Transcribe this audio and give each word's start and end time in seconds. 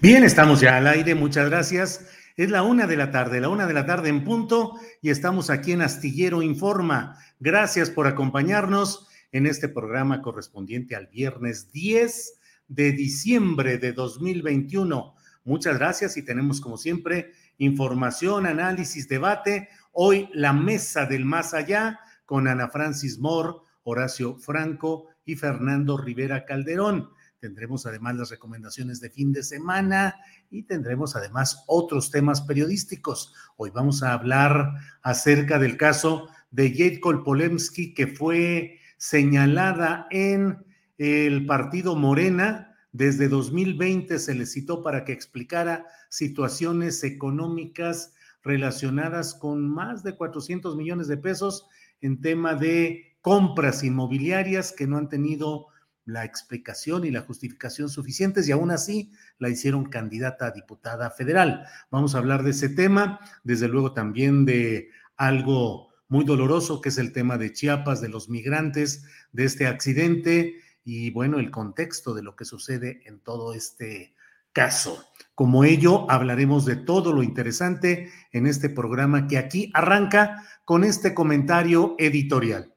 Bien, 0.00 0.22
estamos 0.22 0.60
ya 0.60 0.76
al 0.76 0.86
aire, 0.86 1.16
muchas 1.16 1.50
gracias. 1.50 2.06
Es 2.36 2.50
la 2.50 2.62
una 2.62 2.86
de 2.86 2.96
la 2.96 3.10
tarde, 3.10 3.40
la 3.40 3.48
una 3.48 3.66
de 3.66 3.74
la 3.74 3.84
tarde 3.84 4.10
en 4.10 4.22
punto, 4.22 4.78
y 5.02 5.10
estamos 5.10 5.50
aquí 5.50 5.72
en 5.72 5.82
Astillero 5.82 6.40
Informa. 6.40 7.18
Gracias 7.40 7.90
por 7.90 8.06
acompañarnos 8.06 9.08
en 9.32 9.44
este 9.48 9.68
programa 9.68 10.22
correspondiente 10.22 10.94
al 10.94 11.08
viernes 11.08 11.72
10 11.72 12.38
de 12.68 12.92
diciembre 12.92 13.78
de 13.78 13.92
2021. 13.92 15.16
Muchas 15.42 15.76
gracias 15.76 16.16
y 16.16 16.24
tenemos 16.24 16.60
como 16.60 16.78
siempre 16.78 17.32
información, 17.58 18.46
análisis, 18.46 19.08
debate. 19.08 19.68
Hoy 19.90 20.30
la 20.32 20.52
mesa 20.52 21.06
del 21.06 21.24
más 21.24 21.54
allá 21.54 21.98
con 22.24 22.46
Ana 22.46 22.68
Francis 22.68 23.18
Moore, 23.18 23.58
Horacio 23.82 24.36
Franco 24.36 25.08
y 25.24 25.34
Fernando 25.34 25.96
Rivera 25.96 26.44
Calderón. 26.44 27.10
Tendremos 27.40 27.86
además 27.86 28.16
las 28.16 28.30
recomendaciones 28.30 29.00
de 29.00 29.10
fin 29.10 29.32
de 29.32 29.44
semana 29.44 30.16
y 30.50 30.64
tendremos 30.64 31.14
además 31.14 31.62
otros 31.68 32.10
temas 32.10 32.40
periodísticos. 32.40 33.32
Hoy 33.56 33.70
vamos 33.70 34.02
a 34.02 34.12
hablar 34.12 34.72
acerca 35.02 35.60
del 35.60 35.76
caso 35.76 36.28
de 36.50 36.70
Jade 36.70 36.98
Kolpolemsky, 36.98 37.94
que 37.94 38.08
fue 38.08 38.80
señalada 38.96 40.08
en 40.10 40.66
el 40.96 41.46
partido 41.46 41.94
Morena. 41.94 42.74
Desde 42.90 43.28
2020 43.28 44.18
se 44.18 44.34
le 44.34 44.44
citó 44.44 44.82
para 44.82 45.04
que 45.04 45.12
explicara 45.12 45.86
situaciones 46.08 47.04
económicas 47.04 48.14
relacionadas 48.42 49.34
con 49.34 49.68
más 49.68 50.02
de 50.02 50.16
400 50.16 50.74
millones 50.74 51.06
de 51.06 51.18
pesos 51.18 51.68
en 52.00 52.20
tema 52.20 52.56
de 52.56 53.16
compras 53.20 53.84
inmobiliarias 53.84 54.72
que 54.72 54.88
no 54.88 54.96
han 54.96 55.08
tenido 55.08 55.68
la 56.08 56.24
explicación 56.24 57.04
y 57.04 57.10
la 57.10 57.20
justificación 57.20 57.90
suficientes 57.90 58.48
y 58.48 58.52
aún 58.52 58.70
así 58.70 59.12
la 59.38 59.50
hicieron 59.50 59.84
candidata 59.84 60.46
a 60.46 60.50
diputada 60.52 61.10
federal. 61.10 61.66
Vamos 61.90 62.14
a 62.14 62.18
hablar 62.18 62.42
de 62.44 62.52
ese 62.52 62.70
tema, 62.70 63.20
desde 63.44 63.68
luego 63.68 63.92
también 63.92 64.46
de 64.46 64.88
algo 65.18 65.90
muy 66.08 66.24
doloroso 66.24 66.80
que 66.80 66.88
es 66.88 66.96
el 66.96 67.12
tema 67.12 67.36
de 67.36 67.52
Chiapas, 67.52 68.00
de 68.00 68.08
los 68.08 68.30
migrantes, 68.30 69.04
de 69.32 69.44
este 69.44 69.66
accidente 69.66 70.56
y 70.82 71.10
bueno, 71.10 71.38
el 71.38 71.50
contexto 71.50 72.14
de 72.14 72.22
lo 72.22 72.34
que 72.36 72.46
sucede 72.46 73.02
en 73.04 73.20
todo 73.20 73.52
este 73.52 74.14
caso. 74.54 75.04
Como 75.34 75.64
ello, 75.64 76.10
hablaremos 76.10 76.64
de 76.64 76.76
todo 76.76 77.12
lo 77.12 77.22
interesante 77.22 78.10
en 78.32 78.46
este 78.46 78.70
programa 78.70 79.26
que 79.26 79.36
aquí 79.36 79.70
arranca 79.74 80.42
con 80.64 80.84
este 80.84 81.12
comentario 81.12 81.96
editorial. 81.98 82.72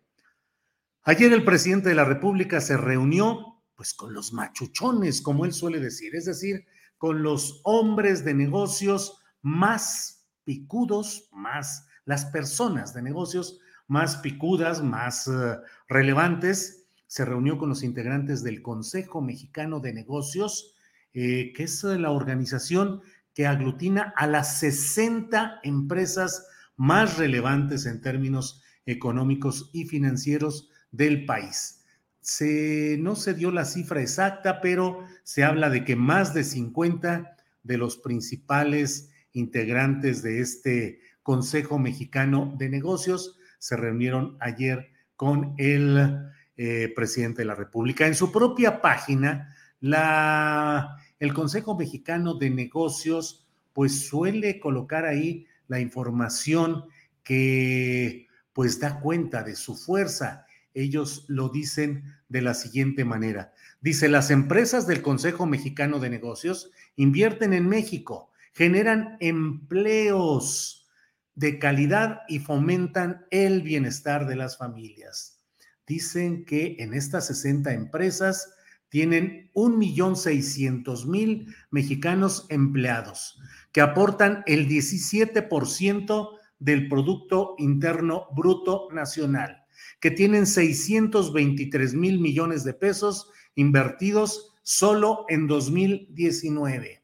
Ayer 1.04 1.34
el 1.34 1.44
presidente 1.44 1.90
de 1.90 1.96
la 1.96 2.06
República 2.06 2.62
se 2.62 2.78
reunió 2.78 3.60
pues 3.76 3.96
con 3.96 4.14
los 4.14 4.34
machuchones, 4.34 5.24
como 5.24 5.46
él 5.46 5.54
suele 5.54 5.80
decir, 5.80 6.16
es 6.16 6.26
decir, 6.26 6.68
con 7.00 7.24
los 7.24 7.62
hombres 7.64 8.24
de 8.24 8.36
negocios 8.36 9.20
más 9.42 10.28
picudos, 10.44 11.28
más 11.32 11.88
las 12.06 12.26
personas 12.26 12.94
de 12.94 13.02
negocios 13.02 13.60
más 13.88 14.18
picudas, 14.18 14.84
más 14.84 15.28
uh, 15.28 15.58
relevantes. 15.88 16.86
Se 17.08 17.26
reunió 17.26 17.58
con 17.58 17.70
los 17.70 17.82
integrantes 17.82 18.44
del 18.44 18.62
Consejo 18.62 19.22
Mexicano 19.22 19.80
de 19.80 19.94
Negocios, 19.94 20.76
eh, 21.16 21.52
que 21.56 21.64
es 21.64 21.84
la 21.84 22.12
organización 22.12 23.02
que 23.34 23.48
aglutina 23.48 24.14
a 24.16 24.28
las 24.28 24.60
60 24.60 25.62
empresas 25.64 26.48
más 26.76 27.18
relevantes 27.18 27.88
en 27.88 28.02
términos 28.02 28.62
económicos 28.86 29.72
y 29.74 29.86
financieros 29.86 30.71
del 30.92 31.26
país. 31.26 31.84
Se, 32.20 32.98
no 33.00 33.16
se 33.16 33.34
dio 33.34 33.52
la 33.52 33.66
cifra 33.66 34.02
exacta, 34.02 34.62
pero 34.62 35.06
se 35.24 35.44
habla 35.44 35.70
de 35.70 35.84
que 35.84 35.96
más 35.96 36.34
de 36.34 36.44
50 36.44 37.36
de 37.64 37.78
los 37.78 37.98
principales 37.98 39.10
integrantes 39.34 40.22
de 40.22 40.42
este 40.42 41.00
Consejo 41.24 41.80
Mexicano 41.80 42.54
de 42.58 42.70
Negocios 42.70 43.38
se 43.60 43.78
reunieron 43.78 44.38
ayer 44.40 44.92
con 45.16 45.54
el 45.58 46.32
eh, 46.58 46.92
presidente 46.96 47.44
de 47.44 47.46
la 47.46 47.56
República. 47.56 48.08
En 48.08 48.16
su 48.16 48.32
propia 48.32 48.82
página, 48.82 49.56
la, 49.80 50.98
el 51.20 51.34
Consejo 51.34 51.78
Mexicano 51.78 52.36
de 52.36 52.50
Negocios 52.50 53.48
pues 53.74 54.08
suele 54.08 54.60
colocar 54.60 55.06
ahí 55.06 55.46
la 55.68 55.80
información 55.80 56.86
que 57.24 58.28
pues 58.54 58.80
da 58.80 59.00
cuenta 59.00 59.44
de 59.44 59.56
su 59.56 59.76
fuerza 59.76 60.46
ellos 60.74 61.26
lo 61.28 61.50
dicen 61.50 62.04
de 62.30 62.42
la 62.42 62.54
siguiente 62.54 63.06
manera. 63.06 63.54
Dice, 63.82 64.10
las 64.10 64.32
empresas 64.32 64.88
del 64.88 65.02
Consejo 65.02 65.46
Mexicano 65.46 66.00
de 66.00 66.10
Negocios 66.10 66.72
invierten 66.96 67.54
en 67.54 67.68
México, 67.68 68.32
generan 68.54 69.18
empleos 69.20 70.90
de 71.36 71.60
calidad 71.60 72.22
y 72.28 72.40
fomentan 72.40 73.26
el 73.32 73.62
bienestar 73.62 74.28
de 74.28 74.36
las 74.36 74.58
familias. 74.58 75.42
Dicen 75.88 76.46
que 76.46 76.76
en 76.80 76.94
estas 76.94 77.28
60 77.28 77.74
empresas 77.74 78.54
tienen 78.90 79.50
1.600.000 79.56 81.56
mexicanos 81.72 82.46
empleados, 82.50 83.40
que 83.72 83.82
aportan 83.82 84.44
el 84.46 84.68
17% 84.68 86.30
del 86.60 86.90
Producto 86.90 87.56
Interno 87.58 88.28
Bruto 88.36 88.90
Nacional 88.92 89.61
que 90.02 90.12
tienen 90.12 90.46
623 90.46 91.94
mil 91.94 92.20
millones 92.20 92.66
de 92.66 92.74
pesos 92.74 93.30
invertidos 93.56 94.54
solo 94.64 95.26
en 95.30 95.48
2019 95.48 97.04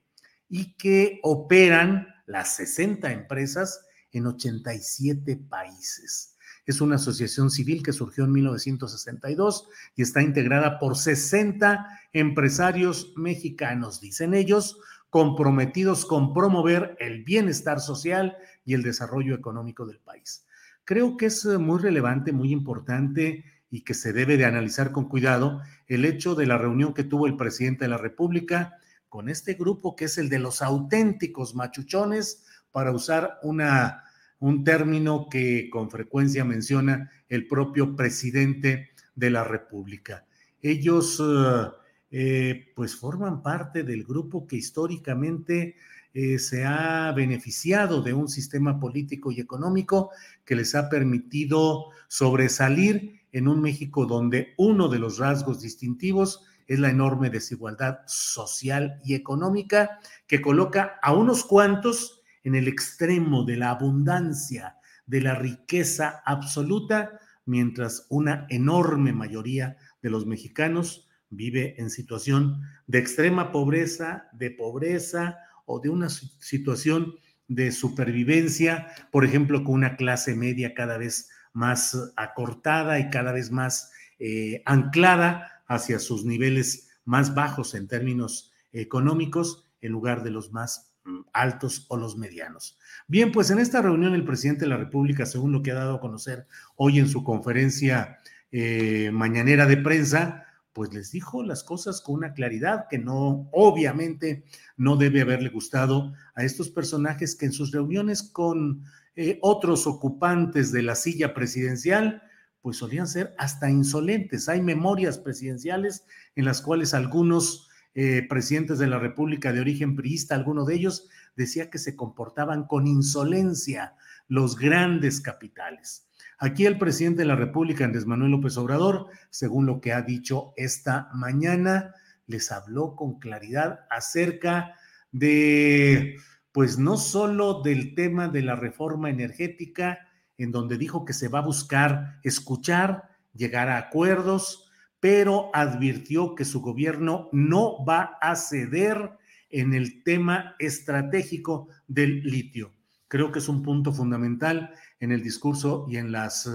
y 0.50 0.74
que 0.74 1.20
operan 1.24 2.08
las 2.26 2.56
60 2.56 3.12
empresas 3.12 3.86
en 4.12 4.26
87 4.26 5.38
países. 5.48 6.36
Es 6.66 6.82
una 6.82 6.96
asociación 6.96 7.50
civil 7.50 7.84
que 7.84 7.94
surgió 7.94 8.26
en 8.26 8.32
1962 8.34 9.70
y 9.96 10.02
está 10.02 10.22
integrada 10.22 10.80
por 10.80 10.98
60 10.98 11.88
empresarios 12.14 13.14
mexicanos, 13.16 14.02
dicen 14.02 14.34
ellos, 14.34 14.80
comprometidos 15.10 16.06
con 16.06 16.34
promover 16.34 16.98
el 17.00 17.24
bienestar 17.24 17.80
social 17.80 18.36
y 18.66 18.74
el 18.74 18.84
desarrollo 18.84 19.36
económico 19.36 19.86
del 19.86 20.00
país. 20.00 20.47
Creo 20.88 21.18
que 21.18 21.26
es 21.26 21.44
eh, 21.44 21.58
muy 21.58 21.80
relevante, 21.80 22.32
muy 22.32 22.54
importante 22.54 23.44
y 23.70 23.82
que 23.82 23.94
se 23.94 24.14
debe 24.14 24.38
de 24.38 24.46
analizar 24.46 24.94
con 24.94 25.10
cuidado 25.10 25.62
el 25.88 26.06
hecho 26.06 26.34
de 26.34 26.46
la 26.46 26.58
reunión 26.58 26.94
que 26.94 27.04
tuvo 27.04 27.28
el 27.28 27.36
presidente 27.36 27.84
de 27.84 27.90
la 27.90 27.98
República 27.98 28.78
con 29.10 29.28
este 29.28 29.56
grupo 29.56 29.98
que 29.98 30.06
es 30.06 30.18
el 30.18 30.30
de 30.30 30.40
los 30.40 30.62
auténticos 30.62 31.56
machuchones, 31.56 32.46
para 32.72 32.94
usar 32.94 33.38
una, 33.44 34.06
un 34.40 34.64
término 34.64 35.28
que 35.30 35.70
con 35.70 35.92
frecuencia 35.92 36.46
menciona 36.46 37.12
el 37.28 37.48
propio 37.48 37.94
presidente 37.94 38.92
de 39.14 39.30
la 39.30 39.44
República. 39.44 40.26
Ellos 40.62 41.22
eh, 41.22 41.68
eh, 42.12 42.72
pues 42.74 42.96
forman 42.96 43.42
parte 43.42 43.84
del 43.84 44.06
grupo 44.06 44.48
que 44.48 44.56
históricamente 44.56 45.76
eh, 46.20 46.40
se 46.40 46.66
ha 46.66 47.12
beneficiado 47.12 48.02
de 48.02 48.12
un 48.12 48.28
sistema 48.28 48.80
político 48.80 49.32
y 49.32 49.40
económico 49.40 50.10
que 50.46 50.56
les 50.56 50.74
ha 50.74 50.90
permitido 50.90 51.92
sobresalir 52.08 53.22
en 53.32 53.48
un 53.48 53.62
México 53.62 54.08
donde 54.08 54.56
uno 54.58 54.88
de 54.88 54.98
los 54.98 55.20
rasgos 55.20 55.62
distintivos 55.62 56.44
es 56.66 56.80
la 56.80 56.90
enorme 56.90 57.30
desigualdad 57.30 58.00
social 58.08 59.00
y 59.06 59.14
económica 59.14 60.00
que 60.26 60.42
coloca 60.42 60.98
a 61.04 61.14
unos 61.14 61.46
cuantos 61.46 62.24
en 62.44 62.56
el 62.56 62.68
extremo 62.68 63.44
de 63.44 63.58
la 63.58 63.70
abundancia, 63.70 64.78
de 65.06 65.22
la 65.22 65.36
riqueza 65.36 66.24
absoluta, 66.26 67.20
mientras 67.46 68.08
una 68.10 68.48
enorme 68.50 69.14
mayoría 69.14 69.78
de 70.02 70.10
los 70.10 70.26
mexicanos 70.26 71.08
vive 71.30 71.80
en 71.80 71.92
situación 71.92 72.62
de 72.88 72.98
extrema 72.98 73.52
pobreza, 73.52 74.30
de 74.34 74.50
pobreza 74.50 75.38
o 75.68 75.80
de 75.80 75.90
una 75.90 76.10
situación 76.10 77.16
de 77.48 77.72
supervivencia, 77.72 78.88
por 79.12 79.26
ejemplo, 79.26 79.64
con 79.64 79.76
una 79.76 79.96
clase 79.96 80.36
media 80.36 80.74
cada 80.74 80.98
vez 80.98 81.30
más 81.54 82.12
acortada 82.16 83.00
y 83.00 83.10
cada 83.10 83.32
vez 83.32 83.52
más 83.52 83.92
eh, 84.20 84.64
anclada 84.66 85.64
hacia 85.68 86.00
sus 86.00 86.26
niveles 86.26 86.90
más 87.06 87.36
bajos 87.36 87.76
en 87.76 87.88
términos 87.88 88.52
económicos 88.72 89.66
en 89.82 89.92
lugar 89.92 90.24
de 90.24 90.32
los 90.32 90.52
más 90.52 90.94
mm, 91.04 91.20
altos 91.34 91.86
o 91.90 91.98
los 91.98 92.18
medianos. 92.18 92.78
Bien, 93.08 93.32
pues 93.32 93.52
en 93.52 93.60
esta 93.60 93.82
reunión 93.82 94.14
el 94.14 94.26
presidente 94.26 94.62
de 94.62 94.70
la 94.70 94.78
República, 94.78 95.26
según 95.26 95.52
lo 95.52 95.62
que 95.62 95.72
ha 95.72 95.76
dado 95.76 95.96
a 95.96 96.02
conocer 96.02 96.48
hoy 96.76 97.00
en 97.00 97.10
su 97.10 97.24
conferencia 97.24 98.18
eh, 98.52 99.12
mañanera 99.12 99.66
de 99.66 99.78
prensa, 99.78 100.47
pues 100.78 100.94
les 100.94 101.12
dijo 101.12 101.42
las 101.42 101.64
cosas 101.64 102.02
con 102.02 102.18
una 102.18 102.34
claridad 102.34 102.86
que 102.88 103.00
no, 103.00 103.50
obviamente, 103.52 104.44
no 104.76 104.96
debe 104.96 105.22
haberle 105.22 105.50
gustado 105.50 106.14
a 106.36 106.44
estos 106.44 106.70
personajes 106.70 107.36
que 107.36 107.48
en 107.48 107.52
sus 107.52 107.72
reuniones 107.72 108.22
con 108.22 108.84
eh, 109.16 109.40
otros 109.42 109.88
ocupantes 109.88 110.72
de 110.72 110.84
la 110.84 110.94
silla 110.94 111.34
presidencial, 111.34 112.22
pues 112.62 112.78
solían 112.78 113.08
ser 113.08 113.34
hasta 113.40 113.72
insolentes. 113.72 114.50
Hay 114.50 114.62
memorias 114.62 115.18
presidenciales 115.18 116.06
en 116.36 116.46
las 116.46 116.62
cuales 116.62 116.94
algunos 116.94 117.70
eh, 117.96 118.28
presidentes 118.30 118.78
de 118.78 118.86
la 118.86 119.00
República 119.00 119.52
de 119.54 119.62
origen 119.62 119.96
priista, 119.96 120.36
alguno 120.36 120.64
de 120.64 120.76
ellos, 120.76 121.10
decía 121.36 121.72
que 121.72 121.80
se 121.80 121.96
comportaban 121.96 122.68
con 122.68 122.86
insolencia 122.86 123.96
los 124.28 124.56
grandes 124.56 125.22
capitales. 125.22 126.07
Aquí 126.40 126.68
el 126.68 126.78
presidente 126.78 127.24
de 127.24 127.28
la 127.28 127.36
República, 127.36 127.84
Andrés 127.84 128.06
Manuel 128.06 128.32
López 128.32 128.58
Obrador, 128.58 129.08
según 129.32 129.66
lo 129.66 129.82
que 129.82 129.92
ha 129.92 130.04
dicho 130.04 130.54
esta 130.56 131.10
mañana, 131.16 131.96
les 132.28 132.52
habló 132.52 132.96
con 132.96 133.18
claridad 133.18 133.88
acerca 133.90 134.76
de, 135.12 136.18
pues 136.52 136.78
no 136.78 136.98
solo 136.98 137.64
del 137.64 137.96
tema 137.96 138.28
de 138.28 138.44
la 138.44 138.56
reforma 138.56 139.10
energética, 139.10 140.08
en 140.38 140.52
donde 140.52 140.78
dijo 140.78 141.06
que 141.06 141.14
se 141.14 141.28
va 141.28 141.40
a 141.40 141.46
buscar 141.46 142.20
escuchar, 142.24 143.10
llegar 143.34 143.70
a 143.70 143.80
acuerdos, 143.80 144.70
pero 145.00 145.50
advirtió 145.56 146.36
que 146.36 146.46
su 146.46 146.62
gobierno 146.62 147.30
no 147.32 147.84
va 147.84 148.18
a 148.22 148.36
ceder 148.36 149.18
en 149.50 149.74
el 149.74 150.04
tema 150.04 150.56
estratégico 150.60 151.70
del 151.88 152.22
litio. 152.22 152.74
Creo 153.08 153.32
que 153.32 153.40
es 153.40 153.48
un 153.48 153.64
punto 153.64 153.94
fundamental 153.94 154.74
en 155.00 155.12
el 155.12 155.22
discurso 155.22 155.86
y 155.90 155.98
en 155.98 156.12
las 156.12 156.48
eh, 156.48 156.50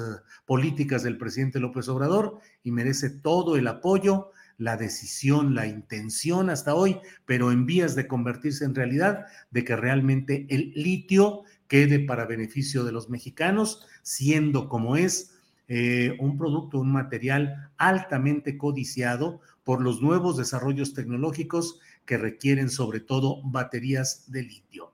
políticas 0.47 1.03
del 1.03 1.19
presidente 1.19 1.61
López 1.61 1.89
Obrador 1.89 2.39
y 2.63 2.73
merece 2.73 3.11
todo 3.11 3.57
el 3.57 3.67
apoyo, 3.67 4.31
la 4.59 4.77
decisión, 4.77 5.55
la 5.55 5.67
intención 5.67 6.51
hasta 6.51 6.75
hoy, 6.75 6.99
pero 7.27 7.53
en 7.53 7.67
vías 7.67 7.95
de 7.95 8.07
convertirse 8.07 8.65
en 8.65 8.75
realidad, 8.75 9.27
de 9.51 9.65
que 9.65 9.77
realmente 9.77 10.47
el 10.51 10.73
litio 10.75 11.43
quede 11.69 12.01
para 12.01 12.27
beneficio 12.27 12.85
de 12.85 12.93
los 12.93 13.09
mexicanos, 13.09 13.87
siendo 14.03 14.69
como 14.69 14.97
es 14.97 15.33
eh, 15.69 16.17
un 16.21 16.37
producto, 16.37 16.79
un 16.79 16.93
material 16.93 17.71
altamente 17.79 18.59
codiciado 18.59 19.41
por 19.65 19.81
los 19.81 20.03
nuevos 20.03 20.37
desarrollos 20.37 20.93
tecnológicos 20.93 21.81
que 22.05 22.19
requieren 22.19 22.69
sobre 22.69 23.01
todo 23.01 23.41
baterías 23.45 24.31
de 24.31 24.43
litio. 24.43 24.93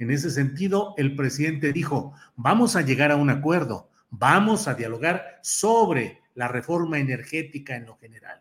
En 0.00 0.10
ese 0.10 0.30
sentido, 0.30 0.94
el 0.96 1.14
presidente 1.14 1.74
dijo, 1.74 2.14
vamos 2.34 2.74
a 2.74 2.80
llegar 2.80 3.10
a 3.10 3.16
un 3.16 3.28
acuerdo, 3.28 3.90
vamos 4.08 4.66
a 4.66 4.72
dialogar 4.72 5.38
sobre 5.42 6.20
la 6.34 6.48
reforma 6.48 6.98
energética 6.98 7.76
en 7.76 7.84
lo 7.84 7.98
general. 7.98 8.40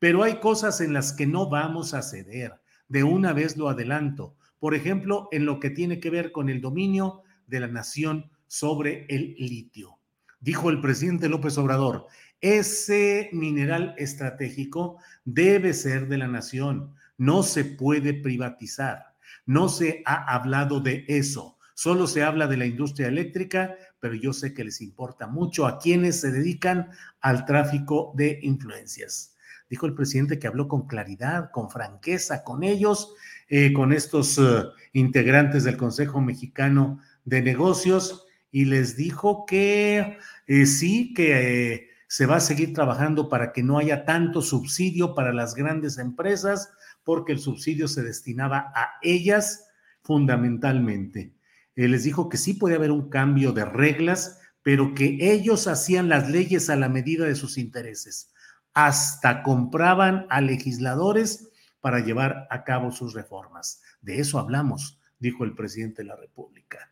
Pero 0.00 0.24
hay 0.24 0.40
cosas 0.40 0.80
en 0.80 0.92
las 0.92 1.12
que 1.12 1.28
no 1.28 1.48
vamos 1.48 1.94
a 1.94 2.02
ceder. 2.02 2.54
De 2.88 3.04
una 3.04 3.32
vez 3.32 3.56
lo 3.56 3.68
adelanto. 3.68 4.34
Por 4.58 4.74
ejemplo, 4.74 5.28
en 5.30 5.46
lo 5.46 5.60
que 5.60 5.70
tiene 5.70 6.00
que 6.00 6.10
ver 6.10 6.32
con 6.32 6.48
el 6.48 6.60
dominio 6.60 7.22
de 7.46 7.60
la 7.60 7.68
nación 7.68 8.32
sobre 8.48 9.06
el 9.08 9.36
litio. 9.38 10.00
Dijo 10.40 10.70
el 10.70 10.80
presidente 10.80 11.28
López 11.28 11.56
Obrador, 11.56 12.08
ese 12.40 13.30
mineral 13.32 13.94
estratégico 13.96 14.98
debe 15.24 15.72
ser 15.72 16.08
de 16.08 16.18
la 16.18 16.26
nación, 16.26 16.94
no 17.16 17.44
se 17.44 17.64
puede 17.64 18.12
privatizar. 18.12 19.15
No 19.46 19.68
se 19.68 20.02
ha 20.04 20.34
hablado 20.34 20.80
de 20.80 21.04
eso. 21.08 21.56
Solo 21.74 22.06
se 22.06 22.22
habla 22.22 22.46
de 22.46 22.56
la 22.56 22.66
industria 22.66 23.08
eléctrica, 23.08 23.76
pero 24.00 24.14
yo 24.14 24.32
sé 24.32 24.54
que 24.54 24.64
les 24.64 24.80
importa 24.80 25.26
mucho 25.26 25.66
a 25.66 25.78
quienes 25.78 26.20
se 26.20 26.32
dedican 26.32 26.90
al 27.20 27.44
tráfico 27.44 28.12
de 28.16 28.38
influencias. 28.42 29.36
Dijo 29.68 29.86
el 29.86 29.94
presidente 29.94 30.38
que 30.38 30.46
habló 30.46 30.68
con 30.68 30.86
claridad, 30.86 31.50
con 31.50 31.70
franqueza 31.70 32.44
con 32.44 32.62
ellos, 32.62 33.14
eh, 33.48 33.72
con 33.72 33.92
estos 33.92 34.38
eh, 34.38 34.64
integrantes 34.92 35.64
del 35.64 35.76
Consejo 35.76 36.20
Mexicano 36.20 37.00
de 37.24 37.42
Negocios, 37.42 38.26
y 38.50 38.64
les 38.64 38.96
dijo 38.96 39.44
que 39.44 40.18
eh, 40.46 40.66
sí, 40.66 41.12
que 41.14 41.90
se 42.08 42.26
va 42.26 42.36
a 42.36 42.40
seguir 42.40 42.72
trabajando 42.72 43.28
para 43.28 43.52
que 43.52 43.62
no 43.62 43.78
haya 43.78 44.04
tanto 44.04 44.40
subsidio 44.40 45.14
para 45.14 45.32
las 45.32 45.54
grandes 45.54 45.98
empresas, 45.98 46.72
porque 47.06 47.32
el 47.32 47.38
subsidio 47.38 47.86
se 47.86 48.02
destinaba 48.02 48.72
a 48.74 48.94
ellas 49.00 49.68
fundamentalmente. 50.02 51.36
Eh, 51.76 51.86
les 51.86 52.02
dijo 52.02 52.28
que 52.28 52.36
sí 52.36 52.54
puede 52.54 52.74
haber 52.74 52.90
un 52.90 53.08
cambio 53.08 53.52
de 53.52 53.64
reglas, 53.64 54.40
pero 54.60 54.92
que 54.92 55.16
ellos 55.20 55.68
hacían 55.68 56.08
las 56.08 56.28
leyes 56.28 56.68
a 56.68 56.74
la 56.74 56.88
medida 56.88 57.24
de 57.24 57.36
sus 57.36 57.58
intereses. 57.58 58.34
Hasta 58.74 59.44
compraban 59.44 60.26
a 60.30 60.40
legisladores 60.40 61.48
para 61.80 62.00
llevar 62.00 62.48
a 62.50 62.64
cabo 62.64 62.90
sus 62.90 63.14
reformas. 63.14 63.80
De 64.00 64.18
eso 64.18 64.40
hablamos, 64.40 65.00
dijo 65.20 65.44
el 65.44 65.54
presidente 65.54 66.02
de 66.02 66.08
la 66.08 66.16
República. 66.16 66.90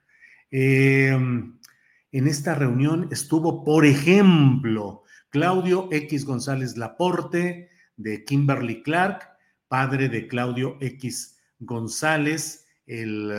Em, 0.49 1.59
en 2.13 2.29
esta 2.29 2.55
reunión 2.55 3.09
estuvo, 3.11 3.65
por 3.65 3.85
ejemplo, 3.85 5.03
Claudio 5.31 5.89
X 5.91 6.25
González 6.25 6.77
Laporte 6.77 7.71
de 7.97 8.25
Kimberly 8.25 8.85
Clark, 8.85 9.34
padre 9.69 10.09
de 10.09 10.27
Claudio 10.29 10.77
X 10.81 11.39
González, 11.59 12.67
el 12.87 13.33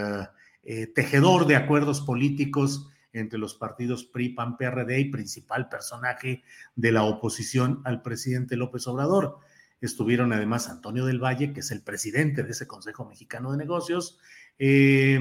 eh, 0.64 0.88
tejedor 0.88 1.46
de 1.48 1.56
acuerdos 1.56 2.02
políticos 2.02 2.90
entre 3.14 3.40
los 3.40 3.56
partidos 3.56 4.04
PRI, 4.04 4.30
PAN, 4.30 4.58
PRD 4.58 5.00
y 5.00 5.12
principal 5.12 5.70
personaje 5.70 6.44
de 6.76 6.92
la 6.92 7.04
oposición 7.04 7.82
al 7.86 8.02
presidente 8.02 8.58
López 8.58 8.88
Obrador. 8.88 9.40
Estuvieron 9.80 10.34
además 10.34 10.70
Antonio 10.70 11.06
del 11.06 11.24
Valle, 11.24 11.54
que 11.54 11.62
es 11.62 11.72
el 11.72 11.82
presidente 11.82 12.44
de 12.44 12.52
ese 12.52 12.68
Consejo 12.68 13.06
Mexicano 13.06 13.52
de 13.52 13.58
Negocios, 13.58 14.20
eh, 14.58 15.20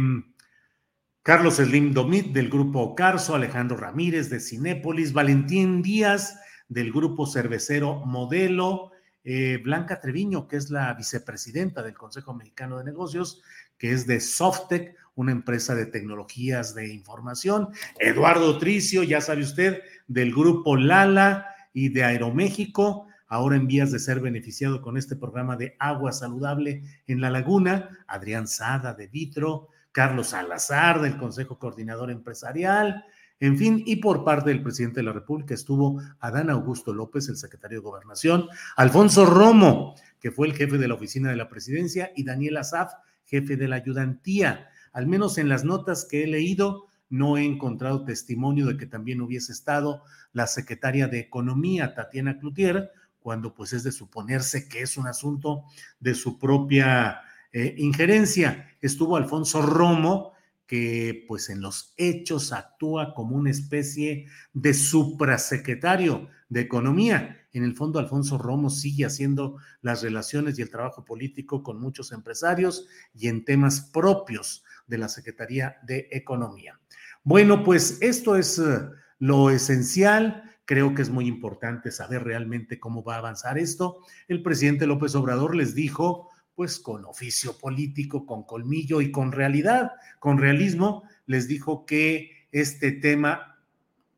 Carlos 1.23 1.57
Slim 1.57 1.95
Domit 1.95 2.33
del 2.33 2.51
Grupo 2.51 2.95
Carso, 2.95 3.35
Alejandro 3.35 3.77
Ramírez 3.77 4.29
de 4.29 4.41
Cinépolis, 4.41 5.13
Valentín 5.13 5.81
Díaz 5.81 6.39
del 6.69 6.93
Grupo 6.93 7.27
Cervecero 7.27 8.05
Modelo, 8.05 8.91
eh, 9.25 9.59
Blanca 9.63 10.01
Treviño, 10.01 10.47
que 10.47 10.57
es 10.57 10.71
la 10.71 10.93
vicepresidenta 10.95 11.83
del 11.83 11.95
Consejo 11.95 12.35
Mexicano 12.35 12.79
de 12.79 12.85
Negocios, 12.85 13.43
que 13.79 13.93
es 13.93 14.07
de 14.07 14.21
Softec, 14.21 14.97
una 15.15 15.33
empresa 15.33 15.75
de 15.75 15.87
tecnologías 15.87 16.75
de 16.75 16.93
información, 16.93 17.69
Eduardo 17.99 18.59
Tricio, 18.59 19.03
ya 19.03 19.21
sabe 19.21 19.43
usted, 19.43 19.83
del 20.09 20.33
grupo 20.33 20.77
Lala 20.77 21.47
y 21.73 21.89
de 21.89 22.05
Aeroméxico, 22.05 23.07
ahora 23.27 23.57
en 23.57 23.67
vías 23.67 23.93
de 23.93 23.99
ser 23.99 24.21
beneficiado 24.21 24.83
con 24.83 24.97
este 24.97 25.17
programa 25.17 25.57
de 25.57 25.77
agua 25.79 26.13
saludable 26.13 26.83
en 27.07 27.21
la 27.21 27.31
laguna, 27.31 27.89
Adrián 28.07 28.47
Sada 28.47 28.93
de 28.95 29.07
Vitro, 29.07 29.69
Carlos 29.93 30.29
Salazar 30.29 31.01
del 31.01 31.17
Consejo 31.17 31.59
Coordinador 31.59 32.11
Empresarial, 32.11 33.05
en 33.41 33.59
fin, 33.59 33.83
y 33.85 33.97
por 33.97 34.25
parte 34.25 34.51
del 34.51 34.63
presidente 34.63 35.01
de 35.01 35.05
la 35.05 35.13
República 35.13 35.55
estuvo 35.55 36.01
Adán 36.21 36.51
Augusto 36.51 36.93
López, 36.93 37.29
el 37.29 37.37
secretario 37.37 37.79
de 37.79 37.85
Gobernación, 37.85 38.49
Alfonso 38.77 39.27
Romo, 39.27 39.95
que 40.21 40.31
fue 40.31 40.47
el 40.47 40.55
jefe 40.55 40.79
de 40.79 40.89
la 40.89 40.95
oficina 40.95 41.31
de 41.31 41.37
la 41.37 41.49
presidencia, 41.49 42.13
y 42.15 42.25
Daniel 42.25 42.59
Azaf, 42.59 42.93
jefe 43.25 43.57
de 43.57 43.69
la 43.69 43.77
ayudantía. 43.77 44.69
Al 44.93 45.07
menos 45.07 45.39
en 45.39 45.49
las 45.49 45.65
notas 45.65 46.07
que 46.09 46.25
he 46.25 46.27
leído, 46.27 46.87
no 47.11 47.37
he 47.37 47.45
encontrado 47.45 48.05
testimonio 48.05 48.67
de 48.67 48.77
que 48.77 48.87
también 48.87 49.21
hubiese 49.21 49.53
estado 49.53 50.03
la 50.33 50.47
secretaria 50.47 51.09
de 51.09 51.21
Economía, 51.21 51.95
Tatiana 51.95 52.39
Cloutier, 52.39 52.91
cuando 53.19 53.55
pues 53.55 53.73
es 53.73 53.83
de 53.85 53.93
suponerse 53.93 54.69
que 54.69 54.83
es 54.83 54.97
un 54.97 55.07
asunto 55.07 55.65
de 55.99 56.15
su 56.15 56.39
propia 56.39 57.23
eh, 57.53 57.75
injerencia. 57.79 58.69
Estuvo 58.81 59.17
Alfonso 59.17 59.63
Romo, 59.63 60.34
que 60.67 61.25
pues 61.29 61.51
en 61.51 61.61
los 61.61 61.93
hechos 61.97 62.53
actúa 62.53 63.15
como 63.15 63.37
una 63.37 63.51
especie 63.51 64.27
de 64.53 64.75
suprasecretario 64.75 66.29
de 66.49 66.61
Economía. 66.61 67.41
En 67.53 67.65
el 67.65 67.75
fondo, 67.75 67.99
Alfonso 67.99 68.39
Romo 68.39 68.71
sigue 68.71 69.05
haciendo 69.05 69.59
las 69.83 70.03
relaciones 70.03 70.59
y 70.59 70.63
el 70.63 70.71
trabajo 70.71 71.05
político 71.05 71.63
con 71.63 71.81
muchos 71.81 72.13
empresarios 72.13 72.87
y 73.15 73.29
en 73.29 73.45
temas 73.45 73.91
propios 73.93 74.65
de 74.87 74.99
la 74.99 75.09
Secretaría 75.09 75.77
de 75.87 76.09
Economía. 76.11 76.81
Bueno, 77.23 77.65
pues 77.65 77.99
esto 78.01 78.37
es 78.37 78.59
eh, 78.59 78.81
lo 79.19 79.51
esencial. 79.51 80.43
Creo 80.65 80.95
que 80.95 81.03
es 81.03 81.11
muy 81.11 81.27
importante 81.27 81.91
saber 81.91 82.25
realmente 82.25 82.81
cómo 82.81 83.05
va 83.05 83.17
a 83.17 83.19
avanzar 83.19 83.59
esto. 83.59 83.99
El 84.29 84.43
presidente 84.43 84.87
López 84.87 85.15
Obrador 85.15 85.55
les 85.55 85.75
dijo, 85.75 86.31
pues 86.55 86.79
con 86.79 87.05
oficio 87.05 87.59
político, 87.59 88.27
con 88.27 88.45
colmillo 88.45 89.01
y 89.01 89.11
con 89.11 89.33
realidad, 89.33 89.93
con 90.21 90.39
realismo, 90.39 91.05
les 91.27 91.49
dijo 91.49 91.85
que 91.87 92.49
este 92.53 92.93
tema 92.93 93.59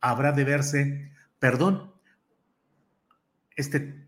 habrá 0.01 0.33
de 0.33 0.45
verse, 0.45 1.13
perdón, 1.39 1.93
este, 3.57 4.07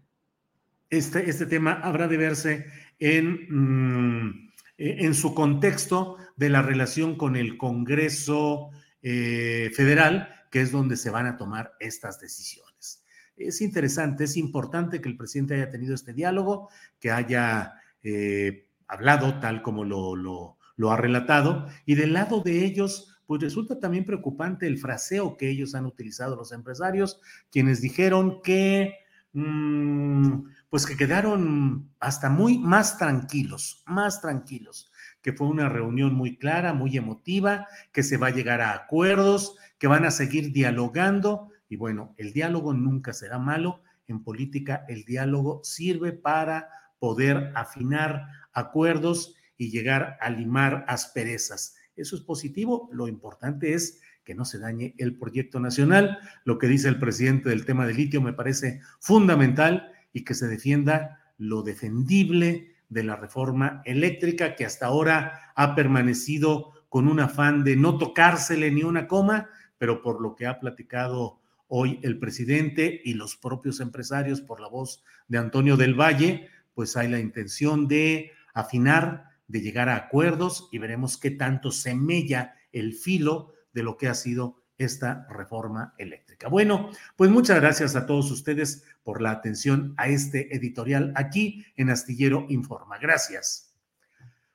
este, 0.91 1.29
este 1.29 1.47
tema 1.47 1.73
habrá 1.73 2.09
de 2.09 2.17
verse 2.17 2.67
en, 2.99 3.47
mm, 3.49 4.53
en 4.79 5.15
su 5.15 5.35
contexto 5.35 6.17
de 6.37 6.51
la 6.51 6.63
relación 6.63 7.17
con 7.17 7.37
el 7.37 7.57
Congreso 7.57 8.71
eh, 9.03 9.71
federal, 9.75 10.29
que 10.51 10.61
es 10.61 10.71
donde 10.71 10.97
se 10.97 11.11
van 11.11 11.27
a 11.27 11.37
tomar 11.37 11.73
estas 11.81 12.21
decisiones. 12.21 13.05
Es 13.37 13.61
interesante, 13.61 14.25
es 14.25 14.37
importante 14.37 15.01
que 15.01 15.09
el 15.09 15.17
presidente 15.17 15.55
haya 15.55 15.71
tenido 15.71 15.95
este 15.95 16.13
diálogo, 16.13 16.71
que 16.99 17.11
haya 17.11 17.78
eh, 18.03 18.69
hablado 18.87 19.39
tal 19.41 19.63
como 19.63 19.85
lo, 19.85 20.17
lo, 20.17 20.91
ha 20.91 20.97
relatado, 20.97 21.67
y 21.85 21.95
del 21.95 22.13
lado 22.13 22.41
de 22.41 22.65
ellos, 22.65 23.19
pues 23.27 23.43
resulta 23.43 23.79
también 23.79 24.05
preocupante 24.05 24.67
el 24.67 24.79
fraseo 24.79 25.37
que 25.37 25.51
ellos 25.51 25.75
han 25.75 25.87
utilizado 25.87 26.37
los 26.37 26.53
empresarios, 26.53 27.21
quienes 27.51 27.81
dijeron 27.81 28.41
que, 28.43 28.95
mm, 29.33 30.45
pues 30.71 30.87
que 30.87 30.97
quedaron 30.97 31.91
hasta 32.01 32.31
muy 32.31 32.59
más 32.59 32.99
tranquilos, 32.99 33.83
más 33.87 34.21
tranquilos 34.21 34.91
que 35.23 35.33
fue 35.33 35.49
una 35.49 35.69
reunión 35.69 36.15
muy 36.15 36.37
clara, 36.39 36.73
muy 36.73 36.97
emotiva, 36.97 37.67
que 37.93 38.03
se 38.03 38.17
va 38.17 38.29
a 38.29 38.33
llegar 38.33 38.61
a 38.61 38.73
acuerdos, 38.73 39.57
que 39.79 39.87
van 39.87 40.05
a 40.05 40.11
seguir 40.11 40.53
dialogando. 40.53 41.51
Y 41.69 41.77
bueno, 41.77 42.15
el 42.17 42.33
diálogo 42.33 42.73
nunca 42.73 43.13
será 43.13 43.39
malo. 43.39 43.83
En 44.07 44.23
política 44.23 44.85
el 44.89 45.05
diálogo 45.05 45.61
sirve 45.65 46.13
para 46.13 46.71
poder 46.99 47.53
afinar 47.55 48.27
acuerdos 48.53 49.35
y 49.57 49.71
llegar 49.71 50.17
a 50.21 50.31
limar 50.31 50.85
asperezas. 50.89 51.77
Eso 51.97 52.17
es 52.17 52.23
positivo. 52.23 52.89
Lo 52.93 53.09
importante 53.09 53.75
es 53.75 54.01
que 54.25 54.35
no 54.35 54.45
se 54.45 54.59
dañe 54.59 54.95
el 54.99 55.17
proyecto 55.17 55.59
nacional. 55.59 56.19
Lo 56.45 56.59
que 56.59 56.69
dice 56.69 56.89
el 56.89 56.99
presidente 56.99 57.49
del 57.49 57.65
tema 57.65 57.87
del 57.87 57.97
litio 57.97 58.21
me 58.21 58.33
parece 58.33 58.81
fundamental 59.01 59.91
y 60.13 60.25
que 60.25 60.35
se 60.35 60.49
defienda 60.49 61.33
lo 61.39 61.63
defendible 61.63 62.77
de 62.89 63.05
la 63.05 63.17
reforma 63.17 63.83
eléctrica 63.85 64.55
que 64.55 64.65
hasta 64.65 64.87
ahora 64.87 65.53
ha 65.55 65.75
permanecido 65.75 66.73
con 66.89 67.09
un 67.09 67.21
afán 67.21 67.65
de 67.65 67.77
no 67.77 67.99
tocársele 67.99 68.71
ni 68.71 68.83
una 68.83 69.07
coma, 69.07 69.49
pero 69.77 70.03
por 70.03 70.21
lo 70.21 70.35
que 70.37 70.47
ha 70.47 70.59
platicado 70.59 71.41
hoy 71.69 72.01
el 72.03 72.19
presidente 72.19 73.01
y 73.05 73.15
los 73.15 73.37
propios 73.37 73.81
empresarios 73.81 74.41
por 74.41 74.61
la 74.61 74.69
voz 74.69 75.03
de 75.29 75.39
Antonio 75.39 75.77
del 75.77 75.95
Valle, 75.95 76.49
pues 76.79 76.97
hay 76.97 77.09
la 77.09 77.19
intención 77.19 77.89
de 77.89 78.31
afinar, 78.55 79.25
de 79.49 79.61
llegar 79.63 79.89
a 79.89 79.97
acuerdos 79.97 80.69
y 80.71 80.79
veremos 80.79 81.19
qué 81.19 81.33
tanto 81.33 81.73
se 81.73 81.93
mella 81.97 82.55
el 82.71 82.95
filo 82.95 83.53
de 83.73 83.83
lo 83.83 83.97
que 83.97 84.07
ha 84.07 84.15
sido 84.15 84.63
esta 84.79 85.27
reforma 85.29 85.93
eléctrica. 85.99 86.47
Bueno, 86.47 86.91
pues 87.17 87.33
muchas 87.33 87.61
gracias 87.61 87.97
a 87.97 88.07
todos 88.07 88.31
ustedes 88.31 88.85
por 89.03 89.21
la 89.21 89.33
atención 89.33 89.93
a 89.97 90.07
este 90.07 90.55
editorial 90.55 91.13
aquí 91.17 91.65
en 91.75 91.91
Astillero 91.91 92.47
Informa. 92.49 92.97
Gracias. 92.99 93.75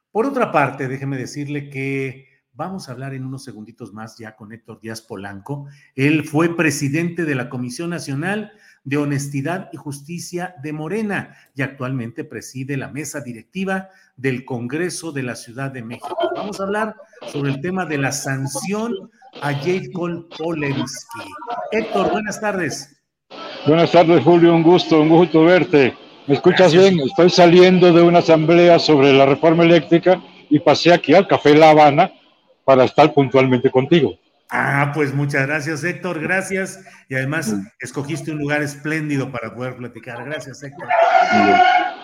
Por 0.09 0.25
otra 0.25 0.49
parte, 0.49 0.87
déjeme 0.87 1.17
decirle 1.17 1.69
que 1.69 2.29
vamos 2.53 2.87
a 2.87 2.93
hablar 2.93 3.13
en 3.13 3.25
unos 3.25 3.43
segunditos 3.43 3.91
más 3.91 4.17
ya 4.17 4.37
con 4.37 4.53
Héctor 4.53 4.79
Díaz 4.79 5.01
Polanco. 5.01 5.67
Él 5.93 6.23
fue 6.23 6.55
presidente 6.55 7.25
de 7.25 7.35
la 7.35 7.49
Comisión 7.49 7.89
Nacional 7.89 8.53
de 8.83 8.97
Honestidad 8.97 9.69
y 9.71 9.77
Justicia 9.77 10.55
de 10.61 10.73
Morena 10.73 11.35
y 11.55 11.61
actualmente 11.61 12.23
preside 12.23 12.77
la 12.77 12.89
mesa 12.89 13.21
directiva 13.21 13.89
del 14.17 14.45
Congreso 14.45 15.11
de 15.11 15.23
la 15.23 15.35
Ciudad 15.35 15.71
de 15.71 15.83
México. 15.83 16.17
Vamos 16.35 16.59
a 16.59 16.63
hablar 16.63 16.95
sobre 17.31 17.51
el 17.51 17.61
tema 17.61 17.85
de 17.85 17.97
la 17.97 18.11
sanción 18.11 18.93
a 19.41 19.53
Jacob 19.53 20.27
Polensky. 20.37 21.21
Héctor, 21.71 22.11
buenas 22.11 22.39
tardes. 22.39 23.01
Buenas 23.65 23.91
tardes, 23.91 24.23
Julio, 24.23 24.53
un 24.53 24.63
gusto, 24.63 25.01
un 25.01 25.09
gusto 25.09 25.45
verte. 25.45 25.95
¿Me 26.27 26.35
escuchas 26.35 26.73
bien? 26.73 26.99
Estoy 26.99 27.29
saliendo 27.29 27.91
de 27.91 28.01
una 28.01 28.19
asamblea 28.19 28.79
sobre 28.79 29.13
la 29.13 29.25
reforma 29.25 29.63
eléctrica 29.63 30.21
y 30.49 30.59
pasé 30.59 30.93
aquí 30.93 31.13
al 31.13 31.27
Café 31.27 31.55
La 31.55 31.71
Habana 31.71 32.11
para 32.65 32.83
estar 32.83 33.13
puntualmente 33.13 33.69
contigo. 33.69 34.17
Ah, 34.55 34.91
pues 34.93 35.15
muchas 35.15 35.47
gracias, 35.47 35.83
Héctor, 35.83 36.19
gracias. 36.21 36.79
Y 37.09 37.15
además 37.15 37.55
escogiste 37.79 38.31
un 38.31 38.37
lugar 38.37 38.61
espléndido 38.61 39.31
para 39.31 39.55
poder 39.55 39.75
platicar. 39.75 40.23
Gracias, 40.23 40.61
Héctor. 40.61 40.87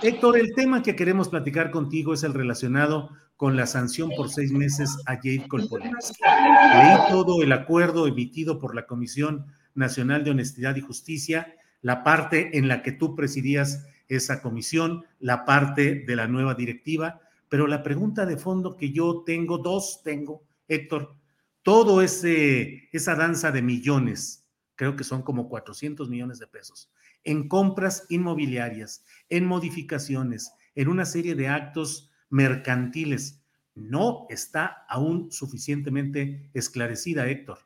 Héctor, 0.01 0.35
el 0.35 0.55
tema 0.55 0.81
que 0.81 0.95
queremos 0.95 1.29
platicar 1.29 1.69
contigo 1.69 2.11
es 2.11 2.23
el 2.23 2.33
relacionado 2.33 3.11
con 3.37 3.55
la 3.55 3.67
sanción 3.67 4.09
por 4.17 4.29
seis 4.29 4.51
meses 4.51 4.89
a 5.05 5.17
Jade 5.17 5.45
Kolpolensky. 5.47 6.23
Leí 6.23 6.97
todo 7.09 7.43
el 7.43 7.51
acuerdo 7.51 8.07
emitido 8.07 8.57
por 8.57 8.73
la 8.73 8.87
Comisión 8.87 9.45
Nacional 9.75 10.23
de 10.23 10.31
Honestidad 10.31 10.75
y 10.75 10.81
Justicia, 10.81 11.53
la 11.83 12.03
parte 12.03 12.57
en 12.57 12.67
la 12.67 12.81
que 12.81 12.93
tú 12.93 13.15
presidías 13.15 13.85
esa 14.07 14.41
comisión, 14.41 15.05
la 15.19 15.45
parte 15.45 16.03
de 16.03 16.15
la 16.15 16.27
nueva 16.27 16.55
directiva, 16.55 17.21
pero 17.47 17.67
la 17.67 17.83
pregunta 17.83 18.25
de 18.25 18.37
fondo 18.37 18.75
que 18.75 18.91
yo 18.91 19.21
tengo, 19.23 19.59
dos 19.59 20.01
tengo, 20.03 20.41
Héctor, 20.67 21.18
todo 21.63 22.01
ese 22.01 22.89
esa 22.91 23.15
danza 23.15 23.51
de 23.51 23.61
millones, 23.61 24.47
creo 24.75 24.95
que 24.95 25.03
son 25.03 25.21
como 25.21 25.49
400 25.49 26.09
millones 26.09 26.39
de 26.39 26.47
pesos, 26.47 26.91
en 27.23 27.47
compras 27.47 28.05
inmobiliarias, 28.09 29.05
en 29.29 29.45
modificaciones, 29.45 30.53
en 30.75 30.87
una 30.87 31.05
serie 31.05 31.35
de 31.35 31.47
actos 31.47 32.11
mercantiles 32.29 33.39
no 33.79 34.25
está 34.29 34.85
aún 34.87 35.31
suficientemente 35.31 36.49
esclarecida, 36.53 37.27
Héctor. 37.27 37.59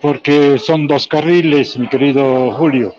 Porque 0.00 0.58
son 0.58 0.86
dos 0.86 1.08
carriles, 1.08 1.76
mi 1.78 1.88
querido 1.88 2.52
Julio. 2.52 2.94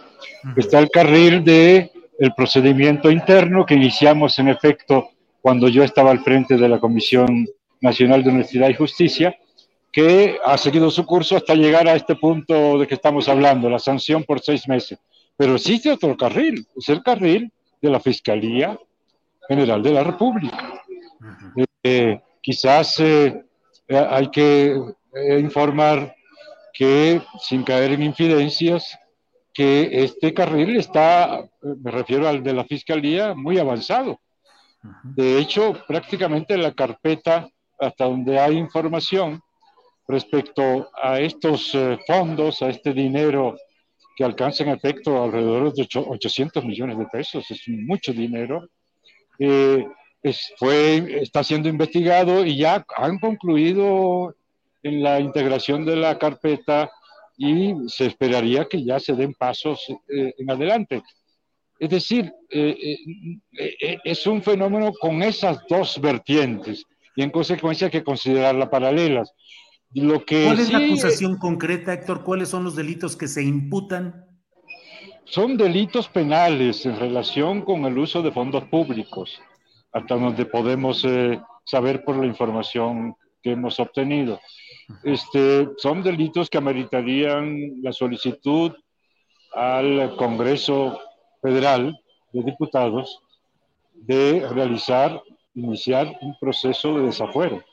Está 0.55 0.79
el 0.79 0.89
carril 0.89 1.43
de 1.43 1.91
el 2.19 2.33
procedimiento 2.35 3.09
interno 3.09 3.65
que 3.65 3.73
iniciamos 3.73 4.37
en 4.37 4.49
efecto 4.49 5.09
cuando 5.41 5.67
yo 5.69 5.83
estaba 5.83 6.11
al 6.11 6.23
frente 6.23 6.57
de 6.57 6.69
la 6.69 6.79
Comisión 6.79 7.47
Nacional 7.81 8.23
de 8.23 8.29
Universidad 8.29 8.69
y 8.69 8.75
Justicia, 8.75 9.35
que 9.91 10.37
ha 10.45 10.57
seguido 10.57 10.89
su 10.89 11.05
curso 11.05 11.35
hasta 11.35 11.55
llegar 11.55 11.87
a 11.87 11.95
este 11.95 12.15
punto 12.15 12.79
de 12.79 12.87
que 12.87 12.95
estamos 12.95 13.27
hablando, 13.27 13.69
la 13.69 13.79
sanción 13.79 14.23
por 14.23 14.39
seis 14.39 14.67
meses. 14.67 14.99
Pero 15.35 15.55
existe 15.55 15.91
otro 15.91 16.15
carril, 16.15 16.65
es 16.75 16.87
el 16.89 17.03
carril 17.03 17.51
de 17.81 17.89
la 17.89 17.99
Fiscalía 17.99 18.77
General 19.47 19.81
de 19.83 19.91
la 19.91 20.03
República. 20.03 20.81
Eh, 21.83 22.21
quizás 22.41 22.99
eh, 22.99 23.43
hay 23.89 24.29
que 24.29 24.79
eh, 25.13 25.39
informar 25.39 26.15
que, 26.73 27.21
sin 27.39 27.63
caer 27.63 27.91
en 27.91 28.03
infidencias, 28.03 28.97
que 29.53 30.03
este 30.03 30.33
carril 30.33 30.77
está, 30.77 31.43
me 31.61 31.91
refiero 31.91 32.27
al 32.27 32.43
de 32.43 32.53
la 32.53 32.63
Fiscalía, 32.63 33.33
muy 33.33 33.59
avanzado. 33.59 34.19
De 35.03 35.37
hecho, 35.37 35.73
prácticamente 35.87 36.57
la 36.57 36.71
carpeta, 36.71 37.49
hasta 37.81 38.05
donde 38.05 38.39
hay 38.39 38.57
información 38.57 39.41
respecto 40.07 40.89
a 41.01 41.19
estos 41.19 41.75
fondos, 42.07 42.61
a 42.61 42.69
este 42.69 42.93
dinero 42.93 43.55
que 44.15 44.23
alcanza 44.23 44.63
en 44.63 44.69
efecto 44.69 45.23
alrededor 45.23 45.73
de 45.73 45.87
800 45.93 46.63
millones 46.65 46.97
de 46.97 47.05
pesos, 47.07 47.49
es 47.49 47.61
mucho 47.67 48.13
dinero. 48.13 48.67
Eh, 49.39 49.85
fue, 50.57 51.21
está 51.21 51.43
siendo 51.43 51.69
investigado 51.69 52.45
y 52.45 52.57
ya 52.57 52.85
han 52.97 53.17
concluido 53.19 54.35
en 54.83 55.01
la 55.01 55.19
integración 55.19 55.85
de 55.85 55.95
la 55.95 56.17
carpeta 56.17 56.91
y 57.37 57.73
se 57.87 58.07
esperaría 58.07 58.65
que 58.65 58.83
ya 58.83 58.99
se 58.99 59.15
den 59.15 59.33
pasos 59.33 59.87
eh, 59.89 60.33
en 60.37 60.51
adelante. 60.51 61.01
Es 61.79 61.89
decir, 61.89 62.31
eh, 62.51 62.97
eh, 63.57 63.97
es 64.03 64.27
un 64.27 64.43
fenómeno 64.43 64.91
con 64.93 65.23
esas 65.23 65.59
dos 65.67 65.99
vertientes 65.99 66.85
y 67.15 67.23
en 67.23 67.29
consecuencia 67.29 67.87
hay 67.87 67.91
que 67.91 68.03
considerarlas 68.03 68.69
paralelas. 68.69 69.33
Lo 69.93 70.23
que 70.23 70.45
¿Cuál 70.45 70.59
es 70.59 70.71
la 70.71 70.79
acusación 70.79 71.37
concreta, 71.37 71.93
Héctor? 71.93 72.23
¿Cuáles 72.23 72.49
son 72.49 72.63
los 72.63 72.75
delitos 72.75 73.17
que 73.17 73.27
se 73.27 73.43
imputan? 73.43 74.25
Son 75.25 75.57
delitos 75.57 76.07
penales 76.07 76.85
en 76.85 76.97
relación 76.97 77.61
con 77.61 77.85
el 77.85 77.97
uso 77.97 78.21
de 78.21 78.31
fondos 78.31 78.63
públicos, 78.65 79.41
hasta 79.91 80.15
donde 80.15 80.45
podemos 80.45 81.05
saber 81.65 82.03
por 82.03 82.17
la 82.17 82.25
información 82.25 83.15
que 83.41 83.51
hemos 83.51 83.79
obtenido. 83.79 84.39
Este, 85.03 85.69
son 85.77 86.03
delitos 86.03 86.49
que 86.49 86.57
ameritarían 86.57 87.81
la 87.81 87.91
solicitud 87.91 88.73
al 89.53 90.15
Congreso 90.17 90.99
Federal 91.41 91.97
de 92.33 92.43
Diputados 92.43 93.21
de 93.93 94.47
realizar, 94.49 95.21
iniciar 95.55 96.17
un 96.21 96.35
proceso 96.39 96.97
de 96.97 97.05
desafuero 97.07 97.63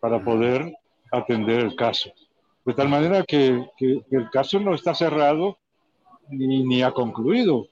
para 0.00 0.22
poder 0.22 0.72
atender 1.12 1.60
el 1.60 1.76
caso. 1.76 2.10
De 2.64 2.74
tal 2.74 2.88
manera 2.88 3.24
que, 3.24 3.64
el 3.78 4.30
caso 4.30 4.60
no 4.60 4.74
está 4.74 4.94
cerrado 4.94 5.58
ni, 6.28 6.62
ni 6.64 6.82
ha 6.82 6.92
concluido, 6.92 7.66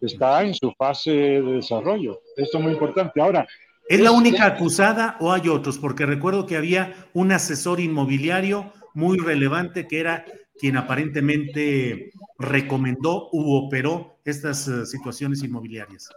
está 0.00 0.42
en 0.42 0.54
su 0.54 0.72
fase 0.72 1.10
de 1.12 1.52
desarrollo. 1.52 2.20
Esto 2.36 2.58
es 2.58 2.64
muy 2.64 2.72
importante. 2.72 3.20
Ahora, 3.20 3.46
¿Es 3.88 4.00
la 4.00 4.12
única 4.12 4.46
acusada 4.46 5.16
o 5.20 5.32
hay 5.32 5.48
otros? 5.48 5.76
Porque 5.76 6.06
recuerdo 6.06 6.46
que 6.46 6.56
había 6.56 6.94
un 7.12 7.32
asesor 7.32 7.80
inmobiliario 7.80 8.72
muy 8.94 9.18
relevante 9.18 9.86
que 9.86 10.00
era 10.00 10.24
quien 10.58 10.76
aparentemente 10.76 12.12
recomendó 12.38 13.28
u 13.32 13.54
operó 13.54 14.18
estas 14.24 14.68
eh, 14.68 14.86
situaciones 14.86 15.42
inmobiliarias. 15.42 16.08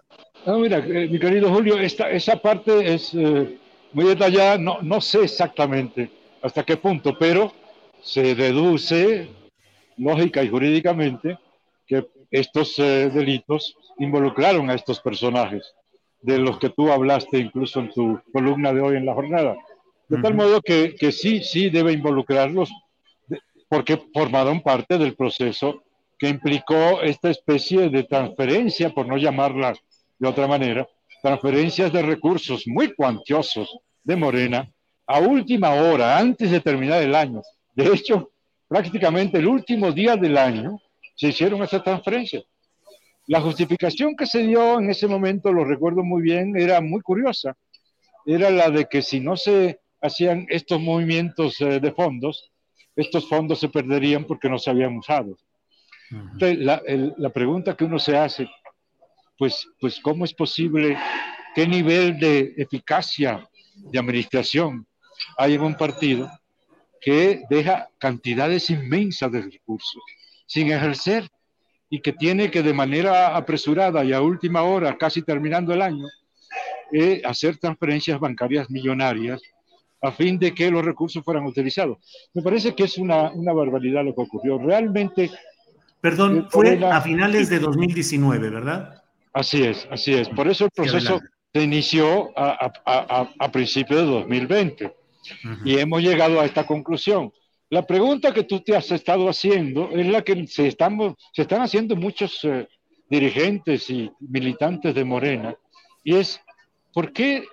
Ah, 0.45 0.57
mira, 0.57 0.77
eh, 0.77 1.07
mi 1.07 1.17
querido 1.17 1.49
Julio, 1.49 1.79
esta, 1.79 2.11
esa 2.11 2.35
parte 2.35 2.93
es 2.93 3.13
eh, 3.15 3.57
muy 3.93 4.05
detallada, 4.05 4.59
no, 4.59 4.79
no 4.81 5.01
sé 5.01 5.23
exactamente 5.23 6.09
hasta 6.43 6.63
qué 6.63 6.77
punto, 6.77 7.17
pero 7.17 7.51
se 8.03 8.35
deduce 8.35 9.27
lógica 9.97 10.43
y 10.43 10.49
jurídicamente 10.49 11.39
que 11.87 12.07
estos 12.29 12.75
delitos 12.77 13.75
involucraron 13.97 14.69
a 14.69 14.75
estos 14.75 14.99
personajes 14.99 15.73
de 16.21 16.37
los 16.37 16.59
que 16.59 16.69
tú 16.69 16.91
hablaste 16.91 17.39
incluso 17.39 17.79
en 17.79 17.91
tu 17.91 18.19
columna 18.31 18.73
de 18.73 18.81
hoy 18.81 18.97
en 18.97 19.05
la 19.05 19.13
jornada. 19.13 19.55
De 20.07 20.21
tal 20.21 20.35
modo 20.35 20.61
que, 20.61 20.95
que, 20.95 21.11
sí, 21.11 21.41
sí 21.43 21.69
debe 21.69 21.93
involucrarlos 21.93 22.71
porque 23.67 23.99
formaron 24.13 24.61
parte 24.61 24.97
del 24.97 25.15
proceso 25.15 25.83
que 26.19 26.29
implicó 26.29 27.01
esta 27.01 27.29
especie 27.29 27.89
de 27.89 28.03
transferencia, 28.03 28.89
por 28.89 29.07
no 29.07 29.17
llamarla 29.17 29.75
de 30.17 30.27
otra 30.27 30.47
manera, 30.47 30.87
transferencias 31.21 31.91
de 31.91 32.01
recursos 32.01 32.63
muy 32.67 32.93
cuantiosos 32.93 33.79
de 34.03 34.15
Morena 34.15 34.69
a 35.07 35.19
última 35.19 35.71
hora, 35.71 36.17
antes 36.17 36.49
de 36.49 36.59
terminar 36.59 37.01
el 37.01 37.15
año. 37.15 37.41
De 37.73 37.87
hecho, 37.87 38.31
prácticamente 38.67 39.37
el 39.37 39.47
último 39.47 39.91
día 39.91 40.15
del 40.15 40.37
año 40.37 40.79
se 41.15 41.29
hicieron 41.29 41.61
esas 41.63 41.83
transferencias. 41.83 42.43
La 43.27 43.41
justificación 43.41 44.15
que 44.15 44.25
se 44.25 44.43
dio 44.43 44.79
en 44.79 44.89
ese 44.89 45.07
momento, 45.07 45.51
lo 45.51 45.63
recuerdo 45.63 46.03
muy 46.03 46.21
bien, 46.21 46.55
era 46.55 46.79
muy 46.81 47.01
curiosa. 47.01 47.55
Era 48.25 48.49
la 48.49 48.69
de 48.69 48.85
que 48.85 49.01
si 49.01 49.19
no 49.19 49.35
se 49.35 49.79
hacían 50.01 50.45
estos 50.49 50.79
movimientos 50.79 51.59
eh, 51.61 51.79
de 51.79 51.91
fondos, 51.91 52.51
estos 52.95 53.27
fondos 53.27 53.59
se 53.59 53.69
perderían 53.69 54.25
porque 54.25 54.49
no 54.49 54.57
se 54.57 54.69
habían 54.69 54.97
usado. 54.97 55.37
Entonces, 56.11 56.59
la, 56.59 56.81
la, 57.17 57.29
pregunta 57.29 57.75
que 57.75 57.83
uno 57.83 57.97
se 57.97 58.15
hace, 58.15 58.47
pues, 59.37 59.67
pues, 59.79 59.99
¿cómo 59.99 60.25
es 60.25 60.33
posible? 60.33 60.97
¿Qué 61.53 61.67
nivel 61.67 62.19
de 62.19 62.53
eficacia 62.57 63.47
de 63.75 63.99
administración 63.99 64.85
hay 65.37 65.53
en 65.53 65.61
un 65.61 65.75
partido 65.75 66.29
que 67.01 67.43
deja 67.49 67.89
cantidades 67.97 68.69
inmensas 68.69 69.31
de 69.31 69.41
recursos 69.41 70.01
sin 70.47 70.71
ejercer 70.71 71.29
y 71.89 72.01
que 72.01 72.13
tiene 72.13 72.49
que 72.49 72.63
de 72.63 72.73
manera 72.73 73.35
apresurada 73.35 74.03
y 74.03 74.11
a 74.11 74.21
última 74.21 74.63
hora, 74.63 74.97
casi 74.97 75.21
terminando 75.21 75.73
el 75.73 75.81
año, 75.81 76.05
eh, 76.91 77.21
hacer 77.23 77.57
transferencias 77.57 78.19
bancarias 78.19 78.69
millonarias 78.69 79.41
a 80.01 80.11
fin 80.11 80.37
de 80.37 80.53
que 80.53 80.69
los 80.69 80.83
recursos 80.83 81.23
fueran 81.23 81.45
utilizados. 81.45 81.97
Me 82.33 82.41
parece 82.41 82.75
que 82.75 82.83
es 82.83 82.97
una, 82.97 83.31
una 83.31 83.53
barbaridad 83.53 84.03
lo 84.03 84.13
que 84.13 84.21
ocurrió. 84.21 84.57
Realmente... 84.57 85.31
Perdón, 86.01 86.39
eh, 86.39 86.47
fue 86.49 86.85
a 86.85 87.01
finales 87.01 87.49
de 87.49 87.59
2019, 87.59 88.49
¿verdad? 88.49 89.03
Así 89.35 89.63
es, 89.63 89.85
así 89.91 90.13
es. 90.13 90.29
Por 90.29 90.47
eso 90.47 90.63
el 90.63 90.71
proceso 90.71 91.19
se 91.53 91.61
inició 91.61 92.31
a, 92.39 92.71
a, 92.85 93.29
a, 93.37 93.51
principios 93.51 93.99
de 93.99 94.07
2020 94.07 94.95
y 95.65 95.77
hemos 95.77 96.01
llegado 96.01 96.39
a 96.39 96.45
esta 96.45 96.65
conclusión. 96.65 97.33
La 97.69 97.85
pregunta 97.85 98.33
que 98.33 98.45
tú 98.45 98.61
te 98.61 98.77
has 98.77 98.89
estado 98.91 99.27
haciendo 99.27 99.89
es 99.91 100.07
la 100.07 100.21
que 100.21 100.47
se, 100.47 100.67
estamos, 100.67 101.15
se 101.33 101.41
están 101.41 101.61
haciendo 101.61 101.97
muchos 101.97 102.39
eh, 102.45 102.65
dirigentes 103.09 103.89
y 103.89 104.09
militantes 104.21 104.95
de 104.95 105.03
Morena, 105.03 105.53
y 106.01 106.15
es, 106.15 106.39
¿por 106.93 107.11
qué 107.11 107.43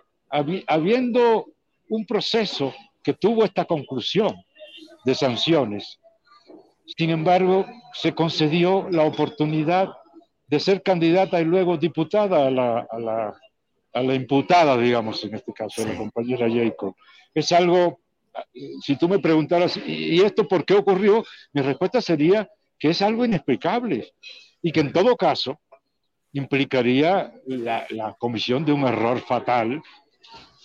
habiendo 0.68 1.47
un 1.88 2.07
proceso 2.07 2.73
que 3.03 3.12
tuvo 3.12 3.45
esta 3.45 3.64
conclusión 3.64 4.37
de 5.05 5.16
sanciones, 5.16 5.99
sin 6.97 7.11
embargo, 7.11 7.66
se 7.92 8.14
concedió 8.14 8.88
la 8.88 9.03
oportunidad 9.03 9.88
de 10.52 10.60
ser 10.60 10.82
candidata 10.82 11.40
y 11.40 11.46
luego 11.46 11.78
diputada 11.78 12.46
a 12.46 12.50
la, 12.50 12.86
a 12.90 12.98
la, 12.98 13.40
a 13.94 14.02
la 14.02 14.14
imputada, 14.14 14.76
digamos, 14.76 15.24
en 15.24 15.34
este 15.34 15.50
caso, 15.54 15.82
a 15.82 15.86
la 15.86 15.96
compañera 15.96 16.46
Jacob? 16.46 16.94
Es 17.34 17.52
algo 17.52 18.00
si 18.82 18.96
tú 18.96 19.08
me 19.08 19.18
preguntaras, 19.18 19.78
¿y 19.78 20.20
esto 20.20 20.46
por 20.46 20.66
qué 20.66 20.74
ocurrió? 20.74 21.24
Mi 21.54 21.62
respuesta 21.62 22.02
sería 22.02 22.48
que 22.78 22.90
es 22.90 23.00
algo 23.00 23.24
inexplicable 23.24 24.12
y 24.60 24.72
que 24.72 24.80
en 24.80 24.92
todo 24.92 25.16
caso 25.16 25.58
implicaría 26.34 27.32
la, 27.46 28.16
comisión 28.18 28.66
de 28.66 28.72
un 28.72 28.84
error 28.84 29.20
fatal 29.20 29.82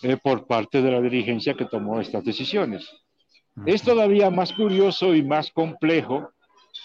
eh, 0.02 0.18
por 0.22 0.48
parte 0.48 0.82
de 0.82 0.92
la 0.92 1.02
dirigencia 1.02 1.54
que 1.54 1.66
tomó 1.66 2.02
estas 2.02 2.26
decisiones. 2.26 2.90
Es 3.66 3.84
todavía 3.84 4.30
más 4.30 4.52
curioso 4.52 5.16
y 5.16 5.24
más 5.24 5.50
complejo 5.52 6.30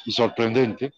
y 0.07 0.13
sorprendente, 0.13 0.93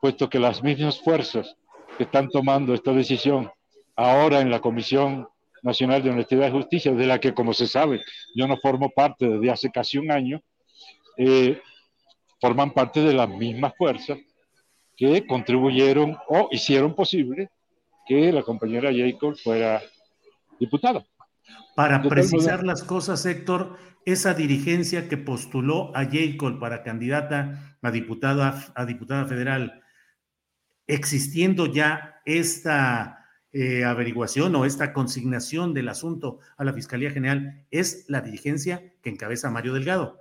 puesto 0.00 0.28
que 0.28 0.38
las 0.38 0.62
mismas 0.62 1.00
fuerzas 1.00 1.56
que 1.96 2.04
están 2.04 2.28
tomando 2.28 2.74
esta 2.74 2.92
decisión 2.92 3.50
ahora 3.96 4.40
en 4.40 4.50
la 4.50 4.60
Comisión 4.60 5.28
Nacional 5.62 6.02
de 6.02 6.10
Honestidad 6.10 6.48
y 6.48 6.52
Justicia, 6.52 6.92
de 6.92 7.06
la 7.06 7.18
que, 7.18 7.34
como 7.34 7.52
se 7.52 7.66
sabe, 7.66 8.00
yo 8.34 8.46
no 8.46 8.56
formo 8.58 8.90
parte 8.90 9.28
desde 9.28 9.50
hace 9.50 9.70
casi 9.70 9.98
un 9.98 10.10
año, 10.10 10.40
eh, 11.16 11.60
forman 12.40 12.72
parte 12.72 13.00
de 13.00 13.12
las 13.12 13.28
mismas 13.28 13.72
fuerzas 13.76 14.18
que 14.96 15.26
contribuyeron 15.26 16.16
o 16.28 16.48
hicieron 16.52 16.94
posible 16.94 17.50
que 18.06 18.32
la 18.32 18.42
compañera 18.42 18.90
Jacob 18.92 19.36
fuera 19.36 19.82
diputada. 20.58 21.04
Para 21.74 22.02
precisar 22.02 22.64
las 22.64 22.82
cosas, 22.82 23.24
Héctor, 23.26 23.76
esa 24.04 24.34
dirigencia 24.34 25.08
que 25.08 25.16
postuló 25.16 25.92
a 25.96 26.04
Jacob 26.04 26.58
para 26.58 26.82
candidata 26.82 27.76
a 27.82 27.90
diputada, 27.90 28.66
a 28.74 28.84
diputada 28.86 29.26
federal, 29.26 29.82
existiendo 30.88 31.66
ya 31.66 32.20
esta 32.24 33.26
eh, 33.52 33.84
averiguación 33.84 34.54
o 34.56 34.64
esta 34.64 34.92
consignación 34.92 35.74
del 35.74 35.88
asunto 35.88 36.38
a 36.56 36.64
la 36.64 36.72
Fiscalía 36.72 37.10
General 37.10 37.64
es 37.70 38.06
la 38.08 38.20
dirigencia 38.22 38.92
que 39.02 39.10
encabeza 39.10 39.50
Mario 39.50 39.74
Delgado. 39.74 40.18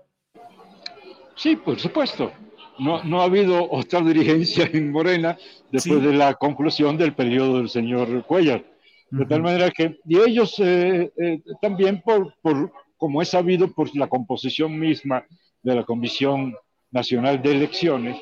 Sí, 1.35 1.55
por 1.55 1.79
supuesto. 1.79 2.31
No, 2.79 3.03
no 3.03 3.21
ha 3.21 3.25
habido 3.25 3.69
otra 3.71 4.01
dirigencia 4.05 4.69
en 4.71 4.91
Morena 4.91 5.37
después 5.71 6.01
de 6.03 6.13
la 6.13 6.35
conclusión 6.35 6.97
del 6.97 7.15
periodo 7.15 7.57
del 7.57 7.69
señor 7.69 8.23
Cuellar. 8.25 8.63
De 9.09 9.25
tal 9.25 9.41
manera 9.41 9.71
que, 9.71 9.99
y 10.05 10.19
ellos 10.19 10.55
eh, 10.59 11.11
eh, 11.15 11.41
también, 11.61 12.01
por, 12.01 12.33
por, 12.41 12.73
como 12.97 13.21
es 13.21 13.29
sabido 13.29 13.71
por 13.71 13.95
la 13.95 14.07
composición 14.07 14.77
misma 14.77 15.25
de 15.63 15.75
la 15.75 15.85
Comisión 15.85 16.53
Nacional 16.91 17.41
de 17.41 17.51
Elecciones, 17.51 18.17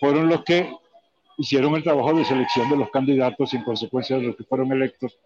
fueron 0.00 0.28
los 0.28 0.42
que 0.42 0.68
hicieron 1.38 1.74
el 1.74 1.82
trabajo 1.82 2.14
de 2.14 2.24
selección 2.24 2.68
de 2.70 2.76
los 2.76 2.90
candidatos 2.90 3.54
en 3.54 3.62
consecuencia 3.62 4.16
de 4.16 4.22
los 4.22 4.36
que 4.36 4.44
fueron 4.44 4.72
electos 4.72 5.18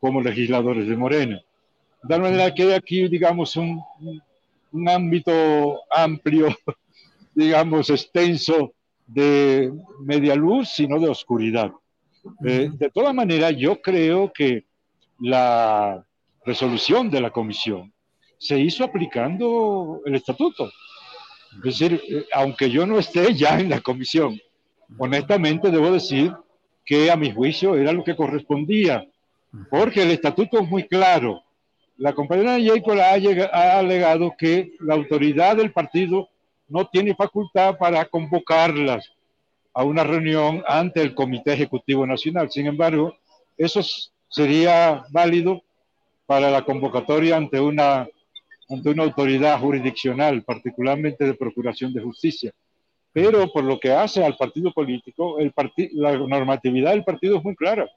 como 0.00 0.20
legisladores 0.20 0.86
de 0.86 0.96
Morena. 0.96 1.40
De 2.02 2.18
manera 2.18 2.54
que 2.54 2.62
hay 2.62 2.72
aquí, 2.72 3.08
digamos, 3.08 3.56
un, 3.56 3.82
un 4.72 4.88
ámbito 4.88 5.80
amplio, 5.90 6.48
digamos, 7.34 7.90
extenso 7.90 8.72
de 9.06 9.72
media 10.00 10.34
luz, 10.34 10.68
sino 10.68 11.00
de 11.00 11.08
oscuridad. 11.08 11.72
Eh, 12.44 12.70
de 12.72 12.90
todas 12.90 13.14
maneras, 13.14 13.56
yo 13.56 13.80
creo 13.80 14.32
que 14.32 14.66
la 15.20 16.04
resolución 16.44 17.10
de 17.10 17.20
la 17.20 17.30
comisión 17.30 17.92
se 18.38 18.58
hizo 18.58 18.84
aplicando 18.84 20.00
el 20.04 20.14
estatuto. 20.14 20.70
Es 21.56 21.78
decir, 21.78 22.00
eh, 22.08 22.26
aunque 22.32 22.70
yo 22.70 22.86
no 22.86 22.98
esté 22.98 23.34
ya 23.34 23.58
en 23.58 23.70
la 23.70 23.80
comisión, 23.80 24.38
honestamente 24.96 25.70
debo 25.70 25.90
decir 25.90 26.32
que 26.84 27.10
a 27.10 27.16
mi 27.16 27.32
juicio 27.32 27.74
era 27.76 27.92
lo 27.92 28.04
que 28.04 28.16
correspondía, 28.16 29.06
porque 29.70 30.02
el 30.02 30.10
estatuto 30.10 30.60
es 30.60 30.68
muy 30.68 30.84
claro. 30.84 31.42
La 31.96 32.14
compañera 32.14 32.56
Jacob 32.58 32.98
ha, 32.98 33.10
ha 33.12 33.78
alegado 33.78 34.34
que 34.38 34.72
la 34.80 34.94
autoridad 34.94 35.56
del 35.56 35.72
partido 35.72 36.28
no 36.68 36.86
tiene 36.86 37.14
facultad 37.14 37.76
para 37.76 38.04
convocarlas 38.04 39.10
a 39.74 39.84
una 39.84 40.04
reunión 40.04 40.62
ante 40.66 41.02
el 41.02 41.14
Comité 41.14 41.52
Ejecutivo 41.52 42.06
Nacional. 42.06 42.50
Sin 42.50 42.66
embargo, 42.66 43.16
eso 43.56 43.80
sería 44.28 45.04
válido 45.10 45.62
para 46.26 46.50
la 46.50 46.62
convocatoria 46.62 47.36
ante 47.36 47.60
una 47.60 48.06
autoridad 48.98 49.58
jurisdiccional, 49.60 50.42
particularmente 50.42 51.24
de 51.24 51.34
Procuración 51.34 51.92
de 51.92 52.02
Justicia. 52.02 52.52
Pero 53.20 53.50
por 53.50 53.64
lo 53.64 53.80
que 53.80 53.90
hace 53.90 54.24
al 54.24 54.36
partido 54.36 54.72
político, 54.72 55.40
el 55.40 55.52
la 55.94 56.16
normatividad 56.16 56.92
del 56.92 57.02
partido 57.02 57.38
es 57.38 57.42
muy 57.42 57.56
clara. 57.56 57.90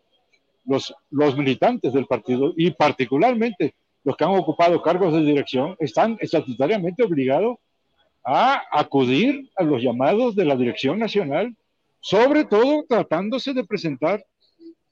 Los, 0.65 0.95
los 1.11 1.37
militantes 1.37 1.93
del 1.93 2.07
partido 2.07 2.53
y 2.57 2.71
particularmente 2.71 3.75
los 4.03 4.17
que 4.17 4.23
han 4.23 4.31
ocupado 4.31 4.81
cargos 4.81 5.13
de 5.13 5.21
dirección 5.21 5.75
están 5.79 6.17
estatutariamente 6.21 7.03
obligados 7.03 7.57
a 8.25 8.63
acudir 8.71 9.51
a 9.57 9.63
los 9.63 9.83
llamados 9.83 10.35
de 10.35 10.43
la 10.43 10.55
Dirección 10.55 10.97
Nacional, 10.97 11.55
sobre 11.99 12.43
todo 12.45 12.83
tratándose 12.89 13.53
de 13.53 13.63
presentar 13.63 14.25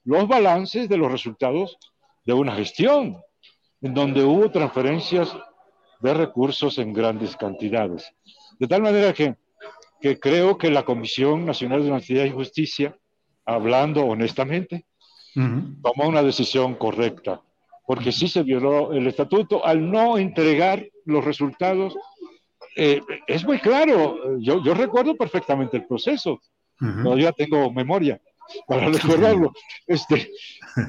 los 0.04 0.28
balances 0.28 0.88
de 0.88 0.96
los 0.96 1.10
resultados 1.10 1.76
de 2.24 2.34
una 2.34 2.54
gestión, 2.54 3.20
en 3.82 3.94
donde 3.94 4.22
hubo 4.22 4.48
transferencias 4.48 5.36
de 5.98 6.14
recursos 6.14 6.78
en 6.78 6.92
grandes 6.92 7.36
cantidades. 7.36 8.12
De 8.60 8.68
tal 8.68 8.82
manera 8.82 9.12
que, 9.12 9.34
que 10.00 10.18
creo 10.18 10.58
que 10.58 10.70
la 10.70 10.84
Comisión 10.84 11.44
Nacional 11.44 11.82
de 11.82 11.90
Honestidad 11.90 12.24
y 12.24 12.30
Justicia, 12.30 12.96
hablando 13.44 14.06
honestamente, 14.06 14.86
tomó 15.34 16.08
una 16.08 16.22
decisión 16.22 16.74
correcta, 16.74 17.40
porque 17.86 18.12
sí 18.12 18.28
se 18.28 18.42
violó 18.42 18.92
el 18.92 19.06
estatuto. 19.06 19.64
Al 19.64 19.90
no 19.90 20.18
entregar 20.18 20.84
los 21.04 21.24
resultados 21.24 21.94
eh, 22.76 23.00
es 23.26 23.44
muy 23.44 23.58
claro, 23.58 24.38
yo, 24.38 24.62
yo, 24.62 24.74
recuerdo 24.74 25.16
perfectamente 25.16 25.76
el 25.76 25.86
proceso, 25.86 26.40
todavía 26.78 27.32
tengo 27.32 27.70
memoria 27.72 28.20
para 28.66 28.88
recordarlo. 28.88 29.52
Este, 29.86 30.30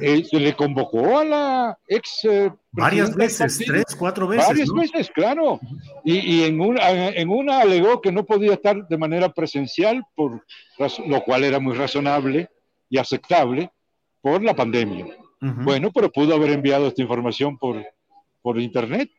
eh, 0.02 0.24
se 0.24 0.40
le 0.40 0.56
convocó 0.56 1.20
a 1.20 1.26
la 1.26 1.80
ex. 1.88 2.26
Eh, 2.26 2.52
varias 2.72 3.16
veces, 3.16 3.62
tres, 3.66 3.86
cuatro 3.98 4.28
veces. 4.28 4.48
Varias 4.48 4.70
veces, 4.72 5.12
claro. 5.12 5.60
Y, 6.04 6.18
y, 6.18 6.44
en, 6.44 6.60
una, 6.60 6.90
en 7.10 7.30
una 7.30 7.60
alegó 7.60 8.02
que 8.02 8.12
no 8.12 8.26
podía 8.26 8.54
estar 8.54 8.88
de 8.88 8.98
manera 8.98 9.30
presencial, 9.34 10.04
por, 10.16 10.46
lo 11.06 11.24
cual 11.24 11.44
era 11.44 11.60
muy 11.60 11.76
razonable 11.76 12.50
y 12.90 12.98
aceptable 12.98 13.72
por 14.22 14.44
la 14.44 14.56
pandemia. 14.56 15.06
Bueno, 15.40 15.92
pero 15.92 16.12
pudo 16.12 16.36
haber 16.36 16.52
enviado 16.52 16.88
esta 16.88 17.02
información 17.02 17.58
por, 17.58 17.84
por 18.44 18.60
internet. 18.60 19.10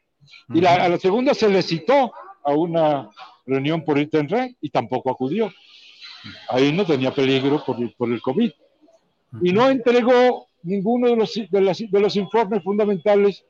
Y 0.54 0.60
la, 0.60 0.74
a 0.74 0.88
la 0.88 0.96
segunda 0.96 1.34
se 1.34 1.48
le 1.48 1.62
citó 1.62 2.12
a 2.44 2.52
una 2.52 3.10
reunión 3.44 3.84
por 3.84 3.98
internet 3.98 4.56
y 4.60 4.70
tampoco 4.70 5.10
acudió. 5.10 5.52
Ahí 6.48 6.72
no 6.72 6.84
tenía 6.86 7.12
peligro 7.12 7.64
por, 7.64 7.76
por 7.96 8.12
el 8.12 8.22
COVID. 8.22 8.52
Y 9.42 9.52
no 9.52 9.68
entregó 9.68 10.46
ninguno 10.62 11.08
de 11.08 11.16
los, 11.16 11.34
de, 11.34 12.00
los 12.00 12.16
informes 12.16 12.62
fundamentales 12.62 13.44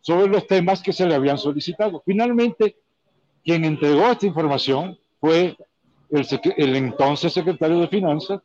sobre 0.00 0.28
los 0.28 0.46
temas 0.46 0.82
que 0.82 0.92
se 0.92 1.06
le 1.06 1.14
habían 1.14 1.38
solicitado. 1.38 2.02
Finalmente, 2.04 2.76
quien 3.42 3.64
entregó 3.64 4.06
esta 4.10 4.26
información 4.26 4.98
fue 5.20 5.56
el, 6.10 6.26
el, 6.56 6.76
entonces 6.76 7.32
secretario 7.32 7.78
de 7.80 7.88
Finanzas, 7.88 8.40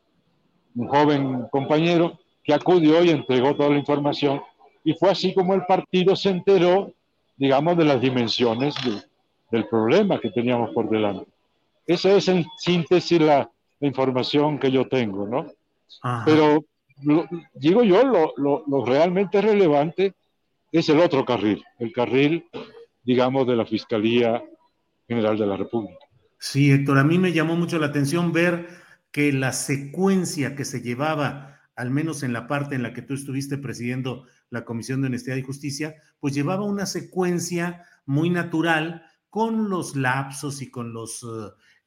un 0.75 0.87
joven 0.87 1.45
compañero 1.51 2.19
que 2.43 2.53
acudió 2.53 3.03
y 3.03 3.09
entregó 3.09 3.55
toda 3.55 3.69
la 3.69 3.77
información. 3.77 4.41
Y 4.83 4.93
fue 4.93 5.09
así 5.09 5.33
como 5.33 5.53
el 5.53 5.65
partido 5.65 6.15
se 6.15 6.29
enteró, 6.29 6.93
digamos, 7.37 7.77
de 7.77 7.85
las 7.85 8.01
dimensiones 8.01 8.75
de, 8.83 9.01
del 9.51 9.67
problema 9.67 10.19
que 10.19 10.31
teníamos 10.31 10.71
por 10.71 10.89
delante. 10.89 11.25
Esa 11.85 12.11
es 12.11 12.27
en 12.27 12.45
síntesis 12.57 13.19
la, 13.19 13.49
información 13.81 14.59
que 14.59 14.71
yo 14.71 14.87
tengo, 14.89 15.25
¿no? 15.25 15.47
Pero 16.25 16.65
digo 17.53 17.83
yo, 17.83 18.03
lo, 18.03 18.33
lo, 18.37 18.63
lo, 18.67 18.85
realmente 18.85 19.41
relevante 19.41 20.13
es 20.71 20.89
el 20.89 20.99
otro 20.99 21.25
carril, 21.25 21.63
el 21.79 21.91
carril, 21.91 22.45
digamos, 23.03 23.47
de 23.47 23.55
la 23.55 23.65
Fiscalía 23.65 24.43
General 25.07 25.37
de 25.37 25.45
la 25.47 25.57
República. 25.57 26.05
Sí, 26.37 26.71
Héctor, 26.71 26.97
a 26.99 27.03
mí 27.03 27.17
me 27.17 27.33
llamó 27.33 27.55
mucho 27.55 27.79
la 27.79 27.87
atención 27.87 28.31
ver 28.31 28.67
que 29.11 29.33
la 29.33 29.51
secuencia 29.51 30.55
que 30.55 30.65
se 30.65 30.81
llevaba, 30.81 31.59
al 31.75 31.91
menos 31.91 32.23
en 32.23 32.33
la 32.33 32.47
parte 32.47 32.75
en 32.75 32.83
la 32.83 32.93
que 32.93 33.01
tú 33.01 33.13
estuviste 33.13 33.57
presidiendo 33.57 34.25
la 34.49 34.65
Comisión 34.65 35.01
de 35.01 35.07
Honestidad 35.07 35.37
y 35.37 35.43
Justicia, 35.43 35.95
pues 36.19 36.33
llevaba 36.33 36.63
una 36.63 36.85
secuencia 36.85 37.83
muy 38.05 38.29
natural 38.29 39.03
con 39.29 39.69
los 39.69 39.95
lapsos 39.95 40.61
y 40.61 40.71
con 40.71 40.93
los 40.93 41.23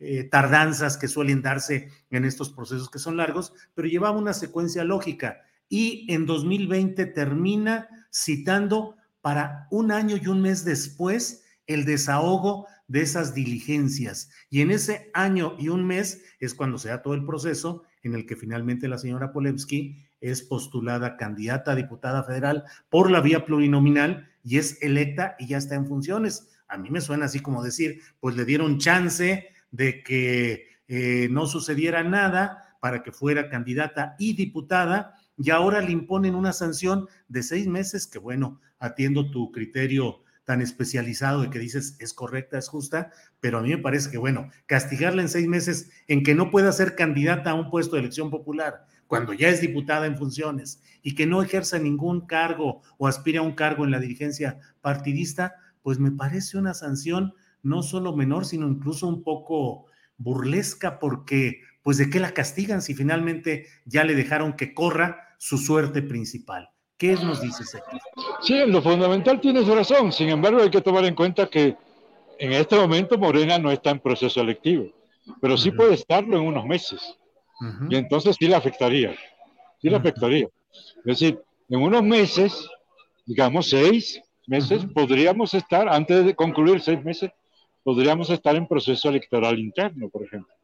eh, 0.04 0.24
tardanzas 0.24 0.96
que 0.96 1.06
suelen 1.06 1.42
darse 1.42 1.88
en 2.10 2.24
estos 2.24 2.50
procesos 2.50 2.90
que 2.90 2.98
son 2.98 3.16
largos, 3.16 3.52
pero 3.74 3.86
llevaba 3.86 4.18
una 4.18 4.34
secuencia 4.34 4.82
lógica 4.82 5.42
y 5.68 6.12
en 6.12 6.26
2020 6.26 7.06
termina 7.06 7.88
citando 8.12 8.96
para 9.20 9.68
un 9.70 9.92
año 9.92 10.16
y 10.20 10.26
un 10.26 10.42
mes 10.42 10.64
después 10.64 11.44
el 11.68 11.84
desahogo 11.84 12.66
de 12.88 13.02
esas 13.02 13.32
diligencias. 13.32 14.30
Y 14.50 14.60
en 14.60 14.72
ese 14.72 15.10
año 15.14 15.54
y 15.56 15.68
un 15.68 15.86
mes 15.86 16.22
es 16.40 16.52
cuando 16.52 16.78
se 16.78 16.88
da 16.88 17.00
todo 17.00 17.14
el 17.14 17.24
proceso 17.24 17.84
en 18.02 18.14
el 18.14 18.26
que 18.26 18.34
finalmente 18.34 18.88
la 18.88 18.98
señora 18.98 19.32
Polevsky 19.32 20.04
es 20.20 20.42
postulada 20.42 21.16
candidata 21.16 21.72
a 21.72 21.76
diputada 21.76 22.24
federal 22.24 22.64
por 22.90 23.08
la 23.08 23.20
vía 23.20 23.46
plurinominal 23.46 24.28
y 24.42 24.58
es 24.58 24.82
electa 24.82 25.36
y 25.38 25.46
ya 25.46 25.58
está 25.58 25.76
en 25.76 25.86
funciones 25.86 26.48
a 26.72 26.78
mí 26.78 26.88
me 26.88 27.02
suena 27.02 27.26
así 27.26 27.40
como 27.40 27.62
decir, 27.62 28.00
pues 28.18 28.34
le 28.34 28.46
dieron 28.46 28.78
chance 28.78 29.46
de 29.72 30.04
que 30.04 30.68
eh, 30.86 31.28
no 31.30 31.46
sucediera 31.46 32.04
nada 32.04 32.76
para 32.80 33.02
que 33.02 33.10
fuera 33.10 33.48
candidata 33.48 34.14
y 34.18 34.34
diputada, 34.34 35.14
y 35.36 35.50
ahora 35.50 35.80
le 35.80 35.90
imponen 35.90 36.34
una 36.34 36.52
sanción 36.52 37.08
de 37.28 37.42
seis 37.42 37.66
meses, 37.66 38.06
que 38.06 38.18
bueno, 38.18 38.60
atiendo 38.78 39.30
tu 39.30 39.50
criterio 39.50 40.22
tan 40.44 40.60
especializado 40.60 41.42
de 41.42 41.50
que 41.50 41.58
dices 41.58 41.96
es 42.00 42.12
correcta, 42.12 42.58
es 42.58 42.68
justa, 42.68 43.10
pero 43.40 43.58
a 43.58 43.62
mí 43.62 43.70
me 43.70 43.78
parece 43.78 44.10
que, 44.10 44.18
bueno, 44.18 44.50
castigarla 44.66 45.22
en 45.22 45.28
seis 45.28 45.46
meses 45.46 45.90
en 46.08 46.22
que 46.22 46.34
no 46.34 46.50
pueda 46.50 46.72
ser 46.72 46.96
candidata 46.96 47.50
a 47.50 47.54
un 47.54 47.70
puesto 47.70 47.94
de 47.94 48.00
elección 48.00 48.30
popular, 48.30 48.86
cuando 49.06 49.32
ya 49.32 49.48
es 49.48 49.60
diputada 49.60 50.06
en 50.06 50.16
funciones 50.16 50.82
y 51.02 51.14
que 51.14 51.26
no 51.26 51.42
ejerza 51.42 51.78
ningún 51.78 52.26
cargo 52.26 52.82
o 52.98 53.06
aspire 53.06 53.38
a 53.38 53.42
un 53.42 53.52
cargo 53.52 53.84
en 53.84 53.90
la 53.90 54.00
dirigencia 54.00 54.58
partidista, 54.80 55.54
pues 55.82 55.98
me 55.98 56.10
parece 56.10 56.58
una 56.58 56.74
sanción 56.74 57.34
no 57.62 57.82
solo 57.82 58.14
menor, 58.14 58.44
sino 58.44 58.68
incluso 58.68 59.06
un 59.06 59.22
poco 59.22 59.86
burlesca, 60.16 60.98
porque 60.98 61.60
pues 61.82 61.98
de 61.98 62.10
qué 62.10 62.20
la 62.20 62.32
castigan 62.32 62.82
si 62.82 62.94
finalmente 62.94 63.66
ya 63.84 64.04
le 64.04 64.14
dejaron 64.14 64.54
que 64.54 64.72
corra 64.74 65.28
su 65.38 65.58
suerte 65.58 66.02
principal. 66.02 66.70
¿Qué 66.96 67.14
nos 67.14 67.40
dices 67.40 67.74
aquí? 67.74 67.98
Sí, 68.42 68.54
en 68.54 68.70
lo 68.70 68.80
fundamental 68.80 69.40
tienes 69.40 69.66
razón. 69.66 70.12
Sin 70.12 70.28
embargo, 70.28 70.62
hay 70.62 70.70
que 70.70 70.80
tomar 70.80 71.04
en 71.04 71.16
cuenta 71.16 71.48
que 71.48 71.76
en 72.38 72.52
este 72.52 72.76
momento 72.76 73.18
Morena 73.18 73.58
no 73.58 73.72
está 73.72 73.90
en 73.90 73.98
proceso 73.98 74.40
electivo, 74.40 74.86
pero 75.40 75.56
sí 75.56 75.72
puede 75.72 75.94
estarlo 75.94 76.36
en 76.36 76.46
unos 76.46 76.64
meses. 76.64 77.16
Y 77.88 77.96
entonces 77.96 78.36
sí 78.38 78.46
le 78.46 78.54
afectaría. 78.56 79.14
Sí 79.80 79.88
le 79.88 79.96
afectaría. 79.96 80.48
Es 80.98 81.18
decir, 81.18 81.40
en 81.68 81.82
unos 81.82 82.02
meses, 82.02 82.68
digamos 83.26 83.68
seis, 83.68 84.20
meses, 84.46 84.84
podríamos 84.92 85.54
estar, 85.54 85.88
antes 85.88 86.24
de 86.24 86.34
concluir 86.34 86.80
seis 86.80 87.02
meses, 87.04 87.30
podríamos 87.82 88.30
estar 88.30 88.56
en 88.56 88.66
proceso 88.66 89.08
electoral 89.08 89.58
interno, 89.58 90.08
por 90.08 90.24
ejemplo. 90.24 90.54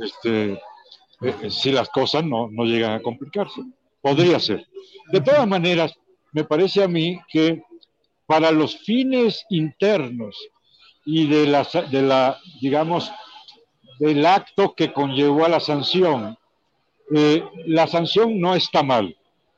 este, 0.00 0.52
eh, 0.52 1.34
eh, 1.42 1.50
si 1.50 1.72
las 1.72 1.88
cosas 1.88 2.24
no, 2.24 2.48
no 2.50 2.64
llegan 2.64 2.92
a 2.92 3.02
complicarse. 3.02 3.62
Podría 4.00 4.38
ser. 4.38 4.66
De 5.12 5.20
todas 5.20 5.46
maneras, 5.46 5.94
me 6.32 6.44
parece 6.44 6.82
a 6.82 6.88
mí 6.88 7.20
que 7.28 7.62
para 8.26 8.50
los 8.50 8.78
fines 8.78 9.44
internos 9.50 10.36
y 11.04 11.26
de 11.26 11.46
la, 11.46 11.66
de 11.90 12.02
la 12.02 12.38
digamos, 12.60 13.10
del 13.98 14.24
acto 14.26 14.74
que 14.74 14.92
conllevó 14.92 15.44
a 15.44 15.48
la 15.48 15.60
sanción, 15.60 16.36
eh, 17.14 17.42
la 17.66 17.86
sanción 17.86 18.38
no 18.38 18.54
está 18.54 18.82
mal, 18.82 19.16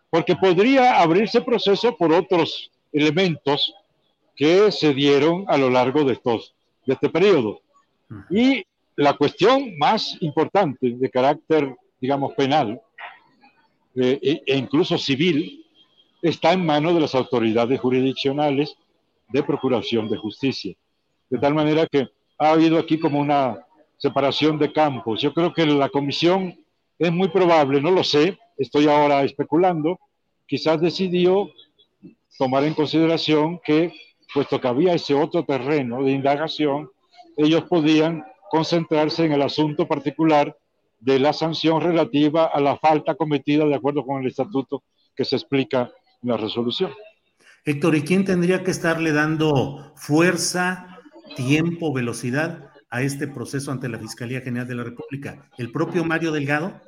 porque 0.09 0.37
podría 0.37 1.01
abrirse 1.01 1.41
proceso 1.41 1.97
por 1.97 2.13
otros 2.13 2.71
elementos 2.93 3.75
que 4.37 4.71
se 4.73 4.95
dieron 4.95 5.45
a 5.49 5.57
lo 5.57 5.71
largo 5.71 6.05
de, 6.05 6.15
estos, 6.15 6.55
de 6.87 6.95
este 6.95 7.09
periodo. 7.09 7.61
Y 8.31 8.65
la 8.97 9.15
cuestión 9.15 9.77
más 9.79 10.17
importante 10.21 10.91
de 10.91 11.11
carácter, 11.11 11.75
digamos, 12.01 12.35
penal 12.35 12.81
eh, 13.95 14.19
e, 14.23 14.43
e 14.47 14.57
incluso 14.57 14.99
civil 14.99 15.65
está 16.23 16.53
en 16.53 16.65
manos 16.65 16.95
de 16.95 17.01
las 17.01 17.15
autoridades 17.15 17.81
jurisdiccionales 17.81 18.77
de 19.29 19.43
procuración 19.43 20.09
de 20.09 20.17
justicia. 20.17 20.75
De 21.29 21.39
tal 21.39 21.55
manera 21.55 21.87
que 21.87 22.09
ha 22.39 22.51
habido 22.51 22.79
aquí 22.79 22.99
como 22.99 23.21
una 23.21 23.65
separación 23.99 24.59
de 24.59 24.73
campos. 24.73 25.21
Yo 25.21 25.33
creo 25.33 25.53
que 25.53 25.67
la 25.67 25.89
comisión 25.89 26.59
es 26.99 27.13
muy 27.13 27.29
probable, 27.29 27.81
no 27.81 27.91
lo 27.91 28.03
sé, 28.03 28.39
estoy 28.57 28.89
ahora 28.89 29.23
especulando, 29.25 29.99
quizás 30.47 30.81
decidió 30.81 31.51
tomar 32.39 32.65
en 32.65 32.75
consideración 32.75 33.61
que, 33.63 33.93
puesto 34.33 34.61
que 34.61 34.69
había 34.69 34.95
ese 34.95 35.15
otro 35.15 35.45
terreno 35.45 36.03
de 36.03 36.13
indagación, 36.13 36.91
ellos 37.37 37.65
podían 37.65 38.25
concentrarse 38.51 39.25
en 39.25 39.33
el 39.33 39.43
asunto 39.43 39.87
particular 39.87 40.57
de 40.99 41.19
la 41.19 41.33
sanción 41.33 41.81
relativa 41.81 42.47
a 42.47 42.61
la 42.61 42.77
falta 42.77 43.15
cometida 43.15 43.65
de 43.65 43.75
acuerdo 43.75 44.05
con 44.05 44.21
el 44.21 44.29
estatuto 44.29 44.83
que 45.15 45.25
se 45.25 45.37
explica 45.37 45.91
en 46.23 46.29
la 46.29 46.37
resolución. 46.37 46.93
Héctor, 47.65 47.95
¿y 47.97 48.03
quién 48.03 48.25
tendría 48.25 48.63
que 48.63 48.71
estarle 48.71 49.13
dando 49.13 49.93
fuerza, 49.97 50.99
tiempo, 51.37 51.93
velocidad 51.93 52.71
a 52.91 53.03
este 53.03 53.29
proceso 53.29 53.71
ante 53.71 53.89
la 53.89 53.99
Fiscalía 53.99 54.41
General 54.41 54.67
de 54.67 54.75
la 54.75 54.85
República? 54.85 55.49
¿El 55.59 55.71
propio 55.71 56.05
Mario 56.05 56.33
Delgado? 56.33 56.81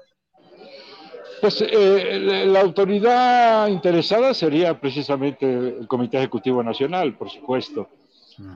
Pues 1.43 1.61
eh, 1.61 2.47
la 2.47 2.61
autoridad 2.61 3.67
interesada 3.67 4.33
sería 4.33 4.81
precisamente 4.81 5.45
el 5.45 5.89
Comité 5.89 6.19
Ejecutivo 6.19 6.63
Nacional, 6.63 7.17
por 7.17 7.31
supuesto. 7.31 7.89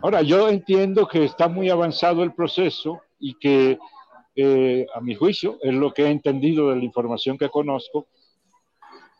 Ahora, 0.02 0.22
yo 0.22 0.48
entiendo 0.48 1.08
que 1.08 1.24
está 1.24 1.48
muy 1.48 1.68
avanzado 1.68 2.22
el 2.22 2.32
proceso 2.32 3.02
y 3.18 3.34
que, 3.40 3.76
eh, 4.36 4.86
a 4.94 5.00
mi 5.00 5.16
juicio, 5.16 5.58
es 5.62 5.74
lo 5.74 5.92
que 5.92 6.04
he 6.04 6.10
entendido 6.10 6.70
de 6.70 6.76
la 6.76 6.84
información 6.84 7.36
que 7.36 7.48
conozco, 7.48 8.06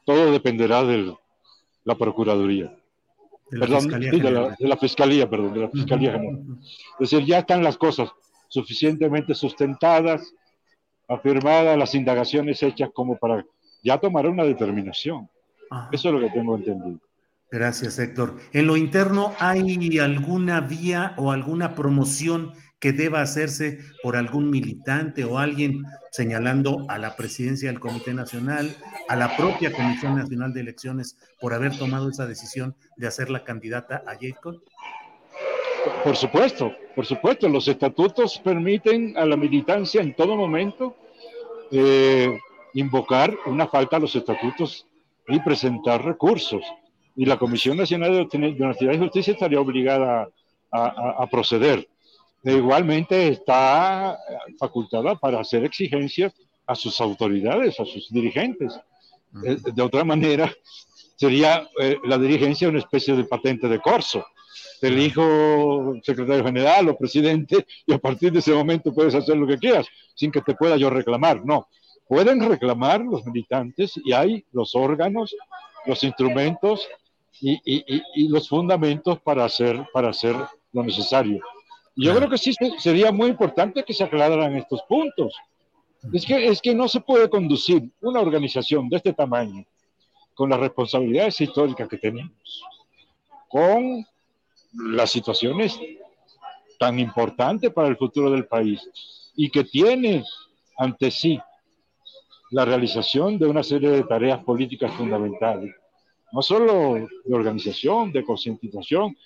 todo 0.05 0.31
dependerá 0.31 0.85
de 0.85 1.13
la 1.83 1.97
Procuraduría. 1.97 2.73
De 3.51 3.59
la, 3.59 3.81
Fiscalía 3.81 4.11
de, 4.13 4.69
la, 4.69 4.77
Fiscalía, 4.77 5.29
perdón, 5.29 5.55
de 5.55 5.61
la 5.63 5.71
Fiscalía 5.71 6.13
General. 6.13 6.45
Es 7.01 7.11
decir, 7.11 7.27
ya 7.27 7.41
están 7.41 7.65
las 7.65 7.77
cosas 7.77 8.11
suficientemente 8.47 9.35
sustentadas, 9.35 10.33
afirmadas, 11.09 11.79
las 11.79 11.95
indagaciones 11.95 12.63
hechas 12.63 12.91
como 12.93 13.17
para 13.17 13.45
ya 13.83 13.99
tomar 13.99 14.27
una 14.27 14.45
determinación. 14.45 15.29
Eso 15.93 16.09
es 16.09 16.15
lo 16.15 16.21
que 16.21 16.31
tengo 16.31 16.57
entendido. 16.57 17.01
Gracias, 17.51 17.99
Héctor. 17.99 18.37
En 18.53 18.67
lo 18.67 18.77
interno, 18.77 19.33
¿hay 19.39 19.99
alguna 19.99 20.61
vía 20.61 21.15
o 21.17 21.31
alguna 21.31 21.75
promoción 21.75 22.53
que 22.81 22.93
deba 22.93 23.23
hacerse 23.23 23.79
por 24.03 24.17
algún 24.17 24.51
militante 24.51 25.25
o 25.25 25.39
alguien 25.39 25.85
señalando 26.11 26.85
a 26.89 26.99
la 26.99 27.17
presidencia 27.17 27.71
del 27.71 27.81
Comité 27.81 28.13
Nacional, 28.13 28.77
a 29.09 29.17
la 29.17 29.37
propia 29.37 29.73
Comisión 29.73 30.17
Nacional 30.17 30.53
de 30.53 30.61
Elecciones 30.61 31.17
por 31.41 31.55
haber 31.55 31.77
tomado 31.79 32.11
esa 32.11 32.27
decisión 32.27 32.77
de 32.97 33.07
hacer 33.07 33.31
la 33.31 33.45
candidata 33.45 34.03
a 34.07 34.17
Jacob? 34.21 34.61
Por 36.07 36.17
supuesto, 36.17 36.73
por 36.95 37.05
supuesto. 37.05 37.49
Los 37.49 37.67
estatutos 37.67 38.39
permiten 38.39 39.19
a 39.19 39.27
la 39.27 39.37
militancia 39.37 40.01
en 40.01 40.15
todo 40.15 40.37
momento 40.37 40.95
eh, 41.73 42.39
invocar 42.75 43.37
una 43.47 43.67
falta 43.67 43.97
a 43.97 43.99
los 43.99 44.15
estatutos 44.15 44.87
y 45.27 45.41
presentar 45.41 46.05
recursos 46.05 46.63
y 47.17 47.25
la 47.25 47.37
Comisión 47.37 47.77
Nacional 47.77 48.29
de 48.31 48.65
Honestidad 48.65 48.93
y 48.93 48.99
Justicia 48.99 49.33
estaría 49.33 49.61
obligada 49.61 50.29
a, 50.71 51.27
proceder. 51.29 51.89
E 52.45 52.53
igualmente 52.53 53.27
está 53.27 54.17
facultada 54.61 55.17
para 55.17 55.41
hacer 55.41 55.65
exigencias 55.65 56.33
a 56.69 56.77
sus 56.77 57.01
autoridades, 57.01 57.81
a 57.81 57.85
sus 57.85 58.13
dirigentes. 58.13 58.79
Eh, 59.45 59.57
de 59.75 59.83
otra 59.83 60.05
manera, 60.05 60.53
sería 61.17 61.69
eh, 61.81 61.99
la 62.05 62.17
dirigencia 62.17 62.69
una 62.69 62.79
especie 62.79 63.17
de 63.17 63.25
patente 63.25 63.67
de 63.67 63.81
corso. 63.81 64.25
Te 64.81 64.89
elijo 64.89 65.95
secretario 66.03 66.45
general 66.45 66.89
o 66.89 66.97
presidente 66.97 67.67
y 67.87 67.93
a 67.93 67.99
partir 67.99 68.33
de 68.33 68.41
ese 68.41 68.53
momento 68.53 68.93
puedes 68.93 69.15
hacer 69.15 69.37
lo 69.37 69.47
que 69.47 69.59
quieras 69.59 69.87
sin 70.15 70.31
que 70.31 70.41
te 70.41 70.55
pueda 70.55 70.77
yo 70.77 70.91
reclamar. 70.91 71.45
No, 71.45 71.69
pueden 72.09 72.47
reclamar 72.49 73.01
los 73.01 73.25
militantes 73.25 73.95
y 74.05 74.13
hay 74.13 74.45
los 74.53 74.75
órganos, 74.75 75.35
los 75.87 76.03
instrumentos 76.05 76.89
y, 77.41 78.29
los 78.29 78.49
fundamentos 78.49 79.21
para 79.21 79.45
hacer, 79.45 79.87
para 79.93 80.11
hacer 80.11 80.37
lo 80.73 80.83
necesario. 80.83 81.41
yo 81.97 82.15
creo 82.15 82.29
que 82.29 82.39
sí 82.39 82.55
sería 82.79 83.13
muy 83.13 83.29
importante 83.29 83.83
que 83.83 83.95
se 83.95 84.05
aclararan 84.05 84.57
estos 84.57 84.83
puntos. 84.89 85.35
Es 86.13 86.25
que, 86.25 86.47
es 86.47 86.61
que 86.61 86.75
no 86.75 86.89
se 86.89 87.01
puede 87.01 87.29
conducir 87.29 87.91
una 88.01 88.21
organización 88.21 88.89
de 88.89 88.99
este 88.99 89.13
tamaño 89.13 89.65
con 90.35 90.51
las 90.51 90.61
responsabilidades 90.61 91.41
históricas 91.41 91.89
que 91.89 91.97
tenemos, 91.97 92.63
con 93.49 94.07
las 94.77 95.11
situaciones 95.11 95.79
tan 96.79 96.99
importantes 96.99 97.73
para 97.73 97.89
el 97.89 97.97
futuro 97.97 98.31
del 98.31 98.47
país 98.47 98.81
y 99.35 99.51
que 99.51 99.65
tiene 99.65 100.25
ante 100.79 101.11
sí 101.11 101.39
la 102.51 102.65
realización 102.65 103.39
de 103.39 103.47
una 103.47 103.63
serie 103.63 103.91
de 103.91 104.05
tareas 104.05 104.43
políticas 104.45 104.93
fundamentales 104.93 105.75
no 106.33 106.43
solo 106.43 106.95
de 107.25 107.35
organización, 107.35 108.13
de 108.13 108.25
concientización. 108.25 109.17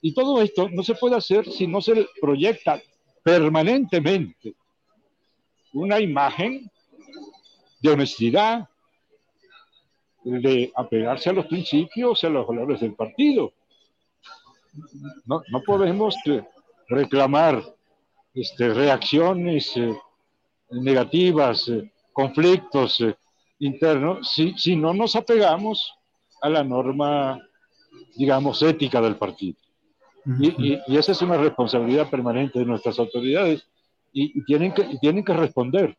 Y 0.00 0.12
todo 0.12 0.42
esto 0.42 0.68
no 0.68 0.82
se 0.82 0.94
puede 0.94 1.16
hacer 1.16 1.50
si 1.50 1.66
no 1.66 1.80
se 1.80 2.06
proyecta 2.20 2.80
permanentemente 3.22 4.54
una 5.72 6.00
imagen 6.00 6.70
de 7.80 7.90
honestidad, 7.90 8.68
de 10.24 10.70
apegarse 10.74 11.30
a 11.30 11.32
los 11.32 11.46
principios, 11.46 12.22
a 12.24 12.28
los 12.28 12.46
valores 12.46 12.80
del 12.80 12.94
partido. 12.94 13.52
No, 15.24 15.42
no 15.50 15.62
podemos 15.62 16.16
eh, 16.26 16.42
reclamar 16.88 17.62
este, 18.34 18.72
reacciones 18.72 19.76
eh, 19.76 19.96
negativas, 20.70 21.68
eh, 21.68 21.90
conflictos 22.12 23.02
internos, 23.58 24.32
si, 24.32 24.54
si 24.56 24.76
no 24.76 24.94
nos 24.94 25.16
apegamos 25.16 25.94
a 26.40 26.48
la 26.48 26.62
norma, 26.62 27.40
digamos, 28.16 28.62
ética 28.62 29.00
del 29.00 29.16
partido. 29.16 29.56
y, 30.40 30.78
esa 30.96 31.12
es 31.12 31.22
una 31.22 31.36
responsabilidad 31.36 32.10
permanente 32.10 32.58
de 32.58 32.64
nuestras 32.64 32.98
autoridades 32.98 33.66
y, 34.12 34.44
tienen, 34.44 34.72
que, 34.72 34.84
tienen 35.00 35.24
que 35.24 35.32
responder 35.32 35.96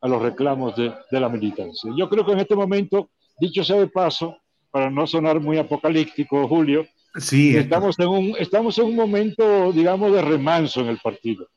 a 0.00 0.08
los 0.08 0.22
reclamos 0.22 0.76
de, 0.76 0.94
de, 1.10 1.20
la 1.20 1.28
militancia. 1.28 1.92
Yo 1.96 2.08
creo 2.08 2.24
que 2.24 2.32
en 2.32 2.40
este 2.40 2.54
momento, 2.54 3.10
dicho 3.38 3.64
sea 3.64 3.76
de 3.76 3.88
paso, 3.88 4.36
para 4.70 4.90
no 4.90 5.06
sonar 5.06 5.40
muy 5.40 5.58
apocalíptico, 5.58 6.46
Julio, 6.46 6.86
sí, 7.18 7.56
estamos, 7.56 7.98
en 7.98 8.08
un, 8.08 8.34
estamos 8.38 8.78
en 8.78 8.86
un 8.86 8.96
momento, 8.96 9.72
digamos, 9.72 10.12
de 10.12 10.22
remanso 10.22 10.80
en 10.80 10.88
el 10.88 10.98
partido. 10.98 11.48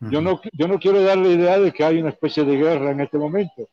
yo, 0.00 0.20
no, 0.20 0.40
yo 0.52 0.68
no 0.68 0.78
quiero 0.78 1.02
dar 1.02 1.18
la 1.18 1.28
idea 1.28 1.58
de 1.58 1.72
que 1.72 1.84
hay 1.84 1.98
una 1.98 2.10
especie 2.10 2.44
de 2.44 2.56
guerra 2.56 2.90
en 2.90 3.00
este 3.00 3.18
momento. 3.18 3.68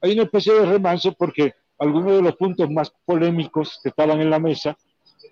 Hay 0.00 0.12
una 0.12 0.24
especie 0.24 0.52
de 0.54 0.66
remanso 0.66 1.12
porque 1.12 1.54
algunos 1.78 2.16
de 2.16 2.22
los 2.22 2.36
puntos 2.36 2.70
más 2.70 2.92
polémicos 3.04 3.80
que 3.82 3.90
estaban 3.90 4.20
en 4.20 4.30
la 4.30 4.38
mesa 4.38 4.76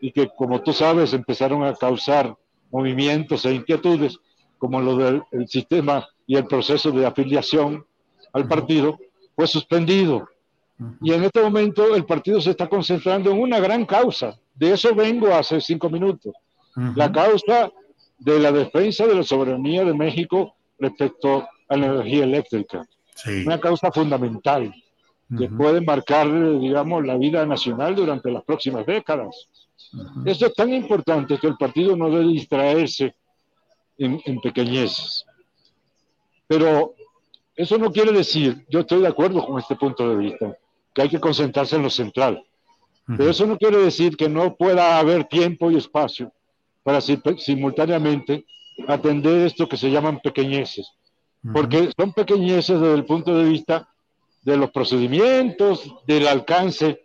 y 0.00 0.12
que, 0.12 0.28
como 0.36 0.60
tú 0.60 0.72
sabes, 0.72 1.12
empezaron 1.12 1.64
a 1.64 1.74
causar 1.74 2.36
movimientos 2.70 3.44
e 3.44 3.54
inquietudes, 3.54 4.18
como 4.58 4.80
lo 4.80 4.96
del 4.96 5.22
sistema 5.46 6.06
y 6.26 6.36
el 6.36 6.46
proceso 6.46 6.90
de 6.90 7.06
afiliación 7.06 7.84
al 8.32 8.48
partido, 8.48 8.98
fue 9.36 9.46
suspendido. 9.46 10.28
Y 11.00 11.12
en 11.12 11.24
este 11.24 11.40
momento 11.40 11.94
el 11.94 12.04
partido 12.04 12.40
se 12.40 12.50
está 12.50 12.68
concentrando 12.68 13.30
en 13.30 13.40
una 13.40 13.60
gran 13.60 13.84
causa. 13.84 14.38
De 14.54 14.72
eso 14.72 14.94
vengo 14.94 15.34
hace 15.34 15.60
cinco 15.60 15.90
minutos. 15.90 16.32
La 16.96 17.10
causa 17.10 17.70
de 18.18 18.38
la 18.38 18.52
defensa 18.52 19.06
de 19.06 19.14
la 19.14 19.22
soberanía 19.22 19.84
de 19.84 19.94
México 19.94 20.54
respecto 20.78 21.46
a 21.68 21.76
la 21.76 21.86
energía 21.86 22.24
eléctrica. 22.24 22.86
Una 23.46 23.60
causa 23.60 23.90
fundamental 23.92 24.72
que 25.36 25.48
puede 25.48 25.80
marcar, 25.80 26.26
digamos, 26.60 27.04
la 27.04 27.16
vida 27.16 27.44
nacional 27.46 27.94
durante 27.94 28.30
las 28.30 28.44
próximas 28.44 28.86
décadas. 28.86 29.48
Esto 30.24 30.46
es 30.46 30.54
tan 30.54 30.72
importante 30.72 31.38
que 31.38 31.46
el 31.46 31.56
partido 31.56 31.96
no 31.96 32.10
debe 32.10 32.26
distraerse 32.26 33.14
en, 33.98 34.20
en, 34.24 34.40
pequeñeces. 34.40 35.24
Pero 36.46 36.94
eso 37.56 37.78
no 37.78 37.90
quiere 37.90 38.12
decir, 38.12 38.64
yo 38.68 38.80
estoy 38.80 39.00
de 39.00 39.08
acuerdo 39.08 39.44
con 39.44 39.58
este 39.58 39.76
punto 39.76 40.08
de 40.08 40.16
vista, 40.16 40.56
que 40.92 41.02
hay 41.02 41.08
que 41.08 41.20
concentrarse 41.20 41.76
en 41.76 41.82
lo 41.82 41.90
central. 41.90 42.44
Pero 43.06 43.30
eso 43.30 43.46
no 43.46 43.58
quiere 43.58 43.78
decir 43.78 44.16
que 44.16 44.28
no 44.28 44.56
pueda 44.56 44.98
haber 44.98 45.24
tiempo 45.24 45.70
y 45.70 45.76
espacio 45.76 46.32
para 46.82 47.00
simultáneamente 47.00 48.46
atender 48.88 49.46
esto 49.46 49.68
que 49.68 49.76
se 49.76 49.90
llaman 49.90 50.20
pequeñeces. 50.20 50.90
Porque 51.52 51.90
son 51.96 52.12
pequeñeces 52.12 52.80
desde 52.80 52.94
el 52.94 53.04
punto 53.04 53.36
de 53.36 53.44
vista 53.44 53.88
de 54.42 54.56
los 54.56 54.70
procedimientos, 54.70 55.94
del 56.06 56.26
alcance 56.26 57.02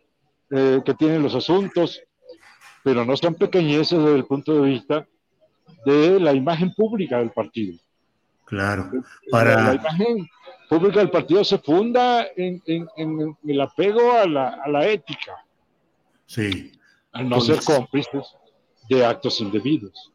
eh, 0.51 0.81
que 0.85 0.93
tienen 0.93 1.21
los 1.21 1.35
asuntos, 1.35 2.01
pero 2.83 3.05
no 3.05 3.15
son 3.17 3.35
pequeñeces 3.35 3.99
desde 3.99 4.15
el 4.15 4.25
punto 4.25 4.61
de 4.61 4.69
vista 4.69 5.07
de 5.85 6.19
la 6.19 6.33
imagen 6.33 6.73
pública 6.73 7.19
del 7.19 7.31
partido. 7.31 7.77
Claro. 8.45 8.89
Para... 9.29 9.61
La 9.61 9.75
imagen 9.75 10.29
pública 10.69 10.99
del 10.99 11.09
partido 11.09 11.43
se 11.43 11.57
funda 11.57 12.27
en, 12.35 12.61
el 13.45 13.61
apego 13.61 14.13
a 14.13 14.25
la, 14.25 14.87
ética. 14.87 15.45
Sí. 16.29 16.71
Al 17.11 17.27
no 17.27 17.41
ser 17.41 17.59
cómplices 17.65 18.27
de 18.87 19.03
actos 19.03 19.41
indebidos. 19.41 20.13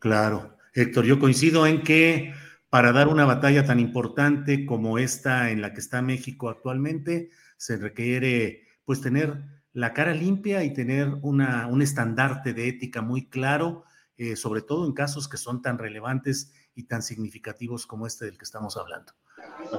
Claro. 0.00 0.56
Héctor, 0.74 1.04
yo 1.04 1.20
coincido 1.20 1.64
en 1.64 1.82
que 1.82 2.34
para 2.68 2.90
dar 2.90 3.06
una 3.06 3.24
batalla 3.24 3.64
tan 3.64 3.78
importante 3.78 4.66
como 4.66 4.98
esta 4.98 5.52
en 5.52 5.60
la 5.60 5.72
que 5.72 5.78
está 5.78 6.02
México 6.02 6.48
actualmente, 6.48 7.30
se 7.56 7.76
requiere 7.76 8.66
pues 8.84 9.00
tener 9.00 9.44
la 9.72 9.92
cara 9.92 10.12
limpia 10.12 10.64
y 10.64 10.74
tener 10.74 11.08
una, 11.22 11.68
un 11.68 11.82
estandarte 11.82 12.52
de 12.52 12.66
ética 12.66 13.00
muy 13.00 13.28
claro, 13.28 13.84
eh, 14.16 14.34
sobre 14.34 14.60
todo 14.60 14.84
en 14.86 14.92
casos 14.92 15.28
que 15.28 15.36
son 15.36 15.62
tan 15.62 15.78
relevantes 15.78 16.52
y 16.74 16.88
tan 16.88 17.00
significativos 17.02 17.86
como 17.86 18.08
este 18.08 18.24
del 18.24 18.38
que 18.38 18.44
estamos 18.44 18.76
hablando. 18.76 19.12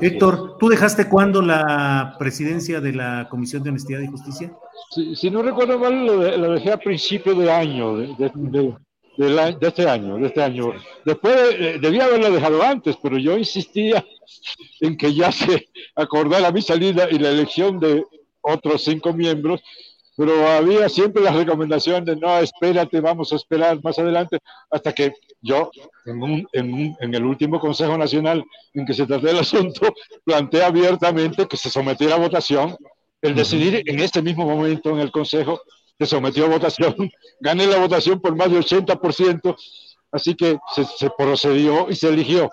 Héctor, 0.01 0.57
¿tú 0.59 0.67
dejaste 0.69 1.07
cuándo 1.07 1.41
la 1.41 2.15
presidencia 2.19 2.81
de 2.81 2.93
la 2.93 3.27
Comisión 3.29 3.63
de 3.63 3.69
Honestidad 3.69 4.01
y 4.01 4.07
Justicia? 4.07 4.51
Si, 5.15 5.29
no 5.29 5.41
recuerdo 5.41 5.79
mal, 5.79 6.05
lo, 6.05 6.51
dejé 6.53 6.71
a 6.71 6.77
principio 6.77 7.35
de 7.35 7.51
año, 7.51 7.97
de, 7.97 8.13
este 9.61 9.89
año, 9.89 10.17
de 10.17 10.27
este 10.27 10.43
año. 10.43 10.73
Después 11.05 11.35
eh, 11.57 11.79
debía 11.81 12.05
haberlo 12.05 12.31
dejado 12.31 12.61
antes, 12.63 12.97
pero 13.01 13.17
yo 13.17 13.37
insistía 13.37 14.05
en 14.81 14.97
que 14.97 15.13
ya 15.13 15.31
se 15.31 15.69
acordara 15.95 16.51
mi 16.51 16.61
salida 16.61 17.07
y 17.09 17.19
la 17.19 17.29
elección 17.29 17.79
de 17.79 18.03
otros 18.41 18.83
cinco 18.83 19.13
miembros 19.13 19.61
pero 20.17 20.47
había 20.47 20.87
siempre 20.87 21.21
la 21.21 21.31
recomendación 21.31 22.05
de 22.05 22.15
no, 22.15 22.37
espérate, 22.39 23.01
vamos 23.01 23.33
a 23.33 23.35
esperar 23.35 23.81
más 23.83 23.99
adelante, 23.99 24.39
hasta 24.71 24.93
que 24.93 25.13
yo, 25.41 25.69
en, 26.05 26.47
en, 26.99 27.13
el 27.13 27.25
último 27.25 27.59
Consejo 27.59 27.97
Nacional 27.97 28.43
en 28.73 28.85
que 28.85 28.93
se 28.93 29.05
trató 29.05 29.27
el 29.27 29.39
asunto, 29.39 29.93
planteé 30.23 30.63
abiertamente 30.63 31.47
que 31.47 31.57
se 31.57 31.69
sometiera 31.69 32.15
a 32.15 32.19
votación. 32.19 32.75
El 33.21 33.35
decidir 33.35 33.83
en 33.85 33.99
este 33.99 34.21
mismo 34.21 34.45
momento 34.45 34.91
en 34.91 34.99
el 34.99 35.11
Consejo 35.11 35.61
se 35.97 36.05
sometió 36.05 36.45
a 36.45 36.49
votación, 36.49 36.95
gané 37.39 37.67
la 37.67 37.79
votación 37.79 38.19
por 38.21 38.35
más 38.35 38.51
de 38.51 38.59
80%, 38.59 39.55
así 40.11 40.35
que 40.35 40.57
se, 40.97 41.09
procedió 41.17 41.89
y 41.89 41.95
se 41.95 42.09
eligió 42.09 42.49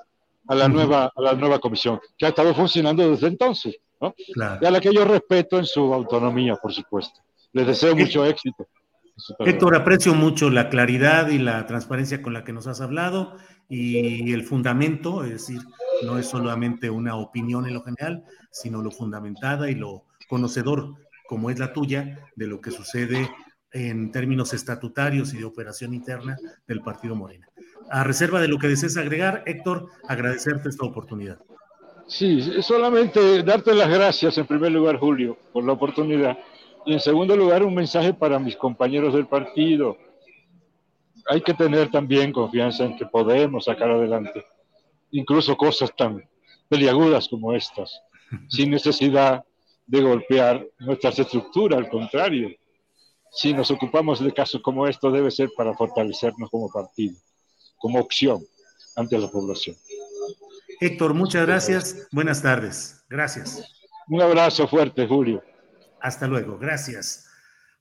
a 0.48 0.55
la, 0.55 0.68
nueva, 0.68 1.12
a 1.14 1.20
la 1.20 1.35
nueva 1.35 1.59
comisión, 1.61 2.01
que 2.16 2.27
ha 2.27 2.31
estado 2.31 2.55
funcionando 2.55 3.09
desde 3.09 3.29
entonces, 3.29 3.77
¿no? 4.01 4.14
Y 4.16 4.64
a 4.64 4.70
la 4.70 4.81
que 4.81 4.92
yo 4.92 5.05
respeto 5.05 5.59
en 5.59 5.66
su 5.66 5.92
autonomía, 5.94 6.57
por 6.57 6.72
supuesto. 6.72 7.20
Les 7.52 7.66
deseo 7.66 7.94
mucho 7.94 8.24
éxito. 8.24 8.66
Héctor, 9.40 9.76
aprecio 9.76 10.14
mucho 10.14 10.50
la 10.50 10.68
claridad 10.70 11.28
y 11.28 11.38
la 11.38 11.66
transparencia 11.66 12.22
con 12.22 12.32
la 12.32 12.44
que 12.44 12.52
nos 12.52 12.66
has 12.66 12.80
hablado 12.80 13.36
y 13.68 14.32
el 14.32 14.42
fundamento, 14.42 15.22
es 15.24 15.30
decir, 15.32 15.60
no 16.04 16.18
es 16.18 16.26
solamente 16.26 16.90
una 16.90 17.16
opinión 17.16 17.66
en 17.66 17.74
lo 17.74 17.82
general, 17.82 18.24
sino 18.50 18.82
lo 18.82 18.90
fundamentada 18.90 19.70
y 19.70 19.74
lo 19.74 20.04
conocedor, 20.28 20.94
como 21.28 21.50
es 21.50 21.58
la 21.58 21.72
tuya, 21.72 22.18
de 22.36 22.46
lo 22.46 22.60
que 22.60 22.70
sucede 22.70 23.30
en 23.72 24.10
términos 24.10 24.52
estatutarios 24.54 25.32
y 25.34 25.38
de 25.38 25.44
operación 25.44 25.94
interna 25.94 26.36
del 26.66 26.80
Partido 26.80 27.14
Morena. 27.14 27.46
A 27.90 28.04
reserva 28.04 28.40
de 28.40 28.48
lo 28.48 28.58
que 28.58 28.68
desees 28.68 28.96
agregar, 28.96 29.42
Héctor, 29.46 29.88
agradecerte 30.08 30.68
esta 30.68 30.86
oportunidad. 30.86 31.38
Sí, 32.06 32.62
solamente 32.62 33.42
darte 33.42 33.74
las 33.74 33.88
gracias 33.88 34.36
en 34.36 34.46
primer 34.46 34.72
lugar, 34.72 34.98
Julio, 34.98 35.38
por 35.52 35.64
la 35.64 35.72
oportunidad 35.72 36.38
y 36.86 36.94
en 36.94 37.00
segundo 37.00 37.36
lugar, 37.36 37.62
un 37.62 37.74
mensaje 37.74 38.12
para 38.12 38.38
mis 38.38 38.56
compañeros 38.56 39.14
del 39.14 39.26
partido. 39.26 39.96
Hay 41.28 41.40
que 41.40 41.54
tener 41.54 41.90
también 41.90 42.32
confianza 42.32 42.84
en 42.84 42.96
que 42.96 43.06
podemos 43.06 43.64
sacar 43.64 43.90
adelante 43.90 44.44
incluso 45.12 45.56
cosas 45.56 45.94
tan 45.96 46.28
peliagudas 46.68 47.28
como 47.28 47.54
estas, 47.54 48.00
sin 48.48 48.70
necesidad 48.70 49.44
de 49.86 50.00
golpear 50.00 50.66
nuestras 50.78 51.18
estructuras, 51.18 51.78
al 51.78 51.88
contrario. 51.88 52.50
Si 53.30 53.52
nos 53.52 53.70
ocupamos 53.70 54.22
de 54.22 54.32
casos 54.32 54.60
como 54.62 54.86
estos, 54.86 55.12
debe 55.12 55.30
ser 55.30 55.50
para 55.56 55.74
fortalecernos 55.74 56.50
como 56.50 56.70
partido, 56.70 57.16
como 57.76 58.00
opción 58.00 58.42
ante 58.96 59.18
la 59.18 59.28
población. 59.28 59.76
Héctor, 60.80 61.14
muchas 61.14 61.46
gracias. 61.46 62.08
Buenas 62.10 62.42
tardes. 62.42 63.04
Gracias. 63.08 63.62
Un 64.08 64.20
abrazo 64.20 64.66
fuerte, 64.66 65.06
Julio. 65.06 65.42
Hasta 66.02 66.26
luego, 66.26 66.58
gracias. 66.58 67.28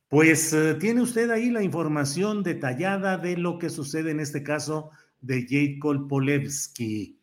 Pues 0.08 0.54
eh, 0.54 0.76
tiene 0.76 1.02
usted 1.02 1.32
ahí 1.32 1.50
la 1.50 1.64
información 1.64 2.44
detallada 2.44 3.18
de 3.18 3.36
lo 3.36 3.58
que 3.58 3.72
sucede 3.72 4.12
en 4.12 4.20
este 4.20 4.44
caso 4.44 4.92
de 5.22 5.48
Jacob 5.50 6.08
Polevsky. 6.08 7.20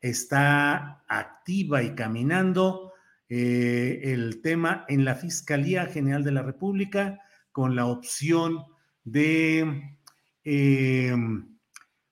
Está 0.00 1.02
activa 1.08 1.82
y 1.82 1.94
caminando 1.94 2.92
eh, 3.30 4.00
el 4.04 4.42
tema 4.42 4.84
en 4.88 5.06
la 5.06 5.14
Fiscalía 5.14 5.86
General 5.86 6.22
de 6.22 6.32
la 6.32 6.42
República 6.42 7.18
con 7.50 7.74
la 7.74 7.86
opción 7.86 8.64
de, 9.02 9.96
em, 10.44 11.56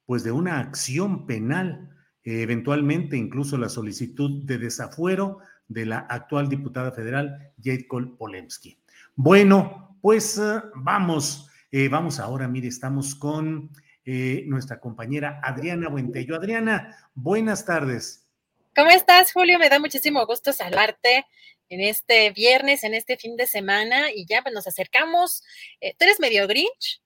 pues 0.07 0.25
de 0.25 0.33
una 0.33 0.59
acción 0.59 1.27
penal, 1.27 1.90
eventualmente 2.25 3.18
incluso 3.18 3.59
la 3.59 3.68
solicitud 3.68 4.45
de 4.47 4.57
desafuero 4.57 5.40
de 5.73 5.87
la 5.87 5.99
actual 6.09 6.49
diputada 6.49 6.93
federal, 6.93 7.53
Jade 7.63 7.87
Polemski. 8.19 8.79
Bueno, 9.15 9.99
pues 10.01 10.39
eh, 10.39 10.61
vamos, 10.75 11.49
eh, 11.71 11.89
vamos 11.89 12.19
ahora, 12.19 12.49
mire, 12.49 12.69
estamos 12.69 13.15
con 13.15 13.71
eh, 14.05 14.45
nuestra 14.47 14.81
compañera 14.81 15.41
Adriana 15.43 15.89
Buentello. 15.89 16.35
Adriana, 16.35 16.97
buenas 17.15 17.65
tardes. 17.65 18.27
¿Cómo 18.75 18.91
estás, 18.91 19.33
Julio? 19.33 19.59
Me 19.59 19.69
da 19.69 19.79
muchísimo 19.79 20.25
gusto 20.27 20.53
saludarte 20.53 21.27
en 21.69 21.81
este 21.81 22.31
viernes, 22.31 22.85
en 22.85 22.95
este 22.95 23.17
fin 23.17 23.37
de 23.37 23.47
semana, 23.47 24.11
y 24.11 24.27
ya 24.27 24.43
pues, 24.43 24.55
nos 24.55 24.67
acercamos. 24.67 25.43
¿Tú 25.81 26.05
eres 26.05 26.21
medio 26.21 26.47
Grinch? 26.47 27.03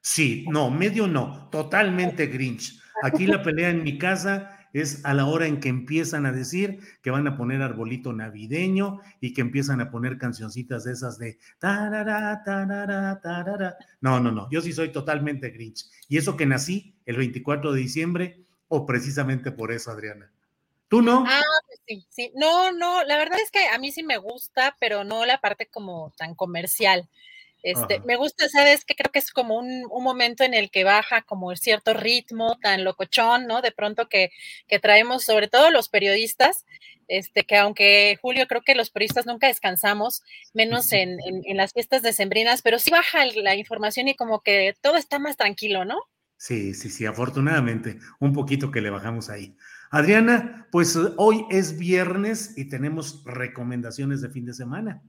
Sí, 0.00 0.44
no, 0.48 0.70
medio 0.70 1.06
no, 1.06 1.48
totalmente 1.50 2.26
Grinch. 2.26 2.78
Aquí 3.02 3.26
la 3.26 3.42
pelea 3.42 3.70
en 3.70 3.82
mi 3.82 3.98
casa 3.98 4.63
es 4.74 5.04
a 5.04 5.14
la 5.14 5.26
hora 5.26 5.46
en 5.46 5.60
que 5.60 5.68
empiezan 5.68 6.26
a 6.26 6.32
decir 6.32 6.80
que 7.00 7.10
van 7.10 7.26
a 7.26 7.36
poner 7.36 7.62
arbolito 7.62 8.12
navideño 8.12 9.00
y 9.20 9.32
que 9.32 9.40
empiezan 9.40 9.80
a 9.80 9.90
poner 9.90 10.18
cancioncitas 10.18 10.84
de 10.84 10.92
esas 10.92 11.16
de 11.16 11.38
tarara, 11.58 12.42
tarara, 12.44 13.20
tarara. 13.20 13.76
No, 14.00 14.20
no, 14.20 14.32
no, 14.32 14.50
yo 14.50 14.60
sí 14.60 14.72
soy 14.72 14.90
totalmente 14.90 15.50
Grinch. 15.50 15.86
Y 16.08 16.18
eso 16.18 16.36
que 16.36 16.44
nací 16.44 16.96
el 17.06 17.16
24 17.16 17.72
de 17.72 17.80
diciembre, 17.80 18.44
o 18.68 18.84
precisamente 18.84 19.52
por 19.52 19.70
eso, 19.70 19.92
Adriana. 19.92 20.30
¿Tú 20.88 21.02
no? 21.02 21.24
Ah, 21.26 21.40
pues 21.66 21.80
sí, 21.86 22.06
sí. 22.10 22.32
No, 22.34 22.72
no, 22.72 23.04
la 23.04 23.16
verdad 23.16 23.38
es 23.42 23.50
que 23.50 23.66
a 23.68 23.78
mí 23.78 23.92
sí 23.92 24.02
me 24.02 24.18
gusta, 24.18 24.76
pero 24.80 25.04
no 25.04 25.24
la 25.24 25.40
parte 25.40 25.66
como 25.66 26.12
tan 26.16 26.34
comercial. 26.34 27.08
Este, 27.64 28.00
me 28.00 28.16
gusta, 28.16 28.46
¿sabes? 28.50 28.84
Que 28.84 28.94
creo 28.94 29.10
que 29.10 29.18
es 29.18 29.30
como 29.30 29.58
un, 29.58 29.86
momento 29.88 30.44
en 30.44 30.52
el 30.52 30.70
que 30.70 30.84
baja 30.84 31.22
como 31.22 31.56
cierto 31.56 31.94
ritmo 31.94 32.58
tan 32.60 32.84
locochón, 32.84 33.46
¿no? 33.46 33.62
De 33.62 33.72
pronto 33.72 34.06
que, 34.06 34.30
traemos, 34.82 35.24
sobre 35.24 35.48
todo 35.48 35.70
los 35.70 35.88
periodistas, 35.88 36.66
este, 37.08 37.44
que 37.44 37.56
aunque 37.56 38.18
Julio 38.20 38.46
creo 38.48 38.60
que 38.60 38.74
los 38.74 38.90
periodistas 38.90 39.24
nunca 39.24 39.46
descansamos, 39.46 40.22
menos 40.52 40.92
en, 40.92 41.18
en, 41.22 41.56
las 41.56 41.72
fiestas 41.72 42.02
decembrinas, 42.02 42.60
pero 42.60 42.78
sí 42.78 42.90
baja 42.90 43.24
la 43.24 43.54
información 43.56 44.08
y 44.08 44.14
como 44.14 44.42
que 44.42 44.76
todo 44.82 44.96
está 44.96 45.18
más 45.18 45.38
tranquilo, 45.38 45.86
¿no? 45.86 46.02
Sí, 46.36 46.74
sí, 46.74 46.90
sí, 46.90 47.06
afortunadamente, 47.06 47.98
un 48.20 48.34
poquito 48.34 48.70
que 48.70 48.82
le 48.82 48.90
bajamos 48.90 49.30
ahí. 49.30 49.56
Adriana, 49.90 50.68
pues 50.70 50.98
hoy 51.16 51.46
es 51.48 51.78
viernes 51.78 52.58
y 52.58 52.68
tenemos 52.68 53.24
recomendaciones 53.24 54.20
de 54.20 54.28
fin 54.28 54.44
de 54.44 54.52
semana. 54.52 55.02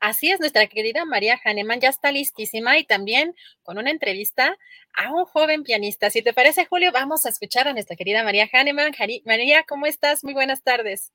Así 0.00 0.30
es, 0.30 0.40
nuestra 0.40 0.66
querida 0.66 1.04
María 1.04 1.40
Hahnemann 1.44 1.80
ya 1.80 1.88
está 1.88 2.12
listísima 2.12 2.78
y 2.78 2.84
también 2.84 3.34
con 3.62 3.78
una 3.78 3.90
entrevista 3.90 4.56
a 4.94 5.12
un 5.12 5.24
joven 5.24 5.62
pianista. 5.62 6.10
Si 6.10 6.22
te 6.22 6.32
parece, 6.32 6.66
Julio, 6.66 6.92
vamos 6.92 7.26
a 7.26 7.28
escuchar 7.28 7.68
a 7.68 7.72
nuestra 7.72 7.96
querida 7.96 8.24
María 8.24 8.48
Hahnemann. 8.52 8.92
María, 9.24 9.64
¿cómo 9.64 9.86
estás? 9.86 10.24
Muy 10.24 10.34
buenas 10.34 10.62
tardes. 10.62 11.12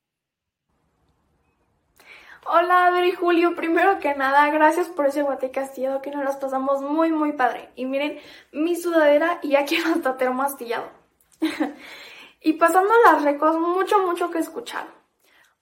Hola 2.48 2.86
Adri 2.86 3.12
Julio, 3.12 3.56
primero 3.56 3.98
que 3.98 4.14
nada, 4.14 4.48
gracias 4.52 4.88
por 4.88 5.08
ese 5.08 5.24
guate 5.24 5.50
castigado 5.50 6.04
que 6.04 6.12
nos 6.12 6.24
las 6.24 6.36
pasamos 6.36 6.80
muy 6.80 7.12
muy 7.12 7.32
padre. 7.32 7.72
Y 7.76 7.86
miren, 7.86 8.20
mi 8.52 8.76
sudadera 8.76 9.40
y 9.42 9.56
aquí 9.56 9.78
hasta 9.86 10.16
termo 10.16 10.44
astillado. 10.44 10.92
y 12.42 12.54
pasando 12.54 12.94
las 13.04 13.24
recos, 13.24 13.58
mucho 13.58 14.06
mucho 14.06 14.30
que 14.30 14.38
escuchar. 14.38 14.86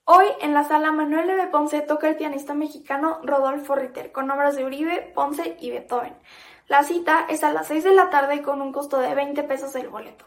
Hoy 0.05 0.25
en 0.41 0.53
la 0.53 0.65
sala 0.65 0.91
Manuel 0.91 1.27
de 1.27 1.47
Ponce 1.47 1.79
toca 1.79 2.09
el 2.09 2.17
pianista 2.17 2.53
mexicano 2.53 3.19
Rodolfo 3.23 3.73
Ritter 3.73 4.11
con 4.11 4.29
obras 4.29 4.57
de 4.57 4.65
Uribe, 4.65 4.99
Ponce 5.15 5.55
y 5.61 5.71
Beethoven. 5.71 6.13
La 6.67 6.83
cita 6.83 7.25
es 7.29 7.41
a 7.41 7.53
las 7.53 7.67
6 7.67 7.85
de 7.85 7.95
la 7.95 8.09
tarde 8.09 8.41
con 8.41 8.61
un 8.61 8.73
costo 8.73 8.99
de 8.99 9.15
20 9.15 9.43
pesos 9.43 9.73
el 9.75 9.87
boleto. 9.87 10.25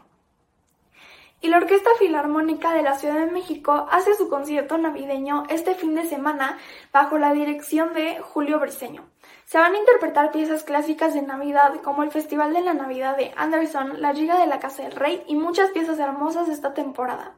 y 1.41 1.49
la 1.49 1.57
Orquesta 1.57 1.91
Filarmónica 1.99 2.73
de 2.73 2.81
la 2.81 2.97
Ciudad 2.97 3.19
de 3.23 3.31
México 3.31 3.87
hace 3.91 4.15
su 4.15 4.27
concierto 4.29 4.79
navideño 4.79 5.43
este 5.49 5.75
fin 5.75 5.93
de 5.93 6.07
semana 6.07 6.57
bajo 6.91 7.19
la 7.19 7.31
dirección 7.31 7.93
de 7.93 8.19
Julio 8.19 8.59
Briceño. 8.59 9.05
Se 9.45 9.59
van 9.59 9.75
a 9.75 9.77
interpretar 9.77 10.31
piezas 10.31 10.63
clásicas 10.63 11.13
de 11.13 11.21
Navidad 11.21 11.75
como 11.83 12.01
el 12.01 12.09
Festival 12.09 12.51
de 12.53 12.61
la 12.61 12.73
Navidad 12.73 13.15
de 13.15 13.31
Anderson, 13.37 14.01
La 14.01 14.15
Giga 14.15 14.39
de 14.39 14.47
la 14.47 14.57
Casa 14.57 14.81
del 14.81 14.93
Rey 14.93 15.23
y 15.27 15.35
muchas 15.35 15.69
piezas 15.69 15.99
hermosas 15.99 16.47
de 16.47 16.53
esta 16.53 16.73
temporada. 16.73 17.35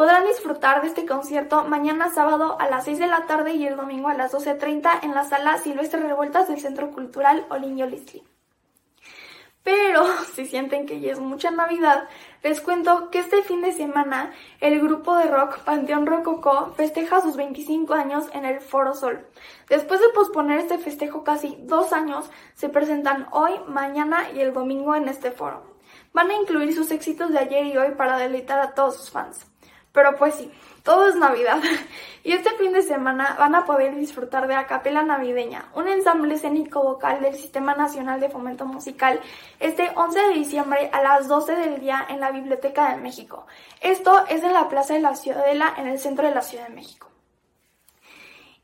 Podrán 0.00 0.24
disfrutar 0.26 0.80
de 0.80 0.88
este 0.88 1.04
concierto 1.04 1.64
mañana 1.64 2.08
sábado 2.08 2.58
a 2.58 2.70
las 2.70 2.86
6 2.86 3.00
de 3.00 3.06
la 3.06 3.26
tarde 3.26 3.52
y 3.52 3.66
el 3.66 3.76
domingo 3.76 4.08
a 4.08 4.14
las 4.14 4.32
12.30 4.32 5.00
en 5.02 5.14
la 5.14 5.24
sala 5.24 5.58
Silvestre 5.58 6.00
Revueltas 6.00 6.48
del 6.48 6.58
Centro 6.58 6.90
Cultural 6.90 7.44
Oliño 7.50 7.84
Lisli. 7.84 8.22
Pero 9.62 10.06
si 10.34 10.46
sienten 10.46 10.86
que 10.86 11.00
ya 11.00 11.12
es 11.12 11.20
mucha 11.20 11.50
Navidad, 11.50 12.08
les 12.42 12.62
cuento 12.62 13.10
que 13.10 13.18
este 13.18 13.42
fin 13.42 13.60
de 13.60 13.72
semana 13.72 14.32
el 14.62 14.80
grupo 14.80 15.18
de 15.18 15.26
rock 15.26 15.58
Panteón 15.64 16.06
Rococó 16.06 16.72
festeja 16.78 17.20
sus 17.20 17.36
25 17.36 17.92
años 17.92 18.24
en 18.32 18.46
el 18.46 18.62
Foro 18.62 18.94
Sol. 18.94 19.26
Después 19.68 20.00
de 20.00 20.08
posponer 20.14 20.60
este 20.60 20.78
festejo 20.78 21.24
casi 21.24 21.58
dos 21.64 21.92
años, 21.92 22.30
se 22.54 22.70
presentan 22.70 23.26
hoy, 23.32 23.52
mañana 23.68 24.30
y 24.34 24.40
el 24.40 24.54
domingo 24.54 24.94
en 24.94 25.08
este 25.08 25.30
foro. 25.30 25.62
Van 26.14 26.30
a 26.30 26.36
incluir 26.36 26.74
sus 26.74 26.90
éxitos 26.90 27.32
de 27.32 27.38
ayer 27.38 27.66
y 27.66 27.76
hoy 27.76 27.90
para 27.90 28.16
deleitar 28.16 28.60
a 28.60 28.72
todos 28.72 28.96
sus 28.96 29.10
fans. 29.10 29.46
Pero 29.92 30.16
pues 30.16 30.34
sí, 30.34 30.50
todo 30.82 31.08
es 31.08 31.16
Navidad. 31.16 31.60
Y 32.22 32.32
este 32.32 32.50
fin 32.50 32.74
de 32.74 32.82
semana 32.82 33.34
van 33.38 33.54
a 33.54 33.64
poder 33.64 33.96
disfrutar 33.96 34.46
de 34.46 34.52
la 34.52 34.66
Capela 34.66 35.02
Navideña, 35.02 35.70
un 35.74 35.88
ensamble 35.88 36.34
escénico 36.34 36.82
vocal 36.82 37.22
del 37.22 37.34
Sistema 37.34 37.74
Nacional 37.74 38.20
de 38.20 38.28
Fomento 38.28 38.66
Musical, 38.66 39.20
este 39.58 39.90
11 39.94 40.20
de 40.20 40.34
diciembre 40.34 40.90
a 40.92 41.02
las 41.02 41.28
12 41.28 41.56
del 41.56 41.80
día 41.80 42.04
en 42.10 42.20
la 42.20 42.30
Biblioteca 42.30 42.90
de 42.90 43.00
México. 43.00 43.46
Esto 43.80 44.26
es 44.28 44.42
en 44.42 44.52
la 44.52 44.68
Plaza 44.68 44.92
de 44.92 45.00
la 45.00 45.16
Ciudadela, 45.16 45.72
en 45.78 45.86
el 45.86 45.98
centro 45.98 46.28
de 46.28 46.34
la 46.34 46.42
Ciudad 46.42 46.68
de 46.68 46.74
México. 46.74 47.10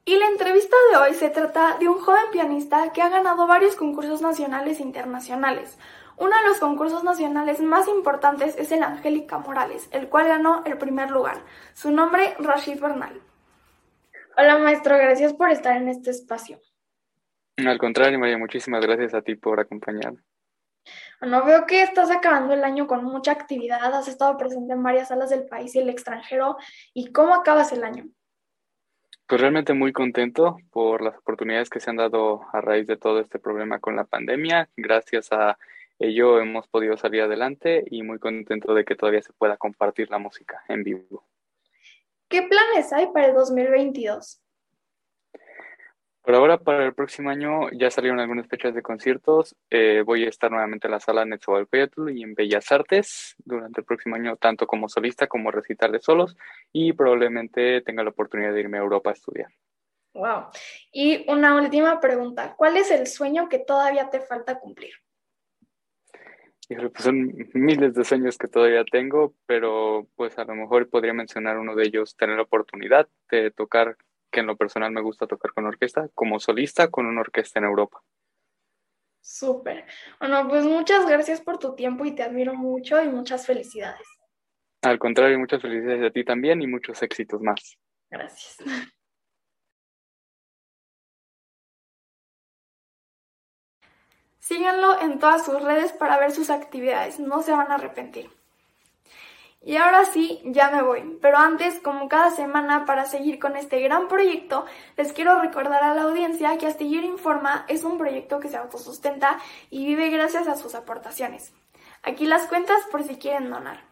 Y 0.04 0.16
la 0.18 0.26
entrevista 0.26 0.76
de 0.92 0.98
hoy 0.98 1.14
se 1.14 1.30
trata 1.30 1.78
de 1.78 1.88
un 1.88 1.98
joven 1.98 2.30
pianista 2.30 2.92
que 2.92 3.00
ha 3.00 3.08
ganado 3.08 3.46
varios 3.46 3.74
concursos 3.74 4.20
nacionales 4.20 4.80
e 4.80 4.82
internacionales. 4.82 5.78
Uno 6.18 6.34
de 6.34 6.48
los 6.48 6.58
concursos 6.58 7.04
nacionales 7.04 7.60
más 7.60 7.88
importantes 7.88 8.56
es 8.56 8.72
el 8.72 8.82
Angélica 8.82 9.38
Morales, 9.38 9.88
el 9.92 10.08
cual 10.08 10.28
ganó 10.28 10.62
el 10.64 10.78
primer 10.78 11.10
lugar. 11.10 11.42
Su 11.74 11.90
nombre, 11.90 12.34
Rashid 12.38 12.80
Bernal. 12.80 13.20
Hola 14.38 14.58
maestro, 14.58 14.96
gracias 14.96 15.34
por 15.34 15.50
estar 15.50 15.76
en 15.76 15.88
este 15.88 16.10
espacio. 16.10 16.58
Al 17.58 17.78
contrario, 17.78 18.18
María, 18.18 18.38
muchísimas 18.38 18.80
gracias 18.82 19.14
a 19.14 19.22
ti 19.22 19.34
por 19.34 19.60
acompañarme. 19.60 20.20
Bueno, 21.20 21.44
veo 21.44 21.66
que 21.66 21.82
estás 21.82 22.10
acabando 22.10 22.54
el 22.54 22.64
año 22.64 22.86
con 22.86 23.04
mucha 23.04 23.32
actividad, 23.32 23.94
has 23.94 24.08
estado 24.08 24.36
presente 24.36 24.72
en 24.72 24.82
varias 24.82 25.08
salas 25.08 25.30
del 25.30 25.46
país 25.46 25.74
y 25.74 25.80
el 25.80 25.88
extranjero. 25.88 26.56
¿Y 26.94 27.12
cómo 27.12 27.34
acabas 27.34 27.72
el 27.72 27.84
año? 27.84 28.04
Pues 29.26 29.40
realmente 29.40 29.72
muy 29.74 29.92
contento 29.92 30.56
por 30.70 31.02
las 31.02 31.16
oportunidades 31.16 31.68
que 31.68 31.80
se 31.80 31.90
han 31.90 31.96
dado 31.96 32.42
a 32.52 32.60
raíz 32.60 32.86
de 32.86 32.96
todo 32.96 33.20
este 33.20 33.38
problema 33.38 33.80
con 33.80 33.96
la 33.96 34.04
pandemia. 34.04 34.68
Gracias 34.76 35.32
a 35.32 35.58
ello 35.98 36.40
hemos 36.40 36.68
podido 36.68 36.96
salir 36.96 37.22
adelante 37.22 37.84
y 37.90 38.02
muy 38.02 38.18
contento 38.18 38.74
de 38.74 38.84
que 38.84 38.96
todavía 38.96 39.22
se 39.22 39.32
pueda 39.32 39.56
compartir 39.56 40.10
la 40.10 40.18
música 40.18 40.62
en 40.68 40.82
vivo. 40.82 41.26
¿Qué 42.28 42.42
planes 42.42 42.92
hay 42.92 43.06
para 43.08 43.28
el 43.28 43.34
2022? 43.34 44.42
Por 46.26 46.34
ahora, 46.34 46.58
para 46.58 46.86
el 46.86 46.92
próximo 46.92 47.30
año 47.30 47.70
ya 47.70 47.88
salieron 47.88 48.18
algunas 48.18 48.48
fechas 48.48 48.74
de 48.74 48.82
conciertos. 48.82 49.54
Eh, 49.70 50.02
voy 50.04 50.24
a 50.24 50.28
estar 50.28 50.50
nuevamente 50.50 50.88
en 50.88 50.90
la 50.90 50.98
sala 50.98 51.24
Netzahualcóyotl 51.24 52.10
y 52.10 52.24
en 52.24 52.34
Bellas 52.34 52.72
Artes 52.72 53.36
durante 53.44 53.82
el 53.82 53.84
próximo 53.84 54.16
año, 54.16 54.36
tanto 54.36 54.66
como 54.66 54.88
solista 54.88 55.28
como 55.28 55.52
recital 55.52 55.92
de 55.92 56.00
solos, 56.00 56.36
y 56.72 56.92
probablemente 56.94 57.80
tenga 57.82 58.02
la 58.02 58.10
oportunidad 58.10 58.52
de 58.52 58.58
irme 58.58 58.76
a 58.76 58.80
Europa 58.80 59.10
a 59.10 59.12
estudiar. 59.12 59.52
Wow. 60.14 60.46
Y 60.90 61.30
una 61.30 61.54
última 61.54 62.00
pregunta. 62.00 62.56
¿Cuál 62.56 62.76
es 62.76 62.90
el 62.90 63.06
sueño 63.06 63.48
que 63.48 63.60
todavía 63.60 64.10
te 64.10 64.18
falta 64.18 64.58
cumplir? 64.58 64.94
Pues 66.68 67.04
son 67.04 67.32
miles 67.54 67.94
de 67.94 68.04
sueños 68.04 68.38
que 68.38 68.48
todavía 68.48 68.84
tengo, 68.84 69.34
pero 69.46 70.08
pues 70.16 70.36
a 70.38 70.44
lo 70.44 70.54
mejor 70.54 70.88
podría 70.88 71.12
mencionar 71.12 71.58
uno 71.58 71.76
de 71.76 71.86
ellos, 71.86 72.16
tener 72.16 72.36
la 72.36 72.42
oportunidad 72.42 73.08
de 73.30 73.52
tocar, 73.52 73.96
que 74.32 74.40
en 74.40 74.46
lo 74.46 74.56
personal 74.56 74.90
me 74.90 75.00
gusta 75.00 75.28
tocar 75.28 75.52
con 75.52 75.66
orquesta, 75.66 76.08
como 76.14 76.40
solista 76.40 76.90
con 76.90 77.06
una 77.06 77.20
orquesta 77.20 77.60
en 77.60 77.66
Europa. 77.66 78.02
Súper. 79.20 79.84
Bueno, 80.18 80.48
pues 80.48 80.64
muchas 80.64 81.06
gracias 81.06 81.40
por 81.40 81.58
tu 81.58 81.74
tiempo 81.74 82.04
y 82.04 82.14
te 82.14 82.22
admiro 82.22 82.54
mucho 82.54 83.00
y 83.02 83.08
muchas 83.08 83.46
felicidades. 83.46 84.06
Al 84.82 84.98
contrario, 84.98 85.38
muchas 85.38 85.62
felicidades 85.62 86.04
a 86.04 86.10
ti 86.10 86.24
también 86.24 86.62
y 86.62 86.66
muchos 86.66 87.02
éxitos 87.02 87.40
más. 87.40 87.76
Gracias. 88.10 88.58
Síganlo 94.46 95.00
en 95.00 95.18
todas 95.18 95.44
sus 95.44 95.60
redes 95.60 95.92
para 95.92 96.20
ver 96.20 96.30
sus 96.30 96.50
actividades, 96.50 97.18
no 97.18 97.42
se 97.42 97.50
van 97.50 97.72
a 97.72 97.74
arrepentir. 97.74 98.30
Y 99.60 99.76
ahora 99.76 100.04
sí, 100.04 100.40
ya 100.44 100.70
me 100.70 100.82
voy. 100.82 101.18
Pero 101.20 101.38
antes, 101.38 101.80
como 101.80 102.08
cada 102.08 102.30
semana, 102.30 102.84
para 102.84 103.06
seguir 103.06 103.40
con 103.40 103.56
este 103.56 103.80
gran 103.80 104.06
proyecto, 104.06 104.64
les 104.96 105.12
quiero 105.12 105.40
recordar 105.40 105.82
a 105.82 105.94
la 105.94 106.02
audiencia 106.02 106.56
que 106.58 106.68
Astillero 106.68 107.08
Informa 107.08 107.64
es 107.66 107.82
un 107.82 107.98
proyecto 107.98 108.38
que 108.38 108.48
se 108.48 108.56
autosustenta 108.56 109.40
y 109.68 109.84
vive 109.84 110.10
gracias 110.10 110.46
a 110.46 110.54
sus 110.54 110.76
aportaciones. 110.76 111.52
Aquí 112.04 112.24
las 112.24 112.46
cuentas 112.46 112.80
por 112.92 113.02
si 113.02 113.16
quieren 113.16 113.50
donar. 113.50 113.82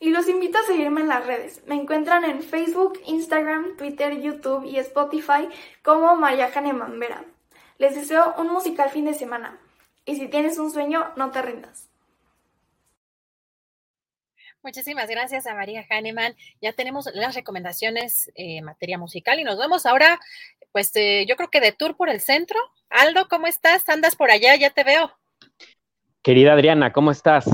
Y 0.00 0.08
los 0.08 0.30
invito 0.30 0.56
a 0.56 0.62
seguirme 0.62 1.02
en 1.02 1.08
las 1.08 1.26
redes. 1.26 1.62
Me 1.66 1.74
encuentran 1.74 2.24
en 2.24 2.42
Facebook, 2.42 2.98
Instagram, 3.04 3.76
Twitter, 3.76 4.18
YouTube 4.18 4.64
y 4.64 4.78
Spotify 4.78 5.50
como 5.82 6.16
María 6.16 6.50
Janeman 6.50 6.98
Vera. 6.98 7.22
Les 7.78 7.94
deseo 7.94 8.34
un 8.38 8.52
musical 8.52 8.90
fin 8.90 9.04
de 9.04 9.14
semana. 9.14 9.58
Y 10.04 10.16
si 10.16 10.28
tienes 10.28 10.58
un 10.58 10.70
sueño, 10.70 11.06
no 11.16 11.30
te 11.30 11.42
rindas. 11.42 11.90
Muchísimas 14.62 15.08
gracias 15.08 15.46
a 15.46 15.54
María 15.54 15.84
Hahnemann. 15.90 16.34
Ya 16.62 16.72
tenemos 16.72 17.10
las 17.12 17.34
recomendaciones 17.34 18.30
en 18.34 18.58
eh, 18.58 18.62
materia 18.62 18.96
musical 18.96 19.38
y 19.38 19.44
nos 19.44 19.58
vemos 19.58 19.84
ahora, 19.84 20.18
pues 20.72 20.90
eh, 20.96 21.26
yo 21.28 21.36
creo 21.36 21.50
que 21.50 21.60
de 21.60 21.72
tour 21.72 21.96
por 21.96 22.08
el 22.08 22.20
centro. 22.20 22.58
Aldo, 22.88 23.28
¿cómo 23.28 23.46
estás? 23.46 23.86
¿Andas 23.90 24.16
por 24.16 24.30
allá? 24.30 24.56
Ya 24.56 24.70
te 24.70 24.82
veo. 24.82 25.10
Querida 26.22 26.54
Adriana, 26.54 26.92
¿cómo 26.92 27.10
estás? 27.10 27.44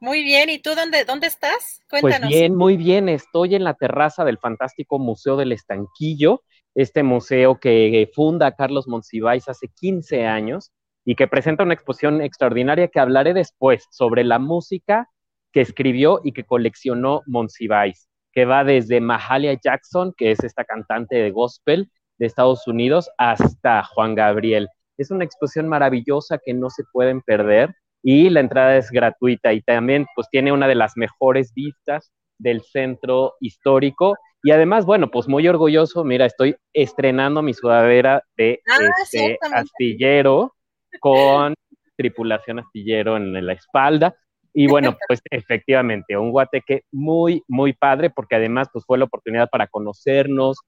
Muy 0.00 0.24
bien, 0.24 0.50
¿y 0.50 0.58
tú 0.58 0.74
dónde, 0.74 1.04
dónde 1.04 1.28
estás? 1.28 1.80
Pues 1.88 2.02
Cuéntanos. 2.02 2.28
Pues 2.28 2.40
bien, 2.40 2.56
muy 2.56 2.76
bien. 2.76 3.08
Estoy 3.08 3.54
en 3.54 3.62
la 3.62 3.74
terraza 3.74 4.24
del 4.24 4.38
fantástico 4.38 4.98
Museo 4.98 5.36
del 5.36 5.52
Estanquillo 5.52 6.42
este 6.76 7.02
museo 7.02 7.58
que 7.58 8.08
funda 8.14 8.52
Carlos 8.52 8.86
Monsiváis 8.86 9.48
hace 9.48 9.68
15 9.68 10.26
años 10.26 10.72
y 11.06 11.14
que 11.14 11.26
presenta 11.26 11.64
una 11.64 11.72
exposición 11.72 12.20
extraordinaria 12.20 12.88
que 12.88 13.00
hablaré 13.00 13.32
después 13.32 13.86
sobre 13.90 14.24
la 14.24 14.38
música 14.38 15.08
que 15.52 15.62
escribió 15.62 16.20
y 16.22 16.32
que 16.32 16.44
coleccionó 16.44 17.22
Monsiváis, 17.26 18.08
que 18.30 18.44
va 18.44 18.62
desde 18.62 19.00
Mahalia 19.00 19.58
Jackson, 19.58 20.12
que 20.18 20.32
es 20.32 20.44
esta 20.44 20.64
cantante 20.64 21.16
de 21.16 21.30
gospel 21.30 21.90
de 22.18 22.26
Estados 22.26 22.66
Unidos, 22.66 23.10
hasta 23.16 23.82
Juan 23.82 24.14
Gabriel. 24.14 24.68
Es 24.98 25.10
una 25.10 25.24
exposición 25.24 25.68
maravillosa 25.68 26.38
que 26.44 26.52
no 26.52 26.68
se 26.68 26.84
pueden 26.92 27.22
perder 27.22 27.74
y 28.02 28.28
la 28.28 28.40
entrada 28.40 28.76
es 28.76 28.90
gratuita 28.90 29.54
y 29.54 29.62
también 29.62 30.04
pues 30.14 30.28
tiene 30.30 30.52
una 30.52 30.68
de 30.68 30.74
las 30.74 30.92
mejores 30.96 31.54
vistas 31.54 32.12
del 32.38 32.60
centro 32.60 33.32
histórico 33.40 34.14
y 34.46 34.52
además, 34.52 34.86
bueno, 34.86 35.10
pues 35.10 35.26
muy 35.26 35.48
orgulloso, 35.48 36.04
mira, 36.04 36.24
estoy 36.24 36.54
estrenando 36.72 37.42
mi 37.42 37.52
sudadera 37.52 38.22
de 38.36 38.60
ah, 38.68 38.78
este, 39.02 39.36
astillero 39.52 40.54
con 41.00 41.52
tripulación 41.96 42.60
astillero 42.60 43.16
en 43.16 43.44
la 43.44 43.54
espalda. 43.54 44.14
Y 44.54 44.68
bueno, 44.68 44.96
pues 45.08 45.20
efectivamente, 45.32 46.16
un 46.16 46.30
guateque 46.30 46.82
muy, 46.92 47.42
muy 47.48 47.72
padre, 47.72 48.08
porque 48.08 48.36
además 48.36 48.68
pues 48.72 48.84
fue 48.86 48.98
la 48.98 49.06
oportunidad 49.06 49.48
para 49.50 49.66
conocernos 49.66 50.58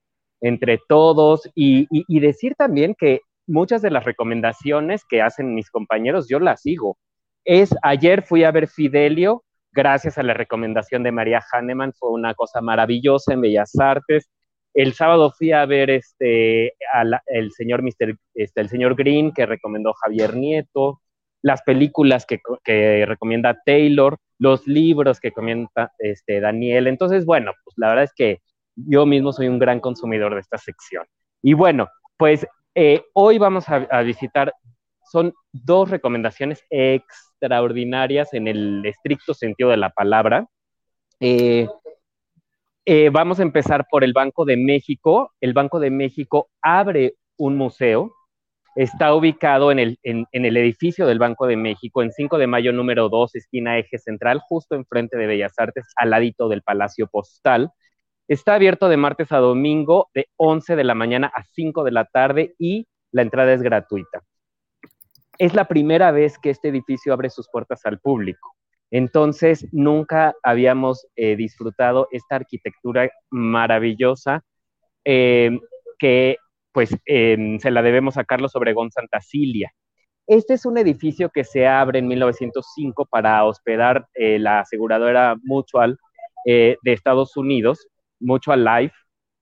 entre 0.40 0.80
todos 0.88 1.48
y, 1.54 1.86
y 1.88 2.18
decir 2.18 2.56
también 2.56 2.96
que 2.98 3.20
muchas 3.46 3.80
de 3.80 3.92
las 3.92 4.02
recomendaciones 4.02 5.04
que 5.08 5.22
hacen 5.22 5.54
mis 5.54 5.70
compañeros, 5.70 6.26
yo 6.28 6.40
las 6.40 6.62
sigo. 6.62 6.98
Es, 7.44 7.72
ayer 7.84 8.24
fui 8.24 8.42
a 8.42 8.50
ver 8.50 8.66
Fidelio 8.66 9.44
gracias 9.78 10.18
a 10.18 10.24
la 10.24 10.34
recomendación 10.34 11.04
de 11.04 11.12
María 11.12 11.40
Hahnemann, 11.52 11.92
fue 11.92 12.10
una 12.10 12.34
cosa 12.34 12.60
maravillosa 12.60 13.32
en 13.32 13.42
Bellas 13.42 13.78
Artes. 13.78 14.28
El 14.74 14.92
sábado 14.92 15.30
fui 15.30 15.52
a 15.52 15.64
ver 15.66 15.88
este, 15.88 16.74
el, 17.26 17.52
señor 17.52 17.82
Mister, 17.82 18.16
este, 18.34 18.60
el 18.60 18.68
señor 18.68 18.96
Green, 18.96 19.32
que 19.32 19.46
recomendó 19.46 19.92
Javier 19.92 20.34
Nieto, 20.34 21.00
las 21.42 21.62
películas 21.62 22.26
que, 22.26 22.40
que 22.64 23.06
recomienda 23.06 23.56
Taylor, 23.64 24.18
los 24.40 24.66
libros 24.66 25.20
que 25.20 25.30
comenta 25.30 25.92
este, 26.00 26.40
Daniel. 26.40 26.88
Entonces, 26.88 27.24
bueno, 27.24 27.52
pues 27.62 27.74
la 27.78 27.90
verdad 27.90 28.04
es 28.04 28.12
que 28.16 28.40
yo 28.74 29.06
mismo 29.06 29.32
soy 29.32 29.46
un 29.46 29.60
gran 29.60 29.78
consumidor 29.78 30.34
de 30.34 30.40
esta 30.40 30.58
sección. 30.58 31.04
Y 31.40 31.52
bueno, 31.52 31.86
pues 32.16 32.44
eh, 32.74 33.04
hoy 33.12 33.38
vamos 33.38 33.68
a, 33.68 33.76
a, 33.92 34.02
visitar, 34.02 34.52
son 35.04 35.32
dos 35.52 35.88
recomendaciones 35.88 36.64
ex 36.68 37.27
extraordinarias 37.38 38.34
en 38.34 38.48
el 38.48 38.84
estricto 38.84 39.34
sentido 39.34 39.70
de 39.70 39.76
la 39.76 39.90
palabra. 39.90 40.46
Eh, 41.20 41.66
eh, 42.84 43.10
vamos 43.10 43.38
a 43.38 43.42
empezar 43.42 43.86
por 43.90 44.02
el 44.02 44.12
Banco 44.12 44.44
de 44.44 44.56
México. 44.56 45.32
El 45.40 45.52
Banco 45.52 45.78
de 45.78 45.90
México 45.90 46.48
abre 46.60 47.14
un 47.36 47.56
museo. 47.56 48.12
Está 48.74 49.14
ubicado 49.14 49.72
en 49.72 49.78
el, 49.78 49.98
edificio 50.32 51.06
del 51.06 51.18
Banco 51.18 51.46
de 51.46 51.56
México, 51.56 52.02
en 52.02 52.12
5 52.12 52.38
de 52.38 52.46
mayo 52.46 52.72
número 52.72 53.08
2, 53.08 53.34
esquina 53.34 53.76
eje 53.76 53.98
central, 53.98 54.40
justo 54.40 54.76
enfrente 54.76 55.16
de 55.16 55.26
Bellas 55.26 55.54
Artes, 55.56 55.84
al 55.96 56.10
ladito 56.10 56.48
del 56.48 56.62
Palacio 56.62 57.08
Postal. 57.08 57.70
Está 58.28 58.54
abierto 58.54 58.88
de 58.88 58.96
martes 58.96 59.32
a 59.32 59.38
domingo, 59.38 60.10
de 60.14 60.26
11 60.36 60.76
de 60.76 60.84
la 60.84 60.94
mañana 60.94 61.32
a 61.34 61.42
5 61.42 61.82
de 61.82 61.90
la 61.90 62.04
tarde 62.04 62.54
y 62.56 62.86
la 63.10 63.22
entrada 63.22 63.52
es 63.52 63.62
gratuita. 63.62 64.22
Es 65.38 65.54
la 65.54 65.66
primera 65.66 66.10
vez 66.10 66.36
que 66.36 66.50
este 66.50 66.68
edificio 66.68 67.12
abre 67.12 67.30
sus 67.30 67.48
puertas 67.48 67.86
al 67.86 68.00
público. 68.00 68.56
Entonces, 68.90 69.68
nunca 69.70 70.34
habíamos 70.42 71.06
eh, 71.14 71.36
disfrutado 71.36 72.08
esta 72.10 72.36
arquitectura 72.36 73.08
maravillosa 73.30 74.42
eh, 75.04 75.58
que 75.98 76.36
pues 76.72 76.96
em, 77.06 77.58
se 77.60 77.70
la 77.70 77.82
debemos 77.82 78.16
a 78.16 78.24
Carlos 78.24 78.56
Obregón 78.56 78.90
Santa 78.90 79.20
Cilia. 79.20 79.72
Este 80.26 80.54
es 80.54 80.66
un 80.66 80.76
edificio 80.76 81.30
que 81.30 81.44
se 81.44 81.66
abre 81.66 82.00
en 82.00 82.08
1905 82.08 83.06
para 83.06 83.44
hospedar 83.44 84.06
eh, 84.14 84.38
la 84.38 84.60
aseguradora 84.60 85.36
Mutual 85.42 85.98
de 86.44 86.78
Estados 86.82 87.36
Unidos, 87.36 87.88
Mutual 88.20 88.64
Life, 88.64 88.94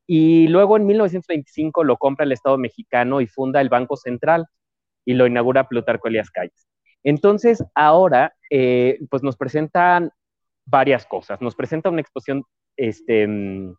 y 0.08 0.48
luego 0.48 0.76
en 0.76 0.86
1925 0.86 1.84
lo 1.84 1.98
compra 1.98 2.24
el 2.24 2.32
Estado 2.32 2.58
mexicano 2.58 3.20
y 3.20 3.28
funda 3.28 3.60
el 3.60 3.68
Banco 3.68 3.96
Central 3.96 4.48
y 5.06 5.14
lo 5.14 5.26
inaugura 5.26 5.68
Plutarco 5.68 6.08
Elias 6.08 6.30
Calles. 6.30 6.68
Entonces, 7.02 7.64
ahora, 7.74 8.34
eh, 8.50 8.98
pues 9.08 9.22
nos 9.22 9.36
presentan 9.36 10.10
varias 10.66 11.06
cosas. 11.06 11.40
Nos 11.40 11.54
presenta 11.54 11.88
una 11.88 12.00
exposición, 12.00 12.44
este, 12.76 13.26
mm, 13.26 13.74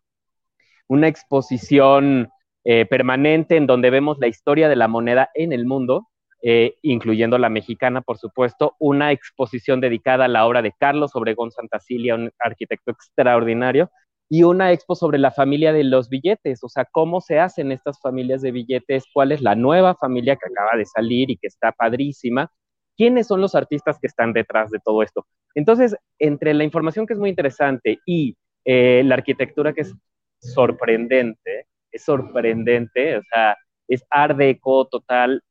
una 0.88 1.08
exposición 1.08 2.30
eh, 2.64 2.86
permanente 2.86 3.56
en 3.56 3.66
donde 3.66 3.90
vemos 3.90 4.18
la 4.18 4.26
historia 4.26 4.68
de 4.68 4.76
la 4.76 4.88
moneda 4.88 5.30
en 5.34 5.52
el 5.52 5.66
mundo, 5.66 6.08
eh, 6.42 6.76
incluyendo 6.82 7.36
la 7.36 7.50
mexicana, 7.50 8.00
por 8.00 8.18
supuesto, 8.18 8.74
una 8.78 9.12
exposición 9.12 9.80
dedicada 9.80 10.24
a 10.24 10.28
la 10.28 10.46
obra 10.46 10.62
de 10.62 10.72
Carlos 10.72 11.14
Obregón 11.14 11.50
Santacilia, 11.50 12.14
un 12.14 12.30
arquitecto 12.38 12.90
extraordinario, 12.90 13.90
y 14.30 14.42
una 14.42 14.72
expo 14.72 14.94
sobre 14.94 15.18
la 15.18 15.30
familia 15.30 15.72
de 15.72 15.84
los 15.84 16.08
billetes, 16.08 16.62
o 16.62 16.68
sea, 16.68 16.84
cómo 16.90 17.20
se 17.20 17.38
hacen 17.38 17.72
estas 17.72 18.00
familias 18.00 18.42
de 18.42 18.52
billetes, 18.52 19.04
cuál 19.12 19.32
es 19.32 19.40
la 19.40 19.54
nueva 19.54 19.94
familia 19.94 20.36
que 20.36 20.48
acaba 20.50 20.76
de 20.76 20.84
salir 20.84 21.30
y 21.30 21.36
que 21.36 21.46
está 21.46 21.72
padrísima, 21.72 22.50
quiénes 22.96 23.26
son 23.26 23.40
los 23.40 23.54
artistas 23.54 23.98
que 24.00 24.06
están 24.06 24.32
detrás 24.32 24.70
de 24.70 24.80
todo 24.84 25.02
esto. 25.02 25.26
Entonces, 25.54 25.96
entre 26.18 26.52
la 26.52 26.64
información 26.64 27.06
que 27.06 27.14
es 27.14 27.18
muy 27.18 27.30
interesante 27.30 28.00
y 28.04 28.36
eh, 28.64 29.02
la 29.04 29.14
arquitectura 29.14 29.72
que 29.72 29.82
es 29.82 29.94
sorprendente, 30.40 31.66
es 31.90 32.04
sorprendente, 32.04 33.16
o 33.16 33.22
sea, 33.32 33.56
es 33.88 34.04
art 34.10 34.36
deco 34.36 34.86
total, 34.88 35.42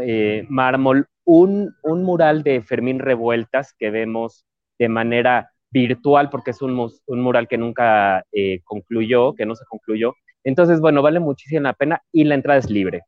eh, 0.00 0.46
mármol, 0.48 1.06
un, 1.24 1.74
un 1.82 2.02
mural 2.02 2.42
de 2.42 2.62
Fermín 2.62 2.98
Revueltas 2.98 3.74
que 3.78 3.90
vemos 3.90 4.46
de 4.78 4.88
manera 4.88 5.51
virtual 5.72 6.30
porque 6.30 6.52
es 6.52 6.62
un, 6.62 6.90
un 7.06 7.20
mural 7.20 7.48
que 7.48 7.58
nunca 7.58 8.24
eh, 8.32 8.60
concluyó, 8.64 9.34
que 9.34 9.46
no 9.46 9.54
se 9.56 9.64
concluyó. 9.66 10.14
Entonces, 10.44 10.80
bueno, 10.80 11.02
vale 11.02 11.20
muchísimo 11.20 11.62
la 11.62 11.72
pena 11.72 12.02
y 12.12 12.24
la 12.24 12.34
entrada 12.34 12.58
es 12.58 12.70
libre 12.70 13.02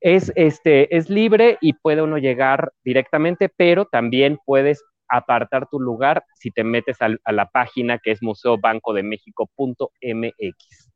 es, 0.00 0.32
este, 0.36 0.96
es 0.96 1.10
libre 1.10 1.58
y 1.60 1.72
puede 1.72 2.02
uno 2.02 2.18
llegar 2.18 2.72
directamente, 2.84 3.48
pero 3.48 3.86
también 3.86 4.38
puedes 4.44 4.84
apartar 5.08 5.68
tu 5.68 5.80
lugar 5.80 6.24
si 6.34 6.50
te 6.50 6.64
metes 6.64 6.98
a, 7.00 7.08
la 7.32 7.46
página 7.46 7.98
que 7.98 8.10
es 8.12 8.22
museobancodemexico.mx. 8.22 10.90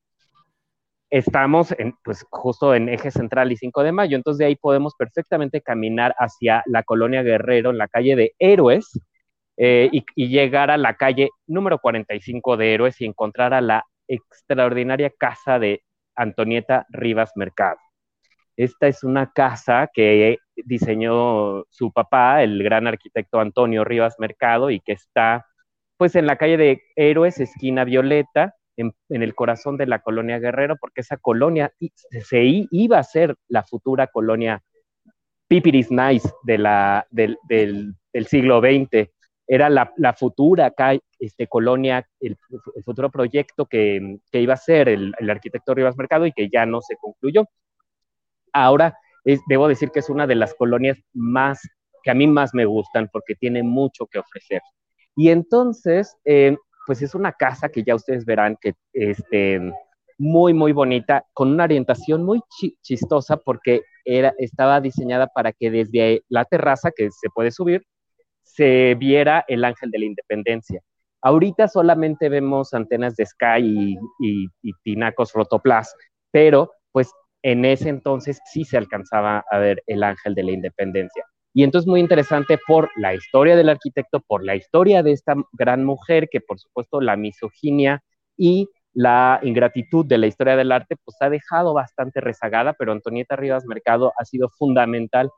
Estamos 1.10 1.74
en, 1.76 1.94
pues, 2.04 2.24
justo 2.30 2.72
en 2.72 2.88
eje 2.88 3.10
central 3.10 3.50
y 3.50 3.56
5 3.56 3.82
de 3.82 3.90
mayo, 3.90 4.16
entonces 4.16 4.38
de 4.38 4.44
ahí 4.44 4.54
podemos 4.54 4.94
perfectamente 4.94 5.60
caminar 5.60 6.14
hacia 6.18 6.62
la 6.66 6.84
colonia 6.84 7.24
Guerrero 7.24 7.70
en 7.70 7.78
la 7.78 7.88
calle 7.88 8.14
de 8.14 8.34
Héroes 8.38 8.92
eh, 9.62 9.90
y, 9.92 10.28
llegar 10.28 10.70
a 10.70 10.78
la 10.78 10.94
calle 10.94 11.28
número 11.46 11.78
45 11.80 12.56
de 12.56 12.72
Héroes 12.72 12.98
y 13.02 13.04
encontrar 13.04 13.52
a 13.52 13.60
la 13.60 13.84
extraordinaria 14.08 15.10
casa 15.10 15.58
de 15.58 15.82
Antonieta 16.14 16.86
Rivas 16.88 17.32
Mercado. 17.36 17.76
Esta 18.56 18.88
es 18.88 19.04
una 19.04 19.30
casa 19.32 19.90
que 19.92 20.38
diseñó 20.64 21.64
su 21.68 21.92
papá, 21.92 22.42
el 22.42 22.62
gran 22.62 22.86
arquitecto 22.86 23.38
Antonio 23.38 23.84
Rivas 23.84 24.16
Mercado, 24.18 24.70
y 24.70 24.80
que 24.80 24.92
está 24.92 25.44
pues 25.98 26.14
en 26.14 26.26
la 26.26 26.36
calle 26.36 26.56
de 26.56 26.82
Héroes, 26.96 27.38
esquina 27.38 27.84
Violeta, 27.84 28.54
en, 28.78 28.94
el 29.10 29.34
corazón 29.34 29.76
de 29.76 29.86
la 29.86 29.98
colonia 29.98 30.38
Guerrero, 30.38 30.76
porque 30.80 31.02
esa 31.02 31.18
colonia 31.18 31.70
se 32.08 32.66
iba 32.70 32.98
a 32.98 33.04
ser 33.04 33.36
la 33.46 33.62
futura 33.62 34.06
colonia 34.06 34.62
Pipiris 35.48 35.90
Nice 35.90 36.30
del, 36.44 38.26
siglo 38.26 38.60
XX. 38.60 39.10
Era 39.52 39.68
la, 39.68 40.14
futura 40.16 40.72
este, 41.18 41.48
colonia, 41.48 42.06
el, 42.20 42.36
futuro 42.84 43.10
proyecto 43.10 43.66
que, 43.66 44.18
iba 44.32 44.54
a 44.54 44.56
ser 44.56 44.88
el, 44.88 45.12
el 45.18 45.30
arquitecto 45.30 45.74
Rivas 45.74 45.96
Mercado 45.96 46.24
y 46.26 46.32
que 46.32 46.48
ya 46.48 46.66
no 46.66 46.80
se 46.80 46.96
concluyó 46.96 47.46
ahora 48.52 48.96
debo 49.46 49.68
decir 49.68 49.90
que 49.90 50.00
es 50.00 50.10
una 50.10 50.26
de 50.26 50.34
las 50.34 50.54
colonias 50.54 50.98
más 51.12 51.60
que 52.02 52.10
a 52.10 52.14
mí 52.14 52.26
más 52.26 52.54
me 52.54 52.64
gustan 52.64 53.08
porque 53.12 53.34
tiene 53.34 53.62
mucho 53.62 54.06
que 54.06 54.18
ofrecer. 54.18 54.62
Y 55.14 55.28
entonces, 55.28 56.16
eh, 56.24 56.56
pues 56.86 57.02
es 57.02 57.14
una 57.14 57.32
casa 57.32 57.68
que 57.68 57.82
ya 57.82 57.94
ustedes 57.94 58.24
verán 58.24 58.56
que 58.58 58.72
este, 58.94 59.60
muy, 60.16 60.54
muy 60.54 60.72
bonita, 60.72 61.26
con 61.34 61.50
una 61.50 61.64
orientación 61.64 62.24
muy 62.24 62.40
chistosa 62.82 63.36
porque 63.36 63.82
era, 64.04 64.32
estaba 64.38 64.80
diseñada 64.80 65.26
para 65.26 65.52
que 65.52 65.70
desde 65.70 66.22
la 66.28 66.46
terraza 66.46 66.90
que 66.90 67.10
se 67.10 67.28
puede 67.34 67.50
subir, 67.50 67.84
se 68.54 68.94
viera 68.96 69.44
el 69.48 69.64
ángel 69.64 69.90
de 69.90 69.98
la 69.98 70.04
independencia. 70.06 70.80
Ahorita 71.22 71.68
solamente 71.68 72.28
vemos 72.28 72.72
antenas 72.74 73.14
de 73.16 73.26
Sky 73.26 73.60
y, 73.60 73.98
y, 74.20 74.46
y 74.62 74.72
tinacos 74.82 75.32
rotoplas, 75.32 75.94
pero 76.30 76.72
pues 76.92 77.12
en 77.42 77.64
ese 77.64 77.88
entonces 77.88 78.40
sí 78.52 78.64
se 78.64 78.76
alcanzaba 78.76 79.44
a 79.50 79.58
ver 79.58 79.82
el 79.86 80.02
ángel 80.02 80.34
de 80.34 80.42
la 80.42 80.52
independencia. 80.52 81.24
Y 81.52 81.64
entonces 81.64 81.88
muy 81.88 82.00
interesante 82.00 82.58
por 82.66 82.90
la 82.96 83.14
historia 83.14 83.56
del 83.56 83.68
arquitecto, 83.68 84.20
por 84.20 84.44
la 84.44 84.54
historia 84.54 85.02
de 85.02 85.12
esta 85.12 85.34
gran 85.52 85.84
mujer, 85.84 86.28
que 86.30 86.40
por 86.40 86.58
supuesto 86.58 87.00
la 87.00 87.16
misoginia 87.16 88.02
y 88.36 88.68
la 88.92 89.40
ingratitud 89.42 90.06
de 90.06 90.18
la 90.18 90.26
historia 90.26 90.56
del 90.56 90.72
arte, 90.72 90.96
pues 91.04 91.16
ha 91.20 91.30
dejado 91.30 91.74
bastante 91.74 92.20
rezagada, 92.20 92.72
pero 92.72 92.92
Antonieta 92.92 93.36
Rivas 93.36 93.64
Mercado 93.66 94.12
ha 94.18 94.24
sido 94.24 94.48
fundamental, 94.48 95.30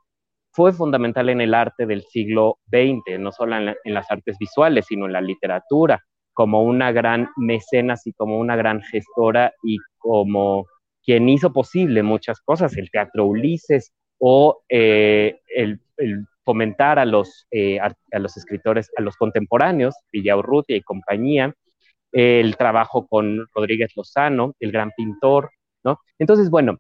fue 0.53 0.73
fundamental 0.73 1.31
en 1.31 1.41
el 1.41 1.55
arte 1.55 1.87
del 1.87 2.03
siglo 2.03 2.59
XX, 2.71 3.19
no 3.19 3.33
solo 3.33 3.57
en, 3.57 3.75
las 3.85 4.11
artes 4.11 4.37
visuales, 4.39 4.87
sino 4.87 5.07
en 5.07 5.13
la 5.13 5.21
literatura, 5.21 6.05
como 6.35 6.63
una 6.63 6.93
gran 6.93 7.29
mecenas 7.37 8.07
y 8.07 8.13
como 8.13 8.39
una 8.39 8.55
gran 8.57 8.83
gestora 8.83 9.53
y 9.63 9.79
como 9.99 10.67
quien 11.03 11.29
hizo 11.29 11.53
posible 11.53 12.03
muchas 12.03 12.41
cosas, 12.41 12.77
el 12.77 12.91
Teatro 12.91 13.27
Ulises 13.27 13.93
o 14.19 14.63
eh, 14.69 15.41
el, 15.49 15.81
fomentar 16.45 16.99
a 16.99 17.05
los, 17.05 17.47
eh, 17.51 17.79
a, 17.81 18.19
los 18.19 18.37
escritores, 18.37 18.91
a 18.97 19.03
los 19.03 19.17
contemporáneos, 19.17 19.95
Villaurrutia 20.13 20.77
y 20.77 20.83
compañía, 20.83 21.55
el 22.13 22.57
trabajo 22.57 23.07
con 23.07 23.47
Rodríguez 23.55 23.93
Lozano, 23.97 24.55
el 24.61 24.71
gran 24.71 24.91
pintor, 24.97 25.51
¿no? 25.83 25.99
Entonces, 26.19 26.51
bueno, 26.51 26.79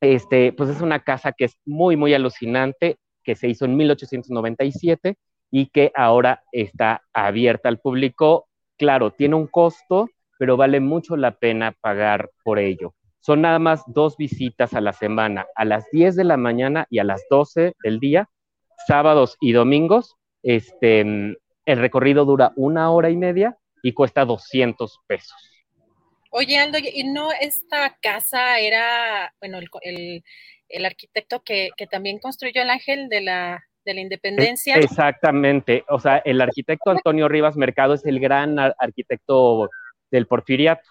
este, 0.00 0.52
pues 0.52 0.70
es 0.70 0.80
una 0.80 1.00
casa 1.00 1.32
que 1.32 1.44
es 1.44 1.58
muy, 1.64 1.96
muy 1.96 2.14
alucinante, 2.14 2.96
que 3.24 3.34
se 3.34 3.48
hizo 3.48 3.64
en 3.64 3.76
1897 3.76 5.16
y 5.50 5.66
que 5.66 5.92
ahora 5.94 6.42
está 6.52 7.02
abierta 7.12 7.68
al 7.68 7.78
público. 7.78 8.48
Claro, 8.76 9.10
tiene 9.10 9.34
un 9.34 9.46
costo, 9.46 10.08
pero 10.38 10.56
vale 10.56 10.80
mucho 10.80 11.16
la 11.16 11.32
pena 11.32 11.74
pagar 11.80 12.30
por 12.44 12.58
ello. 12.58 12.94
Son 13.20 13.42
nada 13.42 13.58
más 13.58 13.82
dos 13.86 14.16
visitas 14.16 14.74
a 14.74 14.80
la 14.80 14.92
semana, 14.92 15.46
a 15.56 15.64
las 15.64 15.84
10 15.90 16.16
de 16.16 16.24
la 16.24 16.36
mañana 16.36 16.86
y 16.88 16.98
a 17.00 17.04
las 17.04 17.26
12 17.28 17.74
del 17.82 17.98
día, 17.98 18.28
sábados 18.86 19.36
y 19.40 19.52
domingos. 19.52 20.14
Este, 20.42 21.00
el 21.00 21.78
recorrido 21.78 22.24
dura 22.24 22.52
una 22.56 22.90
hora 22.90 23.10
y 23.10 23.16
media 23.16 23.58
y 23.82 23.92
cuesta 23.92 24.24
200 24.24 25.00
pesos. 25.06 25.57
Oye, 26.30 26.58
Aldo, 26.58 26.78
¿y 26.78 27.04
no 27.04 27.30
esta 27.32 27.96
casa 28.00 28.58
era, 28.58 29.32
bueno, 29.40 29.58
el, 29.82 30.84
arquitecto 30.84 31.42
que, 31.42 31.70
también 31.90 32.18
construyó 32.18 32.62
el 32.62 32.70
ángel 32.70 33.08
de 33.08 33.22
la, 33.22 33.64
de 33.84 33.94
la 33.94 34.00
independencia? 34.00 34.76
Exactamente, 34.76 35.84
o 35.88 35.98
sea, 35.98 36.18
el 36.18 36.40
arquitecto 36.40 36.90
Antonio 36.90 37.28
Rivas 37.28 37.56
Mercado 37.56 37.94
es 37.94 38.04
el 38.04 38.20
gran 38.20 38.58
arquitecto 38.58 39.70
del 40.10 40.26
porfiriato. 40.26 40.88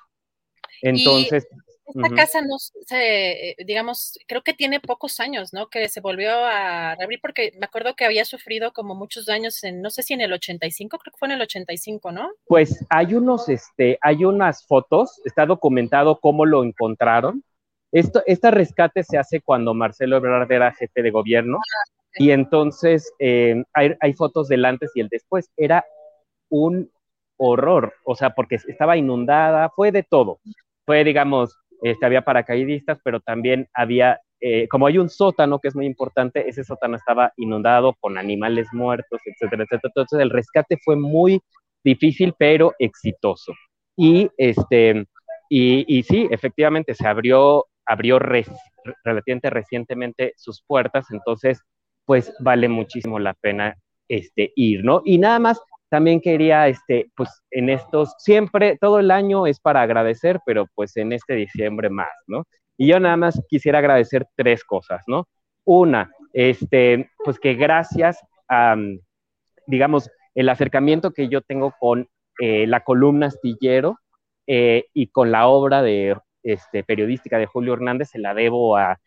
Entonces, 0.82 1.48
esta 1.88 2.16
casa 2.16 2.42
no 2.42 2.58
se, 2.60 3.56
digamos, 3.66 4.20
creo 4.28 4.42
que 4.44 4.54
tiene 4.54 4.80
pocos 4.80 5.20
años, 5.20 5.54
¿no? 5.54 5.70
Que 5.70 5.88
se 5.88 6.02
volvió 6.02 6.32
a 6.32 6.96
reabrir 6.96 7.20
porque 7.22 7.54
me 7.58 7.66
acuerdo 7.66 7.96
que 7.96 8.06
había 8.06 8.26
sufrido 8.26 8.74
como 8.74 8.94
muchos 8.94 9.26
daños 9.26 9.64
en, 9.64 9.82
no 9.82 9.90
sé 9.90 10.04
si 10.04 10.14
en 10.14 10.22
el 10.22 10.34
85, 10.34 10.98
creo 10.98 11.14
que 11.14 11.18
fue 11.18 11.28
en 11.30 11.34
el 11.34 11.42
85, 11.42 12.12
¿no? 12.12 12.30
Pues 12.46 12.86
hay 12.90 13.14
unos, 13.14 13.48
este, 13.48 13.98
hay 14.02 14.26
unas 14.26 14.66
fotos, 14.66 15.22
está 15.24 15.46
documentado 15.46 16.20
cómo 16.20 16.46
lo 16.46 16.64
encontraron. 16.64 17.44
Esto, 17.92 18.22
este 18.26 18.52
rescate 18.52 19.04
se 19.04 19.18
hace 19.18 19.40
cuando 19.40 19.74
Marcelo 19.74 20.18
Ebrard 20.18 20.52
era 20.52 20.74
jefe 20.74 21.02
de 21.02 21.10
gobierno 21.10 21.58
ah, 21.58 21.92
y 22.16 22.32
entonces 22.32 23.14
eh, 23.20 23.64
hay, 23.74 23.94
hay 24.02 24.14
fotos 24.14 24.50
del 24.50 24.66
antes 24.66 24.92
y 24.94 25.00
el 25.00 25.08
después. 25.08 25.50
Era 25.56 25.86
un 26.50 26.92
horror, 27.38 27.94
o 28.04 28.16
sea, 28.16 28.32
porque 28.32 28.56
estaba 28.56 28.98
inundada, 28.98 29.70
fue 29.70 29.92
de 29.92 30.04
todo. 30.04 30.40
Fue, 30.86 31.04
digamos, 31.04 31.58
este, 31.82 32.06
había 32.06 32.24
paracaidistas, 32.24 33.00
pero 33.04 33.20
también 33.20 33.68
había, 33.74 34.20
eh, 34.40 34.68
como 34.68 34.88
hay 34.88 34.98
un 34.98 35.10
sótano 35.10 35.60
que 35.60 35.68
es 35.68 35.76
muy 35.76 35.86
importante, 35.86 36.48
ese 36.48 36.64
sótano 36.64 36.96
estaba 36.96 37.34
inundado 37.38 37.96
con 38.00 38.18
animales 38.18 38.68
muertos, 38.74 39.22
etcétera, 39.26 39.64
etcétera. 39.64 39.92
Entonces 39.96 40.20
el 40.20 40.30
rescate 40.30 40.78
fue 40.84 40.96
muy 40.96 41.42
difícil, 41.84 42.34
pero 42.38 42.74
exitoso. 42.80 43.54
Y, 43.96 44.30
este, 44.38 45.06
y, 45.50 45.86
y 45.88 46.04
sí, 46.04 46.28
efectivamente, 46.30 46.94
se 46.94 47.08
abrió, 47.08 47.66
abrió 47.86 48.20
relativamente 48.20 49.50
recientemente 49.50 50.34
sus 50.36 50.64
puertas, 50.66 51.08
entonces, 51.12 51.62
pues 52.06 52.34
vale 52.40 52.70
muchísimo 52.70 53.20
la 53.20 53.34
pena 53.34 53.76
este, 54.08 54.52
ir, 54.56 54.84
¿no? 54.84 55.02
Y 55.04 55.18
nada 55.18 55.40
más, 55.40 55.62
también 55.90 56.22
quería, 56.22 56.68
este, 56.68 57.12
pues 57.16 57.30
en 57.52 57.70
estos, 57.70 58.16
siempre, 58.20 58.78
todo 58.80 59.00
el 59.00 59.12
año 59.12 59.48
es 59.48 59.60
para 59.60 59.82
agradecer, 59.82 60.40
pero 60.46 60.66
pues 60.76 60.98
en 60.98 61.14
este 61.14 61.36
diciembre 61.36 61.90
más, 61.90 62.12
¿no? 62.28 62.44
Y 62.78 62.88
yo 62.88 63.00
nada 63.00 63.18
más 63.18 63.42
quisiera 63.50 63.80
agradecer 63.80 64.28
tres 64.36 64.64
cosas, 64.64 65.04
¿no? 65.08 65.28
Una, 65.64 66.12
este, 66.34 67.10
pues 67.24 67.40
que 67.40 67.56
gracias 67.56 68.20
a, 68.48 68.76
digamos, 69.66 70.10
el 70.36 70.50
acercamiento 70.50 71.12
que 71.12 71.30
yo 71.30 71.42
tengo 71.42 71.74
con 71.80 72.08
eh, 72.40 72.68
la 72.68 72.82
columna 72.82 73.28
astillero 73.28 73.98
eh, 74.46 74.86
y 74.94 75.08
con 75.08 75.32
la 75.32 75.48
obra 75.48 75.82
de 75.82 76.18
este, 76.44 76.84
periodística 76.84 77.38
de 77.40 77.48
Julio 77.48 77.74
Hernández, 77.74 78.10
se 78.10 78.20
la 78.20 78.34
debo 78.34 78.78
a 78.78 79.00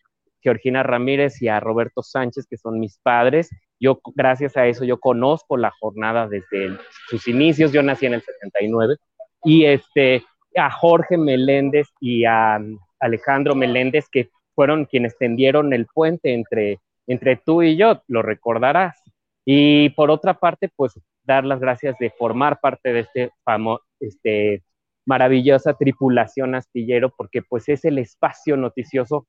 Georgina 0.43 0.83
Ramírez 0.83 1.41
y 1.41 1.49
a 1.49 1.61
Roberto 1.61 2.03
Sánchez, 2.03 2.47
que 2.49 2.57
son 2.57 2.81
mis 2.81 2.99
padres, 2.99 3.51
yo, 3.81 4.01
gracias 4.15 4.57
a 4.57 4.67
eso, 4.67 4.85
yo 4.85 5.01
conozco 5.01 5.57
la 5.57 5.73
jornada 5.81 6.29
desde 6.29 6.77
sus 7.09 7.27
inicios. 7.27 7.73
Yo 7.73 7.83
nací 7.83 8.07
en 8.07 8.15
el 8.15 8.23
79 8.23 8.97
y 9.45 9.65
este, 9.65 10.23
a 10.57 10.71
Jorge 10.71 11.17
Meléndez 11.17 11.89
y 11.99 12.25
a 12.25 12.61
Alejandro 13.01 13.55
Meléndez, 13.55 14.07
que 14.11 14.29
fueron 14.55 14.85
quienes 14.85 15.17
tendieron 15.17 15.73
el 15.73 15.87
puente 15.87 16.35
entre, 16.35 16.79
entre 17.07 17.37
tú 17.37 17.63
y 17.63 17.77
yo, 17.77 18.03
lo 18.07 18.23
recordarás. 18.23 19.03
Y 19.47 19.89
por 19.91 20.11
otra 20.11 20.35
parte, 20.35 20.69
pues 20.77 21.01
dar 21.25 21.45
las 21.45 21.61
gracias 21.61 21.97
de 21.99 22.11
formar 22.11 22.61
parte 22.61 22.93
de 22.93 23.01
este 23.01 23.31
famoso, 23.45 23.83
este, 23.99 24.63
maravillosa 25.07 25.75
tripulación 25.75 26.55
astillero, 26.55 27.13
porque 27.17 27.43
pues 27.43 27.69
es 27.69 27.85
el 27.85 27.99
espacio 27.99 28.57
noticioso 28.57 29.27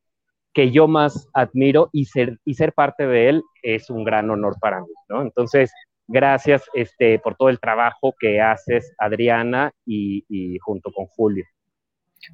que 0.53 0.71
yo 0.71 0.87
más 0.87 1.29
admiro 1.33 1.89
y 1.91 2.05
ser, 2.05 2.39
y 2.45 2.55
ser 2.55 2.73
parte 2.73 3.07
de 3.07 3.29
él 3.29 3.43
es 3.63 3.89
un 3.89 4.03
gran 4.03 4.29
honor 4.29 4.55
para 4.59 4.81
mí, 4.81 4.93
¿no? 5.09 5.21
Entonces, 5.21 5.71
gracias 6.07 6.63
este, 6.73 7.19
por 7.19 7.35
todo 7.35 7.49
el 7.49 7.59
trabajo 7.59 8.13
que 8.19 8.41
haces, 8.41 8.93
Adriana, 8.97 9.71
y, 9.85 10.25
y 10.29 10.57
junto 10.59 10.91
con 10.91 11.05
Julio. 11.07 11.45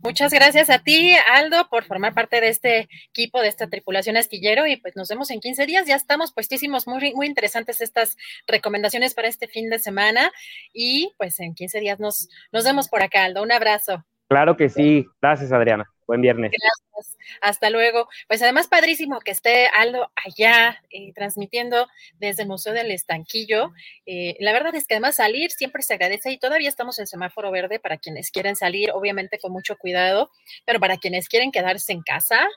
Muchas 0.03 0.33
gracias 0.33 0.69
a 0.69 0.79
ti, 0.79 1.15
Aldo, 1.33 1.69
por 1.69 1.85
formar 1.85 2.13
parte 2.13 2.41
de 2.41 2.49
este 2.49 2.89
equipo, 3.09 3.41
de 3.41 3.47
esta 3.47 3.67
tripulación 3.67 4.17
astillero 4.17 4.67
y 4.67 4.75
pues 4.77 4.95
nos 4.97 5.07
vemos 5.07 5.31
en 5.31 5.39
15 5.39 5.65
días. 5.65 5.87
Ya 5.87 5.95
estamos 5.95 6.33
puestísimos, 6.33 6.87
muy, 6.87 7.13
muy 7.13 7.25
interesantes 7.25 7.79
estas 7.79 8.17
recomendaciones 8.47 9.13
para 9.13 9.29
este 9.29 9.47
fin 9.47 9.69
de 9.69 9.79
semana 9.79 10.31
y 10.73 11.13
pues 11.17 11.39
en 11.39 11.55
15 11.55 11.79
días 11.79 11.99
nos, 11.99 12.27
nos 12.51 12.65
vemos 12.65 12.89
por 12.89 13.01
acá, 13.01 13.23
Aldo. 13.23 13.41
Un 13.41 13.51
abrazo. 13.53 14.03
Claro 14.27 14.57
que 14.57 14.69
sí. 14.69 15.05
Gracias, 15.21 15.51
Adriana. 15.51 15.89
Buen 16.05 16.21
viernes. 16.21 16.51
Gracias. 16.51 17.17
Hasta 17.41 17.69
luego. 17.69 18.07
Pues 18.27 18.41
además, 18.41 18.67
padrísimo 18.67 19.19
que 19.19 19.31
esté 19.31 19.67
Aldo 19.67 20.11
allá 20.15 20.81
eh, 20.89 21.11
transmitiendo 21.13 21.87
desde 22.17 22.43
el 22.43 22.47
Museo 22.47 22.73
del 22.73 22.91
Estanquillo. 22.91 23.71
Eh, 24.05 24.35
la 24.39 24.53
verdad 24.53 24.73
es 24.75 24.87
que 24.87 24.95
además 24.95 25.15
salir 25.15 25.51
siempre 25.51 25.83
se 25.83 25.93
agradece 25.93 26.31
y 26.31 26.39
todavía 26.39 26.69
estamos 26.69 26.97
en 26.99 27.07
semáforo 27.07 27.51
verde 27.51 27.79
para 27.79 27.97
quienes 27.97 28.31
quieren 28.31 28.55
salir, 28.55 28.91
obviamente 28.91 29.37
con 29.39 29.51
mucho 29.51 29.77
cuidado, 29.77 30.31
pero 30.65 30.79
para 30.79 30.97
quienes 30.97 31.27
quieren 31.27 31.51
quedarse 31.51 31.91
en 31.91 32.01
casa. 32.01 32.47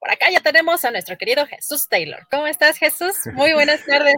Por 0.00 0.10
acá 0.10 0.26
ya 0.30 0.40
tenemos 0.40 0.84
a 0.84 0.90
nuestro 0.90 1.16
querido 1.16 1.46
Jesús 1.46 1.88
Taylor. 1.88 2.26
¿Cómo 2.30 2.46
estás, 2.46 2.76
Jesús? 2.76 3.14
Muy 3.32 3.52
buenas 3.52 3.84
tardes. 3.86 4.14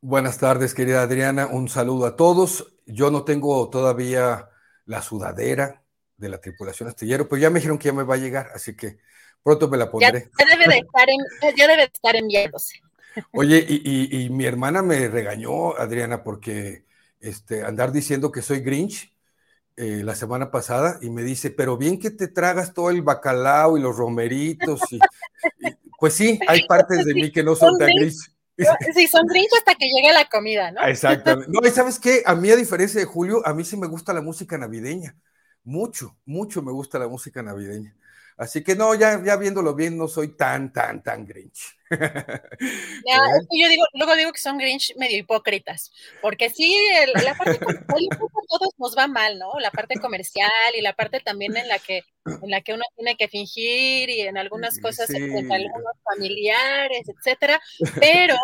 buenas 0.00 0.38
tardes, 0.38 0.74
querida 0.74 1.02
Adriana. 1.02 1.46
Un 1.46 1.68
saludo 1.68 2.06
a 2.06 2.16
todos. 2.16 2.76
Yo 2.86 3.10
no 3.10 3.24
tengo 3.24 3.68
todavía 3.70 4.48
la 4.84 5.00
sudadera, 5.00 5.83
de 6.16 6.28
la 6.28 6.40
tripulación 6.40 6.88
astillero, 6.88 7.28
pues 7.28 7.42
ya 7.42 7.50
me 7.50 7.58
dijeron 7.58 7.78
que 7.78 7.86
ya 7.86 7.92
me 7.92 8.02
va 8.02 8.14
a 8.14 8.18
llegar, 8.18 8.50
así 8.54 8.76
que 8.76 8.98
pronto 9.42 9.68
me 9.68 9.76
la 9.76 9.90
pondré. 9.90 10.30
Ya, 10.38 10.46
debe, 10.46 10.68
de 10.68 10.78
estar 10.78 11.08
en, 11.08 11.56
ya 11.56 11.66
debe 11.66 11.82
de 11.82 11.90
estar 11.92 12.16
enviándose. 12.16 12.80
Oye, 13.32 13.64
y, 13.68 14.28
mi 14.30 14.44
hermana 14.44 14.82
me 14.82 15.08
regañó, 15.08 15.76
Adriana, 15.76 16.24
porque 16.24 16.84
este, 17.20 17.62
andar 17.64 17.92
diciendo 17.92 18.32
que 18.32 18.42
soy 18.42 18.60
Grinch 18.60 19.12
eh, 19.76 20.02
la 20.04 20.14
semana 20.14 20.50
pasada 20.50 20.98
y 21.00 21.10
me 21.10 21.22
dice, 21.22 21.50
pero 21.50 21.76
bien 21.76 22.00
que 22.00 22.10
te 22.10 22.28
tragas 22.28 22.74
todo 22.74 22.90
el 22.90 23.02
bacalao 23.02 23.76
y 23.78 23.80
los 23.80 23.96
romeritos. 23.96 24.80
Y, 24.90 24.98
pues 25.98 26.14
sí, 26.14 26.40
hay 26.48 26.66
partes 26.66 27.04
de 27.04 27.14
mí 27.14 27.30
que 27.30 27.44
no 27.44 27.54
son 27.54 27.78
tan 27.78 27.90
Grinch. 27.94 28.32
Sí, 28.94 29.06
son 29.06 29.26
Grinch 29.26 29.50
hasta 29.58 29.74
que 29.74 29.86
llegue 29.86 30.12
la 30.12 30.28
comida, 30.28 30.72
¿no? 30.72 30.84
Exactamente. 30.84 31.52
No, 31.52 31.66
y 31.66 31.70
sabes 31.70 32.00
qué, 32.00 32.22
a 32.26 32.34
mí 32.34 32.50
a 32.50 32.56
diferencia 32.56 32.98
de 32.98 33.06
Julio, 33.06 33.46
a 33.46 33.54
mí 33.54 33.64
sí 33.64 33.76
me 33.76 33.86
gusta 33.86 34.12
la 34.12 34.22
música 34.22 34.58
navideña 34.58 35.16
mucho, 35.64 36.16
mucho 36.24 36.62
me 36.62 36.72
gusta 36.72 36.98
la 36.98 37.08
música 37.08 37.42
navideña. 37.42 37.94
Así 38.36 38.64
que 38.64 38.74
no, 38.74 38.94
ya, 38.94 39.22
ya 39.24 39.36
viéndolo 39.36 39.74
bien, 39.74 39.96
no 39.96 40.08
soy 40.08 40.36
tan, 40.36 40.72
tan, 40.72 41.02
tan 41.02 41.24
Grinch. 41.24 41.76
Yo 43.50 43.68
digo, 43.68 43.84
luego 43.92 44.16
digo 44.16 44.32
que 44.32 44.40
son 44.40 44.58
Grinch 44.58 44.92
medio 44.96 45.18
hipócritas, 45.18 45.92
porque 46.20 46.50
sí, 46.50 46.76
la 47.22 47.34
parte 47.34 47.58
comercial 47.58 48.08
todos 48.48 48.70
nos 48.78 48.96
va 48.96 49.06
mal, 49.06 49.38
¿no? 49.38 49.52
La 49.60 49.70
parte 49.70 50.00
comercial 50.00 50.50
y 50.76 50.82
la 50.82 50.94
parte 50.94 51.20
también 51.20 51.56
en 51.56 51.68
la 51.68 51.78
que, 51.78 52.02
en 52.26 52.50
la 52.50 52.60
que 52.60 52.74
uno 52.74 52.82
tiene 52.96 53.16
que 53.16 53.28
fingir 53.28 54.10
y 54.10 54.22
en 54.22 54.36
algunas 54.36 54.80
cosas 54.80 55.10
entre 55.10 55.54
algunos 55.54 55.94
familiares, 56.02 57.08
etcétera, 57.08 57.60
pero, 58.00 58.36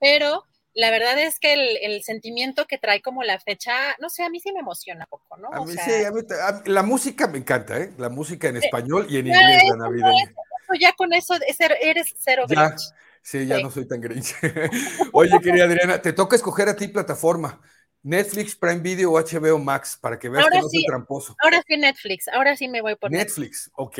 pero 0.00 0.44
la 0.74 0.90
verdad 0.90 1.18
es 1.18 1.38
que 1.38 1.78
el, 1.82 2.02
sentimiento 2.02 2.66
que 2.66 2.78
trae 2.78 3.02
como 3.02 3.22
la 3.22 3.38
fecha, 3.38 3.72
no 4.00 4.08
sé, 4.08 4.22
a 4.22 4.30
mí 4.30 4.40
sí 4.40 4.52
me 4.52 4.60
emociona 4.60 5.06
poco, 5.06 5.36
¿no? 5.36 5.48
A 5.52 5.64
mí 5.64 5.72
sí, 5.72 6.04
a 6.04 6.10
mí, 6.12 6.22
la 6.66 6.82
música 6.82 7.26
me 7.26 7.38
encanta, 7.38 7.78
¿eh? 7.78 7.92
La 7.98 8.08
música 8.08 8.48
en 8.48 8.56
español 8.56 9.06
y 9.08 9.18
en 9.18 9.26
inglés, 9.26 9.64
la 9.68 9.76
navideña. 9.76 10.32
ya 10.80 10.92
con 10.92 11.12
eso 11.12 11.34
eres 11.80 12.14
cero 12.18 12.44
ya, 12.48 12.74
Sí, 13.22 13.46
ya 13.46 13.60
no 13.60 13.70
soy 13.70 13.86
tan 13.86 14.00
grinch. 14.00 14.34
Oye, 15.12 15.38
querida 15.40 15.64
Adriana, 15.64 16.00
te 16.00 16.12
toca 16.12 16.36
escoger 16.36 16.68
a 16.68 16.76
ti 16.76 16.88
plataforma. 16.88 17.60
Netflix, 18.02 18.56
Prime 18.56 18.78
Video 18.78 19.12
o 19.12 19.20
HBO 19.20 19.58
Max, 19.58 19.98
para 20.00 20.18
que 20.18 20.28
veas 20.28 20.46
que 20.48 20.58
no 20.58 20.68
soy 20.68 20.84
tramposo. 20.86 21.36
Ahora 21.42 21.62
sí 21.66 21.76
Netflix, 21.76 22.28
ahora 22.28 22.56
sí 22.56 22.68
me 22.68 22.80
voy 22.80 22.96
por 22.96 23.10
Netflix. 23.10 23.70
ok. 23.74 23.98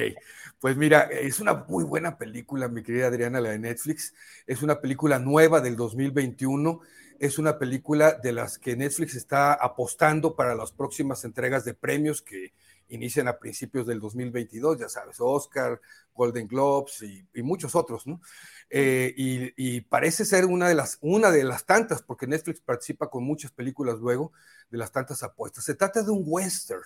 Pues 0.58 0.76
mira, 0.76 1.02
es 1.02 1.40
una 1.40 1.54
muy 1.54 1.84
buena 1.84 2.16
película, 2.16 2.68
mi 2.68 2.82
querida 2.82 3.08
Adriana, 3.08 3.40
la 3.40 3.50
de 3.50 3.58
Netflix. 3.58 4.14
Es 4.46 4.62
una 4.62 4.80
película 4.80 5.18
nueva 5.18 5.60
del 5.60 5.76
2021. 5.76 6.80
Es 7.18 7.38
una 7.38 7.58
película 7.58 8.12
de 8.12 8.32
las 8.32 8.58
que 8.58 8.76
Netflix 8.76 9.14
está 9.14 9.52
apostando 9.52 10.34
para 10.34 10.54
las 10.54 10.72
próximas 10.72 11.24
entregas 11.24 11.64
de 11.64 11.74
premios 11.74 12.22
que 12.22 12.54
inician 12.90 13.28
a 13.28 13.38
principios 13.38 13.86
del 13.86 14.00
2022, 14.00 14.78
ya 14.78 14.88
sabes, 14.88 15.16
Oscar, 15.18 15.80
Golden 16.14 16.46
Globes 16.46 17.02
y, 17.02 17.42
muchos 17.42 17.74
otros, 17.74 18.06
¿no? 18.06 18.20
Eh, 18.68 19.14
y, 19.16 19.80
parece 19.82 20.24
ser 20.24 20.44
una 20.44 20.68
de, 20.68 20.74
las, 20.74 20.98
una 21.00 21.30
de 21.30 21.44
las 21.44 21.64
tantas, 21.64 22.02
porque 22.02 22.26
Netflix 22.26 22.60
participa 22.60 23.08
con 23.08 23.24
muchas 23.24 23.50
películas 23.50 23.98
luego, 23.98 24.32
de 24.70 24.78
las 24.78 24.92
tantas 24.92 25.22
apuestas. 25.22 25.64
Se 25.64 25.74
trata 25.74 26.02
de 26.02 26.10
un 26.10 26.22
western, 26.24 26.82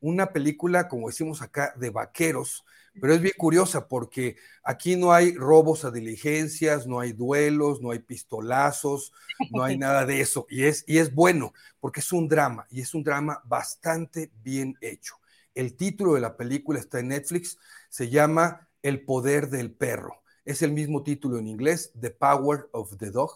una 0.00 0.32
película, 0.32 0.88
como 0.88 1.08
decimos 1.08 1.42
acá, 1.42 1.74
de 1.76 1.90
vaqueros, 1.90 2.64
pero 3.00 3.12
es 3.12 3.20
bien 3.20 3.34
curiosa 3.36 3.88
porque 3.88 4.36
aquí 4.62 4.96
no 4.96 5.12
hay 5.12 5.34
robos 5.34 5.84
a 5.84 5.90
diligencias, 5.90 6.86
no 6.86 7.00
hay 7.00 7.12
duelos, 7.12 7.82
no 7.82 7.90
hay 7.90 7.98
pistolazos, 7.98 9.12
no 9.50 9.62
hay 9.62 9.76
nada 9.76 10.06
de 10.06 10.20
eso. 10.20 10.46
Y 10.48 10.64
es, 10.64 10.84
y 10.86 10.98
es 10.98 11.14
bueno 11.14 11.52
porque 11.78 12.00
es 12.00 12.12
un 12.12 12.28
drama 12.28 12.66
y 12.70 12.80
es 12.80 12.94
un 12.94 13.04
drama 13.04 13.42
bastante 13.44 14.30
bien 14.42 14.76
hecho. 14.80 15.16
El 15.56 15.74
título 15.74 16.12
de 16.14 16.20
la 16.20 16.36
película 16.36 16.78
está 16.78 17.00
en 17.00 17.08
Netflix, 17.08 17.58
se 17.88 18.10
llama 18.10 18.68
El 18.82 19.06
poder 19.06 19.48
del 19.48 19.72
perro. 19.72 20.22
Es 20.44 20.60
el 20.60 20.70
mismo 20.70 21.02
título 21.02 21.38
en 21.38 21.46
inglés, 21.46 21.92
The 21.98 22.10
Power 22.10 22.68
of 22.72 22.98
the 22.98 23.10
Dog. 23.10 23.32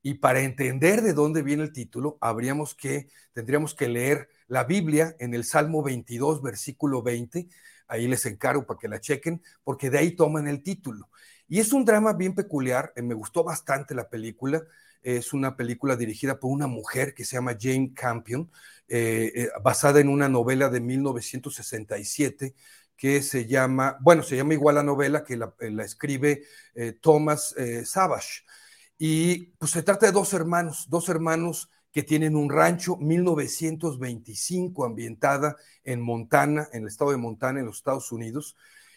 Y 0.00 0.14
para 0.14 0.42
entender 0.42 1.02
de 1.02 1.14
dónde 1.14 1.42
viene 1.42 1.64
el 1.64 1.72
título, 1.72 2.16
habríamos 2.20 2.76
que, 2.76 3.08
tendríamos 3.32 3.74
que 3.74 3.88
leer 3.88 4.28
la 4.46 4.62
Biblia 4.62 5.16
en 5.18 5.34
el 5.34 5.42
Salmo 5.42 5.82
22, 5.82 6.42
versículo 6.42 7.02
20. 7.02 7.48
ahí 7.88 8.06
les 8.06 8.24
encargo 8.24 8.64
para 8.64 8.78
que 8.78 8.86
la 8.88 9.00
chequen, 9.00 9.42
porque 9.64 9.90
de 9.90 9.98
ahí 9.98 10.12
toman 10.12 10.46
el 10.46 10.62
título. 10.62 11.10
Y 11.48 11.58
es 11.58 11.72
un 11.72 11.84
drama 11.84 12.12
bien 12.12 12.36
peculiar, 12.36 12.92
eh, 12.94 13.02
me 13.02 13.14
gustó 13.14 13.42
bastante 13.42 13.96
la 13.96 14.08
película, 14.08 14.62
es 15.04 15.32
una 15.32 15.56
película 15.56 15.96
dirigida 15.96 16.40
por 16.40 16.50
una 16.50 16.66
mujer 16.66 17.14
que 17.14 17.24
se 17.24 17.36
llama 17.36 17.56
Jane 17.60 17.92
Campion, 17.94 18.50
eh, 18.88 19.32
eh, 19.34 19.48
basada 19.62 20.00
en 20.00 20.08
una 20.08 20.28
novela 20.28 20.68
de 20.68 20.80
1967 20.80 22.54
que 22.96 23.22
se 23.22 23.46
llama, 23.46 23.96
bueno, 24.00 24.22
se 24.22 24.36
llama 24.36 24.54
igual 24.54 24.76
la 24.76 24.82
novela 24.82 25.24
que 25.24 25.36
la, 25.36 25.52
escribe 25.84 26.44
Thomas 27.00 27.54
Savage. 27.84 28.44
Y 28.98 29.46
pues 29.58 29.72
se 29.72 29.82
trata 29.82 30.06
de 30.06 30.12
dos 30.12 30.32
hermanos, 30.32 30.86
dos 30.88 31.08
hermanos 31.08 31.68
que 31.94 32.02
tienen 32.02 32.34
un 32.34 32.50
rancho 32.50 32.96
1925 32.96 34.84
ambientada 34.84 35.56
en 35.84 36.00
Montana, 36.00 36.68
en 36.72 36.82
el 36.82 36.88
estado 36.88 37.12
de 37.12 37.16
Montana, 37.18 37.60
en 37.60 37.66
los 37.66 37.76
Estados 37.76 38.10
Unidos, 38.10 38.56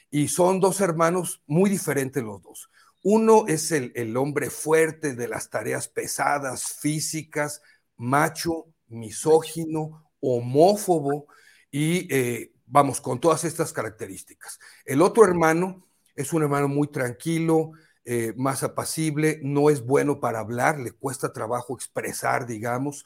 y 0.10 0.30
son 0.30 0.60
dos 0.60 0.82
hermanos 0.82 1.44
muy 1.46 1.70
diferentes 1.70 2.24
los 2.24 2.42
dos. 2.42 2.72
Uno 3.10 3.46
es 3.48 3.72
el, 3.72 4.18
hombre 4.18 4.50
fuerte 4.50 5.16
de 5.16 5.30
las 5.30 5.50
tareas 5.50 5.88
pesadas, 5.88 6.74
físicas, 6.82 7.62
macho, 7.96 8.66
misógino, 8.90 10.12
homófobo 10.20 11.28
y 11.72 12.14
eh, 12.14 12.52
vamos, 12.66 13.00
con 13.00 13.22
todas 13.22 13.46
estas 13.46 13.72
características. 13.72 14.60
El 14.84 15.02
otro 15.02 15.24
hermano 15.24 15.88
es 16.18 16.34
un 16.34 16.44
hermano 16.44 16.68
muy 16.68 16.90
tranquilo, 16.90 17.72
eh, 18.04 18.34
más 18.36 18.62
apacible, 18.64 19.40
no 19.42 19.70
es 19.70 19.86
bueno 19.86 20.20
para 20.20 20.40
hablar, 20.40 20.78
le 20.78 20.92
cuesta 20.92 21.32
trabajo 21.32 21.76
expresar, 21.76 22.46
digamos, 22.46 23.06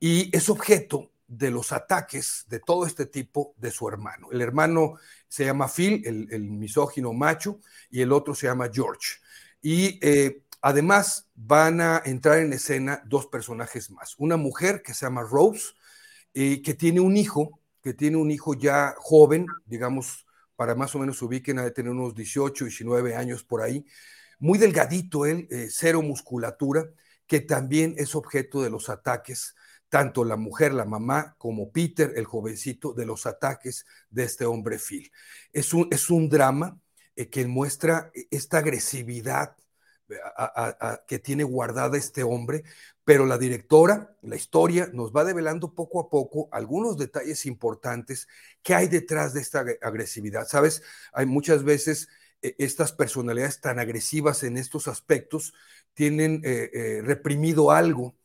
y 0.00 0.36
es 0.36 0.48
objeto 0.48 1.12
de 1.30 1.52
los 1.52 1.70
ataques 1.70 2.44
de 2.48 2.58
todo 2.58 2.84
este 2.84 3.06
tipo 3.06 3.54
de 3.56 3.70
su 3.70 3.86
hermano. 3.88 4.32
El 4.32 4.42
hermano 4.42 4.96
se 5.28 5.44
llama 5.44 5.68
Phil, 5.68 6.02
el, 6.04 6.50
misógino 6.50 7.12
macho, 7.12 7.60
y 7.88 8.00
el 8.02 8.10
otro 8.10 8.34
se 8.34 8.48
llama 8.48 8.68
George. 8.72 9.19
Y 9.62 9.98
eh, 10.06 10.42
además 10.62 11.28
van 11.34 11.80
a 11.80 12.02
entrar 12.04 12.38
en 12.38 12.52
escena 12.52 13.02
dos 13.06 13.26
personajes 13.26 13.90
más. 13.90 14.14
Una 14.18 14.36
mujer 14.36 14.82
que 14.82 14.94
se 14.94 15.06
llama 15.06 15.22
Rose, 15.22 15.74
eh, 16.34 16.62
que 16.62 16.74
tiene 16.74 17.00
un 17.00 17.16
hijo, 17.16 17.60
que 17.82 17.94
tiene 17.94 18.16
un 18.16 18.30
hijo 18.30 18.54
ya 18.54 18.94
joven, 18.98 19.46
digamos, 19.66 20.26
para 20.56 20.74
más 20.74 20.94
o 20.94 20.98
menos 20.98 21.18
se 21.18 21.24
ubiquen, 21.24 21.58
a 21.58 21.64
de 21.64 21.70
tener 21.70 21.90
unos 21.90 22.14
18, 22.14 22.66
19 22.66 23.14
años 23.16 23.42
por 23.44 23.62
ahí, 23.62 23.84
muy 24.38 24.58
delgadito 24.58 25.26
él, 25.26 25.48
eh, 25.50 25.68
cero 25.70 26.02
musculatura, 26.02 26.90
que 27.26 27.40
también 27.40 27.94
es 27.96 28.14
objeto 28.14 28.62
de 28.62 28.70
los 28.70 28.88
ataques, 28.88 29.54
tanto 29.88 30.24
la 30.24 30.36
mujer, 30.36 30.72
la 30.72 30.84
mamá, 30.84 31.34
como 31.38 31.72
Peter, 31.72 32.12
el 32.16 32.24
jovencito, 32.24 32.92
de 32.92 33.06
los 33.06 33.26
ataques 33.26 33.86
de 34.10 34.24
este 34.24 34.44
hombre 34.44 34.78
Phil. 34.78 35.10
Es 35.52 35.72
un, 35.74 35.88
es 35.90 36.10
un 36.10 36.28
drama 36.28 36.78
eh, 37.16 37.28
que 37.28 37.46
muestra 37.46 38.10
esta 38.30 38.58
agresividad 38.58 39.56
eh, 40.08 40.16
que 41.06 41.18
tiene 41.18 41.44
guardada 41.44 41.96
este 41.96 42.22
hombre, 42.22 42.64
pero 43.04 43.26
la 43.26 43.38
directora, 43.38 44.16
la 44.22 44.36
historia, 44.36 44.88
nos 44.92 45.12
va 45.12 45.24
develando 45.24 45.74
poco 45.74 46.00
a 46.00 46.08
poco 46.10 46.48
algunos 46.52 46.96
detalles 46.96 47.46
importantes 47.46 48.28
que 48.62 48.74
hay 48.74 48.88
detrás 48.88 49.34
de 49.34 49.40
esta 49.40 49.64
agresividad. 49.82 50.46
Sabes, 50.46 50.82
hay 51.12 51.26
muchas 51.26 51.64
veces 51.64 52.08
e, 52.42 52.54
estas 52.58 52.92
personalidades 52.92 53.60
tan 53.60 53.78
agresivas 53.78 54.42
en 54.42 54.56
estos 54.56 54.88
aspectos 54.88 55.54
tienen 55.94 56.42
eh, 56.44 56.70
eh, 56.72 57.02
reprimido 57.02 57.70
algo 57.70 58.16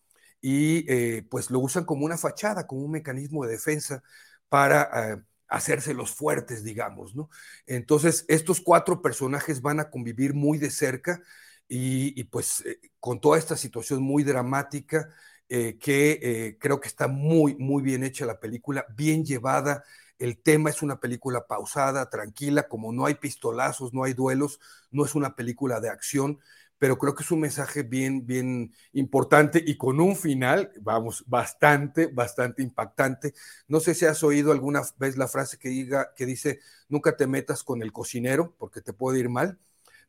y 0.41 0.85
eh, 0.91 1.25
pues 1.29 1.49
lo 1.51 1.59
usan 1.59 1.85
como 1.85 2.05
una 2.05 2.17
fachada, 2.17 2.67
como 2.67 2.83
un 2.83 2.91
mecanismo 2.91 3.45
de 3.45 3.53
defensa 3.53 4.03
para 4.49 5.25
hacerse 5.47 5.93
los 5.93 6.11
fuertes, 6.11 6.63
digamos, 6.63 7.15
¿no? 7.15 7.29
Entonces, 7.65 8.25
estos 8.27 8.61
cuatro 8.61 9.01
personajes 9.01 9.61
van 9.61 9.79
a 9.79 9.89
convivir 9.89 10.33
muy 10.33 10.57
de 10.57 10.71
cerca 10.71 11.21
y, 11.67 12.19
y 12.19 12.25
pues 12.25 12.63
con 12.99 13.19
toda 13.21 13.37
esta 13.37 13.55
situación 13.57 14.01
muy 14.01 14.23
dramática 14.23 15.09
que 15.47 16.57
creo 16.59 16.79
que 16.79 16.87
está 16.87 17.07
muy, 17.07 17.55
muy 17.55 17.83
bien 17.83 18.03
hecha 18.03 18.25
la 18.25 18.39
película, 18.39 18.85
bien 18.95 19.23
llevada, 19.23 19.83
el 20.17 20.41
tema 20.41 20.69
es 20.69 20.81
una 20.81 20.99
película 20.99 21.45
pausada, 21.47 22.09
tranquila, 22.09 22.67
como 22.67 22.91
no 22.93 23.05
hay 23.05 23.15
pistolazos, 23.15 23.93
no 23.93 24.03
hay 24.03 24.13
duelos, 24.13 24.59
no 24.91 25.05
es 25.05 25.13
una 25.15 25.35
película 25.35 25.79
de 25.81 25.89
acción, 25.89 26.39
pero 26.85 26.99
creo 26.99 27.15
que 27.15 27.23
es 27.23 27.31
un 27.31 27.39
mensaje 27.39 27.81
bien, 27.81 28.27
bien 28.27 28.71
importante 28.93 29.59
y 29.65 29.75
con 29.75 29.99
un 29.99 30.15
final, 30.15 30.71
vamos, 30.81 31.23
bastante, 31.25 32.05
bastante 32.05 32.61
impactante. 32.61 33.33
No 33.67 33.79
sé 33.79 33.95
si 33.95 34.05
has 34.05 34.21
oído 34.21 34.51
alguna 34.51 34.83
vez 34.99 35.17
la 35.17 35.27
frase 35.27 35.57
que, 35.57 35.69
diga, 35.69 36.13
que 36.15 36.27
dice, 36.27 36.59
nunca 36.87 37.17
te 37.17 37.25
metas 37.25 37.63
con 37.63 37.81
el 37.81 37.91
cocinero 37.91 38.53
porque 38.59 38.81
te 38.81 38.93
puede 38.93 39.17
ir 39.17 39.29
mal. 39.29 39.57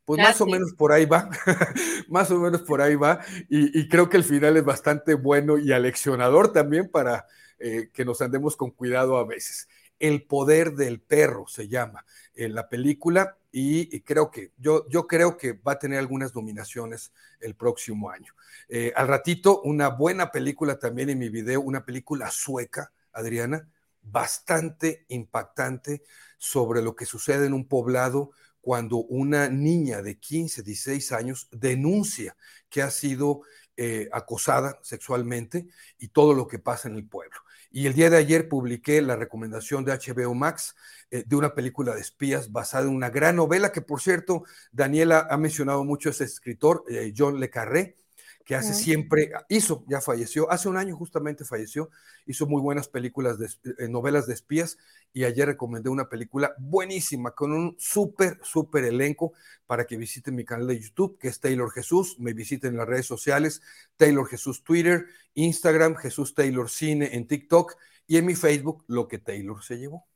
Pues 0.05 0.21
más 0.21 0.39
o 0.43 0.45
menos 0.45 0.75
por 0.75 0.93
ahí 0.93 1.07
va, 1.07 1.31
más 2.11 2.31
o 2.31 2.39
menos 2.39 2.61
por 2.61 2.83
ahí 2.83 2.95
va, 2.95 3.21
y, 3.49 3.89
creo 3.89 4.11
que 4.11 4.19
el 4.19 4.25
final 4.25 4.59
es 4.59 4.65
bastante 4.67 5.15
bueno 5.15 5.57
y 5.57 5.73
aleccionador 5.73 6.53
también 6.53 6.91
para 6.91 7.25
eh, 7.59 7.89
que 7.91 8.05
nos 8.05 8.21
andemos 8.21 8.55
con 8.55 8.71
cuidado 8.71 9.17
a 9.17 9.25
veces. 9.25 9.67
El 9.99 10.25
poder 10.25 10.75
del 10.75 11.01
perro 11.01 11.47
se 11.47 11.69
llama 11.69 12.05
en 12.35 12.55
la 12.55 12.69
película 12.69 13.39
y, 13.59 14.01
creo 14.03 14.31
que 14.31 14.53
yo, 14.59 14.87
yo 14.91 15.07
creo 15.07 15.39
que 15.39 15.55
va 15.55 15.73
a 15.73 15.79
tener 15.79 15.99
algunas 15.99 16.35
nominaciones 16.35 17.11
el 17.41 17.55
próximo 17.55 18.11
año. 18.11 18.35
Eh, 18.69 18.93
al 18.95 19.09
ratito, 19.09 19.63
una 19.63 19.89
buena 19.89 20.31
película 20.31 20.79
también 20.79 21.09
en 21.09 21.19
mi 21.19 21.31
video, 21.31 21.63
una 21.63 21.83
película 21.83 22.31
sueca, 22.31 22.93
Adriana, 23.15 23.67
bastante 24.03 25.07
impactante 25.09 26.03
sobre 26.37 26.83
lo 26.83 26.95
que 26.95 27.07
sucede 27.07 27.47
en 27.47 27.55
un 27.55 27.67
poblado 27.67 28.33
cuando 28.61 28.99
una 28.99 29.49
niña 29.49 30.03
de 30.03 30.19
15, 30.19 30.63
16 30.63 31.13
años 31.13 31.49
denuncia 31.51 32.37
que 32.69 32.83
ha 32.83 32.91
sido 32.91 33.41
eh, 33.79 34.11
acosada 34.13 34.79
sexualmente 34.83 35.67
y 35.99 36.09
todo 36.09 36.35
lo 36.35 36.47
que 36.47 36.59
pasa 36.59 36.89
en 36.89 36.97
el 36.97 37.09
pueblo. 37.09 37.39
Y 37.77 37.87
el 37.87 37.93
día 37.93 38.09
de 38.09 38.17
ayer 38.17 38.49
publiqué 38.49 39.03
la 39.03 39.17
recomendación 39.17 39.85
de 39.85 39.93
HBO 39.93 40.33
Max 40.33 40.75
eh, 41.11 41.25
de 41.27 41.37
una 41.37 41.55
película 41.55 41.95
de 41.95 42.01
espías 42.01 42.51
basada 42.51 42.85
en 42.85 42.95
una 42.95 43.11
gran 43.11 43.37
novela 43.37 43.71
que, 43.71 43.83
por 43.83 44.01
cierto, 44.01 44.45
Daniela 44.73 45.27
ha 45.29 45.37
mencionado 45.37 45.85
mucho 45.85 46.09
a 46.09 46.13
ese 46.13 46.25
escritor, 46.25 46.85
eh, 46.89 47.13
John 47.15 47.39
Le 47.39 47.51
Carré, 47.51 47.99
que 48.47 48.55
hace 48.55 48.75
siempre, 48.75 49.33
hizo, 49.49 49.85
ya 49.89 50.01
falleció, 50.01 50.49
hace 50.53 50.69
un 50.69 50.77
año 50.77 50.95
justamente 50.95 51.45
falleció, 51.45 51.91
hizo 52.27 52.47
muy 52.47 52.63
buenas 52.63 52.87
películas, 52.87 53.41
de, 53.41 53.49
eh, 53.79 53.89
novelas 53.89 54.29
de 54.29 54.35
espías 54.35 54.79
y 55.13 55.25
ayer 55.25 55.47
recomendé 55.49 55.91
una 55.91 56.09
película 56.09 56.55
buenísima 56.57 57.33
con 57.33 57.53
un 57.53 57.75
súper, 57.77 58.39
súper 58.45 58.85
elenco 58.85 59.33
para 59.67 59.85
que 59.85 59.97
visiten 59.97 60.37
mi 60.37 60.45
canal 60.45 60.69
de 60.69 60.79
YouTube, 60.79 61.19
que 61.19 61.27
es 61.27 61.41
Taylor 61.41 61.73
Jesús, 61.73 62.21
me 62.21 62.35
visiten 62.35 62.71
en 62.71 62.77
las 62.77 62.87
redes 62.87 63.07
sociales, 63.07 63.63
Taylor 63.97 64.29
Jesús 64.29 64.63
Twitter, 64.63 65.07
Instagram, 65.35 65.97
Jesús 65.97 66.33
Taylor 66.33 66.71
Cine 66.71 67.17
en 67.17 67.27
TikTok 67.27 67.75
y 68.07 68.17
en 68.17 68.27
mi 68.27 68.37
Facebook, 68.37 68.85
lo 68.87 69.09
que 69.09 69.19
Taylor 69.19 69.61
se 69.65 69.77
llevó. 69.77 70.07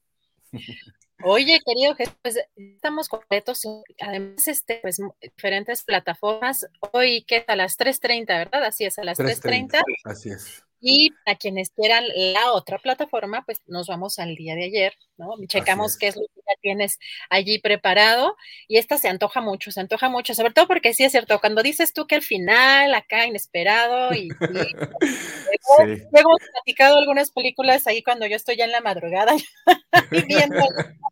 Oye, 1.23 1.61
querido 1.65 1.95
Jesús, 1.95 2.15
pues 2.23 2.39
estamos 2.57 3.09
completos. 3.09 3.63
Además, 4.01 4.47
este, 4.49 4.79
pues 4.83 4.99
diferentes 5.21 5.83
plataformas. 5.83 6.67
Hoy, 6.93 7.25
¿qué 7.27 7.45
a 7.47 7.57
las 7.57 7.79
3.30, 7.79 8.27
¿verdad? 8.27 8.65
Así 8.65 8.85
es, 8.85 8.99
a 8.99 9.05
las 9.05 9.19
3.30. 9.19 9.83
Así 10.05 10.31
es. 10.31 10.63
Y 10.83 11.13
a 11.27 11.35
quienes 11.35 11.71
quieran 11.71 12.05
la 12.15 12.53
otra 12.53 12.79
plataforma, 12.79 13.45
pues 13.45 13.61
nos 13.67 13.87
vamos 13.87 14.19
al 14.19 14.35
día 14.35 14.55
de 14.55 14.65
ayer, 14.65 14.95
¿no? 15.19 15.35
Checamos 15.47 15.99
qué 15.99 16.09
es 16.09 16.17
lo 16.17 16.23
que 16.23 16.41
ya 16.41 16.57
tienes 16.63 16.99
allí 17.29 17.59
preparado. 17.59 18.35
Y 18.67 18.79
esta 18.79 18.97
se 18.97 19.09
antoja 19.09 19.43
mucho, 19.43 19.71
se 19.73 19.81
antoja 19.81 20.09
mucho, 20.09 20.33
sobre 20.33 20.55
todo 20.55 20.67
porque 20.67 20.95
sí 20.95 21.05
es 21.05 21.13
cierto, 21.13 21.39
cuando 21.39 21.63
dices 21.63 21.93
tú 21.93 22.07
que 22.07 22.15
al 22.15 22.23
final, 22.23 22.95
acá 22.95 23.27
inesperado, 23.27 24.15
y, 24.15 24.29
luego, 24.41 26.01
hemos 26.15 26.39
platicado 26.53 26.97
algunas 26.97 27.31
películas 27.31 27.87
ahí 27.87 28.03
cuando 28.03 28.27
yo 28.27 28.37
estoy 28.37 28.57
ya 28.57 28.65
en 28.65 28.73
la 28.73 28.81
madrugada 28.81 29.35
viendo. 30.11 30.57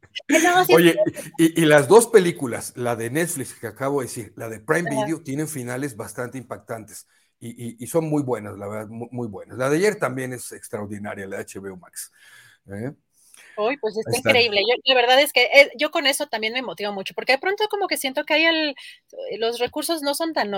Oye, 0.75 0.97
y, 1.39 1.65
las 1.65 1.89
dos 1.89 2.09
películas, 2.09 2.73
la 2.77 2.97
de 2.97 3.11
Netflix 3.11 3.55
que 3.55 3.67
acabo 3.67 4.01
de 4.01 4.07
decir, 4.07 4.33
la 4.37 4.49
de 4.49 4.61
Prime 4.61 4.91
Video, 4.91 5.23
tienen 5.23 5.49
finales 5.49 5.97
bastante 5.97 6.39
impactantes 6.39 7.07
y, 7.41 7.87
son 7.87 8.09
muy 8.09 8.23
buenas, 8.23 8.59
la 8.59 8.67
verdad, 8.67 8.89
muy, 8.89 9.29
buenas. 9.29 9.59
La 9.59 9.71
de 9.71 9.77
ayer 9.77 9.97
también 9.97 10.33
es 10.33 10.53
extraordinaria, 10.53 11.27
la 11.27 11.39
de 11.39 11.45
HBO 11.45 11.77
Max. 11.77 12.13
¿eh? 12.67 12.93
Uy, 13.57 13.77
pues 13.79 13.97
está 13.97 14.17
increíble. 14.17 14.63
Yo, 14.69 14.75
la 14.85 14.95
verdad 14.95 15.21
es 15.21 15.33
que 15.33 15.45
eh, 15.45 15.71
yo 15.77 15.91
con 15.91 16.07
eso 16.07 16.27
también 16.27 16.53
me 16.53 16.63
motivo 16.63 16.93
mucho, 16.93 17.15
porque 17.15 17.33
de 17.33 17.39
pronto 17.39 17.69
como 17.69 17.87
que 17.87 17.97
siento 17.97 18.25
que 18.25 18.35
hay 18.35 18.45
el, 18.45 18.75
los 19.39 19.59
recursos 19.59 20.03
no 20.03 20.15
son 20.15 20.33
tan, 20.33 20.51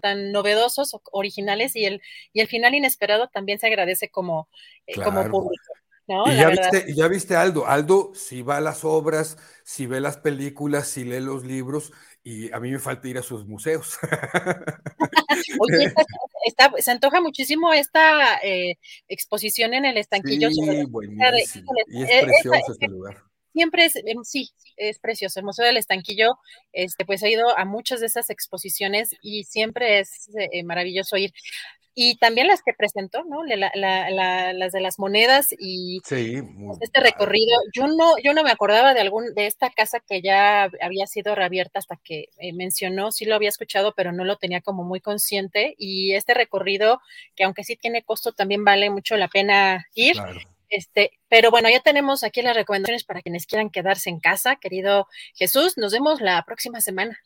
tan 0.00 0.32
novedosos, 0.32 0.96
originales, 1.12 1.76
y 1.76 1.84
el, 1.84 2.02
y 2.32 2.40
el 2.40 2.48
final 2.48 2.74
inesperado 2.74 3.28
también 3.28 3.58
se 3.58 3.66
agradece 3.66 4.10
como, 4.10 4.48
eh, 4.86 5.00
como 5.00 5.22
público. 5.28 5.72
Y 6.08 6.36
ya 6.36 6.48
viste, 6.48 6.94
ya 6.94 7.08
viste 7.08 7.36
Aldo. 7.36 7.66
Aldo 7.66 8.12
si 8.14 8.42
va 8.42 8.56
a 8.56 8.60
las 8.60 8.84
obras, 8.84 9.36
si 9.62 9.86
ve 9.86 10.00
las 10.00 10.16
películas, 10.16 10.88
si 10.88 11.04
lee 11.04 11.20
los 11.20 11.44
libros, 11.44 11.92
y 12.24 12.52
a 12.52 12.60
mí 12.60 12.70
me 12.70 12.78
falta 12.78 13.08
ir 13.08 13.18
a 13.18 13.22
sus 13.22 13.46
museos. 13.46 13.98
Oye, 15.60 15.92
se 16.78 16.90
antoja 16.90 17.20
muchísimo 17.20 17.72
esta 17.72 18.38
eh, 18.42 18.76
exposición 19.08 19.74
en 19.74 19.84
el 19.84 19.98
estanquillo. 19.98 20.50
Sí, 20.50 20.84
buenísimo. 20.88 21.72
Y 21.88 22.02
es 22.02 22.24
precioso 22.24 22.72
este 22.72 22.88
lugar. 22.88 23.22
siempre 23.52 23.84
es, 23.84 23.96
em, 23.96 24.24
sí, 24.24 24.50
es 24.76 24.98
precioso. 24.98 25.40
El 25.40 25.46
Museo 25.46 25.66
del 25.66 25.76
Estanquillo, 25.76 26.38
este, 26.72 27.04
pues 27.04 27.22
he 27.22 27.30
ido 27.30 27.56
a 27.56 27.64
muchas 27.64 28.00
de 28.00 28.06
esas 28.06 28.30
exposiciones 28.30 29.14
y 29.20 29.44
siempre 29.44 30.00
es 30.00 30.30
eh, 30.38 30.62
maravilloso 30.64 31.16
ir 31.16 31.32
y 32.00 32.14
también 32.14 32.46
las 32.46 32.62
que 32.62 32.74
presentó, 32.74 33.24
¿no? 33.24 33.42
las 33.42 34.72
de 34.72 34.80
las 34.80 35.00
monedas 35.00 35.48
y 35.58 36.00
este 36.08 37.00
recorrido. 37.00 37.58
Yo 37.74 37.88
no, 37.88 38.16
yo 38.22 38.34
no 38.34 38.44
me 38.44 38.52
acordaba 38.52 38.94
de 38.94 39.00
algún, 39.00 39.34
de 39.34 39.48
esta 39.48 39.68
casa 39.68 39.98
que 39.98 40.22
ya 40.22 40.70
había 40.80 41.08
sido 41.08 41.34
reabierta 41.34 41.80
hasta 41.80 41.96
que 41.96 42.28
eh, 42.38 42.52
mencionó, 42.52 43.10
sí 43.10 43.24
lo 43.24 43.34
había 43.34 43.48
escuchado, 43.48 43.94
pero 43.96 44.12
no 44.12 44.24
lo 44.24 44.36
tenía 44.36 44.60
como 44.60 44.84
muy 44.84 45.00
consciente. 45.00 45.74
Y 45.76 46.14
este 46.14 46.34
recorrido, 46.34 47.00
que 47.34 47.42
aunque 47.42 47.64
sí 47.64 47.74
tiene 47.74 48.04
costo, 48.04 48.30
también 48.30 48.64
vale 48.64 48.90
mucho 48.90 49.16
la 49.16 49.26
pena 49.26 49.84
ir. 49.92 50.14
Este, 50.68 51.18
pero 51.28 51.50
bueno, 51.50 51.68
ya 51.68 51.80
tenemos 51.80 52.22
aquí 52.22 52.42
las 52.42 52.54
recomendaciones 52.54 53.02
para 53.02 53.22
quienes 53.22 53.44
quieran 53.44 53.70
quedarse 53.70 54.08
en 54.08 54.20
casa. 54.20 54.54
Querido 54.54 55.08
Jesús, 55.34 55.76
nos 55.76 55.92
vemos 55.92 56.20
la 56.20 56.44
próxima 56.44 56.80
semana. 56.80 57.18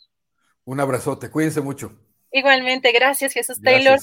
Un 0.64 0.80
abrazote, 0.80 1.30
cuídense 1.30 1.60
mucho. 1.60 1.92
Igualmente, 2.30 2.90
gracias 2.92 3.34
Jesús 3.34 3.60
Taylor. 3.60 4.00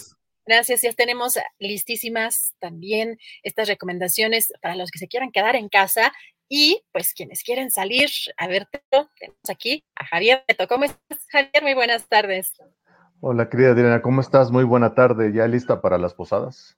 Gracias, 0.49 0.81
ya 0.81 0.91
tenemos 0.93 1.37
listísimas 1.59 2.55
también 2.57 3.19
estas 3.43 3.67
recomendaciones 3.67 4.51
para 4.63 4.75
los 4.75 4.89
que 4.89 4.97
se 4.97 5.07
quieran 5.07 5.31
quedar 5.31 5.55
en 5.55 5.69
casa 5.69 6.11
y 6.47 6.81
pues 6.91 7.13
quienes 7.13 7.43
quieren 7.43 7.69
salir 7.69 8.09
a 8.35 8.47
ver, 8.47 8.67
tenemos 8.89 9.11
aquí 9.47 9.85
a 9.95 10.07
Javier 10.07 10.43
¿Cómo 10.67 10.85
estás, 10.85 11.27
Javier? 11.29 11.61
Muy 11.61 11.75
buenas 11.75 12.09
tardes. 12.09 12.53
Hola, 13.21 13.47
querida 13.47 13.73
Adriana, 13.73 14.01
¿cómo 14.01 14.21
estás? 14.21 14.49
Muy 14.49 14.63
buena 14.63 14.95
tarde. 14.95 15.31
¿Ya 15.31 15.45
lista 15.45 15.81
para 15.81 15.99
las 15.99 16.15
posadas? 16.15 16.75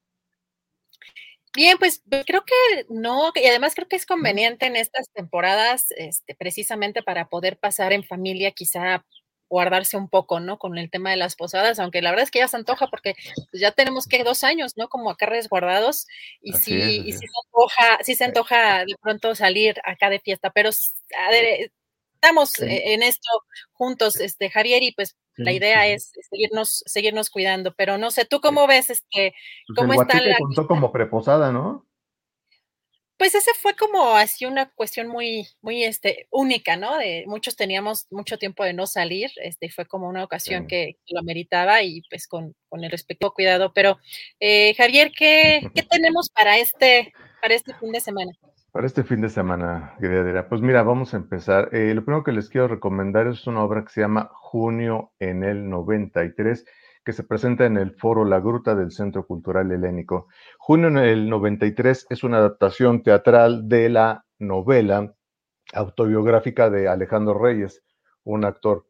Bien, 1.56 1.78
pues 1.78 2.04
creo 2.26 2.44
que 2.44 2.86
no, 2.90 3.32
y 3.36 3.46
además 3.46 3.74
creo 3.74 3.88
que 3.88 3.96
es 3.96 4.06
conveniente 4.06 4.66
en 4.66 4.76
estas 4.76 5.10
temporadas, 5.14 5.92
este, 5.96 6.36
precisamente 6.36 7.04
para 7.04 7.30
poder 7.30 7.58
pasar 7.58 7.94
en 7.94 8.04
familia, 8.04 8.52
quizá 8.52 9.06
guardarse 9.52 9.98
un 9.98 10.08
poco, 10.08 10.40
¿no? 10.40 10.58
Con 10.58 10.78
el 10.78 10.90
tema 10.90 11.12
de 11.12 11.18
las 11.18 11.36
posadas, 11.36 11.78
aunque 11.78 12.02
la 12.02 12.10
verdad 12.12 12.24
es 12.24 12.32
que 12.32 12.40
ya 12.40 12.48
se 12.48 12.56
antoja 12.56 12.88
porque 12.88 13.16
pues, 13.52 13.62
ya 13.62 13.72
tenemos 13.72 14.08
que 14.08 14.24
dos 14.24 14.46
años, 14.46 14.78
¿no? 14.78 14.88
Como 14.88 15.12
acá 15.12 15.26
resguardados 15.26 16.08
y 16.42 16.54
sí, 16.54 17.04
y 17.06 17.12
sí 17.12 17.20
se 17.20 17.40
antoja, 17.46 18.00
sí 18.02 18.16
se 18.16 18.24
antoja 18.24 18.86
de 18.86 18.96
pronto 19.02 19.36
salir 19.36 19.76
acá 19.84 20.10
de 20.10 20.22
fiesta, 20.22 20.52
pero 20.52 20.70
estamos 20.70 22.58
e, 22.60 22.94
en 22.94 23.04
esto 23.04 23.30
juntos, 23.74 24.22
este 24.22 24.50
Javier, 24.50 24.84
y 24.84 24.94
pues 24.94 25.18
la 25.36 25.52
idea 25.52 25.86
es 25.86 26.14
seguirnos, 26.30 26.84
seguirnos 26.86 27.30
cuidando, 27.30 27.74
pero 27.76 27.98
no 27.98 28.10
sé, 28.10 28.24
¿tú 28.24 28.40
cómo 28.40 28.68
ves 28.68 28.90
este, 28.90 29.34
pues 29.68 29.76
cómo 29.76 30.02
está 30.02 30.22
la... 30.22 30.38
contó 30.38 30.66
como 30.66 30.94
preposada, 30.94 31.52
¿no? 31.52 31.86
Pues 33.22 33.36
ese 33.36 33.52
fue 33.62 33.76
como 33.76 34.16
así 34.16 34.48
una 34.48 34.72
cuestión 34.72 35.08
muy, 35.08 35.48
muy 35.62 35.84
este, 35.84 36.26
única, 36.32 36.76
¿no? 36.76 36.98
De 36.98 37.24
muchos 37.28 37.56
teníamos 37.56 38.08
mucho 38.10 38.40
tiempo 38.40 38.64
de 38.64 38.74
no 38.74 38.88
salir, 38.88 39.30
este, 39.44 39.70
fue 39.70 39.86
como 39.86 40.10
una 40.10 40.24
ocasión 40.24 40.66
que, 40.66 40.98
lo 41.08 41.20
ameritaba 41.20 41.84
y 41.84 42.02
pues 42.10 42.28
con, 42.28 42.56
con 42.68 42.84
el 42.84 42.90
respectivo 42.90 43.32
cuidado. 43.32 43.74
Pero, 43.76 44.00
eh, 44.40 44.74
Javier, 44.74 45.12
¿qué, 45.16 45.70
¿qué, 45.76 45.84
tenemos 45.84 46.32
para 46.32 46.58
este, 46.58 47.14
para 47.40 47.54
este 47.54 47.76
fin 47.76 47.92
de 47.92 48.00
semana? 48.00 48.32
Para 48.72 48.88
este 48.88 49.04
fin 49.04 49.22
de 49.22 49.30
semana, 49.30 49.96
querida 50.00 50.50
Pues 50.50 50.62
mira, 50.62 50.82
vamos 50.82 51.14
a 51.14 51.18
empezar. 51.18 51.70
Eh, 51.76 51.94
lo 51.94 52.04
primero 52.04 52.24
que 52.24 52.32
les 52.32 52.50
quiero 52.50 52.70
recomendar 52.70 53.28
es 53.28 53.46
una 53.46 53.64
obra 53.64 53.84
que 53.84 53.92
se 53.92 54.02
llama 54.02 54.32
Junio 54.34 55.14
en 55.20 55.44
el 55.44 55.70
93 55.70 56.66
que 57.04 57.14
se 57.14 57.24
presenta 57.24 57.66
en 57.66 57.78
el 57.78 57.92
foro 57.92 58.26
La 58.26 58.40
Gruta 58.40 58.76
del 58.76 58.92
Centro 58.92 59.26
Cultural 59.26 59.72
Helénico. 59.72 60.28
Junio 60.58 60.88
en 60.88 60.98
el 60.98 61.30
93 61.30 62.08
es 62.10 62.24
una 62.24 62.38
adaptación 62.38 63.04
teatral 63.04 63.68
de 63.68 63.90
la 63.90 64.26
novela 64.40 65.14
autobiográfica 65.74 66.70
de 66.70 66.88
Alejandro 66.88 67.38
Reyes, 67.38 67.84
un 68.24 68.46
actor. 68.46 68.86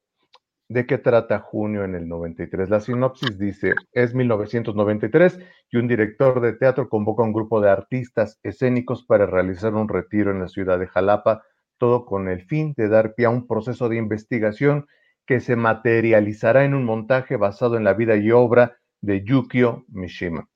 ¿De 0.67 0.85
qué 0.85 0.97
trata 0.97 1.39
Junio 1.39 1.83
en 1.83 1.95
el 1.95 2.07
93? 2.07 2.69
La 2.69 2.79
sinopsis 2.79 3.37
dice, 3.37 3.73
es 3.91 4.15
1993 4.15 5.37
y 5.69 5.77
un 5.77 5.87
director 5.87 6.39
de 6.39 6.53
teatro 6.53 6.87
convoca 6.87 7.23
a 7.23 7.25
un 7.25 7.33
grupo 7.33 7.59
de 7.59 7.69
artistas 7.69 8.39
escénicos 8.41 9.05
para 9.05 9.25
realizar 9.25 9.73
un 9.73 9.89
retiro 9.89 10.31
en 10.31 10.39
la 10.39 10.47
ciudad 10.47 10.79
de 10.79 10.87
Jalapa, 10.87 11.43
todo 11.77 12.05
con 12.05 12.29
el 12.29 12.45
fin 12.45 12.73
de 12.77 12.87
dar 12.87 13.15
pie 13.15 13.25
a 13.25 13.29
un 13.29 13.47
proceso 13.47 13.89
de 13.89 13.97
investigación 13.97 14.87
que 15.25 15.39
se 15.39 15.55
materializará 15.55 16.65
en 16.65 16.73
un 16.73 16.85
montaje 16.85 17.37
basado 17.37 17.77
en 17.77 17.83
la 17.83 17.93
vida 17.93 18.15
y 18.15 18.31
obra 18.31 18.77
de 19.01 19.23
Yukio 19.23 19.85
Mishima. 19.89 20.47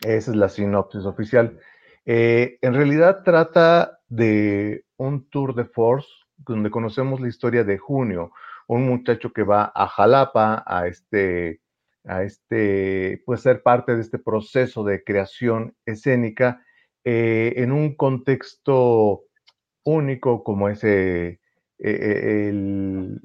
Esa 0.00 0.30
es 0.30 0.36
la 0.36 0.48
sinopsis 0.48 1.04
oficial. 1.04 1.58
Eh, 2.04 2.58
en 2.62 2.74
realidad 2.74 3.22
trata 3.24 3.98
de 4.08 4.84
un 4.96 5.28
tour 5.28 5.54
de 5.54 5.64
force 5.64 6.08
donde 6.36 6.70
conocemos 6.70 7.20
la 7.20 7.28
historia 7.28 7.64
de 7.64 7.78
Junio, 7.78 8.30
un 8.68 8.86
muchacho 8.86 9.32
que 9.32 9.42
va 9.42 9.72
a 9.74 9.88
Jalapa 9.88 10.62
a 10.66 10.86
este, 10.86 11.60
a 12.04 12.22
este, 12.22 13.22
pues 13.24 13.40
ser 13.40 13.62
parte 13.62 13.96
de 13.96 14.02
este 14.02 14.18
proceso 14.18 14.84
de 14.84 15.02
creación 15.02 15.74
escénica 15.86 16.62
eh, 17.04 17.54
en 17.56 17.72
un 17.72 17.96
contexto 17.96 19.24
único 19.84 20.44
como 20.44 20.68
ese 20.68 21.40
eh, 21.78 22.48
el, 22.48 23.20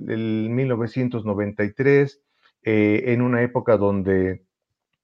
1993, 0.49 2.21
eh, 2.63 3.03
en 3.07 3.21
una 3.21 3.41
época 3.41 3.77
donde 3.77 4.43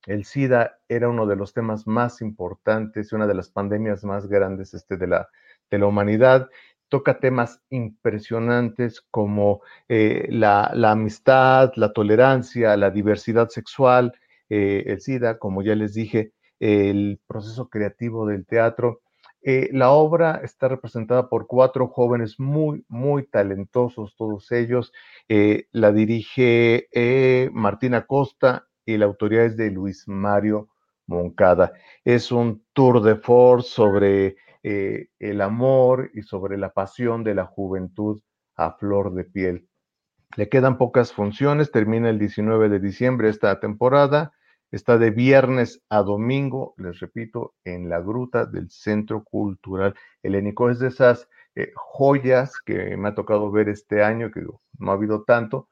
el 0.06 0.26
SIDA 0.26 0.80
era 0.88 1.10
uno 1.10 1.26
de 1.26 1.36
los 1.36 1.54
temas 1.54 1.88
más 1.88 2.22
importantes, 2.22 3.14
una 3.14 3.28
de 3.28 3.36
las 3.36 3.50
pandemias 3.50 4.04
más 4.04 4.28
grandes 4.28 4.74
este, 4.74 4.98
de, 4.98 5.08
la, 5.08 5.30
de 5.70 5.80
la 5.80 5.88
humanidad. 5.88 6.50
Toca 6.90 7.20
temas 7.20 7.62
impresionantes 7.70 9.02
como 9.12 9.62
eh, 9.90 10.28
la, 10.30 10.72
la, 10.74 10.92
amistad, 10.92 11.74
la 11.76 11.92
tolerancia, 11.92 12.78
la 12.78 12.92
diversidad 12.92 13.50
sexual, 13.50 14.14
el 14.50 15.02
SIDA, 15.02 15.40
como 15.40 15.62
ya 15.62 15.76
les 15.76 15.94
dije, 15.94 16.32
el 16.62 17.20
proceso 17.28 17.68
creativo 17.70 18.26
del 18.26 18.46
teatro 18.46 19.02
eh, 19.50 19.70
la 19.72 19.92
obra 19.92 20.42
está 20.44 20.68
representada 20.68 21.30
por 21.30 21.48
cuatro 21.48 21.88
jóvenes 21.88 22.38
muy, 22.38 22.84
muy 22.90 23.26
talentosos, 23.26 24.14
todos 24.18 24.52
ellos. 24.52 24.92
Eh, 25.30 25.68
la 25.72 25.94
dirige 25.94 26.90
eh, 26.92 27.50
Martina 27.54 28.06
Costa 28.06 28.68
y 28.86 28.98
la 28.98 29.06
autoría 29.06 29.46
es 29.46 29.56
de 29.56 29.72
Luis 29.72 30.06
Mario 30.06 30.68
Moncada. 31.06 31.72
Es 32.04 32.34
un 32.34 32.66
tour 32.74 33.02
de 33.02 33.16
force 33.16 33.70
sobre 33.70 34.36
el 34.64 35.40
amor 35.40 36.12
y 36.14 36.24
sobre 36.24 36.58
la 36.58 36.74
pasión 36.74 37.24
de 37.24 37.36
la 37.36 37.46
juventud 37.46 38.22
a 38.58 38.74
flor 38.74 39.14
de 39.14 39.24
piel. 39.24 39.70
Le 40.36 40.50
quedan 40.50 40.78
pocas 40.78 41.14
funciones, 41.14 41.72
termina 41.72 42.10
el 42.10 42.20
19 42.20 42.68
de 42.68 42.82
diciembre 42.82 43.30
esta 43.30 43.62
temporada 43.62 44.34
Está 44.72 44.98
de 44.98 45.12
viernes 45.12 45.82
a 45.90 46.04
domingo, 46.04 46.74
les 46.78 47.00
repito, 47.00 47.56
en 47.64 47.90
la 47.90 48.02
gruta 48.02 48.46
del 48.46 48.70
Centro 48.70 49.24
Cultural 49.24 49.96
Helénico. 50.24 50.70
Es 50.70 50.80
de 50.80 50.90
esas 50.90 51.30
eh, 51.56 51.72
joyas 51.76 52.60
que 52.66 52.98
me 52.98 53.10
ha 53.10 53.16
tocado 53.16 53.50
ver 53.52 53.70
este 53.70 54.04
año, 54.04 54.30
que 54.32 54.42
no 54.42 54.92
ha 54.92 54.96
habido 54.96 55.24
tanto, 55.24 55.70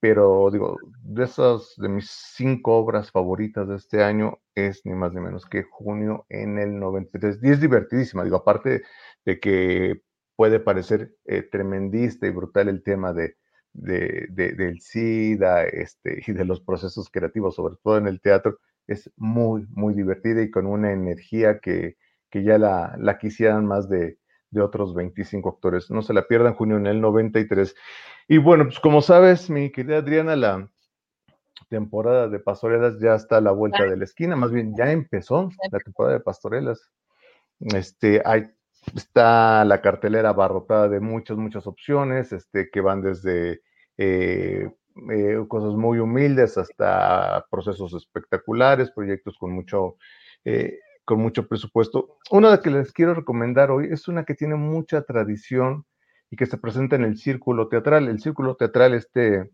pero 0.00 0.50
digo, 0.52 0.78
de 1.02 1.24
esas, 1.24 1.74
de 1.76 1.88
mis 1.88 2.08
cinco 2.10 2.76
obras 2.76 3.10
favoritas 3.10 3.66
de 3.68 3.76
este 3.76 4.04
año, 4.04 4.38
es 4.54 4.82
ni 4.84 4.94
más 4.94 5.12
ni 5.12 5.20
menos 5.20 5.46
que 5.46 5.64
Junio 5.64 6.26
en 6.28 6.58
el 6.58 6.78
93. 6.78 7.40
Y 7.42 7.50
es 7.50 7.60
divertidísima, 7.60 8.22
digo, 8.24 8.36
aparte 8.36 8.82
de 9.24 9.40
que 9.40 10.02
puede 10.36 10.60
parecer 10.60 11.16
eh, 11.24 11.42
tremendista 11.42 12.26
y 12.26 12.30
brutal 12.30 12.68
el 12.68 12.82
tema 12.82 13.12
de, 13.12 13.36
de, 13.76 14.26
del 14.30 14.80
SIDA 14.80 15.64
este, 15.64 16.22
y 16.26 16.32
de 16.32 16.44
los 16.44 16.60
procesos 16.60 17.10
creativos, 17.10 17.54
sobre 17.54 17.76
todo 17.82 17.98
en 17.98 18.06
el 18.06 18.20
teatro, 18.20 18.58
es 18.86 19.10
muy, 19.16 19.66
muy 19.70 19.94
divertida 19.94 20.42
y 20.42 20.50
con 20.50 20.66
una 20.66 20.92
energía 20.92 21.58
que, 21.58 21.96
que 22.30 22.42
ya 22.42 22.58
la, 22.58 22.96
la, 22.98 23.18
quisieran 23.18 23.66
más 23.66 23.88
de, 23.88 24.18
de, 24.50 24.60
otros 24.60 24.94
25 24.94 25.48
actores. 25.48 25.90
No 25.90 26.02
se 26.02 26.14
la 26.14 26.26
pierdan, 26.26 26.54
junio 26.54 26.76
en 26.76 26.86
el 26.86 27.00
93. 27.00 27.74
Y 28.28 28.38
bueno, 28.38 28.64
pues 28.64 28.80
como 28.80 29.02
sabes, 29.02 29.50
mi 29.50 29.70
querida 29.70 29.98
Adriana, 29.98 30.36
la 30.36 30.70
temporada 31.68 32.28
de 32.28 32.38
pastorelas 32.38 32.98
ya 33.00 33.14
está 33.14 33.38
a 33.38 33.40
la 33.40 33.50
vuelta 33.50 33.84
de 33.84 33.96
la 33.96 34.04
esquina, 34.04 34.36
más 34.36 34.52
bien 34.52 34.74
ya 34.76 34.92
empezó 34.92 35.50
la 35.70 35.78
temporada 35.80 36.14
de 36.14 36.20
pastorelas. 36.24 36.90
Este, 37.60 38.22
hay 38.24 38.50
está 38.94 39.64
la 39.64 39.80
cartelera 39.80 40.30
abarrotada 40.30 40.88
de 40.88 41.00
muchas, 41.00 41.36
muchas 41.36 41.66
opciones, 41.66 42.32
este, 42.32 42.70
que 42.70 42.80
van 42.80 43.02
desde 43.02 43.62
eh, 43.98 44.70
eh, 45.10 45.44
cosas 45.48 45.74
muy 45.74 45.98
humildes 45.98 46.56
hasta 46.58 47.46
procesos 47.50 47.94
espectaculares, 47.94 48.90
proyectos 48.90 49.36
con 49.38 49.52
mucho, 49.52 49.96
eh, 50.44 50.78
con 51.04 51.20
mucho 51.20 51.46
presupuesto. 51.48 52.18
Una 52.30 52.50
de 52.50 52.60
que 52.60 52.70
les 52.70 52.92
quiero 52.92 53.14
recomendar 53.14 53.70
hoy 53.70 53.88
es 53.90 54.08
una 54.08 54.24
que 54.24 54.34
tiene 54.34 54.56
mucha 54.56 55.02
tradición 55.02 55.84
y 56.30 56.36
que 56.36 56.46
se 56.46 56.58
presenta 56.58 56.96
en 56.96 57.04
el 57.04 57.18
Círculo 57.18 57.68
Teatral. 57.68 58.08
El 58.08 58.20
Círculo 58.20 58.56
Teatral, 58.56 58.94
este 58.94 59.50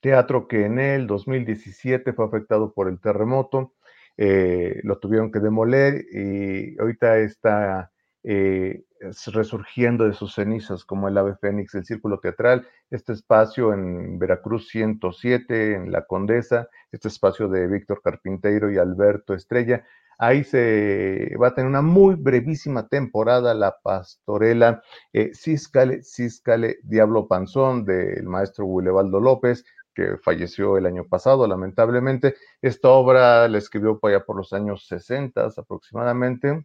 teatro 0.00 0.48
que 0.48 0.66
en 0.66 0.78
el 0.78 1.06
2017 1.06 2.12
fue 2.12 2.26
afectado 2.26 2.74
por 2.74 2.88
el 2.88 3.00
terremoto, 3.00 3.72
lo 4.16 4.98
tuvieron 4.98 5.32
que 5.32 5.40
demoler 5.40 6.04
y 6.12 6.78
ahorita 6.78 7.18
está 7.18 7.90
eh, 8.24 8.84
resurgiendo 9.26 10.04
de 10.04 10.14
sus 10.14 10.34
cenizas 10.34 10.84
como 10.84 11.08
el 11.08 11.18
ave 11.18 11.36
fénix, 11.36 11.74
el 11.74 11.84
Círculo 11.84 12.20
Teatral, 12.20 12.66
este 12.90 13.12
espacio 13.12 13.74
en 13.74 14.18
Veracruz 14.18 14.68
107, 14.68 15.74
en 15.74 15.92
La 15.92 16.06
Condesa, 16.06 16.68
este 16.90 17.08
espacio 17.08 17.48
de 17.48 17.66
Víctor 17.66 18.00
Carpinteiro 18.02 18.72
y 18.72 18.78
Alberto 18.78 19.34
Estrella. 19.34 19.84
Ahí 20.18 20.42
se 20.44 21.36
va 21.40 21.48
a 21.48 21.54
tener 21.54 21.68
una 21.68 21.82
muy 21.82 22.14
brevísima 22.14 22.88
temporada 22.88 23.52
la 23.52 23.76
pastorela 23.82 24.82
eh, 25.12 25.32
Císcale, 25.34 26.02
Císcale, 26.02 26.78
Diablo 26.82 27.28
Panzón 27.28 27.84
del 27.84 28.24
maestro 28.24 28.64
Gulevaldo 28.64 29.20
López, 29.20 29.64
que 29.94 30.16
falleció 30.22 30.78
el 30.78 30.86
año 30.86 31.04
pasado, 31.04 31.46
lamentablemente. 31.46 32.36
Esta 32.62 32.88
obra 32.88 33.48
la 33.48 33.58
escribió 33.58 33.98
por 33.98 34.10
allá 34.10 34.24
por 34.24 34.36
los 34.36 34.52
años 34.52 34.86
60 34.86 35.48
aproximadamente. 35.56 36.64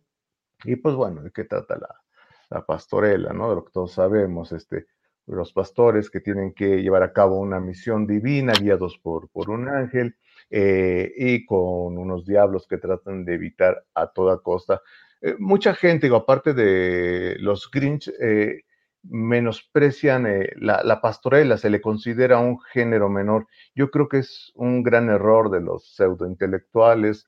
Y 0.63 0.75
pues 0.75 0.95
bueno, 0.95 1.21
¿de 1.23 1.31
qué 1.31 1.45
trata 1.45 1.77
la, 1.77 2.01
la 2.49 2.65
pastorela, 2.65 3.33
¿no? 3.33 3.49
De 3.49 3.55
lo 3.55 3.65
que 3.65 3.71
todos 3.71 3.93
sabemos, 3.93 4.51
este, 4.51 4.87
los 5.25 5.53
pastores 5.53 6.09
que 6.09 6.19
tienen 6.19 6.53
que 6.53 6.81
llevar 6.81 7.03
a 7.03 7.13
cabo 7.13 7.39
una 7.39 7.59
misión 7.59 8.07
divina, 8.07 8.53
guiados 8.53 8.97
por, 8.97 9.29
por 9.29 9.49
un 9.49 9.69
ángel, 9.69 10.15
eh, 10.49 11.11
y 11.15 11.45
con 11.45 11.97
unos 11.97 12.25
diablos 12.25 12.67
que 12.67 12.77
tratan 12.77 13.25
de 13.25 13.35
evitar 13.35 13.85
a 13.93 14.07
toda 14.07 14.39
costa. 14.39 14.81
Eh, 15.21 15.35
mucha 15.37 15.75
gente, 15.75 16.07
digo, 16.07 16.17
aparte 16.17 16.53
de 16.53 17.35
los 17.39 17.69
Grinch, 17.69 18.11
eh, 18.19 18.63
menosprecian 19.03 20.27
la, 20.57 20.83
la, 20.83 21.01
pastorela, 21.01 21.57
se 21.57 21.69
le 21.69 21.79
considera 21.79 22.39
un 22.39 22.59
género 22.59 23.09
menor. 23.09 23.47
Yo 23.75 23.91
creo 23.91 24.09
que 24.09 24.19
es 24.19 24.51
un 24.55 24.83
gran 24.83 25.09
error 25.09 25.51
de 25.51 25.61
los 25.61 25.95
pseudointelectuales, 25.95 27.27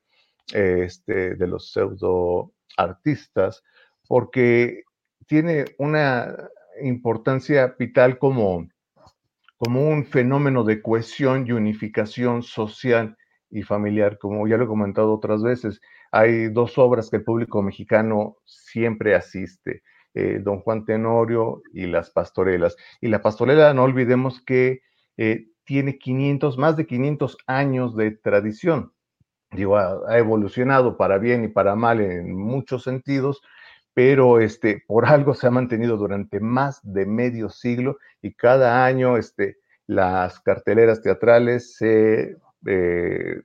este, 0.53 1.35
de 1.35 1.47
los 1.47 1.71
pseudo 1.71 2.51
artistas, 2.77 3.63
porque 4.07 4.83
tiene 5.27 5.65
una 5.77 6.49
importancia 6.81 7.75
vital 7.77 8.17
como, 8.17 8.67
como 9.57 9.87
un 9.87 10.05
fenómeno 10.05 10.63
de 10.63 10.81
cohesión 10.81 11.45
y 11.47 11.51
unificación 11.51 12.43
social 12.43 13.17
y 13.49 13.63
familiar, 13.63 14.17
como 14.17 14.47
ya 14.47 14.57
lo 14.57 14.65
he 14.65 14.67
comentado 14.67 15.13
otras 15.13 15.43
veces. 15.43 15.81
Hay 16.11 16.49
dos 16.49 16.77
obras 16.77 17.09
que 17.09 17.17
el 17.17 17.23
público 17.23 17.61
mexicano 17.61 18.37
siempre 18.45 19.15
asiste, 19.15 19.83
eh, 20.13 20.39
Don 20.41 20.59
Juan 20.61 20.85
Tenorio 20.85 21.61
y 21.73 21.85
Las 21.85 22.09
Pastorelas. 22.11 22.75
Y 22.99 23.07
la 23.07 23.21
pastorela, 23.21 23.73
no 23.73 23.83
olvidemos 23.83 24.41
que 24.41 24.81
eh, 25.17 25.47
tiene 25.63 25.97
500, 25.97 26.57
más 26.57 26.75
de 26.75 26.85
500 26.85 27.37
años 27.47 27.95
de 27.95 28.11
tradición. 28.11 28.93
Digo, 29.51 29.77
ha 29.77 30.17
evolucionado 30.17 30.95
para 30.95 31.17
bien 31.17 31.43
y 31.43 31.49
para 31.49 31.75
mal 31.75 31.99
en 31.99 32.33
muchos 32.33 32.83
sentidos, 32.83 33.41
pero 33.93 34.39
este, 34.39 34.83
por 34.87 35.05
algo 35.07 35.33
se 35.33 35.47
ha 35.47 35.51
mantenido 35.51 35.97
durante 35.97 36.39
más 36.39 36.79
de 36.83 37.05
medio 37.05 37.49
siglo 37.49 37.97
y 38.21 38.33
cada 38.33 38.85
año 38.85 39.17
este, 39.17 39.57
las 39.87 40.39
carteleras 40.39 41.01
teatrales 41.01 41.75
se, 41.75 42.37
eh, 42.65 43.41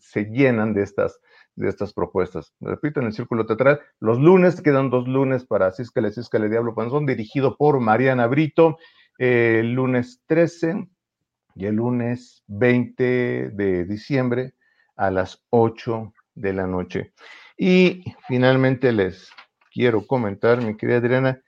se 0.00 0.24
llenan 0.24 0.74
de 0.74 0.82
estas, 0.82 1.20
de 1.54 1.68
estas 1.68 1.92
propuestas. 1.92 2.52
Repito, 2.60 2.98
en 2.98 3.06
el 3.06 3.12
Círculo 3.12 3.46
Teatral, 3.46 3.80
los 4.00 4.18
lunes, 4.18 4.60
quedan 4.60 4.90
dos 4.90 5.06
lunes 5.06 5.44
para 5.44 5.70
Císcale, 5.70 6.10
Císcale 6.10 6.48
Diablo 6.48 6.74
Panzón, 6.74 7.06
dirigido 7.06 7.56
por 7.56 7.78
Mariana 7.78 8.26
Brito, 8.26 8.78
el 9.18 9.72
lunes 9.72 10.20
13 10.26 10.88
y 11.54 11.66
el 11.66 11.76
lunes 11.76 12.42
20 12.48 13.50
de 13.50 13.84
diciembre 13.84 14.54
a 14.98 15.10
las 15.10 15.42
8 15.50 16.12
de 16.34 16.52
la 16.52 16.66
noche. 16.66 17.12
Y 17.56 18.04
finalmente 18.26 18.92
les 18.92 19.30
quiero 19.72 20.06
comentar, 20.06 20.62
mi 20.62 20.76
querida 20.76 20.98
Adriana, 20.98 21.40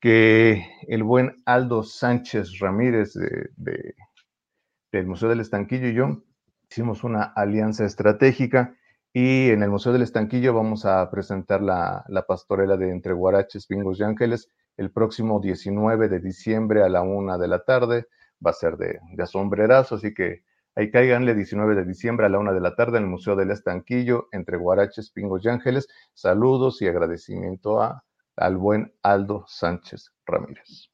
que 0.00 0.66
el 0.86 1.02
buen 1.02 1.42
Aldo 1.44 1.82
Sánchez 1.82 2.58
Ramírez 2.60 3.14
de, 3.14 3.94
del 4.92 5.06
Museo 5.06 5.28
del 5.28 5.40
Estanquillo 5.40 5.88
y 5.88 5.94
yo 5.94 6.22
hicimos 6.70 7.04
una 7.04 7.22
alianza 7.22 7.84
estratégica 7.84 8.74
y 9.12 9.50
en 9.50 9.62
el 9.62 9.70
Museo 9.70 9.92
del 9.92 10.02
Estanquillo 10.02 10.54
vamos 10.54 10.86
a 10.86 11.10
presentar 11.10 11.60
la, 11.62 12.04
pastorela 12.28 12.76
de 12.76 12.90
Entre 12.90 13.12
Guaraches, 13.12 13.66
Pingos 13.66 13.98
y 13.98 14.04
Ángeles 14.04 14.48
el 14.76 14.92
próximo 14.92 15.40
19 15.40 16.08
de 16.08 16.20
diciembre 16.20 16.82
a 16.82 16.88
la 16.88 17.02
una 17.02 17.36
de 17.36 17.48
la 17.48 17.64
tarde. 17.64 18.06
Va 18.44 18.52
a 18.52 18.54
ser 18.54 18.76
de, 18.76 18.98
de 19.12 19.22
asombrerazo, 19.22 19.96
así 19.96 20.14
que 20.14 20.44
Ahí 20.76 20.90
cáiganle 20.90 21.34
19 21.34 21.74
de 21.74 21.84
diciembre 21.84 22.26
a 22.26 22.28
la 22.28 22.38
una 22.38 22.52
de 22.52 22.60
la 22.60 22.76
tarde 22.76 22.98
en 22.98 23.04
el 23.04 23.10
Museo 23.10 23.34
del 23.34 23.50
Estanquillo, 23.50 24.28
entre 24.32 24.56
Guaraches, 24.56 25.10
Pingos 25.10 25.44
y 25.44 25.48
Ángeles. 25.48 25.88
Saludos 26.14 26.80
y 26.80 26.86
agradecimiento 26.86 27.82
a, 27.82 28.04
al 28.36 28.56
buen 28.56 28.94
Aldo 29.02 29.44
Sánchez 29.48 30.12
Ramírez. 30.24 30.90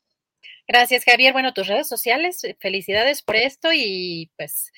Gracias, 0.67 1.05
Javier. 1.05 1.33
Bueno, 1.33 1.53
tus 1.53 1.69
redes 1.69 1.89
sociales, 1.89 2.43
eh, 2.45 2.57
felicidades 2.59 3.23
por 3.23 3.37
esto 3.37 3.69
y 3.73 4.33
pues, 4.37 4.73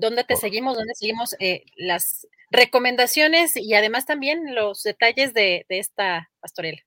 ¿dónde 0.00 0.24
te 0.24 0.36
seguimos? 0.36 0.76
¿Dónde 0.76 0.94
seguimos 0.94 1.36
eh, 1.38 1.64
las 1.76 2.26
recomendaciones 2.50 3.56
y 3.56 3.74
además 3.74 4.06
también 4.06 4.54
los 4.54 4.82
detalles 4.82 5.34
de, 5.34 5.66
de 5.68 5.78
esta 5.78 6.30
pastorela? 6.40 6.80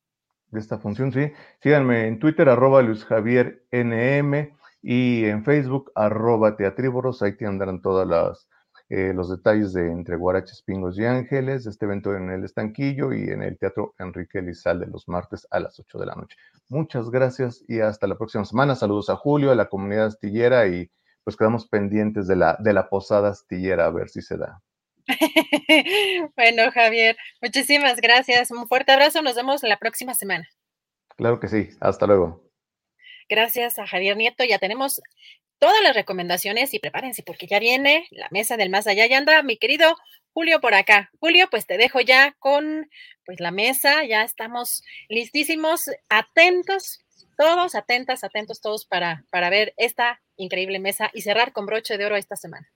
De 0.48 0.60
esta 0.60 0.80
función, 0.80 1.14
sí. 1.14 1.32
Síganme 1.62 2.08
en 2.08 2.20
Twitter, 2.20 2.50
arroba 2.50 2.82
Luis 2.82 3.06
Javier 3.06 3.64
NM 3.72 4.54
y 4.84 5.24
en 5.26 5.46
Facebook, 5.46 5.92
arroba 5.96 6.58
teatrívoros, 6.58 7.22
ahí 7.22 7.38
tendrán 7.38 7.82
todos 7.82 8.48
eh, 8.90 9.14
los 9.16 9.30
detalles 9.30 9.72
de 9.72 9.90
Entre 9.90 10.18
Guaraches, 10.18 10.62
Pingos 10.62 11.00
y 11.00 11.06
Ángeles, 11.06 11.66
este 11.66 11.86
evento 11.86 12.14
en 12.16 12.30
el 12.30 12.44
Estanquillo 12.44 13.14
y 13.14 13.30
en 13.30 13.42
el 13.42 13.58
Teatro 13.58 13.96
Enrique 13.98 14.40
Elizalde 14.40 14.86
los 14.88 15.08
martes 15.08 15.48
a 15.52 15.62
las 15.62 15.80
8 15.80 16.00
de 16.00 16.06
la 16.06 16.16
noche. 16.16 16.36
Muchas 16.68 17.10
gracias 17.10 17.64
y 17.70 17.80
hasta 17.80 18.08
la 18.08 18.18
próxima 18.18 18.44
semana. 18.44 18.76
Saludos 18.76 19.10
a 19.10 19.16
Julio, 19.16 19.52
a 19.52 19.56
la 19.56 19.70
comunidad 19.70 20.08
astillera 20.08 20.68
y 20.68 20.92
pues 21.24 21.38
quedamos 21.38 21.66
pendientes 21.70 22.28
de 22.28 22.36
la, 22.36 22.58
de 22.60 22.74
la 22.74 22.90
posada 22.90 23.30
astillera 23.30 23.86
a 23.86 23.90
ver 23.90 24.10
si 24.10 24.22
se 24.22 24.36
da. 24.36 24.62
bueno, 26.36 26.72
Javier, 26.74 27.16
muchísimas 27.42 28.02
gracias. 28.02 28.52
Un 28.52 28.68
fuerte 28.68 28.92
abrazo. 28.92 29.22
Nos 29.22 29.36
vemos 29.36 29.64
la 29.64 29.78
próxima 29.78 30.14
semana. 30.14 30.46
Claro 31.16 31.40
que 31.40 31.48
sí. 31.48 31.70
Hasta 31.80 32.06
luego. 32.06 32.53
Gracias 33.30 33.80
a 33.80 33.88
Javier 33.88 34.18
Nieto. 34.18 34.44
Ya 34.44 34.60
tenemos 34.60 35.02
todas 35.60 35.82
las 35.82 35.96
recomendaciones 35.96 36.74
y 36.74 36.80
prepárense 36.80 37.24
porque 37.24 37.48
ya 37.48 37.60
viene 37.60 38.08
la 38.12 38.28
mesa 38.32 38.58
del 38.58 38.70
más 38.70 38.88
allá. 38.88 39.06
Ya 39.08 39.18
anda 39.18 39.42
mi 39.44 39.58
querido 39.58 39.96
Julio 40.34 40.60
por 40.60 40.74
acá. 40.74 41.12
Julio, 41.20 41.48
pues 41.50 41.68
te 41.68 41.78
dejo 41.78 42.02
ya 42.02 42.36
con 42.40 42.90
pues 43.26 43.40
la 43.40 43.52
mesa. 43.52 44.04
Ya 44.04 44.24
estamos 44.24 44.84
listísimos, 45.10 45.90
atentos, 46.10 47.00
todos 47.38 47.76
atentas, 47.76 48.24
atentos 48.24 48.62
todos 48.62 48.86
para, 48.86 49.26
para 49.30 49.50
ver 49.50 49.74
esta 49.78 50.22
increíble 50.36 50.80
mesa 50.80 51.10
y 51.14 51.22
cerrar 51.22 51.54
con 51.54 51.66
broche 51.66 51.98
de 51.98 52.06
oro 52.06 52.16
esta 52.16 52.36
semana. 52.36 52.68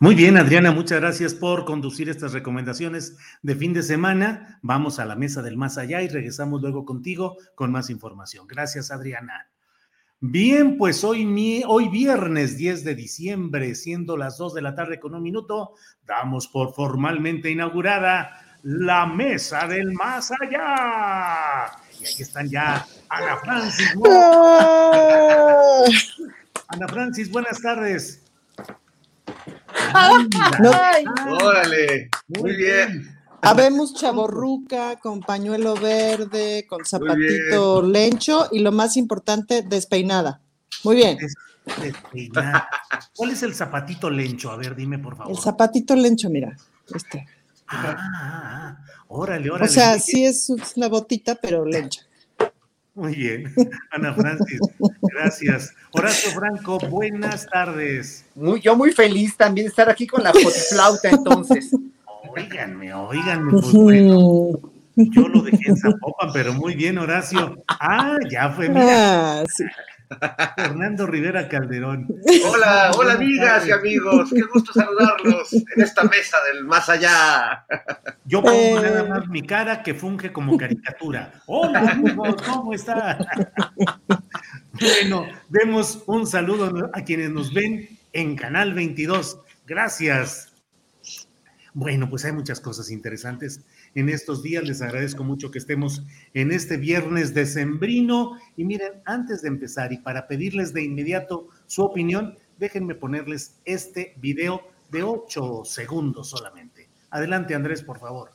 Muy 0.00 0.14
bien, 0.14 0.36
Adriana, 0.36 0.70
muchas 0.70 1.00
gracias 1.00 1.34
por 1.34 1.64
conducir 1.64 2.08
estas 2.08 2.32
recomendaciones 2.32 3.16
de 3.42 3.56
fin 3.56 3.72
de 3.72 3.82
semana. 3.82 4.58
Vamos 4.62 4.98
a 4.98 5.04
la 5.04 5.16
mesa 5.16 5.42
del 5.42 5.56
más 5.56 5.78
allá 5.78 6.02
y 6.02 6.08
regresamos 6.08 6.60
luego 6.60 6.84
contigo 6.84 7.36
con 7.54 7.72
más 7.72 7.90
información. 7.90 8.46
Gracias, 8.46 8.90
Adriana. 8.90 9.50
Bien, 10.20 10.76
pues 10.78 11.04
hoy, 11.04 11.62
hoy 11.64 11.88
viernes 11.88 12.56
10 12.56 12.82
de 12.82 12.96
diciembre, 12.96 13.76
siendo 13.76 14.16
las 14.16 14.36
2 14.36 14.52
de 14.54 14.62
la 14.62 14.74
tarde 14.74 14.98
con 14.98 15.14
un 15.14 15.22
minuto, 15.22 15.74
damos 16.04 16.48
por 16.48 16.74
formalmente 16.74 17.50
inaugurada 17.50 18.40
la 18.64 19.06
mesa 19.06 19.68
del 19.68 19.92
más 19.92 20.32
allá. 20.32 21.70
Y 22.00 22.04
aquí 22.04 22.22
están 22.22 22.48
ya 22.50 22.84
Ana 23.08 23.36
Francis. 23.36 23.94
Ana 26.66 26.88
Francis, 26.88 27.30
buenas 27.30 27.62
tardes. 27.62 28.24
Órale, 31.28 32.10
muy 32.26 32.56
bien. 32.56 33.17
Habemos 33.42 33.94
chaborruca 33.94 34.96
con 34.96 35.20
pañuelo 35.20 35.74
verde, 35.74 36.66
con 36.68 36.84
zapatito 36.84 37.82
lencho 37.82 38.48
y 38.50 38.60
lo 38.60 38.72
más 38.72 38.96
importante, 38.96 39.62
despeinada. 39.62 40.40
Muy 40.84 40.96
bien. 40.96 41.18
Despeinada. 41.80 42.68
¿Cuál 43.14 43.30
es 43.30 43.42
el 43.42 43.54
zapatito 43.54 44.10
lencho? 44.10 44.50
A 44.50 44.56
ver, 44.56 44.74
dime 44.74 44.98
por 44.98 45.16
favor. 45.16 45.32
El 45.32 45.38
zapatito 45.38 45.94
lencho, 45.94 46.30
mira. 46.30 46.56
Este. 46.94 47.26
Ah, 47.68 47.96
ah, 47.98 47.98
ah. 48.16 48.78
órale, 49.08 49.50
órale. 49.50 49.70
O 49.70 49.72
sea, 49.72 49.98
sí 49.98 50.24
es 50.24 50.50
una 50.76 50.88
botita, 50.88 51.34
pero 51.36 51.64
lencha. 51.64 52.02
Muy 52.94 53.14
bien. 53.14 53.54
Ana 53.92 54.12
Francis, 54.12 54.58
gracias. 55.00 55.72
Horacio 55.92 56.32
Franco, 56.32 56.78
buenas 56.90 57.46
tardes. 57.46 58.24
Muy, 58.34 58.60
yo 58.60 58.74
muy 58.74 58.90
feliz 58.92 59.36
también 59.36 59.66
de 59.66 59.70
estar 59.70 59.88
aquí 59.88 60.06
con 60.06 60.24
la 60.24 60.32
flauta 60.32 61.10
entonces. 61.10 61.70
Óiganme, 62.22 62.92
óiganme, 62.92 63.52
pues 63.52 63.72
bueno. 63.72 64.50
Yo 64.96 65.28
lo 65.28 65.42
dejé 65.42 65.70
en 65.70 65.76
Zapopan, 65.76 66.30
pero 66.32 66.52
muy 66.52 66.74
bien, 66.74 66.98
Horacio. 66.98 67.62
Ah, 67.68 68.16
ya 68.28 68.50
fue, 68.50 68.68
mira. 68.68 69.40
Ah, 69.40 69.44
Fernando 70.56 71.06
Rivera 71.06 71.48
Calderón. 71.48 72.08
Hola, 72.46 72.90
hola 72.96 73.12
amigas 73.14 73.66
y 73.66 73.70
amigos, 73.70 74.30
qué 74.34 74.42
gusto 74.42 74.72
saludarlos 74.72 75.52
en 75.52 75.82
esta 75.82 76.04
mesa 76.04 76.38
del 76.50 76.64
más 76.64 76.88
allá. 76.88 77.66
Yo 78.24 78.42
pongo 78.42 78.56
eh. 78.56 78.82
nada 78.82 79.04
más 79.04 79.28
mi 79.28 79.42
cara 79.42 79.82
que 79.82 79.94
funge 79.94 80.32
como 80.32 80.56
caricatura. 80.56 81.32
Hola 81.46 81.80
amigos, 81.80 82.36
¿cómo 82.42 82.72
está? 82.72 83.18
bueno, 84.72 85.26
demos 85.48 86.02
un 86.06 86.26
saludo 86.26 86.90
a 86.92 87.02
quienes 87.02 87.30
nos 87.30 87.52
ven 87.52 87.88
en 88.12 88.36
Canal 88.36 88.74
22. 88.74 89.38
Gracias. 89.66 90.47
Bueno, 91.74 92.08
pues 92.08 92.24
hay 92.24 92.32
muchas 92.32 92.60
cosas 92.60 92.90
interesantes 92.90 93.60
en 93.94 94.08
estos 94.08 94.42
días. 94.42 94.64
Les 94.64 94.82
agradezco 94.82 95.24
mucho 95.24 95.50
que 95.50 95.58
estemos 95.58 96.02
en 96.34 96.52
este 96.52 96.76
viernes 96.76 97.34
decembrino. 97.34 98.38
Y 98.56 98.64
miren, 98.64 99.02
antes 99.04 99.42
de 99.42 99.48
empezar 99.48 99.92
y 99.92 99.98
para 99.98 100.26
pedirles 100.26 100.72
de 100.72 100.82
inmediato 100.82 101.48
su 101.66 101.82
opinión, 101.82 102.38
déjenme 102.58 102.94
ponerles 102.94 103.60
este 103.64 104.14
video 104.18 104.62
de 104.90 105.02
ocho 105.02 105.62
segundos 105.64 106.30
solamente. 106.30 106.88
Adelante, 107.10 107.54
Andrés, 107.54 107.82
por 107.82 107.98
favor. 107.98 108.30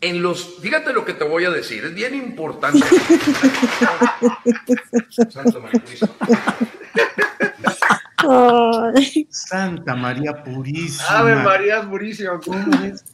En 0.00 0.22
los, 0.22 0.58
fíjate 0.60 0.92
lo 0.92 1.04
que 1.04 1.14
te 1.14 1.24
voy 1.24 1.44
a 1.44 1.50
decir, 1.50 1.84
es 1.84 1.94
bien 1.94 2.14
importante. 2.14 2.84
Santa 9.30 9.94
María 9.94 10.42
Purísima. 10.42 11.04
Ave 11.08 11.36
María 11.36 11.88
Purísima, 11.88 12.40
¿cómo 12.40 12.84
es? 12.84 13.04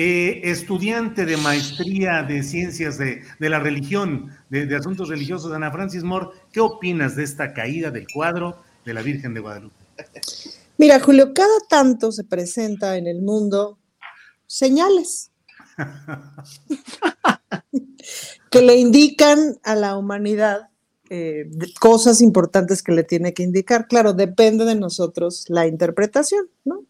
Eh, 0.00 0.42
estudiante 0.44 1.26
de 1.26 1.36
maestría 1.36 2.22
de 2.22 2.44
ciencias 2.44 2.98
de, 2.98 3.24
la 3.40 3.58
religión, 3.58 4.30
de, 4.48 4.76
asuntos 4.76 5.08
religiosos, 5.08 5.52
Ana 5.52 5.72
Francis 5.72 6.04
Moore, 6.04 6.28
¿qué 6.52 6.60
opinas 6.60 7.16
de 7.16 7.24
esta 7.24 7.52
caída 7.52 7.90
del 7.90 8.06
cuadro 8.06 8.62
de 8.84 8.94
la 8.94 9.02
Virgen 9.02 9.34
de 9.34 9.40
Guadalupe? 9.40 9.74
Mira, 10.76 11.00
Julio, 11.00 11.34
cada 11.34 11.58
tanto 11.68 12.12
se 12.12 12.22
presenta 12.22 12.96
en 12.96 13.08
el 13.08 13.22
mundo 13.22 13.80
señales 14.46 15.32
que 18.50 18.62
le 18.62 18.76
indican 18.76 19.58
a 19.64 19.74
la 19.74 19.96
humanidad 19.96 20.68
eh, 21.10 21.48
cosas 21.80 22.20
importantes 22.20 22.82
que 22.82 22.92
le 22.92 23.02
tiene 23.02 23.32
que 23.34 23.42
indicar. 23.42 23.88
Claro, 23.88 24.12
depende 24.12 24.64
de 24.64 24.74
nosotros 24.74 25.44
la 25.48 25.66
interpretación, 25.66 26.48
¿no? 26.64 26.84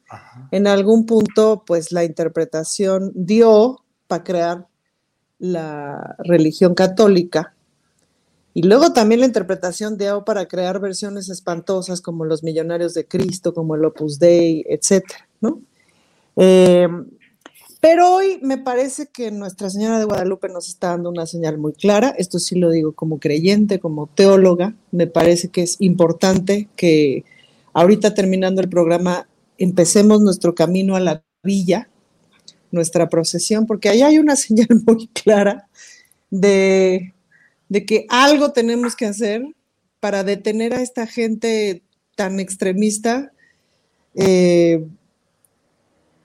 En 0.50 0.66
algún 0.66 1.06
punto, 1.06 1.62
pues 1.66 1.92
la 1.92 2.04
interpretación 2.04 3.12
dio 3.14 3.84
para 4.06 4.24
crear 4.24 4.66
la 5.38 6.16
religión 6.18 6.74
católica. 6.74 7.54
Y 8.54 8.62
luego 8.62 8.92
también 8.92 9.20
la 9.20 9.26
interpretación 9.26 9.96
dio 9.98 10.24
para 10.24 10.48
crear 10.48 10.80
versiones 10.80 11.28
espantosas 11.28 12.00
como 12.00 12.24
los 12.24 12.42
millonarios 12.42 12.94
de 12.94 13.06
Cristo, 13.06 13.54
como 13.54 13.76
el 13.76 13.84
Opus 13.84 14.18
Dei, 14.18 14.64
etcétera, 14.68 15.28
¿no? 15.40 15.60
Eh, 16.36 16.88
pero 17.80 18.12
hoy 18.12 18.40
me 18.42 18.58
parece 18.58 19.06
que 19.06 19.30
Nuestra 19.30 19.70
Señora 19.70 20.00
de 20.00 20.04
Guadalupe 20.04 20.48
nos 20.48 20.68
está 20.68 20.88
dando 20.88 21.10
una 21.10 21.26
señal 21.26 21.58
muy 21.58 21.72
clara. 21.72 22.12
Esto 22.18 22.40
sí 22.40 22.58
lo 22.58 22.70
digo 22.70 22.92
como 22.92 23.20
creyente, 23.20 23.78
como 23.78 24.08
teóloga. 24.08 24.74
Me 24.90 25.06
parece 25.06 25.48
que 25.48 25.62
es 25.62 25.76
importante 25.78 26.68
que 26.74 27.24
ahorita 27.72 28.14
terminando 28.14 28.60
el 28.60 28.68
programa 28.68 29.28
empecemos 29.58 30.20
nuestro 30.20 30.56
camino 30.56 30.96
a 30.96 31.00
la 31.00 31.22
villa, 31.44 31.88
nuestra 32.72 33.08
procesión, 33.08 33.66
porque 33.66 33.88
ahí 33.88 34.02
hay 34.02 34.18
una 34.18 34.34
señal 34.36 34.68
muy 34.84 35.06
clara 35.08 35.68
de, 36.30 37.14
que 37.86 38.06
algo 38.08 38.50
tenemos 38.52 38.96
que 38.96 39.06
hacer 39.06 39.42
para 40.00 40.24
detener 40.24 40.74
a 40.74 40.82
esta 40.82 41.06
gente 41.06 41.82
tan 42.16 42.40
extremista. 42.40 43.30
Eh, 44.16 44.84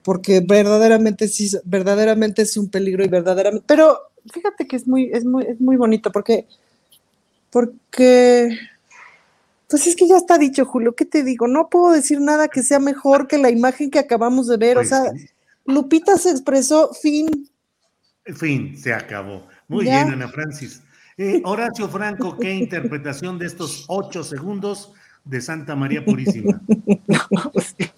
porque 0.04 0.40
verdaderamente 0.46 1.26
sí, 1.28 1.50
verdaderamente 1.64 2.42
es 2.42 2.56
un 2.56 2.68
peligro 2.68 3.04
y 3.04 3.08
verdaderamente, 3.08 3.64
pero 3.66 3.98
fíjate 4.32 4.66
que 4.66 4.76
es 4.76 4.86
muy, 4.86 5.10
es 5.12 5.24
muy, 5.24 5.44
es 5.44 5.60
muy 5.60 5.76
bonito 5.76 6.12
porque, 6.12 6.46
porque, 7.50 8.56
pues 9.68 9.86
es 9.86 9.96
que 9.96 10.06
ya 10.06 10.18
está 10.18 10.36
dicho, 10.36 10.66
Julio, 10.66 10.94
¿qué 10.94 11.06
te 11.06 11.24
digo? 11.24 11.48
No 11.48 11.68
puedo 11.70 11.92
decir 11.92 12.20
nada 12.20 12.48
que 12.48 12.62
sea 12.62 12.78
mejor 12.78 13.26
que 13.26 13.38
la 13.38 13.50
imagen 13.50 13.90
que 13.90 13.98
acabamos 13.98 14.46
de 14.46 14.58
ver, 14.58 14.76
o 14.76 14.80
pues 14.80 14.90
sea, 14.90 15.10
Lupita 15.64 16.18
se 16.18 16.30
expresó, 16.30 16.92
fin. 16.92 17.48
Fin, 18.26 18.76
se 18.76 18.92
acabó. 18.92 19.46
Muy 19.68 19.84
bien, 19.84 20.10
Ana 20.10 20.28
Francis. 20.28 20.82
Eh, 21.16 21.40
Horacio 21.44 21.88
Franco, 21.88 22.36
¿qué 22.36 22.52
interpretación 22.52 23.38
de 23.38 23.46
estos 23.46 23.84
ocho 23.88 24.22
segundos 24.22 24.92
de 25.24 25.40
Santa 25.40 25.74
María 25.74 26.04
Purísima? 26.04 26.60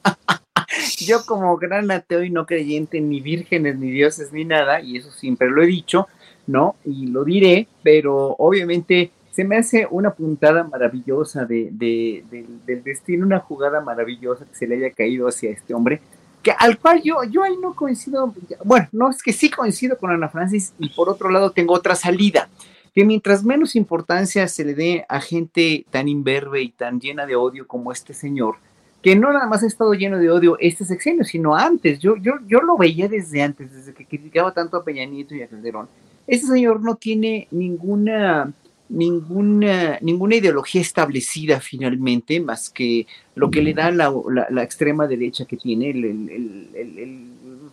yo 1.07 1.25
como 1.25 1.57
gran 1.57 1.91
ateo 1.91 2.23
y 2.23 2.31
no 2.31 2.47
creyente 2.47 3.01
ni 3.01 3.21
vírgenes, 3.21 3.79
ni 3.79 3.91
dioses, 3.91 4.33
ni 4.33 4.45
nada, 4.45 4.81
y 4.81 4.97
eso 4.97 5.11
siempre 5.11 5.51
lo 5.51 5.63
he 5.63 5.67
dicho, 5.67 6.09
¿no? 6.47 6.77
Y 6.85 7.07
lo 7.07 7.25
diré, 7.25 7.69
pero 7.83 8.35
obviamente 8.39 9.11
se 9.37 9.45
me 9.45 9.59
hace 9.59 9.87
una 9.91 10.15
puntada 10.15 10.65
maravillosa 10.65 11.45
de, 11.45 11.71
del 11.71 12.83
destino, 12.83 13.27
una 13.27 13.41
jugada 13.41 13.83
maravillosa 13.83 14.47
que 14.47 14.55
se 14.55 14.67
le 14.67 14.77
haya 14.77 14.95
caído 14.95 15.29
hacia 15.29 15.51
este 15.51 15.75
hombre, 15.75 16.01
que 16.43 16.53
al 16.53 16.79
cual 16.79 17.03
yo, 17.03 17.23
yo 17.25 17.43
ahí 17.43 17.57
no 17.61 17.75
coincido, 17.75 18.33
bueno, 18.65 18.89
no, 18.93 19.11
es 19.11 19.23
que 19.23 19.35
sí 19.35 19.51
coincido 19.51 19.99
con 19.99 20.11
Ana 20.11 20.31
Francis 20.31 20.73
y 20.79 20.89
por 20.89 21.11
otro 21.11 21.29
lado 21.29 21.51
tengo 21.51 21.75
otra 21.75 21.95
salida, 21.95 22.49
que 22.95 23.05
mientras 23.05 23.45
menos 23.45 23.77
importancia 23.77 24.49
se 24.49 24.65
le 24.65 24.75
dé 24.75 25.05
a 25.07 25.21
gente 25.21 25.85
tan 25.91 26.09
imberbe 26.09 26.63
y 26.63 26.71
tan 26.71 26.99
llena 26.99 27.27
de 27.27 27.37
odio 27.37 27.67
como 27.67 27.93
este 27.93 28.15
señor, 28.15 28.57
que 29.03 29.15
no 29.15 29.33
nada 29.33 29.47
más 29.47 29.63
ha 29.63 29.67
estado 29.67 29.95
lleno 29.95 30.19
de 30.19 30.31
odio 30.31 30.57
este 30.59 30.85
sexenio, 30.85 31.25
sino 31.25 31.55
antes. 31.55 31.99
Yo, 32.01 32.17
yo, 32.17 32.35
yo 32.47 32.61
lo 32.61 32.77
veía 32.77 33.09
desde 33.09 33.43
antes, 33.43 33.73
desde 33.73 33.95
que 33.95 34.05
criticaba 34.05 34.53
tanto 34.53 34.77
a 34.77 34.85
Peña 34.85 35.05
Nieto 35.05 35.35
y 35.35 35.43
a 35.43 35.49
Calderón. 35.49 35.89
Este 36.27 36.47
señor 36.47 36.81
no 36.81 36.97
tiene 36.97 37.47
ninguna, 37.53 38.53
ninguna, 38.89 39.99
ninguna 40.01 40.35
ideología 40.35 40.81
establecida 40.81 41.61
finalmente, 41.61 42.41
más 42.41 42.69
que 42.71 43.07
lo 43.35 43.51
que 43.51 43.63
le 43.63 43.75
da 43.75 43.91
la, 43.91 44.13
la, 44.51 44.63
extrema 44.63 45.07
derecha 45.07 45.45
que 45.45 45.57
tiene, 45.57 45.91
el, 45.91 46.05
el, 46.05 46.71
el, 46.75 47.27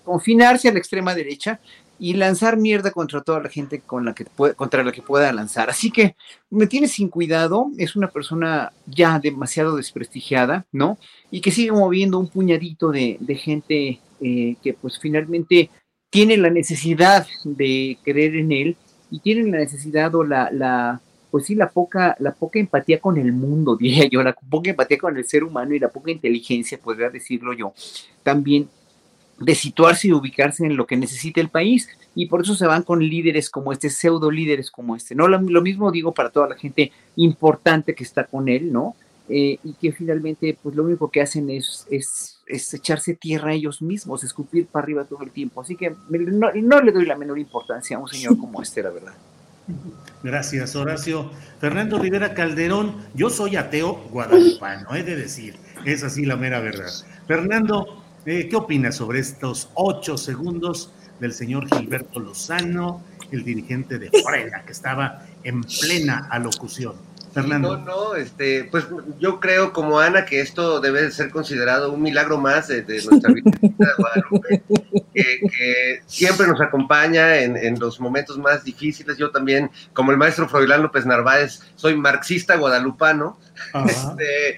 confinarse 0.03 0.69
a 0.69 0.74
la 0.74 0.80
extrema 0.80 1.15
derecha 1.15 1.59
y 2.04 2.16
lanzar 2.16 2.58
mierda 2.58 2.91
contra 2.91 3.22
toda 3.22 3.39
la 3.39 3.47
gente 3.47 3.80
con 3.80 4.04
la 4.04 4.14
que 4.14 4.26
contra 4.58 4.84
la 4.84 4.91
que 4.91 5.01
pueda 5.01 5.32
lanzar. 5.32 5.70
Así 5.70 5.89
que 5.89 6.18
me 6.49 6.68
tiene 6.68 6.89
sin 6.89 7.08
cuidado, 7.08 7.68
es 7.78 7.95
una 7.95 8.10
persona 8.10 8.74
ya 8.86 9.20
demasiado 9.20 9.78
desprestigiada, 9.78 10.66
¿no? 10.74 10.97
Y 11.32 11.39
que 11.39 11.51
sigue 11.51 11.72
moviendo 11.72 12.20
un 12.20 12.28
puñadito 12.28 12.91
de, 12.91 13.18
gente 13.41 14.01
eh, 14.20 14.58
que 14.62 14.74
pues 14.74 14.99
finalmente 14.99 15.70
tiene 16.10 16.36
la 16.36 16.49
necesidad 16.49 17.26
de 17.45 17.97
creer 18.04 18.36
en 18.36 18.51
él 18.51 18.76
y 19.10 19.20
tiene 19.20 19.49
la 19.49 19.60
necesidad 19.60 20.14
o 20.14 20.26
la, 20.26 20.51
la 20.51 20.99
pues 21.32 21.45
sí, 21.45 21.56
la 21.56 21.70
poca, 21.70 22.18
la 22.20 22.34
poca 22.34 22.60
empatía 22.60 22.99
con 22.99 23.18
el 23.18 23.32
mundo, 23.32 23.78
diría 23.78 24.10
yo, 24.10 24.22
la 24.24 24.34
poca 24.34 24.72
empatía 24.72 24.97
con 24.97 25.16
el 25.16 25.24
ser 25.24 25.45
humano 25.45 25.74
y 25.74 25.80
la 25.80 25.88
poca 25.88 26.12
inteligencia, 26.12 26.78
podría 26.78 27.10
decirlo 27.10 27.54
yo, 27.54 27.74
también 28.24 28.68
de 29.40 29.56
situarse 29.56 30.08
y 30.08 30.14
ubicarse 30.14 30.66
en 30.66 30.76
lo 30.76 30.86
que 30.86 30.98
necesita 30.98 31.42
el 31.42 31.50
país 31.50 31.90
y 32.16 32.28
por 32.28 32.42
eso 32.42 32.56
se 32.56 32.68
van 32.68 32.84
con 32.84 33.00
líderes 33.00 33.50
como 33.50 33.72
este, 33.72 33.90
pseudo 33.90 34.30
líderes 34.30 34.70
como 34.70 34.96
este, 34.96 35.16
¿no? 35.16 35.28
Lo, 35.28 35.62
mismo 35.62 35.92
digo 35.92 36.14
para 36.14 36.30
toda 36.30 36.50
la 36.50 36.56
gente 36.56 36.92
importante 37.16 37.96
que 37.96 38.04
está 38.04 38.26
con 38.26 38.50
él, 38.50 38.72
¿no? 38.72 38.96
Eh, 39.30 39.58
y 39.64 39.74
que 39.74 39.92
finalmente, 39.92 40.58
pues 40.62 40.76
lo 40.76 40.84
único 40.84 41.10
que 41.10 41.22
hacen 41.22 41.50
es, 41.50 41.88
es, 41.90 42.40
echarse 42.48 43.16
tierra 43.16 43.54
ellos 43.54 43.82
mismos, 43.82 44.24
escupir 44.24 44.68
para 44.68 44.84
arriba 44.84 45.05
todo 45.05 45.24
el 45.24 45.32
tiempo. 45.32 45.62
Así 45.62 45.76
que 45.76 45.96
no, 46.10 46.51
no 46.54 46.82
le 46.82 46.92
doy 46.92 47.05
la 47.05 47.16
menor 47.16 47.39
importancia 47.39 47.97
a 47.97 48.00
un 48.00 48.08
señor 48.08 48.38
como 48.38 48.62
este, 48.62 48.84
la 48.84 48.89
verdad. 48.89 49.14
Gracias, 50.24 50.76
Horacio. 50.76 51.32
Fernando 51.60 52.00
Rivera 52.00 52.34
Calderón, 52.34 52.96
yo 53.14 53.30
soy 53.30 53.55
ateo 53.55 54.04
guadalupano, 54.12 54.93
he 54.93 55.04
de 55.04 55.16
decir, 55.16 55.55
es 55.86 56.04
así 56.04 56.26
la 56.26 56.36
mera 56.36 56.60
verdad. 56.60 56.92
Fernando, 57.28 58.03
eh, 58.25 58.47
¿Qué 58.50 58.55
opinas 58.55 58.95
sobre 58.95 59.20
estos 59.20 59.70
ocho 59.74 60.17
segundos 60.17 60.91
del 61.20 61.33
señor 61.33 61.67
Gilberto 61.67 62.20
Lozano, 62.20 63.01
el 63.32 63.43
dirigente 63.43 64.00
de 64.00 64.09
Frena, 64.24 64.63
que 64.66 64.71
estaba 64.71 65.25
en 65.43 65.62
plena 65.62 66.28
alocución? 66.29 66.95
Fernando. 67.34 67.78
No, 67.78 67.86
no, 67.86 68.16
este, 68.16 68.66
pues 68.66 68.86
yo 69.20 69.39
creo 69.39 69.74
como 69.74 70.00
Ana 70.00 70.26
que 70.26 70.39
esto 70.39 70.80
debe 70.80 71.10
ser 71.12 71.32
considerado 71.32 71.92
un 71.92 72.01
milagro 72.01 72.38
más 72.38 72.68
de, 72.68 72.84
nuestra 72.84 73.34
vida 73.34 73.51
de 73.62 73.88
Guadalupe, 73.97 74.64
que, 75.14 76.01
siempre 76.05 76.47
nos 76.47 76.62
acompaña 76.62 77.38
en, 77.39 77.80
los 77.80 78.00
momentos 78.00 78.38
más 78.38 78.64
difíciles. 78.64 79.18
Yo 79.18 79.32
también, 79.32 79.72
como 79.93 80.12
el 80.12 80.18
maestro 80.18 80.47
Froilán 80.47 80.84
López 80.84 81.05
Narváez, 81.05 81.62
soy 81.76 81.96
marxista 81.96 82.55
guadalupano. 82.55 83.39
Este, 83.86 84.58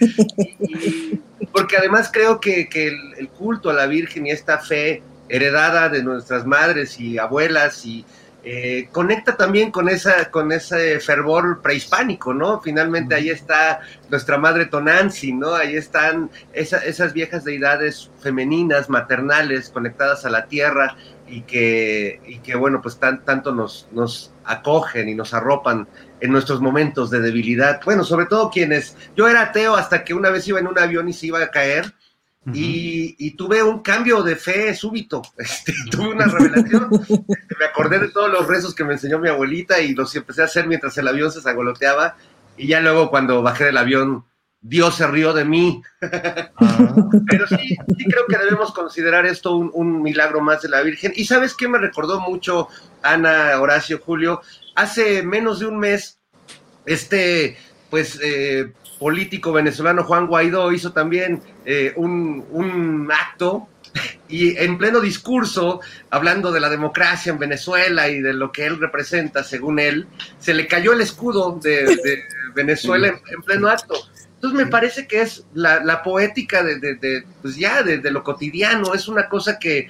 porque 1.52 1.78
además 1.78 2.10
creo 2.12 2.40
que, 2.40 2.68
el, 2.74 3.30
culto 3.30 3.70
a 3.70 3.74
la 3.74 3.86
Virgen 3.86 4.28
y 4.28 4.32
esta 4.32 4.60
fe 4.60 5.02
heredada 5.30 5.90
de 5.90 6.04
nuestras 6.04 6.46
madres 6.46 7.00
y 7.00 7.18
abuelas 7.18 7.86
y 7.86 8.06
eh, 8.48 8.90
conecta 8.92 9.36
también 9.36 9.72
con, 9.72 9.90
esa, 9.90 10.30
con 10.30 10.52
ese 10.52 11.00
fervor 11.00 11.64
prehispánico, 11.64 12.32
¿no? 12.32 12.62
Finalmente 12.62 13.16
ahí 13.16 13.32
está 13.32 13.80
nuestra 14.12 14.38
madre 14.38 14.68
Tonanzi, 14.68 15.34
¿no? 15.34 15.56
Ahí 15.56 15.76
están 15.76 16.30
esas 16.54 17.14
viejas 17.14 17.44
deidades 17.44 18.12
femeninas, 18.20 18.88
maternales, 18.88 19.72
conectadas 19.72 20.26
a 20.26 20.30
la 20.30 20.46
tierra 20.46 20.96
y 21.28 21.42
que, 21.42 22.22
y 22.24 22.38
que 22.38 22.56
bueno, 22.56 22.84
pues 22.84 23.00
tan, 23.00 23.26
tanto 23.26 23.52
nos, 23.52 23.88
nos 23.92 24.32
acogen 24.44 25.10
y 25.10 25.16
nos 25.16 25.34
arropan 25.34 25.88
en 26.20 26.32
nuestros 26.32 26.62
momentos 26.62 27.10
de 27.10 27.22
debilidad. 27.22 27.82
Bueno, 27.84 28.04
sobre 28.04 28.28
todo 28.28 28.52
quienes, 28.52 28.96
yo 29.16 29.28
era 29.28 29.42
ateo 29.42 29.76
hasta 29.76 30.04
que 30.04 30.14
una 30.14 30.30
vez 30.30 30.48
iba 30.48 30.60
en 30.60 30.68
un 30.68 30.78
avión 30.78 31.10
y 31.10 31.14
se 31.14 31.26
iba 31.26 31.42
a 31.42 31.50
caer 31.50 31.95
y, 32.54 33.32
tuve 33.32 33.64
un 33.64 33.82
cambio 33.82 34.22
de 34.22 34.36
fe 34.36 34.74
súbito, 34.76 35.22
este, 35.38 35.74
tuve 35.92 36.10
una 36.10 36.26
revelación, 36.26 36.90
me 37.60 37.66
acordé 37.66 38.00
de 38.00 38.10
todos 38.10 38.32
los 38.32 38.48
rezos 38.48 38.76
que 38.76 38.84
me 38.84 38.94
enseñó 38.94 39.20
mi 39.20 39.30
abuelita 39.30 39.80
y 39.82 39.96
los 39.96 40.16
empecé 40.16 40.42
a 40.42 40.46
hacer 40.46 40.68
mientras 40.68 40.98
el 40.98 41.08
avión 41.08 41.32
se 41.32 41.42
zagoloteaba 41.42 42.16
y 42.58 42.68
ya 42.68 42.80
luego 42.80 43.10
cuando 43.10 43.42
bajé 43.42 43.66
del 43.66 43.78
avión, 43.78 44.26
Dios 44.62 44.96
se 44.96 45.08
rió 45.08 45.34
de 45.34 45.46
mí. 45.46 45.82
Ah. 46.58 46.96
Pero 47.30 47.48
sí, 47.48 47.58
sí 47.58 48.06
creo 48.06 48.26
que 48.28 48.38
debemos 48.38 48.74
considerar 48.74 49.26
esto 49.26 49.56
un, 49.56 50.02
milagro 50.02 50.42
más 50.42 50.62
de 50.62 50.70
la 50.70 50.82
Virgen. 50.82 51.14
Y 51.16 51.26
sabes 51.26 51.54
qué 51.54 51.68
me 51.68 51.78
recordó 51.78 52.20
mucho, 52.20 52.68
Ana, 53.04 53.60
Horacio, 53.60 54.00
Julio, 54.04 54.42
hace 54.76 55.22
menos 55.22 55.60
de 55.60 55.68
un 55.68 55.78
mes, 55.78 56.20
este, 56.86 57.58
pues, 57.90 58.20
eh, 58.24 58.72
político 59.06 59.54
venezolano 59.54 60.04
Juan 60.04 60.26
Guaidó 60.26 60.72
hizo 60.72 60.92
también 60.92 61.40
eh, 61.64 61.94
un, 61.96 63.08
acto 63.14 63.68
y 64.28 64.58
en 64.58 64.80
pleno 64.80 65.00
discurso, 65.00 65.80
hablando 66.10 66.52
de 66.52 66.60
la 66.60 66.72
democracia 66.72 67.32
en 67.32 67.38
Venezuela 67.38 68.10
y 68.10 68.20
de 68.20 68.34
lo 68.34 68.52
que 68.52 68.66
él 68.66 68.80
representa, 68.80 69.44
según 69.44 69.78
él, 69.78 70.08
se 70.40 70.56
le 70.56 70.66
cayó 70.66 70.94
el 70.94 71.02
escudo 71.02 71.60
de, 71.62 72.24
Venezuela 72.56 73.10
en, 73.30 73.44
pleno 73.44 73.70
acto. 73.70 73.94
Entonces 74.34 74.66
me 74.66 74.72
parece 74.72 75.06
que 75.06 75.22
es 75.22 75.46
la, 75.54 76.02
poética 76.02 76.64
de, 76.64 77.24
pues 77.44 77.58
ya, 77.58 77.84
de, 77.84 78.10
lo 78.10 78.24
cotidiano, 78.24 78.96
es 78.96 79.08
una 79.08 79.30
cosa 79.30 79.60
que 79.60 79.88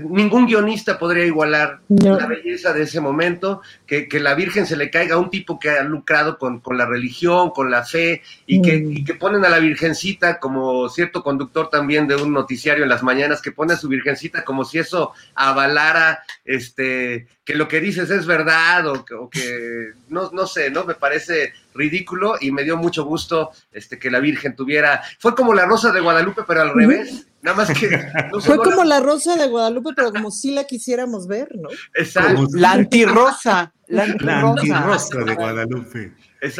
ningún 0.00 0.46
guionista 0.46 0.98
podría 0.98 1.24
igualar 1.24 1.80
la 1.88 2.26
belleza 2.26 2.72
de 2.72 2.82
ese 2.82 3.00
momento, 3.00 3.60
que, 3.86 4.08
la 4.20 4.34
Virgen 4.34 4.66
se 4.66 4.76
le 4.76 4.90
caiga 4.90 5.16
a 5.16 5.18
un 5.18 5.30
tipo 5.30 5.58
que 5.58 5.70
ha 5.70 5.82
lucrado 5.82 6.38
con, 6.38 6.62
la 6.76 6.86
religión, 6.86 7.50
con 7.50 7.70
la 7.70 7.84
fe, 7.84 8.22
y 8.46 8.62
que, 8.62 8.78
mm. 8.78 8.92
y 8.92 9.04
que, 9.04 9.14
ponen 9.14 9.44
a 9.44 9.48
la 9.48 9.58
Virgencita 9.58 10.38
como 10.38 10.88
cierto 10.88 11.22
conductor 11.22 11.68
también 11.70 12.06
de 12.06 12.16
un 12.16 12.32
noticiario 12.32 12.84
en 12.84 12.90
las 12.90 13.02
mañanas, 13.02 13.42
que 13.42 13.52
pone 13.52 13.74
a 13.74 13.76
su 13.76 13.88
Virgencita 13.88 14.44
como 14.44 14.64
si 14.64 14.78
eso 14.78 15.12
avalara 15.34 16.22
este, 16.44 17.26
que 17.44 17.54
lo 17.54 17.68
que 17.68 17.80
dices 17.80 18.10
es 18.10 18.26
verdad 18.26 18.86
o 18.86 19.04
que, 19.30 19.92
no, 20.08 20.30
no, 20.32 20.46
sé, 20.46 20.70
¿no? 20.70 20.84
Me 20.84 20.94
parece 20.94 21.52
ridículo 21.74 22.36
y 22.40 22.52
me 22.52 22.64
dio 22.64 22.76
mucho 22.76 23.04
gusto 23.04 23.50
este, 23.72 23.98
que 23.98 24.10
la 24.10 24.20
Virgen 24.20 24.54
tuviera, 24.54 25.02
fue 25.18 25.34
como 25.34 25.54
la 25.54 25.66
Rosa 25.66 25.92
de 25.92 26.00
Guadalupe, 26.00 26.42
pero 26.46 26.62
al 26.62 26.74
revés. 26.74 27.26
Nada 27.42 27.56
más 27.56 27.78
que. 27.78 27.88
fue 28.40 28.56
como 28.58 28.84
la... 28.84 29.00
rosa 29.00 29.36
de 29.36 29.48
Guadalupe, 29.48 29.90
pero 29.94 30.12
como 30.12 30.30
si 30.30 30.52
la 30.52 30.64
quisiéramos 30.64 31.26
ver, 31.26 31.48
¿no? 31.56 31.68
Exacto. 31.94 32.46
La 32.52 32.72
antirrosa. 32.72 33.72
La 33.88 34.04
antirrosa, 34.04 35.18
de 35.18 35.34
Guadalupe. 35.34 36.12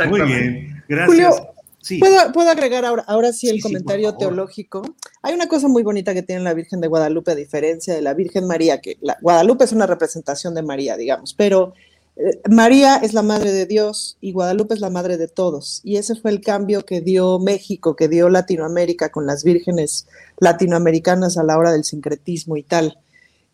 Muy 0.09 0.23
bien, 0.23 0.85
gracias. 0.89 1.41
¿puedo, 2.33 2.51
agregar 2.51 2.85
ahora, 2.85 3.05
ahora 3.07 3.33
sí 3.33 3.49
el 3.49 3.61
comentario 3.61 4.17
teológico? 4.17 4.83
Hay 5.23 5.35
una 5.35 5.47
cosa 5.47 5.69
muy 5.69 5.83
bonita 5.83 6.15
que 6.15 6.23
tiene 6.23 6.43
la 6.43 6.55
Virgen 6.55 6.81
de 6.81 6.89
Guadalupe, 6.89 7.33
a 7.33 7.37
diferencia 7.37 7.95
de 7.95 8.03
la 8.03 8.15
Virgen 8.15 8.47
María, 8.47 8.81
que 8.81 8.99
la, 9.01 9.17
Guadalupe 9.21 9.65
es 9.65 9.73
una 9.73 9.87
representación 9.87 10.55
de 10.55 10.63
María, 10.63 10.97
digamos, 10.97 11.35
pero 11.35 11.75
María 12.51 12.97
es 12.97 13.15
la 13.15 13.23
madre 13.23 13.53
de 13.53 13.67
Dios 13.67 14.19
y 14.21 14.33
Guadalupe 14.33 14.75
es 14.75 14.81
la 14.81 14.91
madre 14.91 15.17
de 15.17 15.29
todos. 15.29 15.81
Y 15.83 15.97
ese 15.97 16.15
fue 16.15 16.31
el 16.31 16.41
cambio 16.41 16.85
que 16.85 17.01
dio 17.01 17.39
México, 17.39 17.97
que 17.97 18.09
dio 18.09 18.29
Latinoamérica 18.29 19.11
con 19.11 19.27
las 19.27 19.45
vírgenes 19.45 20.07
latinoamericanas 20.39 21.39
a 21.39 21.45
la 21.45 21.57
hora 21.57 21.73
del 21.73 21.85
sincretismo 21.85 22.57
y 22.57 22.63
tal. 22.63 22.99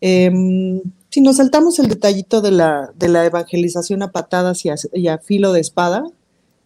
Em, 0.01 0.81
si 1.09 1.21
nos 1.21 1.37
saltamos 1.37 1.79
el 1.79 1.87
detallito 1.87 2.41
de 2.41 2.51
la, 2.51 2.91
de 2.95 3.07
la 3.09 3.25
evangelización 3.25 4.03
a 4.03 4.11
patadas 4.11 4.63
y 4.65 5.07
a 5.07 5.17
filo 5.17 5.53
de 5.53 5.61
espada, 5.61 6.03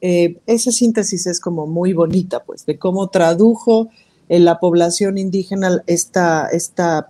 eh, 0.06 0.38
esa 0.48 0.74
síntesis 0.74 1.28
es 1.28 1.40
como 1.40 1.66
muy 1.66 1.94
bonita, 1.94 2.44
pues, 2.44 2.66
de 2.66 2.78
cómo 2.78 3.10
tradujo 3.10 3.88
en 4.28 4.44
la 4.44 4.60
población 4.60 5.18
indígena 5.18 5.82
esta, 5.88 6.48
esta, 6.48 7.08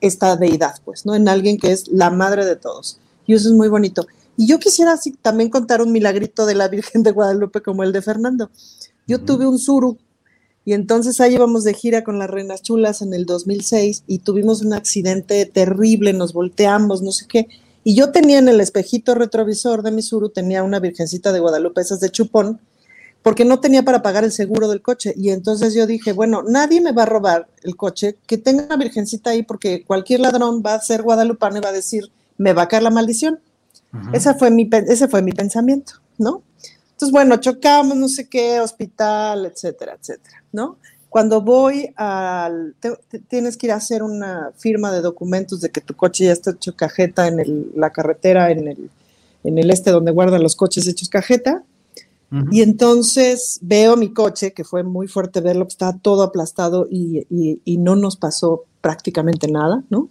esta 0.00 0.36
deidad, 0.36 0.76
pues, 0.86 1.04
¿no? 1.04 1.14
En 1.14 1.28
alguien 1.28 1.58
que 1.58 1.72
es 1.72 1.88
la 1.88 2.08
madre 2.08 2.46
de 2.46 2.56
todos. 2.56 2.98
Y 3.26 3.34
eso 3.34 3.48
es 3.48 3.54
muy 3.54 3.68
bonito. 3.68 4.06
Y 4.36 4.46
yo 4.46 4.58
quisiera 4.58 4.92
así, 4.92 5.12
también 5.12 5.50
contar 5.50 5.80
un 5.80 5.92
milagrito 5.92 6.46
de 6.46 6.54
la 6.54 6.68
Virgen 6.68 7.02
de 7.02 7.12
Guadalupe 7.12 7.62
como 7.62 7.82
el 7.82 7.92
de 7.92 8.02
Fernando. 8.02 8.50
Yo 9.06 9.20
tuve 9.20 9.46
un 9.46 9.58
suru 9.58 9.98
y 10.64 10.72
entonces 10.72 11.20
ahí 11.20 11.34
íbamos 11.34 11.64
de 11.64 11.74
gira 11.74 12.02
con 12.02 12.18
las 12.18 12.28
Reinas 12.28 12.60
Chulas 12.60 13.00
en 13.00 13.14
el 13.14 13.24
2006 13.24 14.02
y 14.06 14.18
tuvimos 14.18 14.62
un 14.62 14.72
accidente 14.72 15.46
terrible, 15.46 16.12
nos 16.12 16.32
volteamos, 16.32 17.02
no 17.02 17.12
sé 17.12 17.26
qué. 17.28 17.48
Y 17.84 17.94
yo 17.94 18.10
tenía 18.10 18.40
en 18.40 18.48
el 18.48 18.60
espejito 18.60 19.14
retrovisor 19.14 19.82
de 19.84 19.92
mi 19.92 20.02
suru, 20.02 20.28
tenía 20.28 20.64
una 20.64 20.80
virgencita 20.80 21.32
de 21.32 21.38
Guadalupe, 21.38 21.80
esas 21.80 22.00
de 22.00 22.10
chupón, 22.10 22.60
porque 23.22 23.44
no 23.44 23.60
tenía 23.60 23.84
para 23.84 24.02
pagar 24.02 24.24
el 24.24 24.32
seguro 24.32 24.68
del 24.68 24.82
coche. 24.82 25.14
Y 25.16 25.30
entonces 25.30 25.72
yo 25.72 25.86
dije, 25.86 26.12
bueno, 26.12 26.42
nadie 26.42 26.80
me 26.80 26.90
va 26.90 27.04
a 27.04 27.06
robar 27.06 27.48
el 27.62 27.76
coche, 27.76 28.16
que 28.26 28.36
tenga 28.36 28.64
una 28.64 28.76
virgencita 28.76 29.30
ahí, 29.30 29.44
porque 29.44 29.84
cualquier 29.84 30.18
ladrón 30.18 30.64
va 30.66 30.74
a 30.74 30.80
ser 30.80 31.02
guadalupano 31.02 31.58
y 31.58 31.60
va 31.60 31.68
a 31.68 31.72
decir, 31.72 32.10
me 32.38 32.52
va 32.52 32.62
a 32.62 32.68
caer 32.68 32.82
la 32.82 32.90
maldición. 32.90 33.40
Esa 34.12 34.34
fue 34.34 34.50
mi, 34.50 34.68
ese 34.88 35.08
fue 35.08 35.22
mi 35.22 35.32
pensamiento, 35.32 35.94
¿no? 36.18 36.42
Entonces, 36.90 37.12
bueno, 37.12 37.36
chocamos, 37.36 37.96
no 37.96 38.08
sé 38.08 38.28
qué, 38.28 38.60
hospital, 38.60 39.46
etcétera, 39.46 39.96
etcétera, 39.98 40.42
¿no? 40.52 40.76
Cuando 41.08 41.40
voy 41.40 41.92
al, 41.96 42.74
tienes 43.28 43.56
que 43.56 43.66
ir 43.66 43.72
a 43.72 43.76
hacer 43.76 44.02
una 44.02 44.50
firma 44.56 44.92
de 44.92 45.00
documentos 45.00 45.60
de 45.60 45.70
que 45.70 45.80
tu 45.80 45.94
coche 45.94 46.26
ya 46.26 46.32
está 46.32 46.50
hecho 46.50 46.76
cajeta 46.76 47.28
en 47.28 47.70
la 47.74 47.90
carretera, 47.90 48.50
en 48.50 48.68
el, 48.68 48.90
en 49.44 49.58
el 49.58 49.70
este 49.70 49.92
donde 49.92 50.10
guardan 50.10 50.42
los 50.42 50.56
coches 50.56 50.86
hechos 50.86 51.08
cajeta. 51.08 51.62
Y 52.50 52.60
entonces 52.60 53.60
veo 53.62 53.96
mi 53.96 54.12
coche, 54.12 54.52
que 54.52 54.64
fue 54.64 54.82
muy 54.82 55.06
fuerte 55.06 55.40
verlo, 55.40 55.64
que 55.64 55.72
estaba 55.72 55.96
todo 55.96 56.22
aplastado 56.22 56.86
y, 56.90 57.24
y, 57.64 57.76
no 57.78 57.94
nos 57.94 58.16
pasó 58.16 58.64
prácticamente 58.80 59.48
nada, 59.48 59.84
¿no? 59.88 60.08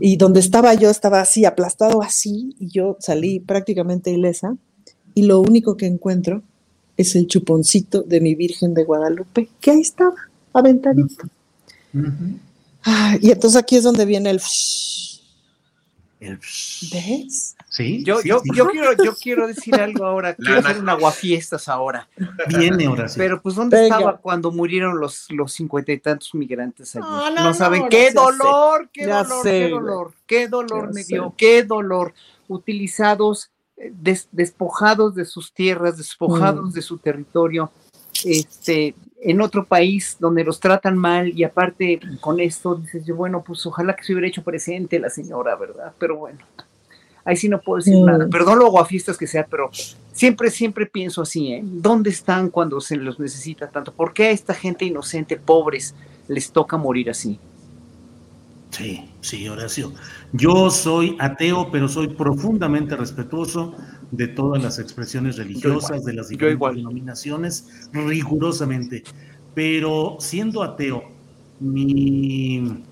Y 0.00 0.16
donde 0.16 0.40
estaba 0.40 0.74
yo 0.74 0.90
estaba 0.90 1.20
así, 1.20 1.44
aplastado 1.44 2.02
así, 2.02 2.54
y 2.58 2.68
yo 2.68 2.96
salí 3.00 3.40
prácticamente 3.40 4.10
ilesa. 4.10 4.56
Y 5.14 5.22
lo 5.22 5.40
único 5.40 5.76
que 5.76 5.86
encuentro 5.86 6.42
es 6.96 7.16
el 7.16 7.26
chuponcito 7.26 8.02
de 8.02 8.20
mi 8.20 8.34
Virgen 8.34 8.74
de 8.74 8.84
Guadalupe, 8.84 9.48
que 9.60 9.70
ahí 9.70 9.80
estaba, 9.80 10.14
aventadito. 10.52 11.26
y 13.20 13.30
entonces 13.30 13.56
aquí 13.56 13.76
es 13.76 13.84
donde 13.84 14.04
viene 14.04 14.30
el... 14.30 14.40
El 16.20 16.38
¿Ves? 16.92 17.56
Sí. 17.72 18.04
Yo, 18.04 18.20
yo, 18.22 18.42
yo, 18.54 18.66
quiero, 18.66 18.92
yo 19.02 19.14
quiero 19.14 19.46
decir 19.46 19.74
algo 19.76 20.04
ahora. 20.04 20.34
Quiero 20.36 20.58
hacer 20.58 20.78
un 20.78 20.90
aguafiestas 20.90 21.68
ahora. 21.68 22.06
Viene 22.48 22.84
ahora 22.84 23.08
sí. 23.08 23.18
Pero 23.18 23.40
pues, 23.40 23.54
¿dónde 23.54 23.84
estaba 23.84 24.18
cuando 24.18 24.52
murieron 24.52 25.00
los, 25.00 25.26
los 25.30 25.54
cincuenta 25.54 25.90
y 25.90 25.98
tantos 25.98 26.34
migrantes 26.34 26.94
allí? 26.96 27.34
no, 27.34 27.54
saben 27.54 27.88
qué 27.88 28.10
dolor, 28.12 28.90
qué 28.92 29.06
dolor, 29.06 29.42
qué 29.42 29.68
dolor, 29.70 30.12
qué 30.26 30.48
dolor 30.48 30.92
me 30.92 31.02
dio, 31.02 31.34
qué 31.34 31.62
dolor. 31.62 32.12
Utilizados 32.46 33.50
despojados 34.30 35.14
de 35.14 35.24
sus 35.24 35.54
tierras, 35.54 35.96
despojados 35.96 36.70
mm. 36.70 36.72
de 36.72 36.82
su 36.82 36.98
territorio, 36.98 37.72
este, 38.24 38.94
en 39.22 39.40
otro 39.40 39.64
país 39.64 40.16
donde 40.20 40.44
los 40.44 40.60
tratan 40.60 40.98
mal 40.98 41.28
y 41.36 41.42
aparte 41.42 42.00
con 42.20 42.38
esto 42.38 42.74
dices 42.74 43.06
yo, 43.06 43.16
bueno, 43.16 43.42
pues 43.42 43.64
ojalá 43.64 43.96
que 43.96 44.04
se 44.04 44.12
hubiera 44.12 44.28
hecho 44.28 44.42
presente 44.42 44.98
la 44.98 45.08
señora, 45.08 45.56
¿verdad? 45.56 45.92
Pero 45.98 46.16
bueno, 46.16 46.38
ahí 47.24 47.36
sí 47.36 47.48
no 47.48 47.60
puedo 47.60 47.78
decir 47.78 47.96
mm. 47.96 48.04
nada. 48.04 48.28
Perdón 48.28 48.58
lo 48.58 48.70
guafistas 48.70 49.16
que 49.16 49.26
sea, 49.26 49.46
pero 49.46 49.70
siempre, 50.12 50.50
siempre 50.50 50.86
pienso 50.86 51.22
así, 51.22 51.52
¿eh? 51.52 51.60
¿Dónde 51.64 52.10
están 52.10 52.50
cuando 52.50 52.80
se 52.80 52.96
los 52.96 53.18
necesita 53.18 53.68
tanto? 53.68 53.92
¿Por 53.92 54.12
qué 54.12 54.24
a 54.24 54.30
esta 54.30 54.54
gente 54.54 54.84
inocente, 54.84 55.36
pobres, 55.36 55.94
les 56.28 56.50
toca 56.50 56.76
morir 56.76 57.10
así? 57.10 57.38
Sí, 58.70 59.10
sí, 59.20 59.46
Horacio. 59.48 59.92
Yo 60.32 60.70
soy 60.70 61.16
ateo, 61.18 61.70
pero 61.70 61.88
soy 61.88 62.08
profundamente 62.08 62.96
respetuoso 62.96 63.74
de 64.10 64.28
todas 64.28 64.62
las 64.62 64.78
expresiones 64.78 65.36
religiosas, 65.36 66.04
de 66.04 66.14
las 66.14 66.28
diferentes 66.28 66.76
denominaciones, 66.76 67.88
rigurosamente. 67.92 69.02
Pero 69.54 70.16
siendo 70.20 70.62
ateo, 70.62 71.04
mi, 71.60 72.82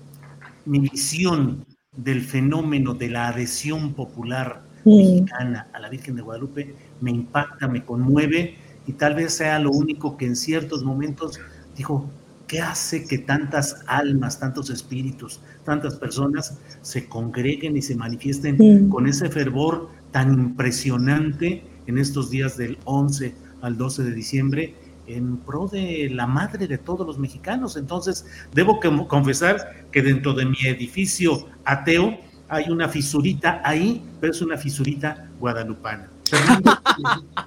mi 0.65 0.79
visión 0.79 1.65
del 1.95 2.21
fenómeno 2.21 2.93
de 2.93 3.09
la 3.09 3.27
adhesión 3.27 3.93
popular 3.93 4.61
mexicana 4.85 5.67
a 5.73 5.79
la 5.79 5.89
Virgen 5.89 6.15
de 6.15 6.21
Guadalupe 6.21 6.73
me 7.01 7.11
impacta, 7.11 7.67
me 7.67 7.83
conmueve 7.83 8.55
y 8.87 8.93
tal 8.93 9.15
vez 9.15 9.33
sea 9.33 9.59
lo 9.59 9.71
único 9.71 10.15
que 10.15 10.25
en 10.25 10.37
ciertos 10.37 10.85
momentos 10.85 11.39
dijo, 11.75 12.09
¿qué 12.47 12.61
hace 12.61 13.05
que 13.05 13.17
tantas 13.17 13.83
almas, 13.87 14.39
tantos 14.39 14.69
espíritus, 14.69 15.41
tantas 15.65 15.95
personas 15.95 16.57
se 16.81 17.07
congreguen 17.09 17.75
y 17.75 17.81
se 17.81 17.95
manifiesten 17.95 18.89
con 18.89 19.05
ese 19.05 19.29
fervor 19.29 19.89
tan 20.11 20.33
impresionante 20.33 21.61
en 21.87 21.97
estos 21.97 22.29
días 22.29 22.55
del 22.55 22.77
11 22.85 23.35
al 23.61 23.77
12 23.77 24.03
de 24.03 24.13
diciembre 24.13 24.75
en 25.15 25.37
pro 25.37 25.67
de 25.67 26.09
la 26.11 26.27
madre 26.27 26.67
de 26.67 26.77
todos 26.77 27.05
los 27.05 27.17
mexicanos? 27.17 27.77
Entonces, 27.77 28.25
debo 28.53 28.79
confesar 29.07 29.85
que 29.91 30.01
dentro 30.01 30.33
de 30.33 30.45
mi 30.45 30.57
edificio 30.65 31.47
ateo 31.65 32.19
hay 32.49 32.69
una 32.69 32.89
fisurita 32.89 33.61
ahí, 33.63 34.03
pero 34.19 34.33
es 34.33 34.41
una 34.41 34.57
fisurita 34.57 35.29
guadalupana. 35.39 36.09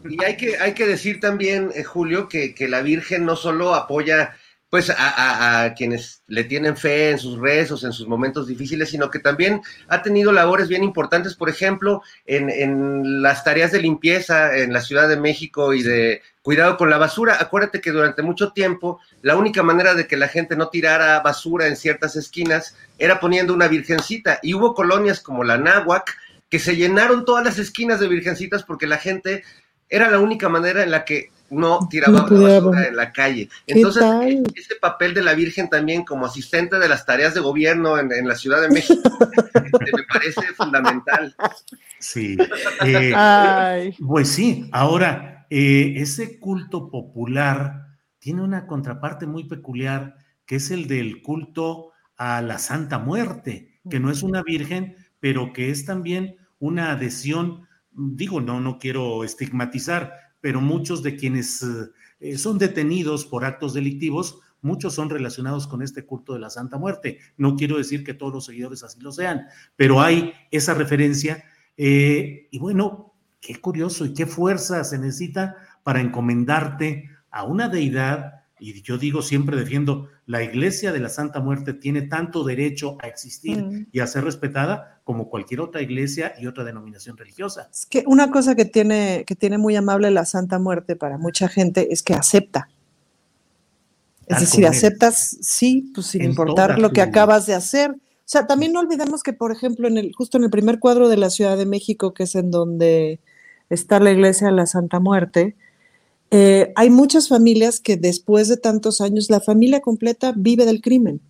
Y 0.08 0.22
hay 0.22 0.36
que, 0.36 0.58
hay 0.58 0.74
que 0.74 0.86
decir 0.86 1.20
también, 1.20 1.70
eh, 1.74 1.82
Julio, 1.82 2.28
que, 2.28 2.54
que 2.54 2.68
la 2.68 2.82
Virgen 2.82 3.24
no 3.24 3.36
solo 3.36 3.74
apoya 3.74 4.34
pues 4.74 4.90
a, 4.90 4.94
a- 4.96 5.62
a 5.66 5.74
quienes 5.74 6.24
le 6.26 6.42
tienen 6.42 6.76
fe 6.76 7.10
en 7.10 7.20
sus 7.20 7.38
rezos, 7.38 7.84
en 7.84 7.92
sus 7.92 8.08
momentos 8.08 8.48
difíciles, 8.48 8.90
sino 8.90 9.08
que 9.08 9.20
también 9.20 9.62
ha 9.86 10.02
tenido 10.02 10.32
labores 10.32 10.66
bien 10.66 10.82
importantes, 10.82 11.36
por 11.36 11.48
ejemplo, 11.48 12.02
en, 12.26 13.22
las 13.22 13.44
tareas 13.44 13.70
de 13.70 13.80
limpieza 13.80 14.56
en 14.56 14.72
la 14.72 14.80
Ciudad 14.80 15.08
de 15.08 15.16
México 15.16 15.74
y 15.74 15.84
de 15.84 16.22
cuidado 16.42 16.76
con 16.76 16.90
la 16.90 16.98
basura. 16.98 17.36
Acuérdate 17.38 17.80
que 17.80 17.92
durante 17.92 18.22
mucho 18.22 18.50
tiempo 18.50 18.98
la 19.22 19.36
única 19.36 19.62
manera 19.62 19.94
de 19.94 20.08
que 20.08 20.16
la 20.16 20.26
gente 20.26 20.56
no 20.56 20.70
tirara 20.70 21.20
basura 21.20 21.68
en 21.68 21.76
ciertas 21.76 22.16
esquinas 22.16 22.74
era 22.98 23.20
poniendo 23.20 23.54
una 23.54 23.68
virgencita. 23.68 24.40
Y 24.42 24.54
hubo 24.54 24.74
colonias 24.74 25.20
como 25.20 25.44
la 25.44 25.56
Náhuac 25.56 26.16
que 26.50 26.58
se 26.58 26.74
llenaron 26.74 27.24
todas 27.24 27.44
las 27.44 27.60
esquinas 27.60 28.00
de 28.00 28.08
virgencitas 28.08 28.64
porque 28.64 28.88
la 28.88 28.98
gente 28.98 29.44
era 29.88 30.10
la 30.10 30.18
única 30.18 30.48
manera 30.48 30.82
en 30.82 30.90
la 30.90 31.04
que 31.04 31.30
no 31.54 31.88
tiraba 31.88 32.26
No 32.28 32.36
la 32.36 32.60
basura 32.60 32.86
en 32.86 32.96
la 32.96 33.12
calle. 33.12 33.48
¿Qué 33.66 33.74
Entonces, 33.74 34.02
tal? 34.02 34.42
ese 34.54 34.74
papel 34.80 35.14
de 35.14 35.22
la 35.22 35.34
Virgen 35.34 35.68
también 35.70 36.04
como 36.04 36.26
asistente 36.26 36.78
de 36.78 36.88
las 36.88 37.06
tareas 37.06 37.34
de 37.34 37.40
gobierno 37.40 37.98
en, 37.98 38.12
en 38.12 38.28
la 38.28 38.34
Ciudad 38.34 38.60
de 38.60 38.68
México 38.68 39.02
este, 39.54 39.96
me 39.96 40.02
parece 40.04 40.42
fundamental. 40.54 41.34
Sí. 41.98 42.36
eh, 42.84 43.12
Ay. 43.14 43.94
Pues 44.06 44.28
sí, 44.28 44.68
ahora, 44.72 45.46
eh, 45.50 45.94
ese 45.96 46.38
culto 46.38 46.90
popular 46.90 47.98
tiene 48.18 48.42
una 48.42 48.66
contraparte 48.66 49.26
muy 49.26 49.44
peculiar, 49.44 50.16
que 50.46 50.56
es 50.56 50.70
el 50.70 50.86
del 50.86 51.22
culto 51.22 51.92
a 52.16 52.42
la 52.42 52.58
Santa 52.58 52.98
Muerte, 52.98 53.80
que 53.90 54.00
no 54.00 54.10
es 54.10 54.22
una 54.22 54.42
virgen, 54.42 54.96
pero 55.20 55.52
que 55.52 55.70
es 55.70 55.84
también 55.84 56.36
una 56.58 56.92
adhesión, 56.92 57.68
digo, 57.92 58.40
no, 58.40 58.60
no 58.60 58.78
quiero 58.78 59.24
estigmatizar, 59.24 60.23
pero 60.44 60.60
muchos 60.60 61.02
de 61.02 61.16
quienes 61.16 61.62
eh, 61.62 61.66
eh, 62.20 62.36
son 62.36 62.58
detenidos 62.58 63.24
por 63.24 63.46
actos 63.46 63.72
delictivos, 63.72 64.40
muchos 64.60 64.92
son 64.92 65.08
relacionados 65.08 65.66
con 65.66 65.80
este 65.80 66.04
culto 66.04 66.34
de 66.34 66.38
la 66.38 66.50
Santa 66.50 66.76
Muerte. 66.76 67.18
No 67.38 67.56
quiero 67.56 67.78
decir 67.78 68.04
que 68.04 68.12
todos 68.12 68.30
los 68.30 68.44
seguidores 68.44 68.82
así 68.82 69.00
lo 69.00 69.10
sean, 69.10 69.46
pero 69.74 70.02
hay 70.02 70.34
esa 70.50 70.74
referencia. 70.74 71.42
eh, 71.78 72.48
y 72.50 72.58
bueno, 72.58 73.14
qué 73.40 73.58
curioso 73.58 74.04
y 74.04 74.12
qué 74.12 74.26
fuerza 74.26 74.84
se 74.84 74.98
necesita 74.98 75.56
para 75.82 76.02
encomendarte 76.02 77.08
a 77.30 77.44
una 77.44 77.70
deidad. 77.70 78.44
Y 78.60 78.82
yo 78.82 78.98
digo, 78.98 79.22
siempre 79.22 79.56
defiendo, 79.56 80.10
la 80.26 80.42
iglesia 80.42 80.92
de 80.92 81.00
la 81.00 81.08
Santa 81.10 81.40
Muerte 81.40 81.74
tiene 81.74 82.02
tanto 82.02 82.44
derecho 82.44 82.96
a 83.00 83.08
existir 83.08 83.62
Mm. 83.62 83.86
y 83.92 84.00
a 84.00 84.06
ser 84.06 84.24
respetada 84.24 85.00
como 85.04 85.28
cualquier 85.28 85.60
otra 85.60 85.82
iglesia 85.82 86.34
y 86.38 86.46
otra 86.46 86.64
denominación 86.64 87.16
religiosa. 87.16 87.68
Es 87.70 87.84
que 87.84 88.04
una 88.06 88.30
cosa 88.30 88.54
que 88.54 88.64
tiene, 88.64 89.24
que 89.26 89.34
tiene 89.34 89.58
muy 89.58 89.76
amable 89.76 90.10
la 90.10 90.24
Santa 90.24 90.58
Muerte 90.58 90.96
para 90.96 91.18
mucha 91.18 91.48
gente 91.48 91.92
es 91.92 92.02
que 92.02 92.14
acepta. 92.14 92.68
Es 94.26 94.40
decir, 94.40 94.66
aceptas, 94.66 95.36
sí, 95.42 95.92
pues 95.94 96.06
sin 96.06 96.22
En 96.22 96.30
importar 96.30 96.78
lo 96.78 96.90
que 96.92 97.02
acabas 97.02 97.44
de 97.44 97.54
hacer. 97.54 97.90
O 97.90 98.26
sea, 98.26 98.46
también 98.46 98.72
no 98.72 98.80
olvidemos 98.80 99.22
que, 99.22 99.34
por 99.34 99.52
ejemplo, 99.52 99.86
en 99.86 99.98
el, 99.98 100.14
justo 100.14 100.38
en 100.38 100.44
el 100.44 100.50
primer 100.50 100.78
cuadro 100.78 101.10
de 101.10 101.18
la 101.18 101.28
Ciudad 101.28 101.58
de 101.58 101.66
México, 101.66 102.14
que 102.14 102.22
es 102.22 102.34
en 102.34 102.50
donde 102.50 103.20
está 103.68 104.00
la 104.00 104.10
iglesia 104.10 104.46
de 104.46 104.54
la 104.54 104.64
Santa 104.64 104.98
Muerte, 104.98 105.56
eh, 106.30 106.72
hay 106.76 106.90
muchas 106.90 107.28
familias 107.28 107.80
que 107.80 107.96
después 107.96 108.48
de 108.48 108.56
tantos 108.56 109.00
años, 109.00 109.30
la 109.30 109.40
familia 109.40 109.80
completa 109.80 110.32
vive 110.36 110.64
del 110.64 110.80
crimen. 110.80 111.20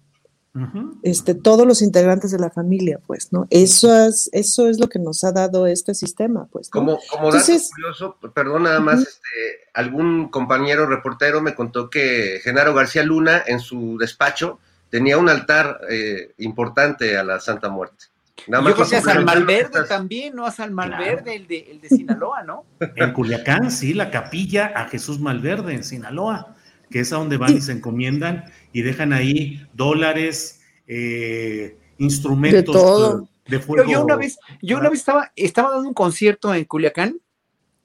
Este, 1.02 1.34
todos 1.34 1.66
los 1.66 1.82
integrantes 1.82 2.30
de 2.30 2.38
la 2.38 2.48
familia, 2.48 3.00
pues, 3.08 3.32
¿no? 3.32 3.48
Eso 3.50 3.92
es, 4.06 4.30
eso 4.32 4.68
es 4.68 4.78
lo 4.78 4.88
que 4.88 5.00
nos 5.00 5.24
ha 5.24 5.32
dado 5.32 5.66
este 5.66 5.96
sistema, 5.96 6.46
pues. 6.46 6.68
¿no? 6.68 6.78
Como, 6.78 7.00
como 7.10 7.24
dato 7.24 7.38
Entonces, 7.38 7.70
curioso, 7.74 8.16
perdón 8.32 8.62
nada 8.62 8.78
más, 8.78 9.00
este, 9.00 9.68
algún 9.74 10.28
compañero 10.28 10.86
reportero 10.86 11.40
me 11.40 11.56
contó 11.56 11.90
que 11.90 12.38
Genaro 12.44 12.72
García 12.72 13.02
Luna 13.02 13.42
en 13.44 13.58
su 13.58 13.98
despacho 13.98 14.60
tenía 14.90 15.18
un 15.18 15.28
altar 15.28 15.80
eh, 15.90 16.34
importante 16.38 17.18
a 17.18 17.24
la 17.24 17.40
Santa 17.40 17.68
Muerte. 17.68 18.04
Nada 18.46 18.68
Yo 18.68 18.74
creo 18.74 18.88
que 18.88 18.96
a 18.96 19.00
San 19.00 19.24
Malverde 19.24 19.84
también, 19.88 20.34
¿no? 20.34 20.44
A 20.44 20.50
San 20.50 20.74
Claro. 20.74 20.90
Malverde, 20.90 21.36
el, 21.36 21.46
de, 21.46 21.58
el 21.70 21.80
de 21.80 21.88
Sinaloa, 21.88 22.42
¿no? 22.42 22.64
En 22.80 23.12
Culiacán, 23.12 23.70
sí, 23.70 23.94
la 23.94 24.10
capilla 24.10 24.72
a 24.74 24.88
Jesús 24.88 25.18
Malverde, 25.20 25.72
en 25.74 25.84
Sinaloa, 25.84 26.54
que 26.90 27.00
es 27.00 27.12
a 27.12 27.16
donde 27.16 27.36
van 27.36 27.56
y 27.56 27.60
se 27.60 27.72
encomiendan 27.72 28.44
y 28.72 28.82
dejan 28.82 29.12
ahí 29.12 29.66
dólares, 29.72 30.60
eh, 30.86 31.78
instrumentos 31.98 32.60
De 32.74 32.80
todo. 32.80 33.28
de 33.46 33.56
Yo, 33.58 33.62
fuego. 33.62 33.90
yo 33.90 34.04
una 34.04 34.16
vez, 34.16 34.38
yo 34.60 34.78
una 34.78 34.90
vez 34.90 34.98
estaba, 35.00 35.32
estaba 35.36 35.70
dando 35.70 35.88
un 35.88 35.94
concierto 35.94 36.52
en 36.54 36.64
Culiacán 36.64 37.20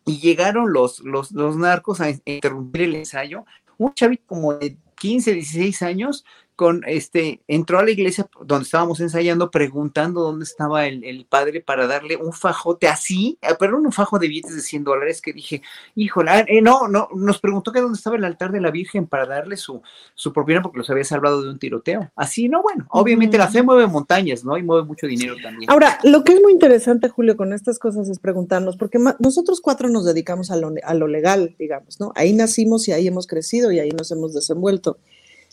y 0.05 0.19
llegaron 0.19 0.73
los, 0.73 0.99
los, 1.01 1.31
los 1.31 1.55
narcos 1.55 2.01
a 2.01 2.09
interrumpir 2.25 2.81
el 2.83 2.95
ensayo. 2.95 3.45
Un 3.77 3.93
chavito 3.93 4.23
como 4.25 4.55
de 4.55 4.77
15, 4.95 5.33
16 5.33 5.81
años, 5.83 6.25
con 6.59 6.83
este, 6.87 7.41
entró 7.47 7.79
a 7.79 7.85
la 7.85 7.91
iglesia 7.91 8.29
donde 8.45 8.65
estábamos 8.65 8.99
ensayando 8.99 9.49
preguntando 9.49 10.19
dónde 10.19 10.43
estaba 10.43 10.87
el, 10.87 11.05
el 11.05 11.23
padre 11.23 11.61
para 11.61 11.87
darle 11.87 12.17
un 12.17 12.33
fajote 12.33 12.89
así, 12.89 13.37
eh, 13.41 13.55
perdón, 13.57 13.85
un 13.85 13.93
fajo 13.93 14.19
de 14.19 14.27
billetes 14.27 14.57
de 14.57 14.61
100 14.61 14.83
dólares 14.83 15.21
que 15.21 15.31
dije, 15.31 15.61
híjole, 15.95 16.31
ah, 16.31 16.45
eh, 16.45 16.61
no, 16.61 16.89
no, 16.89 17.07
nos 17.15 17.39
preguntó 17.39 17.71
que 17.71 17.79
dónde 17.79 17.95
estaba 17.95 18.17
el 18.17 18.25
altar 18.25 18.51
de 18.51 18.59
la 18.59 18.71
Virgen 18.71 19.07
para 19.07 19.25
darle 19.25 19.55
su, 19.55 19.81
su 20.15 20.33
propina 20.33 20.61
porque 20.61 20.79
los 20.79 20.89
había 20.89 21.05
salvado 21.05 21.41
de 21.41 21.49
un 21.49 21.59
tiroteo. 21.59 22.11
Así, 22.13 22.49
no, 22.49 22.61
bueno, 22.61 22.87
obviamente 22.89 23.37
la 23.37 23.47
fe 23.47 23.63
mueve 23.63 23.87
montañas, 23.87 24.43
¿no? 24.43 24.57
Y 24.57 24.63
mueve 24.63 24.85
mucho 24.85 25.07
dinero 25.07 25.35
también. 25.41 25.71
Ahora, 25.71 25.97
lo 26.03 26.25
que 26.25 26.33
es 26.33 26.41
muy 26.41 26.51
interesante, 26.51 27.07
Julio, 27.07 27.37
con 27.37 27.53
estas 27.53 27.79
cosas 27.79 28.09
es 28.09 28.19
preguntarnos, 28.19 28.75
porque 28.75 28.99
nosotros 29.19 29.61
cuatro 29.61 29.87
nos 29.87 30.03
dedicamos 30.03 30.51
a 30.51 30.57
lo, 30.57 30.73
a 30.83 30.93
lo 30.93 31.07
legal, 31.07 31.55
digamos, 31.57 32.01
¿no? 32.01 32.11
Ahí 32.15 32.33
nacimos 32.33 32.85
y 32.89 32.91
ahí 32.91 33.07
hemos 33.07 33.27
crecido 33.27 33.71
y 33.71 33.79
ahí 33.79 33.91
nos 33.91 34.11
hemos 34.11 34.33
desenvuelto. 34.33 34.97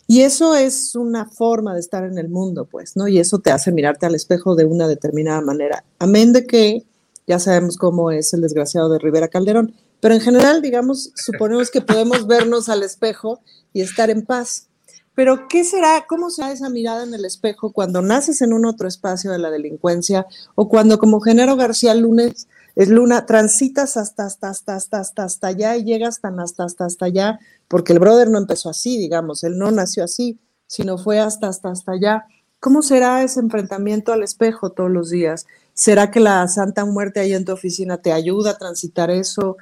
Y 0.07 0.21
eso 0.21 0.55
es 0.55 0.95
una 0.95 1.25
forma 1.25 1.73
de 1.73 1.81
estar 1.81 2.05
en 2.05 2.17
el 2.17 2.29
mundo, 2.29 2.65
pues, 2.65 2.95
¿no? 2.95 3.09
Y 3.09 3.19
eso 3.19 3.39
te 3.39 3.51
hace 3.51 3.73
mirarte 3.73 4.05
al 4.05 4.15
espejo 4.15 4.55
de 4.55 4.63
una 4.63 4.87
determinada 4.87 5.41
manera. 5.41 5.83
Amén 5.99 6.31
de 6.31 6.47
que 6.47 6.85
ya 7.27 7.39
sabemos 7.39 7.77
cómo 7.77 8.09
es 8.09 8.33
el 8.33 8.41
desgraciado 8.41 8.87
de 8.87 8.99
Rivera 8.99 9.27
Calderón, 9.27 9.73
pero 9.99 10.13
en 10.13 10.21
general, 10.21 10.61
digamos, 10.61 11.11
suponemos 11.15 11.69
que 11.69 11.81
podemos 11.81 12.25
vernos 12.27 12.69
al 12.69 12.83
espejo 12.83 13.41
y 13.73 13.81
estar 13.81 14.09
en 14.09 14.25
paz. 14.25 14.67
Pero 15.13 15.47
¿qué 15.49 15.63
será? 15.63 16.05
¿Cómo 16.07 16.29
será 16.29 16.51
esa 16.51 16.69
mirada 16.69 17.03
en 17.03 17.13
el 17.13 17.25
espejo 17.25 17.73
cuando 17.73 18.01
naces 18.01 18.41
en 18.41 18.53
un 18.53 18.65
otro 18.65 18.87
espacio 18.87 19.31
de 19.31 19.39
la 19.39 19.49
delincuencia 19.49 20.25
o 20.55 20.69
cuando 20.69 20.99
como 20.99 21.19
Genaro 21.19 21.55
García 21.55 21.95
Lunes 21.95 22.47
es 22.77 22.89
Luna 22.89 23.25
transitas 23.25 23.97
hasta 23.97 24.27
hasta 24.27 24.49
hasta 24.49 24.75
hasta 24.75 24.99
hasta 24.99 25.23
hasta 25.23 25.47
allá 25.47 25.75
y 25.77 25.83
llegas 25.83 26.21
tan 26.21 26.39
hasta 26.39 26.63
hasta 26.63 26.85
hasta 26.85 27.05
allá 27.05 27.39
porque 27.67 27.91
el 27.91 27.97
brother 27.97 28.29
no 28.29 28.37
empezó 28.37 28.69
así, 28.69 28.99
digamos, 28.99 29.43
él 29.43 29.57
no 29.57 29.71
nació 29.71 30.03
así, 30.03 30.39
sino 30.67 30.99
fue 30.99 31.19
hasta 31.19 31.47
hasta 31.47 31.71
hasta 31.71 31.93
allá. 31.93 32.25
¿Cómo 32.59 32.83
será 32.83 33.23
ese 33.23 33.39
enfrentamiento 33.39 34.13
al 34.13 34.21
espejo 34.21 34.73
todos 34.73 34.91
los 34.91 35.09
días? 35.09 35.47
¿Será 35.73 36.11
que 36.11 36.19
la 36.19 36.47
Santa 36.47 36.85
Muerte 36.85 37.19
ahí 37.19 37.33
en 37.33 37.45
tu 37.45 37.51
oficina 37.51 37.97
te 37.97 38.11
ayuda 38.11 38.51
a 38.51 38.57
transitar 38.59 39.09
eso? 39.09 39.57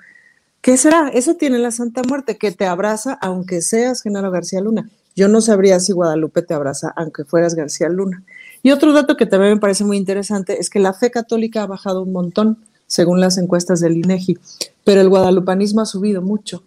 ¿Qué 0.60 0.76
será? 0.76 1.08
Eso 1.08 1.36
tiene 1.36 1.58
la 1.58 1.72
Santa 1.72 2.02
Muerte, 2.04 2.38
que 2.38 2.52
te 2.52 2.66
abraza 2.66 3.14
aunque 3.22 3.62
seas 3.62 4.02
Genaro 4.02 4.30
García 4.30 4.60
Luna. 4.60 4.90
Yo 5.16 5.30
no 5.30 5.40
sabría 5.40 5.80
si 5.80 5.94
Guadalupe 5.94 6.42
te 6.42 6.54
abraza 6.54 6.92
aunque 6.98 7.24
fueras 7.24 7.56
García 7.56 7.88
Luna. 7.88 8.24
Y 8.62 8.72
otro 8.72 8.92
dato 8.92 9.16
que 9.16 9.26
también 9.26 9.54
me 9.54 9.60
parece 9.60 9.86
muy 9.86 9.96
interesante 9.96 10.60
es 10.60 10.70
que 10.70 10.80
la 10.80 10.92
fe 10.92 11.12
católica 11.12 11.64
ha 11.64 11.68
bajado 11.68 12.02
un 12.02 12.12
montón, 12.12 12.66
según 12.96 13.20
las 13.20 13.38
encuestas 13.38 13.82
del 13.82 13.98
INEGI, 13.98 14.38
pero 14.86 15.02
el 15.02 15.10
guadalupanismo 15.10 15.82
ha 15.82 15.86
subido 15.86 16.22
mucho 16.22 16.64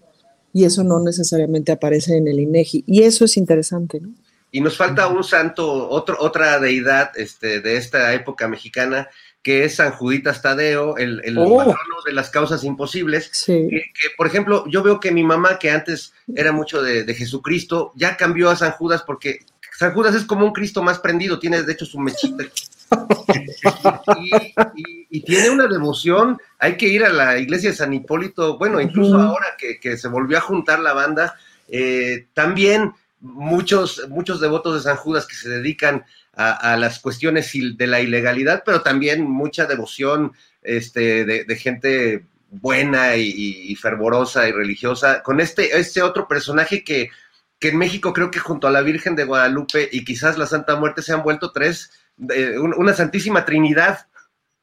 y 0.53 0.65
eso 0.65 0.85
no 0.85 1.01
necesariamente 1.01 1.73
aparece 1.73 2.17
en 2.17 2.29
el 2.29 2.39
INEGI. 2.41 2.85
Y 2.87 3.03
eso 3.05 3.25
es 3.25 3.37
interesante, 3.37 4.01
¿no? 4.01 4.11
Y 4.51 4.61
nos 4.61 4.77
falta 4.77 5.09
un 5.09 5.25
santo, 5.25 5.89
otro, 5.89 6.17
otra 6.21 6.59
deidad 6.59 7.11
este, 7.17 7.61
de 7.61 7.77
esta 7.77 8.13
época 8.15 8.49
mexicana, 8.49 9.09
que 9.43 9.65
es 9.65 9.77
San 9.77 9.93
Juditas 9.93 10.43
Tadeo, 10.43 10.97
el, 10.97 11.21
el 11.25 11.37
Oh. 11.39 11.57
patrono 11.59 11.97
de 12.07 12.13
las 12.13 12.29
causas 12.31 12.65
imposibles. 12.65 13.31
Sí. 13.33 13.67
Que, 13.71 13.77
que, 13.93 14.09
por 14.17 14.27
ejemplo, 14.27 14.65
yo 14.67 14.83
veo 14.83 15.01
que 15.01 15.13
mi 15.13 15.23
mamá, 15.23 15.59
que 15.59 15.71
antes 15.71 16.13
era 16.35 16.53
mucho 16.53 16.83
de, 16.83 17.05
de 17.05 17.15
Jesucristo, 17.15 17.93
ya 17.95 18.17
cambió 18.17 18.51
a 18.51 18.57
San 18.57 18.73
Judas 18.73 19.03
porque 19.07 19.41
San 19.79 19.93
Judas 19.95 20.15
es 20.15 20.25
como 20.25 20.45
un 20.45 20.53
Cristo 20.53 20.83
más 20.83 20.99
prendido, 20.99 21.39
tiene 21.39 21.63
de 21.63 21.73
hecho 21.73 21.87
su 21.87 21.99
mechita. 21.99 22.45
Y, 24.19 24.35
y- 24.77 24.99
y 25.11 25.21
tiene 25.23 25.51
una 25.51 25.67
devoción, 25.67 26.39
hay 26.59 26.77
que 26.77 26.89
ir 26.89 27.05
a 27.05 27.09
la 27.13 27.39
iglesia 27.39 27.71
de 27.71 27.77
San 27.77 27.93
Hipólito, 27.93 28.59
bueno, 28.59 28.81
incluso 28.81 29.17
ahora 29.19 29.47
que, 29.57 29.81
que 29.81 29.97
se 29.97 30.09
volvió 30.09 30.39
a 30.39 30.43
juntar 30.43 30.81
la 30.81 30.93
banda, 30.93 31.37
eh, 31.69 32.27
también 32.35 32.93
muchos, 33.21 34.07
muchos 34.09 34.41
devotos 34.41 34.75
de 34.75 34.81
San 34.83 34.97
Judas 34.97 35.27
que 35.27 35.35
se 35.35 35.49
dedican 35.49 36.05
a, 36.35 36.77
las 36.77 37.01
cuestiones 37.01 37.51
de 37.53 37.87
la 37.89 38.01
ilegalidad, 38.01 38.63
pero 38.65 38.83
también 38.83 39.25
mucha 39.25 39.67
devoción 39.67 40.35
este, 40.63 41.25
de, 41.25 41.57
gente 41.57 42.27
buena 42.53 43.17
y, 43.17 43.75
fervorosa 43.75 44.49
y 44.49 44.53
religiosa, 44.53 45.25
con 45.25 45.41
este, 45.41 45.77
este 45.77 46.01
otro 46.01 46.29
personaje 46.29 46.85
que, 46.85 47.11
que 47.59 47.71
en 47.71 47.79
México 47.79 48.13
creo 48.13 48.31
que 48.31 48.39
junto 48.39 48.69
a 48.69 48.71
la 48.71 48.83
Virgen 48.83 49.17
de 49.17 49.25
Guadalupe 49.25 49.89
y 49.91 50.05
quizás 50.05 50.39
la 50.39 50.47
Santa 50.47 50.77
Muerte 50.77 51.03
se 51.03 51.13
han 51.13 51.25
vuelto 51.25 51.51
tres, 51.51 51.91
una 52.19 52.95
santísima 52.95 53.45
trinidad 53.45 54.08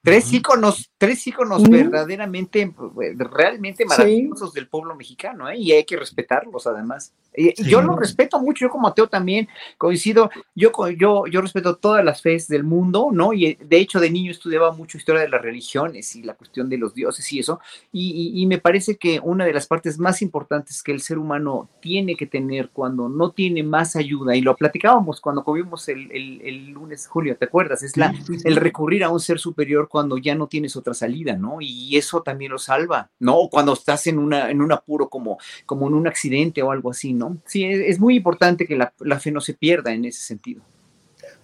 Tres 0.06 0.32
íconos, 0.32 0.92
tres 1.00 1.26
íconos 1.26 1.68
verdaderamente, 1.68 2.72
pues, 2.94 3.18
realmente 3.18 3.86
maravillosos 3.86 4.54
del 4.54 4.68
pueblo 4.68 4.96
mexicano, 4.96 5.50
¿eh? 5.50 5.58
y 5.58 5.72
hay 5.72 5.84
que 5.84 5.98
respetarlos 5.98 6.68
además. 6.68 7.12
Y, 7.36 7.64
Yo 7.64 7.82
lo 7.82 7.96
respeto 7.96 8.40
mucho, 8.40 8.66
yo 8.66 8.70
como 8.70 8.88
ateo 8.88 9.08
también 9.08 9.50
coincido, 9.80 10.30
yo, 10.54 10.72
yo, 10.96 11.26
yo 11.26 11.42
respeto 11.42 11.76
todas 11.76 12.06
las 12.06 12.22
fes 12.22 12.48
del 12.48 12.64
mundo, 12.64 13.10
¿no? 13.12 13.34
Y 13.34 13.46
eh, 13.48 13.58
de 13.60 13.78
hecho 13.78 14.00
de 14.00 14.12
niño 14.12 14.30
estudiaba 14.30 14.72
mucho 14.72 14.98
historia 14.98 15.22
de 15.22 15.28
las 15.30 15.42
religiones 15.42 16.16
y 16.16 16.22
la 16.22 16.36
cuestión 16.36 16.70
de 16.70 16.78
los 16.78 16.94
dioses 16.94 17.34
y 17.34 17.40
eso, 17.40 17.60
y, 17.92 18.46
me 18.46 18.60
parece 18.60 18.98
que 18.98 19.20
una 19.20 19.44
de 19.44 19.54
las 19.54 19.66
partes 19.66 19.98
más 19.98 20.22
importantes 20.22 20.84
que 20.84 20.92
el 20.92 21.02
ser 21.02 21.18
humano 21.18 21.68
tiene 21.80 22.16
que 22.16 22.28
tener 22.28 22.70
cuando 22.70 23.10
no 23.10 23.32
tiene 23.32 23.64
más 23.64 23.96
ayuda, 23.96 24.36
y 24.36 24.42
lo 24.42 24.56
platicábamos 24.56 25.20
cuando 25.20 25.44
comimos 25.44 25.90
el, 25.90 26.12
el, 26.12 26.68
lunes, 26.68 27.08
Julio, 27.08 27.36
¿te 27.38 27.46
acuerdas? 27.46 27.82
Es 27.82 27.98
la, 27.98 28.14
el 28.44 28.56
recurrir 28.56 29.04
a 29.04 29.10
un 29.10 29.20
ser 29.20 29.40
superior 29.40 29.90
cuando 29.96 30.18
ya 30.18 30.36
no 30.36 30.48
tienes 30.48 30.76
otra 30.76 30.94
salida, 30.94 31.38
¿no? 31.38 31.60
Y 31.62 31.96
eso 31.96 32.22
también 32.22 32.52
lo 32.52 32.58
salva, 32.58 33.10
¿no? 33.18 33.38
O 33.38 33.50
cuando 33.50 33.72
estás 33.72 34.08
en, 34.08 34.20
una, 34.20 34.52
en 34.52 34.62
un 34.62 34.74
apuro 34.74 35.08
como, 35.08 35.38
como 35.66 35.88
en 35.88 35.94
un 35.94 36.06
accidente 36.06 36.62
o 36.62 36.70
algo 36.70 36.92
así, 36.92 37.14
¿no? 37.14 37.38
Sí, 37.46 37.64
es, 37.64 37.98
muy 37.98 38.18
importante 38.18 38.68
que 38.68 38.76
la 38.76 39.20
fe 39.22 39.32
no 39.32 39.40
se 39.40 39.54
pierda 39.54 39.94
en 39.94 40.04
ese 40.04 40.20
sentido. 40.20 40.64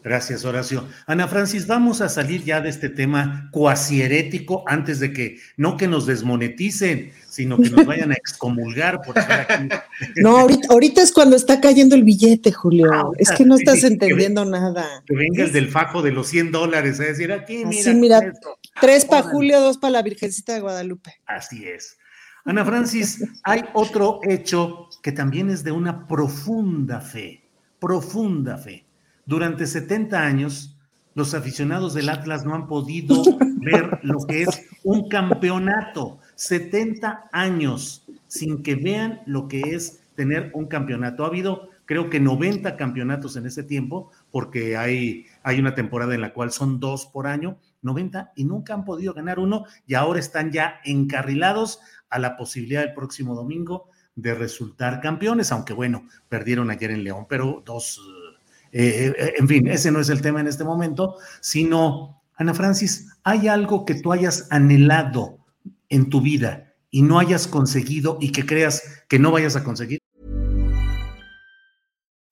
Gracias, 0.03 0.45
Horacio. 0.45 0.87
Ana 1.05 1.27
Francis, 1.27 1.67
vamos 1.67 2.01
a 2.01 2.09
salir 2.09 2.43
ya 2.43 2.59
de 2.59 2.69
este 2.69 2.89
tema 2.89 3.49
cuasi 3.51 4.01
herético 4.01 4.63
antes 4.65 4.99
de 4.99 5.13
que, 5.13 5.37
no 5.57 5.77
que 5.77 5.87
nos 5.87 6.07
desmoneticen, 6.07 7.11
sino 7.29 7.57
que 7.57 7.69
nos 7.69 7.85
vayan 7.85 8.11
a 8.11 8.15
excomulgar 8.15 9.01
por 9.03 9.17
estar 9.17 9.41
aquí. 9.41 9.69
No, 10.15 10.47
ahorita, 10.69 11.03
es 11.03 11.11
cuando 11.11 11.35
está 11.35 11.61
cayendo 11.61 11.95
el 11.95 12.03
billete, 12.03 12.51
Julio. 12.51 12.91
Ah, 12.91 13.03
es 13.17 13.31
que 13.31 13.45
no 13.45 13.55
estás 13.55 13.83
entendiendo 13.83 14.43
nada. 14.45 15.03
Que 15.05 15.15
vengas 15.15 15.53
del 15.53 15.69
fajo 15.69 16.01
de 16.01 16.11
los 16.11 16.27
100 16.27 16.51
dólares, 16.51 16.99
a 16.99 17.03
decir, 17.03 17.31
aquí, 17.31 17.63
mira. 17.65 17.93
mira, 17.93 18.33
tres 18.79 19.05
para 19.05 19.21
Julio, 19.21 19.61
dos 19.61 19.77
para 19.77 19.91
la 19.91 20.01
Virgencita 20.01 20.53
de 20.53 20.61
Guadalupe. 20.61 21.21
Así 21.27 21.65
es. 21.67 21.97
Ana 22.45 22.65
Francis, 22.65 23.23
hay 23.43 23.63
otro 23.73 24.19
hecho 24.23 24.89
que 25.03 25.11
también 25.11 25.51
es 25.51 25.63
de 25.63 25.71
una 25.71 26.07
profunda 26.07 26.99
fe, 26.99 27.43
profunda 27.79 28.57
fe 28.57 28.85
durante 29.25 29.67
70 29.67 30.19
años, 30.19 30.77
los 31.13 31.33
aficionados 31.33 31.93
del 31.93 32.09
Atlas 32.09 32.45
no 32.45 32.55
han 32.55 32.67
podido 32.67 33.21
ver 33.61 33.99
lo 34.03 34.19
que 34.27 34.43
es 34.43 34.67
un 34.83 35.09
campeonato. 35.09 36.19
70 36.35 37.29
años 37.31 38.05
sin 38.27 38.63
que 38.63 38.75
vean 38.75 39.21
lo 39.25 39.47
que 39.47 39.61
es 39.61 40.03
tener 40.15 40.51
un 40.53 40.67
campeonato. 40.67 41.23
Ha 41.23 41.27
habido, 41.27 41.69
creo 41.85 42.09
que 42.09 42.19
90 42.19 42.77
campeonatos 42.77 43.35
en 43.35 43.45
ese 43.45 43.63
tiempo, 43.63 44.11
porque 44.31 44.77
hay, 44.77 45.25
hay 45.43 45.59
una 45.59 45.75
temporada 45.75 46.15
en 46.15 46.21
la 46.21 46.33
cual 46.33 46.51
son 46.51 46.79
dos 46.79 47.05
por 47.05 47.27
año, 47.27 47.57
90, 47.81 48.33
y 48.35 48.45
nunca 48.45 48.73
han 48.73 48.85
podido 48.85 49.13
ganar 49.13 49.39
uno, 49.39 49.65
y 49.85 49.95
ahora 49.95 50.19
están 50.19 50.51
ya 50.51 50.79
encarrilados 50.85 51.79
a 52.09 52.19
la 52.19 52.37
posibilidad 52.37 52.83
el 52.83 52.93
próximo 52.93 53.35
domingo 53.35 53.89
de 54.15 54.33
resultar 54.33 55.01
campeones, 55.01 55.51
aunque 55.51 55.73
bueno, 55.73 56.07
perdieron 56.29 56.69
ayer 56.69 56.91
en 56.91 57.03
León, 57.03 57.25
pero 57.29 57.63
dos 57.65 57.99
eh, 58.71 59.13
eh, 59.17 59.33
en 59.37 59.47
fin, 59.47 59.67
ese 59.67 59.91
no 59.91 59.99
es 59.99 60.09
el 60.09 60.21
tema 60.21 60.39
en 60.39 60.47
este 60.47 60.63
momento, 60.63 61.17
sino, 61.41 62.21
Ana 62.35 62.53
Francis, 62.53 63.07
¿hay 63.23 63.47
algo 63.47 63.85
que 63.85 63.95
tú 63.95 64.13
hayas 64.13 64.47
anhelado 64.49 65.39
en 65.89 66.09
tu 66.09 66.21
vida 66.21 66.73
y 66.89 67.01
no 67.01 67.19
hayas 67.19 67.47
conseguido 67.47 68.17
y 68.21 68.31
que 68.31 68.45
creas 68.45 68.81
que 69.09 69.19
no 69.19 69.31
vayas 69.31 69.55
a 69.55 69.63
conseguir? 69.63 69.99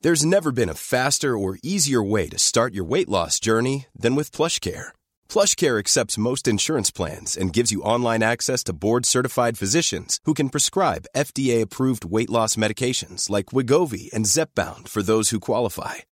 There's 0.01 0.25
never 0.25 0.53
been 0.53 0.69
a 0.69 0.75
faster 0.75 1.37
or 1.37 1.59
easier 1.61 2.01
way 2.01 2.29
to 2.29 2.39
start 2.39 2.73
your 2.73 2.85
weight 2.85 3.09
loss 3.09 3.37
journey 3.37 3.87
than 3.93 4.15
with 4.15 4.31
PlushCare. 4.31 4.93
PlushCare 5.27 5.77
accepts 5.77 6.17
most 6.17 6.47
insurance 6.47 6.89
plans 6.89 7.35
and 7.35 7.51
gives 7.51 7.73
you 7.73 7.81
online 7.81 8.23
access 8.23 8.63
to 8.63 8.73
board-certified 8.73 9.57
physicians 9.57 10.19
who 10.23 10.33
can 10.33 10.47
prescribe 10.47 11.09
FDA-approved 11.13 12.05
weight 12.05 12.29
loss 12.29 12.55
medications 12.55 13.29
like 13.29 13.47
Wigovi 13.47 14.09
and 14.13 14.25
Zepbound 14.25 14.87
for 14.87 15.03
those 15.03 15.31
who 15.31 15.41
qualify. 15.41 15.95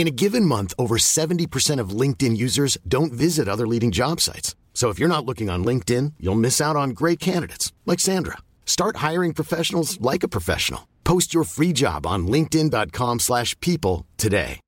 In 0.00 0.08
a 0.08 0.10
given 0.10 0.46
month, 0.46 0.72
over 0.78 0.96
70% 0.96 1.78
of 1.78 1.90
LinkedIn 1.90 2.34
users 2.34 2.78
don't 2.88 3.12
visit 3.12 3.48
other 3.48 3.66
leading 3.66 3.90
job 3.90 4.18
sites. 4.18 4.54
So 4.72 4.88
if 4.88 4.98
you're 4.98 5.14
not 5.14 5.26
looking 5.26 5.50
on 5.50 5.62
LinkedIn, 5.62 6.14
you'll 6.18 6.40
miss 6.40 6.58
out 6.58 6.74
on 6.74 6.94
great 6.94 7.20
candidates 7.20 7.74
like 7.84 8.00
Sandra. 8.00 8.38
Start 8.64 9.04
hiring 9.08 9.34
professionals 9.34 10.00
like 10.00 10.22
a 10.22 10.28
professional. 10.28 10.88
Post 11.04 11.34
your 11.34 11.44
free 11.44 11.74
job 11.74 12.06
on 12.06 12.26
linkedin.com/people 12.26 14.06
today. 14.16 14.60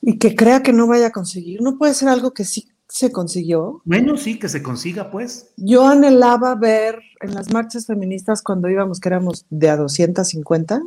Y 0.00 0.18
que 0.20 0.36
crea 0.36 0.62
que 0.62 0.72
no 0.72 0.86
vaya 0.86 1.08
a 1.08 1.10
conseguir, 1.10 1.62
no 1.62 1.78
puede 1.78 1.94
ser 1.94 2.08
algo 2.08 2.32
que 2.32 2.44
sí 2.44 2.73
se 2.94 3.10
consiguió. 3.10 3.82
Bueno, 3.84 4.16
sí, 4.16 4.38
que 4.38 4.48
se 4.48 4.62
consiga, 4.62 5.10
pues. 5.10 5.50
Yo 5.56 5.84
anhelaba 5.84 6.54
ver 6.54 7.00
en 7.20 7.34
las 7.34 7.52
marchas 7.52 7.86
feministas 7.86 8.40
cuando 8.40 8.68
íbamos, 8.68 9.00
que 9.00 9.08
éramos 9.08 9.44
de 9.50 9.68
a 9.68 9.76
250, 9.76 10.80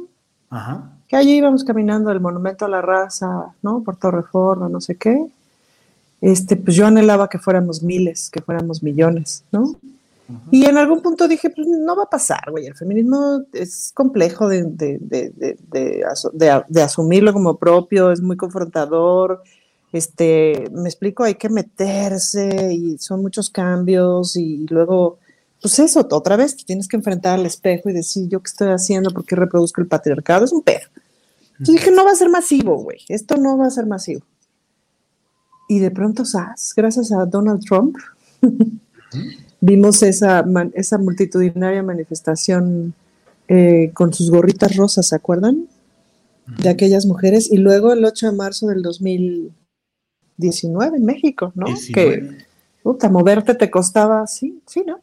Ajá. 0.49 0.89
que 1.09 1.17
allí 1.17 1.35
íbamos 1.35 1.65
caminando 1.65 2.09
del 2.09 2.21
Monumento 2.21 2.63
a 2.63 2.69
la 2.69 2.81
Raza, 2.81 3.53
¿no? 3.61 3.83
Por 3.83 3.97
Reforma, 4.13 4.69
no 4.69 4.79
sé 4.79 4.95
qué. 4.95 5.21
Este, 6.21 6.55
pues 6.55 6.77
yo 6.77 6.87
anhelaba 6.87 7.27
que 7.27 7.39
fuéramos 7.39 7.83
miles, 7.83 8.29
que 8.29 8.41
fuéramos 8.41 8.81
millones, 8.81 9.43
¿no? 9.51 9.75
Y 10.49 10.63
en 10.63 10.77
algún 10.77 11.01
punto 11.01 11.27
dije, 11.27 11.49
pues 11.49 11.67
no 11.67 11.93
va 11.97 12.03
a 12.03 12.09
pasar, 12.09 12.51
güey, 12.51 12.67
el 12.67 12.75
feminismo 12.75 13.43
es 13.51 13.91
complejo 13.93 14.47
de, 14.47 14.63
de, 14.63 14.97
de, 14.99 15.57
de, 16.69 16.81
asumirlo 16.81 17.33
como 17.33 17.57
propio, 17.57 18.11
es 18.11 18.21
muy 18.21 18.37
confrontador, 18.37 19.43
este, 19.91 20.69
me 20.71 20.89
explico, 20.89 21.23
hay 21.23 21.35
que 21.35 21.49
meterse 21.49 22.73
y 22.73 22.97
son 22.97 23.21
muchos 23.21 23.49
cambios 23.49 24.35
y 24.35 24.67
luego, 24.67 25.19
pues 25.61 25.79
eso, 25.79 26.05
otra 26.11 26.35
vez 26.35 26.57
te 26.57 26.63
tienes 26.63 26.87
que 26.87 26.97
enfrentar 26.97 27.39
al 27.39 27.45
espejo 27.45 27.89
y 27.89 27.93
decir, 27.93 28.27
yo 28.27 28.41
qué 28.41 28.49
estoy 28.49 28.69
haciendo, 28.69 29.11
por 29.11 29.25
qué 29.25 29.35
reproduzco 29.35 29.81
el 29.81 29.87
patriarcado, 29.87 30.45
es 30.45 30.51
un 30.51 30.61
pedo. 30.61 30.87
Entonces 31.51 31.75
dije, 31.75 31.91
no 31.91 32.05
va 32.05 32.11
a 32.11 32.15
ser 32.15 32.29
masivo, 32.29 32.77
güey, 32.77 32.99
esto 33.09 33.37
no 33.37 33.57
va 33.57 33.67
a 33.67 33.71
ser 33.71 33.85
masivo. 33.85 34.21
Y 35.69 35.79
de 35.79 35.91
pronto, 35.91 36.23
¿sabes? 36.25 36.73
gracias 36.75 37.11
a 37.11 37.25
Donald 37.25 37.63
Trump, 37.63 37.97
vimos 39.61 40.03
esa, 40.03 40.45
esa 40.73 40.97
multitudinaria 40.97 41.81
manifestación 41.83 42.93
eh, 43.47 43.91
con 43.93 44.13
sus 44.13 44.29
gorritas 44.29 44.75
rosas, 44.75 45.07
¿se 45.07 45.15
acuerdan? 45.15 45.67
De 46.61 46.69
aquellas 46.69 47.05
mujeres. 47.05 47.51
Y 47.51 47.57
luego 47.57 47.93
el 47.93 48.03
8 48.05 48.31
de 48.31 48.37
marzo 48.37 48.67
del 48.67 48.81
2000, 48.81 49.51
19 50.37 50.97
en 50.97 51.05
México, 51.05 51.51
¿no? 51.55 51.65
Que, 51.93 52.45
puta, 52.83 53.09
moverte 53.09 53.55
te 53.55 53.69
costaba, 53.69 54.25
sí, 54.27 54.61
sí, 54.65 54.83
¿no? 54.85 54.99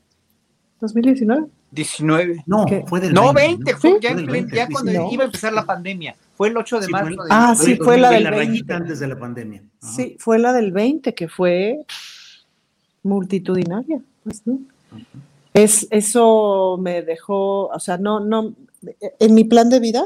2019. 0.81 1.47
19. 1.71 2.45
No, 2.47 2.67
fue 2.87 3.01
del 3.01 3.13
No, 3.13 3.33
20, 3.33 3.77
fue, 3.77 3.99
ya, 4.01 4.15
ya 4.53 4.69
cuando 4.69 4.93
iba 5.11 5.25
a 5.25 5.27
empezar 5.27 5.53
la 5.53 5.67
pandemia. 5.67 6.17
Fue 6.37 6.49
el 6.49 6.57
8 6.57 6.81
de 6.81 6.89
marzo. 6.89 7.23
ah, 7.31 7.55
sí, 7.57 7.77
fue 7.77 7.99
la 7.99 8.11
del 8.11 8.31
20. 8.31 8.73
antes 8.73 9.01
de 9.01 9.09
la 9.09 9.19
pandemia. 9.19 9.63
Sí, 9.81 10.17
fue 10.19 10.39
la 10.39 10.53
del 10.53 10.73
20, 10.73 11.15
que 11.15 11.29
fue 11.29 11.85
multitudinaria, 13.03 14.01
pues, 14.23 14.43
¿no? 14.47 14.59
Es, 15.53 15.87
eso 15.91 16.79
me 16.81 17.03
dejó, 17.03 17.69
o 17.69 17.81
sea, 17.81 17.99
no, 17.99 18.21
no, 18.21 18.55
en 19.21 19.35
mi 19.35 19.45
plan 19.45 19.69
de 19.69 19.79
vida, 19.79 20.05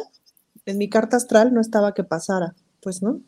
en 0.67 0.79
mi 0.79 0.89
carta 0.89 1.17
astral 1.17 1.55
no 1.55 1.61
estaba 1.61 1.95
que 1.95 2.05
pasara, 2.05 2.55
pues, 2.81 3.03
¿no? 3.03 3.21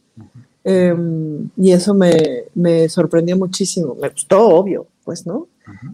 Em, 0.65 1.49
y 1.57 1.73
eso 1.73 1.95
me, 1.95 2.45
me, 2.55 2.89
sorprendió 2.89 3.37
muchísimo. 3.37 3.95
Me 3.95 4.09
gustó, 4.09 4.47
obvio, 4.49 4.87
pues, 5.05 5.27
¿no? 5.27 5.49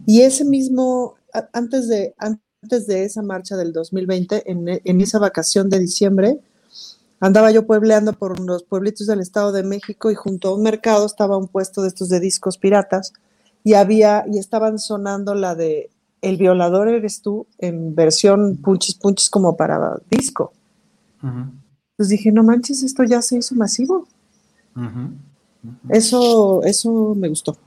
Y 0.05 0.21
ese 0.21 0.43
mismo, 0.43 1.15
antes 1.53 1.87
de, 1.87 2.15
antes 2.17 2.87
de 2.87 3.03
esa 3.03 3.21
marcha 3.21 3.55
del 3.55 3.71
2020, 3.71 4.49
en, 4.51 4.81
en 4.83 5.01
esa 5.01 5.19
vacación 5.19 5.69
de 5.69 5.79
diciembre, 5.79 6.39
andaba 7.19 7.51
yo 7.51 7.65
puebleando 7.65 8.13
por 8.13 8.39
los 8.39 8.63
pueblitos 8.63 9.07
del 9.07 9.21
Estado 9.21 9.51
de 9.51 9.63
México 9.63 10.11
y 10.11 10.15
junto 10.15 10.49
a 10.49 10.55
un 10.55 10.63
mercado 10.63 11.05
estaba 11.05 11.37
un 11.37 11.47
puesto 11.47 11.81
de 11.81 11.89
estos 11.89 12.09
de 12.09 12.19
discos 12.19 12.57
piratas 12.57 13.13
y 13.63 13.73
había 13.73 14.25
y 14.31 14.37
estaban 14.37 14.79
sonando 14.79 15.35
la 15.35 15.55
de 15.55 15.89
El 16.21 16.37
violador 16.37 16.87
eres 16.87 17.21
tú 17.21 17.47
en 17.57 17.95
versión 17.95 18.57
punchis 18.57 18.95
punchis 18.95 19.29
como 19.29 19.55
para 19.57 19.99
disco. 20.09 20.53
Entonces 21.21 22.09
dije, 22.09 22.31
no 22.31 22.43
manches, 22.43 22.83
esto 22.83 23.03
ya 23.03 23.21
se 23.21 23.37
hizo 23.37 23.55
masivo. 23.55 24.07
Eso, 25.89 26.63
eso 26.63 27.15
me 27.15 27.27
gustó. 27.29 27.57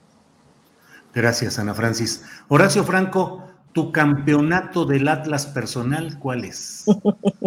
Gracias, 1.14 1.58
Ana 1.58 1.74
Francis. 1.74 2.24
Horacio 2.48 2.84
Franco, 2.84 3.44
¿tu 3.72 3.92
campeonato 3.92 4.84
del 4.84 5.08
Atlas 5.08 5.46
personal 5.46 6.18
cuál 6.18 6.44
es? 6.44 6.84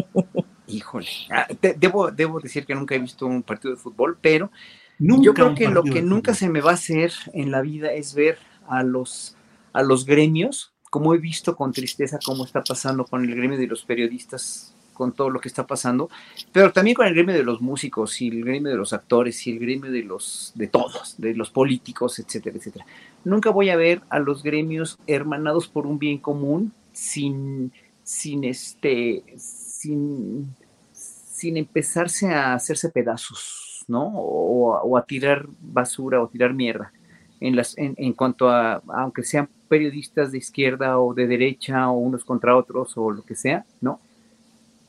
Híjole, 0.67 1.07
ah, 1.29 1.47
debo, 1.77 2.11
debo 2.11 2.39
decir 2.39 2.65
que 2.65 2.73
nunca 2.73 2.95
he 2.95 2.99
visto 2.99 3.25
un 3.25 3.43
partido 3.43 3.75
de 3.75 3.79
fútbol, 3.79 4.17
pero 4.19 4.49
yo 4.97 5.33
creo 5.33 5.53
que 5.53 5.67
lo 5.67 5.83
que 5.83 6.01
nunca 6.01 6.33
se 6.33 6.49
me 6.49 6.61
va 6.61 6.71
a 6.71 6.75
hacer 6.75 7.11
en 7.33 7.51
la 7.51 7.61
vida 7.61 7.91
es 7.91 8.13
ver 8.13 8.39
a 8.67 8.83
los, 8.83 9.35
a 9.71 9.83
los 9.83 10.05
gremios, 10.05 10.73
como 10.89 11.13
he 11.13 11.17
visto 11.17 11.55
con 11.55 11.73
tristeza 11.73 12.19
cómo 12.23 12.45
está 12.45 12.63
pasando 12.63 13.05
con 13.05 13.23
el 13.23 13.35
gremio 13.35 13.57
de 13.57 13.67
los 13.67 13.83
periodistas 13.83 14.72
con 14.93 15.11
todo 15.11 15.29
lo 15.29 15.39
que 15.39 15.47
está 15.47 15.65
pasando, 15.67 16.09
pero 16.51 16.71
también 16.71 16.95
con 16.95 17.07
el 17.07 17.13
gremio 17.13 17.35
de 17.35 17.43
los 17.43 17.61
músicos 17.61 18.21
y 18.21 18.27
el 18.27 18.43
gremio 18.43 18.71
de 18.71 18.77
los 18.77 18.93
actores 18.93 19.45
y 19.47 19.51
el 19.51 19.59
gremio 19.59 19.91
de 19.91 20.03
los 20.03 20.51
de 20.55 20.67
todos, 20.67 21.15
de 21.17 21.35
los 21.35 21.49
políticos, 21.49 22.19
etcétera, 22.19 22.57
etcétera. 22.57 22.85
Nunca 23.23 23.49
voy 23.49 23.69
a 23.69 23.75
ver 23.75 24.01
a 24.09 24.19
los 24.19 24.43
gremios 24.43 24.99
hermanados 25.07 25.67
por 25.67 25.87
un 25.87 25.99
bien 25.99 26.17
común 26.17 26.73
sin 26.91 27.71
sin 28.03 28.43
este 28.43 29.23
sin 29.37 30.55
sin 30.91 31.57
empezarse 31.57 32.31
a 32.31 32.53
hacerse 32.53 32.89
pedazos, 32.89 33.83
¿no? 33.87 34.13
O, 34.15 34.97
a 34.97 35.05
tirar 35.05 35.45
basura 35.59 36.21
o 36.21 36.27
tirar 36.29 36.53
mierda. 36.53 36.93
En, 37.41 37.57
las, 37.57 37.77
en, 37.77 37.95
en 37.97 38.13
cuanto 38.13 38.49
a, 38.49 38.81
aunque 38.87 39.23
sean 39.23 39.49
periodistas 39.67 40.31
de 40.31 40.37
izquierda 40.37 40.99
o 40.99 41.13
de 41.13 41.27
derecha 41.27 41.89
o 41.89 41.97
unos 41.97 42.23
contra 42.23 42.55
otros 42.55 42.93
o 42.95 43.11
lo 43.11 43.23
que 43.23 43.35
sea, 43.35 43.65
¿no? 43.81 43.99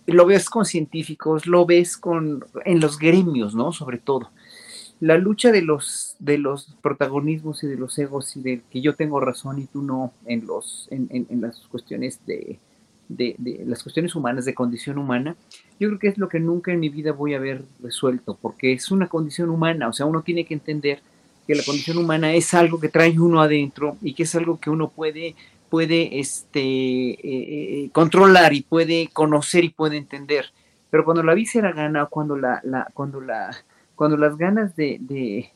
Lo 0.07 0.27
ves 0.27 0.51
con 0.51 0.65
científicos, 0.65 1.47
lo 1.47 1.65
ves 1.67 1.97
con 1.97 2.45
en 2.65 2.81
los 2.81 2.99
gremios, 2.99 3.55
¿no? 3.55 3.73
Sobre 3.73 3.99
todo. 3.99 4.31
La 5.01 5.19
lucha 5.19 5.51
de 5.51 5.63
los, 5.63 6.17
de 6.19 6.39
los 6.39 6.77
protagonismos 6.81 7.65
y 7.65 7.67
de 7.67 7.77
los 7.77 7.99
egos 7.99 8.37
y 8.37 8.43
de 8.43 8.63
que 8.71 8.81
yo 8.81 8.95
tengo 8.95 9.21
razón 9.21 9.59
y 9.59 9.67
tú 9.67 9.83
no 9.83 10.13
en, 10.27 10.47
los, 10.47 10.89
en, 10.91 11.09
en, 11.11 11.41
las 11.41 11.59
cuestiones 11.67 12.21
de, 12.27 12.59
de, 13.09 13.35
de, 13.39 13.65
las 13.67 13.83
cuestiones 13.83 14.15
humanas, 14.15 14.45
de 14.45 14.55
condición 14.55 14.99
humana, 14.99 15.37
yo 15.81 15.89
creo 15.89 15.99
que 15.99 16.09
es 16.09 16.17
lo 16.17 16.29
que 16.29 16.41
nunca 16.41 16.73
en 16.73 16.81
mi 16.81 16.89
vida 16.89 17.13
voy 17.13 17.35
a 17.35 17.39
haber 17.39 17.65
resuelto, 17.83 18.39
porque 18.41 18.73
es 18.73 18.91
una 18.91 19.09
condición 19.09 19.51
humana, 19.51 19.89
o 19.89 19.93
sea, 19.93 20.07
uno 20.07 20.23
tiene 20.23 20.45
que 20.45 20.55
entender 20.55 21.01
que 21.47 21.55
la 21.55 21.65
condición 21.65 21.99
humana 21.99 22.33
es 22.33 22.55
algo 22.55 22.81
que 22.81 22.89
trae 22.89 23.19
uno 23.19 23.43
adentro 23.43 23.97
y 24.01 24.15
que 24.15 24.23
es 24.23 24.35
algo 24.35 24.59
que 24.59 24.71
uno 24.71 24.89
puede 24.89 25.35
puede 25.75 26.21
este, 26.21 26.61
eh, 26.61 27.19
eh, 27.25 27.91
controlar 27.91 28.53
y 28.53 28.63
puede 28.63 29.09
conocer 29.13 29.65
y 29.65 29.71
puede 29.71 29.97
entender. 29.97 30.53
Pero 30.89 31.05
cuando 31.05 31.25
la 31.25 31.35
víscera 31.35 31.73
gana, 31.73 32.07
cuando 32.07 32.37
la, 32.37 32.61
la, 32.63 32.87
cuando 32.95 33.21
la, 33.21 33.51
cuando 33.95 34.17
las 34.17 34.37
ganas 34.37 34.75
de, 34.77 34.99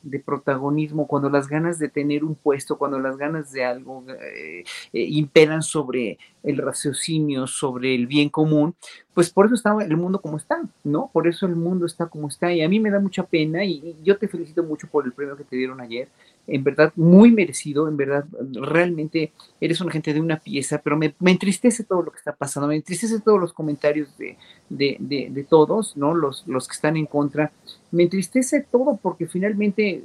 de, 0.03 0.19
protagonismo, 0.21 1.07
cuando 1.07 1.29
las 1.31 1.49
ganas 1.49 1.79
de 1.79 1.89
tener 1.89 2.25
un 2.25 2.35
puesto, 2.35 2.79
cuando 2.79 2.99
las 2.99 3.17
ganas 3.17 3.53
de 3.53 3.65
algo 3.65 4.05
eh, 4.09 4.65
eh, 4.93 5.03
imperan 5.03 5.63
sobre 5.63 6.19
el 6.43 6.59
raciocinio, 6.59 7.47
sobre 7.47 7.95
el 7.95 8.07
bien 8.07 8.29
común, 8.29 8.75
pues 9.15 9.31
por 9.31 9.47
eso 9.47 9.55
está 9.55 9.77
el 9.81 9.97
mundo 9.97 10.21
como 10.21 10.37
está, 10.37 10.61
¿no? 10.85 11.11
Por 11.13 11.27
eso 11.27 11.47
el 11.47 11.57
mundo 11.57 11.87
está 11.87 12.07
como 12.07 12.29
está. 12.29 12.53
Y 12.53 12.63
a 12.63 12.69
mí 12.69 12.79
me 12.79 12.91
da 12.91 13.01
mucha 13.01 13.25
pena 13.25 13.65
y, 13.65 13.97
yo 14.05 14.19
te 14.19 14.29
felicito 14.29 14.63
mucho 14.63 14.87
por 14.87 15.05
el 15.05 15.13
premio 15.13 15.37
que 15.37 15.45
te 15.45 15.57
dieron 15.57 15.81
ayer. 15.81 16.09
En 16.49 16.65
verdad, 16.65 16.93
muy 16.97 17.31
merecido, 17.31 17.89
en 17.89 17.97
verdad, 17.97 18.25
realmente 18.53 19.33
eres 19.61 19.81
una 19.81 19.93
gente 19.93 20.15
de 20.15 20.21
una 20.21 20.39
pieza, 20.39 20.81
pero 20.83 20.97
me, 20.97 21.15
entristece 21.27 21.85
todo 21.85 22.03
lo 22.03 22.11
que 22.11 22.19
está 22.19 22.33
pasando, 22.35 22.67
me 22.67 22.77
entristece 22.77 23.21
todos 23.21 23.39
los 23.39 23.53
comentarios 23.53 24.09
de, 24.17 24.37
de, 24.69 25.29
de 25.31 25.45
todos, 25.45 25.97
¿no? 25.97 26.15
Los, 26.15 26.45
los 26.47 26.67
que 26.67 26.75
están 26.75 26.97
en 26.97 27.07
contra 27.07 27.53
me 27.91 28.05
entristece 28.05 28.67
todo 28.71 28.99
porque 29.01 29.27
finalmente 29.27 30.03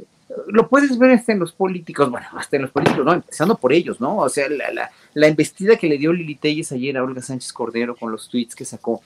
lo 0.47 0.67
puedes 0.67 0.97
ver 0.97 1.11
hasta 1.11 1.31
en 1.33 1.39
los 1.39 1.51
políticos, 1.51 2.09
bueno, 2.09 2.27
hasta 2.33 2.55
en 2.55 2.63
los 2.63 2.71
políticos, 2.71 3.05
no, 3.05 3.13
empezando 3.13 3.55
por 3.57 3.73
ellos, 3.73 3.99
¿no? 3.99 4.17
O 4.17 4.29
sea, 4.29 4.49
la, 4.49 4.71
la, 4.71 4.91
la 5.13 5.27
embestida 5.27 5.75
que 5.75 5.87
le 5.87 5.97
dio 5.97 6.13
Lili 6.13 6.35
Telles 6.35 6.71
ayer 6.71 6.97
a 6.97 7.03
Olga 7.03 7.21
Sánchez 7.21 7.53
Cordero 7.53 7.95
con 7.95 8.11
los 8.11 8.29
tweets 8.29 8.55
que 8.55 8.65
sacó. 8.65 9.01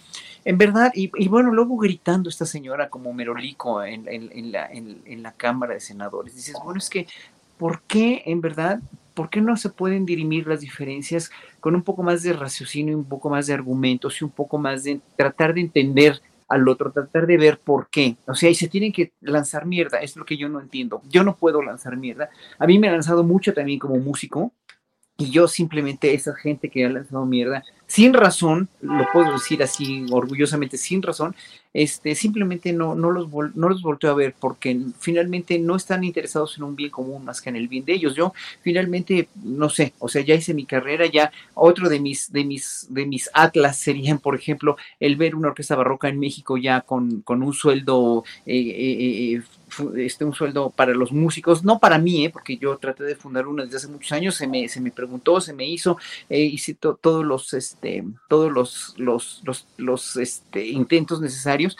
En 0.45 0.57
verdad, 0.57 0.91
y, 0.95 1.11
y 1.15 1.27
bueno, 1.27 1.51
luego 1.51 1.77
gritando 1.77 2.29
esta 2.29 2.45
señora 2.45 2.89
como 2.89 3.13
merolico 3.13 3.83
en, 3.83 4.07
en, 4.07 4.51
la, 4.51 4.67
en, 4.71 5.23
la 5.23 5.33
Cámara 5.33 5.73
de 5.73 5.79
Senadores. 5.79 6.35
Dices, 6.35 6.55
bueno, 6.63 6.79
es 6.79 6.89
que, 6.89 7.07
¿por 7.57 7.81
qué 7.81 8.23
en 8.25 8.41
verdad 8.41 8.79
¿por 9.17 9.31
qué 9.31 9.41
no 9.41 9.57
se 9.57 9.69
pueden 9.69 10.05
dirimir 10.05 10.45
las 10.45 10.59
diferencias 10.59 11.31
con 11.59 11.73
un 11.73 11.81
poco 11.81 12.03
más 12.03 12.21
de 12.21 12.33
raciocinio, 12.33 12.95
un 12.95 13.03
poco 13.03 13.31
más 13.31 13.47
de 13.47 13.55
argumentos 13.55 14.21
y 14.21 14.23
un 14.23 14.29
poco 14.29 14.59
más 14.59 14.83
de 14.83 15.01
tratar 15.15 15.55
de 15.55 15.61
entender 15.61 16.21
al 16.47 16.67
otro, 16.67 16.91
tratar 16.91 17.25
de 17.25 17.35
ver 17.35 17.57
por 17.57 17.89
qué. 17.89 18.15
O 18.27 18.35
sea, 18.35 18.51
y 18.51 18.53
se 18.53 18.67
tienen 18.67 18.91
que 18.91 19.13
lanzar 19.21 19.65
mierda, 19.65 19.97
es 20.01 20.15
lo 20.15 20.23
que 20.23 20.37
yo 20.37 20.47
no 20.49 20.59
entiendo. 20.59 21.01
Yo 21.09 21.23
no 21.23 21.35
puedo 21.35 21.63
lanzar 21.63 21.97
mierda. 21.97 22.29
A 22.59 22.67
mí 22.67 22.77
me 22.77 22.89
ha 22.89 22.91
lanzado 22.91 23.23
mucho 23.23 23.55
también 23.55 23.79
como 23.79 23.95
músico, 23.97 24.51
y 25.17 25.31
yo 25.31 25.47
simplemente, 25.47 26.13
esa 26.13 26.35
gente 26.35 26.69
que 26.69 26.85
ha 26.85 26.89
lanzado 26.89 27.25
mierda, 27.25 27.63
sin 27.87 28.13
razón, 28.13 28.69
lo 28.81 29.07
puedo 29.11 29.31
decir 29.31 29.63
así 29.63 30.05
orgullosamente, 30.11 30.77
sin 30.77 31.01
razón, 31.01 31.35
este, 31.73 32.15
simplemente 32.15 32.73
no, 32.73 32.95
no, 32.95 33.11
los 33.11 33.27
no 33.55 33.69
los 33.69 33.81
volteo 33.81 34.11
a 34.11 34.15
ver 34.15 34.35
porque 34.39 34.79
finalmente 34.99 35.57
no 35.59 35.75
están 35.75 36.03
interesados 36.03 36.57
en 36.57 36.63
un 36.63 36.75
bien 36.75 36.89
común 36.89 37.23
más 37.23 37.41
que 37.41 37.49
en 37.49 37.55
el 37.55 37.67
bien 37.67 37.85
de 37.85 37.93
ellos. 37.93 38.15
Yo 38.15 38.33
finalmente, 38.61 39.29
no 39.43 39.69
sé, 39.69 39.93
o 39.99 40.07
sea, 40.07 40.21
ya 40.21 40.35
hice 40.35 40.53
mi 40.53 40.65
carrera, 40.65 41.05
ya 41.05 41.31
otro 41.53 41.87
de 41.87 41.99
mis, 41.99 42.31
de 42.31 42.43
mis, 42.43 42.87
de 42.89 43.05
mis 43.05 43.29
atlas 43.33 43.77
serían, 43.77 44.19
por 44.19 44.35
ejemplo, 44.35 44.77
el 44.99 45.15
ver 45.15 45.35
una 45.35 45.49
orquesta 45.49 45.75
barroca 45.75 46.09
en 46.09 46.19
México 46.19 46.57
ya 46.57 46.81
con, 46.81 47.21
con 47.21 47.41
un 47.41 47.53
sueldo 47.53 48.23
eh, 48.45 48.55
eh, 48.55 49.35
eh 49.35 49.41
este, 49.97 50.25
un 50.25 50.33
sueldo 50.33 50.69
para 50.69 50.93
los 50.93 51.11
músicos, 51.11 51.63
no 51.63 51.79
para 51.79 51.97
mí, 51.97 52.25
¿eh? 52.25 52.29
porque 52.29 52.57
yo 52.57 52.77
traté 52.77 53.03
de 53.03 53.15
fundar 53.15 53.47
una 53.47 53.63
desde 53.63 53.77
hace 53.77 53.87
muchos 53.87 54.11
años, 54.11 54.35
se 54.35 54.47
me, 54.47 54.67
se 54.69 54.81
me 54.81 54.91
preguntó, 54.91 55.41
se 55.41 55.53
me 55.53 55.65
hizo, 55.65 55.97
eh, 56.29 56.41
hice 56.41 56.73
todos 56.73 57.25
los, 57.25 57.53
este, 57.53 58.03
todos 58.27 58.51
los, 58.51 58.93
los, 58.97 59.41
los, 59.43 59.67
los 59.77 60.15
este, 60.17 60.65
intentos 60.65 61.21
necesarios 61.21 61.77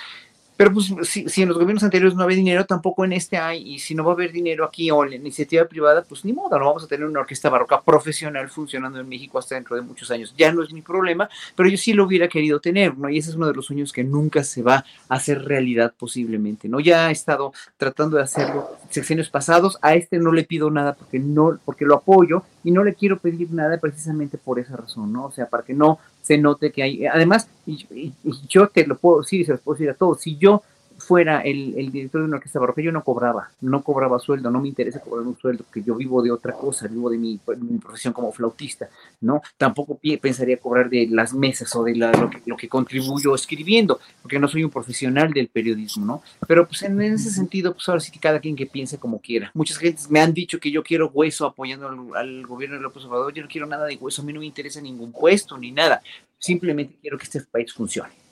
pero 0.58 0.74
pues 0.74 0.92
si, 1.04 1.30
si, 1.30 1.44
en 1.44 1.50
los 1.50 1.58
gobiernos 1.58 1.84
anteriores 1.84 2.16
no 2.16 2.24
había 2.24 2.36
dinero, 2.36 2.66
tampoco 2.66 3.06
en 3.06 3.14
este 3.14 3.38
hay, 3.38 3.76
y 3.76 3.80
si 3.80 3.94
no 3.94 4.04
va 4.04 4.12
a 4.12 4.14
haber 4.16 4.32
dinero 4.32 4.66
aquí 4.66 4.90
o 4.90 5.04
en 5.04 5.12
la 5.12 5.16
iniciativa 5.16 5.66
privada, 5.66 6.04
pues 6.04 6.26
ni 6.26 6.34
modo, 6.34 6.58
no 6.58 6.66
vamos 6.66 6.84
a 6.84 6.88
tener 6.88 7.06
una 7.06 7.20
orquesta 7.20 7.50
barroca 7.50 7.82
profesional 7.82 8.50
funcionando 8.50 9.00
en 9.00 9.08
México 9.08 9.38
hasta 9.38 9.56
dentro 9.56 9.76
de 9.76 9.84
muchos 9.84 10.10
años. 10.10 10.34
Ya 10.36 10.52
no 10.52 10.64
es 10.64 10.74
mi 10.74 10.82
problema, 10.82 11.30
pero 11.56 11.70
yo 11.70 11.78
sí 11.78 11.94
lo 11.94 12.06
hubiera 12.06 12.28
querido 12.28 12.60
tener, 12.60 12.98
¿no? 12.98 13.08
Y 13.10 13.20
ese 13.20 13.30
es 13.30 13.36
uno 13.36 13.48
de 13.48 13.54
los 13.54 13.68
sueños 13.68 13.94
que 13.94 14.04
nunca 14.04 14.44
se 14.44 14.64
va 14.64 14.84
a 15.10 15.16
hacer 15.16 15.44
realidad 15.44 15.94
posiblemente, 15.98 16.68
¿no? 16.68 16.80
Ya 16.80 17.10
he 17.10 17.12
estado 17.12 17.54
tratando 17.78 18.18
de 18.18 18.24
hacerlo 18.24 18.72
sexenios 18.90 19.30
pasados, 19.30 19.78
a 19.82 19.94
este 19.94 20.18
no 20.18 20.32
le 20.32 20.44
pido 20.44 20.72
nada 20.72 20.94
porque 20.94 21.20
no, 21.20 21.60
porque 21.66 21.86
lo 21.86 21.96
apoyo 21.96 22.44
y 22.64 22.72
no 22.72 22.84
le 22.84 22.96
quiero 22.96 23.20
pedir 23.20 23.52
nada 23.52 23.78
precisamente 23.78 24.38
por 24.38 24.60
esa 24.60 24.76
razón, 24.76 25.14
¿no? 25.14 25.26
O 25.26 25.32
sea, 25.32 25.48
para 25.48 25.64
que 25.64 25.74
no 25.74 26.00
se 26.28 26.38
note 26.38 26.74
que 26.74 26.84
hay, 26.84 27.06
además, 27.06 27.48
y, 27.66 28.12
yo 28.50 28.68
te 28.68 28.86
lo 28.86 28.98
puedo 28.98 29.22
decir, 29.22 29.46
se 29.46 29.54
los 29.54 29.62
puedo 29.62 29.78
decir 29.78 29.90
a 29.90 29.94
todos, 29.94 30.20
si 30.20 30.36
yo 30.36 30.62
fuera 30.98 31.42
el, 31.42 31.78
el, 31.78 31.92
director 31.92 32.22
de 32.22 32.28
una 32.28 32.38
orquesta 32.38 32.60
barroca, 32.60 32.82
yo 32.82 32.92
no 32.92 33.04
cobraba, 33.04 33.52
no 33.62 33.84
cobraba 33.84 34.20
sueldo, 34.20 34.50
no 34.50 34.60
me 34.60 34.68
interesa 34.68 35.00
cobrar 35.00 35.26
un 35.26 35.38
sueldo, 35.38 35.66
que 35.72 35.84
yo 35.84 35.96
vivo 35.96 36.22
de 36.22 36.32
otra 36.32 36.54
cosa, 36.54 36.88
vivo 36.88 37.10
de 37.10 37.18
mi, 37.18 37.40
profesión 37.82 38.14
como 38.14 38.32
flautista, 38.32 38.90
¿no? 39.22 39.42
Tampoco 39.58 40.00
pensaría 40.22 40.58
cobrar 40.58 40.90
de 40.90 41.08
las 41.10 41.34
mesas 41.34 41.76
o 41.76 41.84
de 41.84 41.96
lo, 41.96 42.30
que, 42.30 42.42
lo 42.46 42.58
que 42.58 42.68
contribuyo 42.68 43.36
escribiendo, 43.36 44.00
porque 44.22 44.40
no 44.40 44.48
soy 44.48 44.64
un 44.64 44.72
profesional 44.72 45.32
del 45.32 45.48
periodismo, 45.48 46.06
¿no? 46.06 46.22
Pero 46.48 46.68
pues 46.68 46.82
en, 46.84 47.02
ese 47.02 47.30
sentido, 47.30 47.74
pues 47.74 47.88
ahora 47.90 48.02
sí 48.02 48.12
que 48.12 48.20
cada 48.20 48.40
quien 48.40 48.56
que 48.56 48.66
piense 48.66 48.98
como 48.98 49.20
quiera. 49.20 49.52
Muchas 49.54 49.78
gentes 49.78 50.10
me 50.10 50.20
han 50.20 50.34
dicho 50.34 50.60
que 50.60 50.72
yo 50.72 50.84
quiero 50.84 51.10
hueso 51.14 51.46
apoyando 51.46 51.88
al, 51.88 52.16
al 52.16 52.48
gobierno 52.48 52.78
de 52.78 52.82
López 52.82 53.04
Obrador, 53.06 53.34
yo 53.34 53.44
no 53.44 53.50
quiero 53.50 53.68
nada 53.68 53.86
de 53.86 53.96
hueso, 53.96 54.22
a 54.22 54.26
mí 54.26 54.34
no 54.34 54.40
me 54.40 54.46
interesa 54.46 54.82
ningún 54.82 55.12
puesto 55.12 55.58
ni 55.58 55.72
nada, 55.72 56.02
simplemente 56.40 56.98
quiero 57.02 57.18
que 57.18 57.26
este 57.26 57.42
país 57.42 57.74
funcione. 57.74 58.27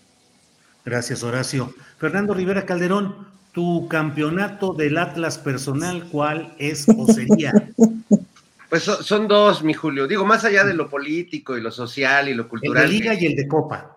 Gracias, 0.85 1.23
Horacio. 1.23 1.73
Fernando 1.97 2.35
Rivera 2.35 2.65
Calderón, 2.65 3.27
tu 3.51 3.87
campeonato 3.87 4.73
del 4.73 4.97
Atlas 4.99 5.39
personal, 5.39 6.07
¿cuál 6.11 6.53
es 6.59 6.85
o 6.95 7.07
sería? 7.11 7.51
Pues 8.67 8.83
son, 8.83 9.27
dos, 9.27 9.63
mi 9.63 9.73
Julio. 9.73 10.05
Digo, 10.05 10.25
más 10.25 10.43
allá 10.43 10.65
de 10.65 10.73
lo 10.73 10.89
político 10.89 11.55
y 11.55 11.61
lo 11.61 11.71
social 11.71 12.27
y 12.27 12.33
lo 12.33 12.49
cultural. 12.49 12.83
El 12.83 12.89
de 12.89 12.97
Liga 12.97 13.13
y 13.13 13.25
el 13.27 13.35
de 13.35 13.47
Copa. 13.47 13.95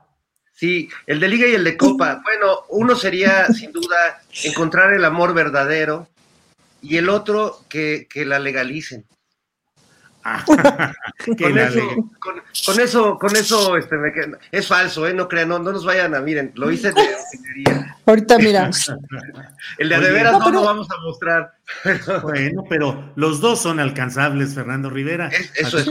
Sí, 0.53 0.89
el 1.07 1.19
de 1.19 1.27
Liga 1.27 1.49
y 1.49 1.55
el 1.55 1.65
de 1.65 1.77
Copa. 1.77 2.21
Bueno, 2.23 2.61
uno 2.69 2.95
sería, 2.95 3.47
sin 3.49 3.73
duda, 3.73 4.23
encontrar 4.45 4.93
el 4.93 5.05
amor 5.05 5.35
verdadero 5.35 6.07
y 6.81 6.97
el 6.99 7.09
otro, 7.09 7.65
que, 7.69 8.07
que 8.09 8.25
la 8.25 8.39
legalicen. 8.39 9.05
con, 10.47 11.59
eso, 11.59 12.11
con, 12.19 12.81
eso, 12.81 13.19
con, 13.19 13.37
eso, 13.37 13.77
este, 13.77 13.97
es 14.53 14.67
falso, 14.67 15.07
¿eh? 15.07 15.15
No 15.15 15.29
crean, 15.29 15.49
no, 15.49 15.59
no 15.59 15.73
nos 15.73 15.85
vayan 15.85 16.15
a, 16.15 16.21
miren, 16.21 16.53
lo 16.55 16.71
hice 16.71 16.93
de 16.93 17.85
Ahorita 18.07 18.39
mira. 18.39 18.71
El 19.79 19.89
de 19.89 19.99
de 19.99 20.11
veras 20.11 20.39
no, 20.39 20.51
lo 20.51 20.63
vamos 20.63 20.89
a 20.91 21.01
mostrar. 21.03 21.53
bueno, 22.23 22.65
pero 22.69 23.13
los 23.17 23.41
dos 23.41 23.61
son 23.61 23.81
alcanzables, 23.81 24.55
Fernando 24.55 24.89
Rivera. 24.91 25.31
eso 25.57 25.79
es 25.79 25.89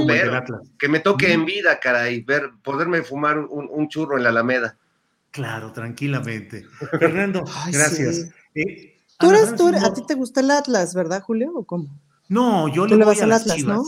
Que 0.79 0.87
me 0.87 0.99
toque 0.99 1.31
en 1.31 1.45
vida, 1.45 1.79
caray, 1.79 2.21
ver, 2.21 2.51
poderme 2.63 3.03
fumar 3.03 3.37
un, 3.37 3.87
churro 3.89 4.17
en 4.17 4.23
la 4.23 4.29
Alameda. 4.29 4.77
Claro, 5.31 5.71
tranquilamente. 5.71 6.65
Fernando, 6.99 7.43
gracias. 7.71 8.29
Eh, 8.55 8.97
tú 9.19 9.29
eres, 9.29 9.55
tú 9.55 9.67
a 9.67 9.93
ti 9.93 10.03
te 10.07 10.15
gusta 10.15 10.41
el 10.41 10.49
Atlas, 10.49 10.95
¿verdad, 10.95 11.21
Julio? 11.21 11.51
¿O 11.53 11.63
cómo? 11.63 11.89
No, 12.29 12.67
yo 12.67 12.87
le 12.87 12.95
voy 13.03 13.19
a 13.19 13.27
las 13.27 13.41
Atlas, 13.41 13.57
Chivas. 13.57 13.87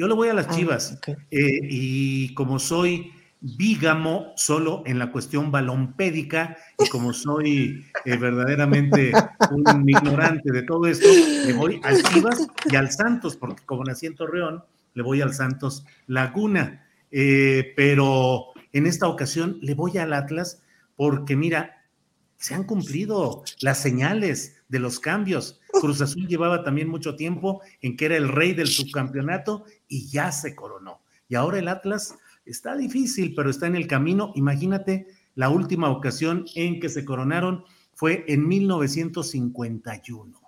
Yo 0.00 0.08
le 0.08 0.14
voy 0.14 0.28
a 0.28 0.32
las 0.32 0.46
ah, 0.48 0.56
Chivas. 0.56 0.98
Eh, 1.30 1.60
y 1.62 2.32
como 2.32 2.58
soy 2.58 3.12
bígamo 3.42 4.32
solo 4.34 4.82
en 4.86 4.98
la 4.98 5.12
cuestión 5.12 5.52
balompédica 5.52 6.56
y 6.78 6.88
como 6.88 7.12
soy 7.12 7.84
eh, 8.06 8.16
verdaderamente 8.16 9.12
un 9.50 9.64
ignorante 9.86 10.52
de 10.52 10.62
todo 10.62 10.86
esto, 10.86 11.06
le 11.44 11.52
voy 11.52 11.82
al 11.84 12.02
Chivas 12.02 12.48
y 12.70 12.76
al 12.76 12.90
Santos, 12.90 13.36
porque 13.36 13.62
como 13.66 13.84
nací 13.84 14.06
en 14.06 14.14
Torreón, 14.14 14.64
le 14.94 15.02
voy 15.02 15.20
al 15.20 15.34
Santos 15.34 15.84
Laguna. 16.06 16.86
Eh, 17.10 17.74
pero 17.76 18.54
en 18.72 18.86
esta 18.86 19.06
ocasión 19.06 19.58
le 19.60 19.74
voy 19.74 19.98
al 19.98 20.14
Atlas 20.14 20.62
porque 20.96 21.36
mira, 21.36 21.84
se 22.38 22.54
han 22.54 22.64
cumplido 22.64 23.44
las 23.60 23.82
señales 23.82 24.62
de 24.70 24.78
los 24.78 24.98
cambios. 24.98 25.60
Cruz 25.72 26.00
Azul 26.00 26.26
llevaba 26.26 26.64
también 26.64 26.88
mucho 26.88 27.16
tiempo 27.16 27.60
en 27.82 27.98
que 27.98 28.06
era 28.06 28.16
el 28.16 28.28
rey 28.28 28.54
del 28.54 28.68
subcampeonato 28.68 29.66
y 29.90 30.08
ya 30.08 30.32
se 30.32 30.54
coronó. 30.54 31.02
Y 31.28 31.34
ahora 31.34 31.58
el 31.58 31.68
Atlas 31.68 32.16
está 32.46 32.74
difícil, 32.74 33.34
pero 33.34 33.50
está 33.50 33.66
en 33.66 33.76
el 33.76 33.86
camino. 33.86 34.32
Imagínate, 34.34 35.08
la 35.34 35.50
última 35.50 35.90
ocasión 35.90 36.46
en 36.54 36.80
que 36.80 36.88
se 36.88 37.04
coronaron 37.04 37.64
fue 37.94 38.24
en 38.26 38.48
1951. 38.48 40.40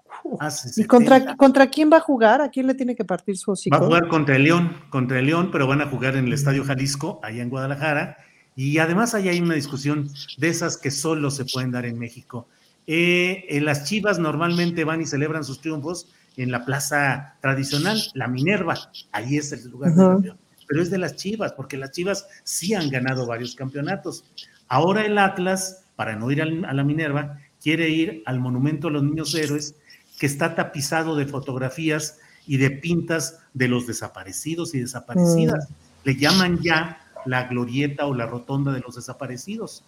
¿Y 0.76 0.84
contra, 0.84 1.36
contra 1.36 1.66
quién 1.66 1.90
va 1.92 1.98
a 1.98 2.00
jugar? 2.00 2.40
¿A 2.40 2.48
quién 2.48 2.66
le 2.66 2.74
tiene 2.74 2.96
que 2.96 3.04
partir 3.04 3.36
su 3.36 3.50
hocico? 3.50 3.76
Va 3.76 3.82
a 3.82 3.86
jugar 3.86 4.08
contra 4.08 4.36
el 4.36 4.44
León, 4.44 4.74
contra 4.88 5.18
el 5.18 5.26
León, 5.26 5.50
pero 5.52 5.66
van 5.66 5.82
a 5.82 5.86
jugar 5.88 6.16
en 6.16 6.24
el 6.26 6.32
Estadio 6.32 6.64
Jalisco, 6.64 7.20
allá 7.22 7.42
en 7.42 7.50
Guadalajara 7.50 8.16
y 8.54 8.78
además 8.78 9.14
hay 9.14 9.40
una 9.40 9.54
discusión 9.54 10.10
de 10.36 10.48
esas 10.48 10.76
que 10.76 10.90
solo 10.90 11.30
se 11.30 11.44
pueden 11.44 11.70
dar 11.70 11.86
en 11.86 11.98
México. 11.98 12.48
Eh, 12.86 13.58
las 13.62 13.84
Chivas 13.84 14.18
normalmente 14.18 14.84
van 14.84 15.00
y 15.00 15.06
celebran 15.06 15.44
sus 15.44 15.60
triunfos 15.60 16.08
en 16.36 16.50
la 16.50 16.64
plaza 16.64 17.36
tradicional, 17.40 18.00
la 18.14 18.28
Minerva, 18.28 18.78
ahí 19.12 19.36
es 19.36 19.52
el 19.52 19.68
lugar 19.70 19.92
de 19.92 19.96
campeón. 19.96 20.38
Pero 20.66 20.82
es 20.82 20.90
de 20.90 20.98
las 20.98 21.16
Chivas, 21.16 21.52
porque 21.52 21.76
las 21.76 21.90
Chivas 21.90 22.26
sí 22.44 22.74
han 22.74 22.88
ganado 22.88 23.26
varios 23.26 23.54
campeonatos. 23.54 24.24
Ahora 24.68 25.04
el 25.04 25.18
Atlas, 25.18 25.84
para 25.96 26.16
no 26.16 26.30
ir 26.30 26.40
a 26.40 26.46
la 26.46 26.84
Minerva, 26.84 27.38
quiere 27.62 27.90
ir 27.90 28.22
al 28.26 28.40
Monumento 28.40 28.88
a 28.88 28.90
los 28.90 29.02
Niños 29.02 29.34
Héroes, 29.34 29.74
que 30.18 30.26
está 30.26 30.54
tapizado 30.54 31.16
de 31.16 31.26
fotografías 31.26 32.18
y 32.46 32.56
de 32.56 32.70
pintas 32.70 33.40
de 33.54 33.68
los 33.68 33.86
desaparecidos 33.86 34.74
y 34.74 34.80
desaparecidas. 34.80 35.68
Mm. 35.68 35.74
Le 36.04 36.16
llaman 36.16 36.58
ya 36.62 36.98
la 37.26 37.44
glorieta 37.44 38.06
o 38.06 38.14
la 38.14 38.26
rotonda 38.26 38.72
de 38.72 38.80
los 38.80 38.96
desaparecidos. 38.96 39.84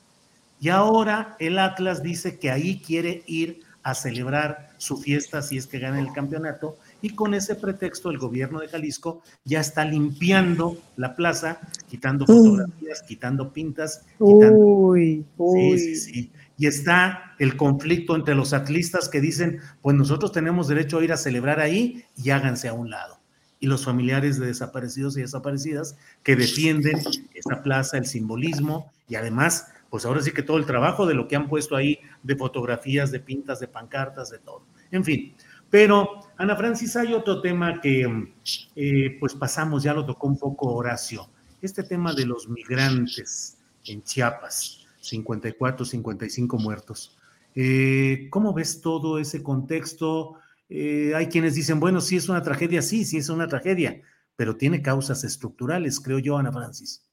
Y 0.60 0.68
ahora 0.68 1.36
el 1.40 1.58
Atlas 1.58 2.02
dice 2.02 2.38
que 2.38 2.50
ahí 2.50 2.80
quiere 2.80 3.22
ir 3.26 3.60
a 3.85 3.94
celebrar 3.94 4.70
su 4.78 4.97
fiesta 4.97 5.43
si 5.43 5.59
es 5.59 5.66
que 5.66 5.78
gana 5.78 6.01
el 6.01 6.12
campeonato 6.12 6.78
y 7.02 7.11
con 7.11 7.35
ese 7.35 7.55
pretexto 7.55 8.11
el 8.11 8.19
gobierno 8.19 8.61
de 8.61 8.69
Jalisco 8.69 9.23
ya 9.44 9.61
está 9.61 9.85
limpiando 9.85 10.78
la 10.97 11.15
plaza, 11.15 11.61
quitando 11.89 12.27
fotografías, 12.27 13.02
quitando 13.02 13.52
pintas, 13.52 14.02
quitando... 14.19 14.94
Sí, 14.97 15.78
sí, 15.78 15.97
sí. 15.97 16.32
Y 16.56 16.66
está 16.66 17.35
el 17.39 17.56
conflicto 17.56 18.16
entre 18.16 18.35
los 18.35 18.52
atlistas 18.52 19.09
que 19.09 19.20
dicen, 19.20 19.61
pues 19.82 19.97
nosotros 19.97 20.32
tenemos 20.32 20.66
derecho 20.69 20.98
a 20.98 21.05
ir 21.05 21.12
a 21.12 21.16
celebrar 21.16 21.61
ahí 21.61 22.05
y 22.16 22.31
háganse 22.31 22.69
a 22.69 22.73
un 22.73 22.90
lado 22.90 23.19
y 23.61 23.66
los 23.66 23.85
familiares 23.85 24.39
de 24.39 24.47
desaparecidos 24.47 25.16
y 25.16 25.23
desaparecidas 25.23 25.97
que 26.23 26.36
defienden 26.36 27.01
esa 27.35 27.62
plaza, 27.62 27.97
el 27.97 28.06
simbolismo 28.06 28.93
y 29.09 29.15
además, 29.15 29.69
pues 29.94 30.04
ahora 30.06 30.20
sí 30.20 30.32
que 30.32 30.42
todo 30.42 30.56
el 30.56 30.66
trabajo 30.66 31.06
de 31.06 31.14
lo 31.14 31.28
que 31.28 31.36
han 31.36 31.46
puesto 31.46 31.76
ahí 31.76 32.00
de 32.24 32.34
fotografías, 32.34 33.12
de 33.12 33.20
pintas, 33.20 33.60
de 33.60 33.68
pancartas, 33.68 34.28
de 34.28 34.40
todo. 34.40 34.66
En 34.90 35.04
fin, 35.04 35.36
pero 35.70 36.18
Ana 36.36 36.56
Francis, 36.56 36.96
hay 36.96 37.14
otro 37.14 37.40
tema 37.40 37.80
que 37.80 38.34
eh, 38.74 39.16
pues 39.20 39.34
pasamos, 39.34 39.84
ya 39.84 39.94
lo 39.94 40.04
tocó 40.04 40.26
un 40.26 40.36
poco 40.36 40.74
Horacio, 40.74 41.30
este 41.62 41.84
tema 41.84 42.12
de 42.12 42.26
los 42.26 42.48
migrantes 42.48 43.58
en 43.84 44.02
Chiapas, 44.02 44.84
54, 45.00 45.86
55 45.86 46.58
muertos. 46.58 47.16
Eh, 47.54 48.26
¿Cómo 48.30 48.52
ves 48.52 48.80
todo 48.80 49.20
ese 49.20 49.44
contexto? 49.44 50.34
Eh, 50.68 51.12
hay 51.14 51.28
quienes 51.28 51.54
dicen, 51.54 51.78
bueno, 51.78 52.00
sí 52.00 52.16
es 52.16 52.28
una 52.28 52.42
tragedia, 52.42 52.82
sí, 52.82 53.04
sí 53.04 53.18
es 53.18 53.28
una 53.28 53.46
tragedia, 53.46 54.02
pero 54.34 54.56
tiene 54.56 54.82
causas 54.82 55.22
estructurales, 55.22 56.00
creo 56.00 56.18
yo, 56.18 56.36
Ana 56.36 56.50
Francis. 56.50 57.04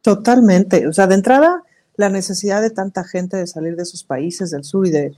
Totalmente. 0.00 0.86
O 0.86 0.92
sea, 0.94 1.06
de 1.06 1.16
entrada, 1.16 1.64
la 1.98 2.08
necesidad 2.08 2.62
de 2.62 2.70
tanta 2.70 3.04
gente 3.04 3.36
de 3.36 3.46
salir 3.46 3.76
de 3.76 3.84
sus 3.84 4.04
países 4.04 4.50
del 4.50 4.64
sur 4.64 4.86
y 4.86 4.90
de 4.90 5.14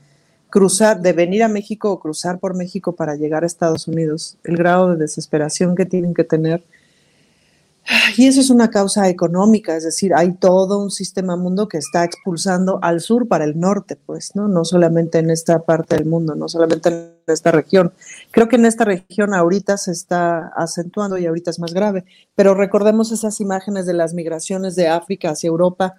cruzar, 0.49 1.01
de 1.01 1.13
venir 1.13 1.45
a 1.45 1.49
México 1.49 1.93
o 1.93 2.01
cruzar 2.01 2.41
por 2.41 2.57
México 2.57 2.97
para 2.97 3.15
llegar 3.15 3.45
a 3.45 3.47
Estados 3.47 3.87
Unidos, 3.87 4.37
el 4.43 4.57
grado 4.57 4.91
de 4.91 4.97
desesperación 4.97 5.77
que 5.77 5.87
tienen 5.87 6.15
que 6.15 6.25
tener 6.25 6.65
y 8.17 8.27
eso 8.27 8.41
es 8.41 8.51
una 8.51 8.71
causa 8.71 9.09
económica, 9.09 9.77
es 9.77 9.85
decir, 9.85 10.15
hay 10.15 10.35
todo 10.35 10.79
un 10.79 10.91
sistema 10.91 11.37
mundo 11.37 11.67
que 11.67 11.79
está 11.79 12.05
expulsando 12.05 12.79
al 12.83 13.01
sur 13.01 13.27
para 13.27 13.45
el 13.45 13.59
norte, 13.59 13.97
pues, 13.97 14.37
¿no? 14.37 14.49
No 14.49 14.65
solamente 14.65 15.19
en 15.19 15.31
esta 15.31 15.61
parte 15.61 15.97
del 15.97 16.05
mundo, 16.05 16.35
no 16.35 16.49
solamente 16.49 16.89
en 16.91 17.15
esta 17.27 17.51
región. 17.51 17.93
Creo 18.31 18.49
que 18.49 18.57
en 18.57 18.67
esta 18.67 18.85
región 18.85 19.35
ahorita 19.35 19.77
se 19.77 19.93
está 19.93 20.53
acentuando 20.57 21.19
y 21.19 21.27
ahorita 21.27 21.51
es 21.51 21.59
más 21.59 21.73
grave, 21.73 22.05
pero 22.35 22.55
recordemos 22.55 23.11
esas 23.13 23.41
imágenes 23.41 23.87
de 23.87 23.95
las 23.95 24.15
migraciones 24.15 24.77
de 24.77 24.89
África 24.89 25.31
hacia 25.31 25.49
Europa, 25.49 25.95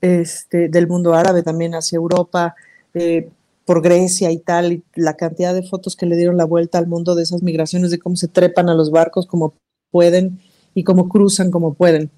este, 0.00 0.68
del 0.68 0.88
mundo 0.88 1.14
árabe 1.14 1.42
también 1.42 1.74
hacia 1.74 1.96
Europa, 1.96 2.54
eh, 2.94 3.28
por 3.64 3.82
Grecia 3.82 4.30
y 4.32 4.38
tal, 4.38 4.72
y 4.72 4.82
la 4.96 5.14
cantidad 5.14 5.54
de 5.54 5.62
fotos 5.62 5.94
que 5.94 6.06
le 6.06 6.16
dieron 6.16 6.36
la 6.36 6.44
vuelta 6.44 6.78
al 6.78 6.86
mundo 6.86 7.14
de 7.14 7.22
esas 7.22 7.42
migraciones, 7.42 7.90
de 7.90 7.98
cómo 7.98 8.16
se 8.16 8.28
trepan 8.28 8.68
a 8.68 8.74
los 8.74 8.90
barcos 8.90 9.26
como 9.26 9.54
pueden 9.90 10.40
y 10.74 10.84
cómo 10.84 11.08
cruzan 11.08 11.50
como 11.50 11.74
pueden. 11.74 12.10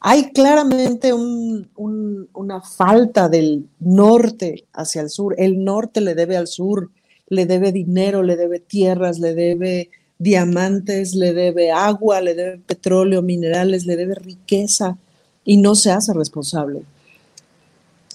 Hay 0.00 0.30
claramente 0.32 1.12
una 1.12 2.62
falta 2.62 3.28
del 3.28 3.66
norte 3.80 4.64
hacia 4.72 5.02
el 5.02 5.10
sur. 5.10 5.34
El 5.36 5.62
norte 5.64 6.00
le 6.00 6.14
debe 6.14 6.36
al 6.36 6.46
sur, 6.46 6.90
le 7.28 7.44
debe 7.46 7.70
dinero, 7.70 8.22
le 8.22 8.36
debe 8.36 8.60
tierras, 8.60 9.18
le 9.18 9.34
debe 9.34 9.90
diamantes, 10.18 11.14
le 11.14 11.32
debe 11.32 11.70
agua, 11.70 12.20
le 12.20 12.34
debe 12.34 12.58
petróleo, 12.58 13.22
minerales, 13.22 13.84
le 13.86 13.96
debe 13.96 14.14
riqueza 14.14 14.96
y 15.44 15.56
no 15.56 15.74
se 15.74 15.90
hace 15.90 16.12
responsable. 16.14 16.82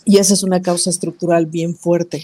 Y 0.06 0.18
esa 0.18 0.36
es 0.36 0.44
una 0.44 0.62
causa 0.62 0.92
estructural 0.92 1.48
bien 1.48 1.76
fuerte. 1.76 2.24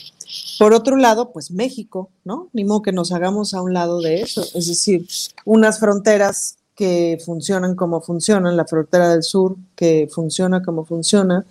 Por 0.60 0.74
otro 0.74 0.95
lado, 0.95 1.32
pues 1.32 1.49
México, 1.49 2.10
¿no? 2.24 2.48
Ni 2.53 2.64
modo 2.64 2.84
que 2.84 2.91
nos 2.91 3.12
hagamos 3.12 3.56
a 3.56 3.62
un 3.62 3.74
lado 3.74 3.99
de 4.02 4.22
eso. 4.22 4.45
Es 4.53 4.68
decir, 4.68 5.08
unas 5.45 5.80
fronteras 5.80 6.58
que 6.76 7.20
funcionan 7.26 7.76
como 7.76 8.02
funcionan, 8.02 8.56
la 8.56 8.66
frontera 8.66 9.10
del 9.10 9.24
sur 9.24 9.56
que 9.76 10.08
funciona 10.12 10.62
como 10.62 10.86
funciona, 10.86 11.45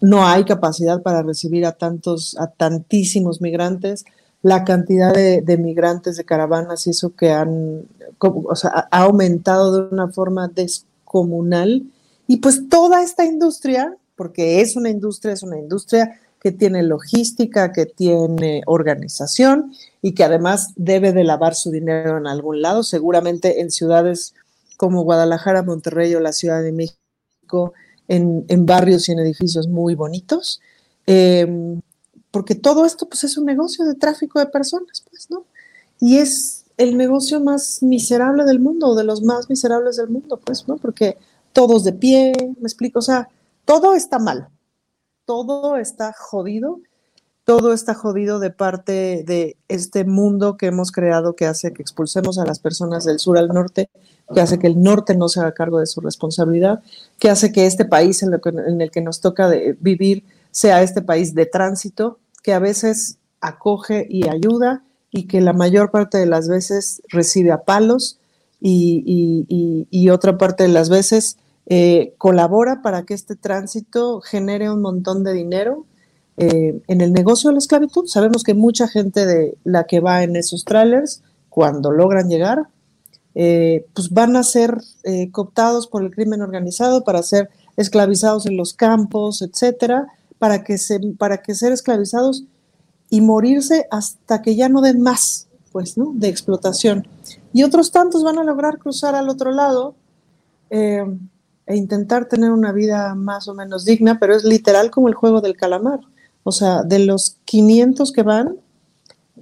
no 0.00 0.26
hay 0.26 0.44
capacidad 0.44 1.02
para 1.02 1.22
recibir 1.22 1.66
a 1.66 1.72
tantos, 1.72 2.36
a 2.38 2.46
tantísimos 2.48 3.40
migrantes. 3.40 4.04
La 4.42 4.64
cantidad 4.64 5.12
de, 5.12 5.58
migrantes 5.58 6.16
de 6.16 6.24
caravanas 6.24 6.86
y 6.86 6.90
eso 6.90 7.14
que 7.14 7.30
han, 7.30 7.82
o 8.18 8.54
sea, 8.56 8.88
ha 8.90 9.02
aumentado 9.02 9.72
de 9.72 9.94
una 9.94 10.08
forma 10.08 10.48
descomunal. 10.48 11.84
Y 12.26 12.38
pues 12.38 12.68
toda 12.70 13.02
esta 13.02 13.26
industria, 13.26 13.96
porque 14.20 14.60
es 14.60 14.76
una 14.76 14.90
industria, 14.90 15.32
es 15.32 15.42
una 15.42 15.58
industria 15.58 16.20
que 16.42 16.52
tiene 16.52 16.82
logística, 16.82 17.72
que 17.72 17.86
tiene 17.86 18.60
organización 18.66 19.72
y 20.02 20.12
que 20.12 20.24
además 20.24 20.74
debe 20.76 21.14
de 21.14 21.24
lavar 21.24 21.54
su 21.54 21.70
dinero 21.70 22.18
en 22.18 22.26
algún 22.26 22.60
lado, 22.60 22.82
seguramente 22.82 23.62
en 23.62 23.70
ciudades 23.70 24.34
como 24.76 25.04
Guadalajara, 25.04 25.62
Monterrey 25.62 26.14
o 26.14 26.20
la 26.20 26.34
Ciudad 26.34 26.62
de 26.62 26.70
México, 26.70 27.72
en, 28.08 28.66
barrios 28.66 29.08
y 29.08 29.12
en 29.12 29.20
edificios 29.20 29.68
muy 29.68 29.94
bonitos, 29.94 30.60
em, 31.06 31.80
porque 32.30 32.54
todo 32.54 32.84
esto 32.84 33.08
pues 33.08 33.24
es 33.24 33.38
un 33.38 33.46
negocio 33.46 33.86
de 33.86 33.94
tráfico 33.94 34.38
de 34.38 34.48
personas, 34.48 35.02
pues, 35.08 35.30
¿no? 35.30 35.46
Y 35.98 36.18
es 36.18 36.66
el 36.76 36.98
negocio 36.98 37.40
más 37.40 37.82
miserable 37.82 38.44
del 38.44 38.60
mundo, 38.60 38.88
o 38.88 38.94
de 38.94 39.04
los 39.04 39.22
más 39.22 39.48
miserables 39.48 39.96
del 39.96 40.10
mundo, 40.10 40.38
pues, 40.44 40.68
¿no? 40.68 40.76
Porque 40.76 41.16
todos 41.54 41.84
de 41.84 41.94
pie, 41.94 42.34
me 42.60 42.66
explico, 42.66 42.98
o 42.98 43.02
sea, 43.02 43.26
todo 43.70 43.94
está 43.94 44.18
mal, 44.18 44.48
todo 45.24 45.76
está 45.76 46.12
jodido. 46.12 46.80
Todo 47.44 47.72
está 47.72 47.94
jodido 47.94 48.38
de 48.38 48.50
parte 48.50 49.24
de 49.24 49.56
este 49.68 50.04
mundo 50.04 50.56
que 50.56 50.66
hemos 50.66 50.92
creado 50.92 51.34
que 51.34 51.46
hace 51.46 51.72
que 51.72 51.82
expulsemos 51.82 52.38
a 52.38 52.44
las 52.44 52.60
personas 52.60 53.04
del 53.04 53.18
sur 53.18 53.38
al 53.38 53.48
norte, 53.48 53.90
que 54.32 54.40
hace 54.40 54.58
que 54.58 54.66
el 54.68 54.80
norte 54.80 55.16
no 55.16 55.28
se 55.28 55.40
haga 55.40 55.54
cargo 55.54 55.80
de 55.80 55.86
su 55.86 56.00
responsabilidad, 56.00 56.82
que 57.18 57.30
hace 57.30 57.50
que 57.50 57.66
este 57.66 57.84
país 57.84 58.22
en, 58.22 58.80
el 58.80 58.90
que 58.90 59.00
nos 59.00 59.20
toca 59.20 59.50
vivir 59.80 60.24
sea 60.52 60.82
este 60.82 61.02
país 61.02 61.34
de 61.34 61.46
tránsito, 61.46 62.18
que 62.42 62.52
a 62.52 62.60
veces 62.60 63.18
acoge 63.40 64.06
y 64.08 64.28
ayuda 64.28 64.84
y 65.10 65.26
que 65.26 65.40
la 65.40 65.52
mayor 65.52 65.90
parte 65.90 66.18
de 66.18 66.26
las 66.26 66.48
veces 66.48 67.02
recibe 67.08 67.50
a 67.50 67.64
palos 67.64 68.18
y, 68.60 70.08
otra 70.10 70.38
parte 70.38 70.64
de 70.64 70.68
las 70.68 70.88
veces 70.88 71.36
eh, 71.72 72.14
colabora 72.18 72.82
para 72.82 73.04
que 73.04 73.14
este 73.14 73.36
tránsito 73.36 74.20
genere 74.20 74.68
un 74.72 74.82
montón 74.82 75.22
de 75.22 75.32
dinero 75.32 75.86
eh, 76.36 76.82
en 76.88 77.00
el 77.00 77.12
negocio 77.12 77.48
de 77.48 77.54
la 77.54 77.60
esclavitud. 77.60 78.08
Sabemos 78.08 78.42
que 78.42 78.54
mucha 78.54 78.88
gente 78.88 79.24
de 79.24 79.56
la 79.62 79.84
que 79.84 80.00
va 80.00 80.24
en 80.24 80.34
esos 80.34 80.64
trailers, 80.64 81.22
cuando 81.48 81.92
logran 81.92 82.28
llegar, 82.28 82.66
eh, 83.36 83.86
pues 83.94 84.10
van 84.10 84.34
a 84.34 84.42
ser 84.42 84.78
cooptados 85.30 85.86
por 85.86 86.02
el 86.02 86.10
crimen 86.10 86.42
organizado 86.42 87.04
para 87.04 87.22
ser 87.22 87.50
esclavizados 87.76 88.46
en 88.46 88.56
los 88.56 88.74
campos, 88.74 89.40
etcétera, 89.40 90.08
para 90.40 90.64
que, 90.64 90.76
se, 90.76 90.98
para 91.18 91.40
que 91.40 91.54
ser 91.54 91.70
esclavizados 91.70 92.46
y 93.10 93.20
morirse 93.20 93.86
hasta 93.92 94.42
que 94.42 94.56
ya 94.56 94.68
no 94.68 94.80
den 94.80 95.02
más, 95.02 95.46
pues. 95.70 95.94
De 95.96 96.28
explotación. 96.28 97.06
Y 97.52 97.62
otros 97.62 97.92
tantos 97.92 98.24
van 98.24 98.38
a 98.38 98.44
lograr 98.44 98.78
cruzar 98.78 99.14
al 99.14 99.28
otro 99.28 99.52
lado 99.52 99.94
eh, 100.70 101.04
e 101.70 101.76
intentar 101.76 102.26
tener 102.26 102.50
una 102.50 102.72
vida 102.72 103.14
más 103.14 103.46
o 103.46 103.54
menos 103.54 103.84
digna, 103.84 104.18
pero 104.18 104.34
es 104.34 104.42
literal 104.42 104.90
como 104.90 105.08
el 105.08 105.14
juego 105.14 105.40
del 105.40 105.56
calamar. 105.56 106.00
O 106.42 106.50
sea, 106.50 106.82
de 106.82 106.98
los 106.98 107.36
500 107.44 108.12
que 108.12 108.24
van, 108.24 108.56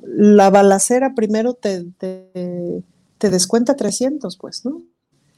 la 0.02 0.50
balacera 0.50 1.14
primero 1.14 1.54
te, 1.54 1.84
te, 1.96 2.82
te 3.16 3.30
descuenta 3.30 3.76
300, 3.76 4.36
pues, 4.36 4.66
¿no? 4.66 4.82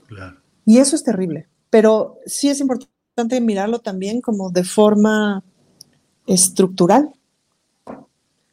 Claro. 0.08 0.38
Y 0.66 0.78
eso 0.78 0.96
es 0.96 1.04
terrible. 1.04 1.46
Pero 1.70 2.18
sí 2.26 2.48
es 2.48 2.60
importante 2.60 3.40
mirarlo 3.40 3.78
también 3.78 4.20
como 4.20 4.50
de 4.50 4.64
forma 4.64 5.44
estructural. 6.26 7.12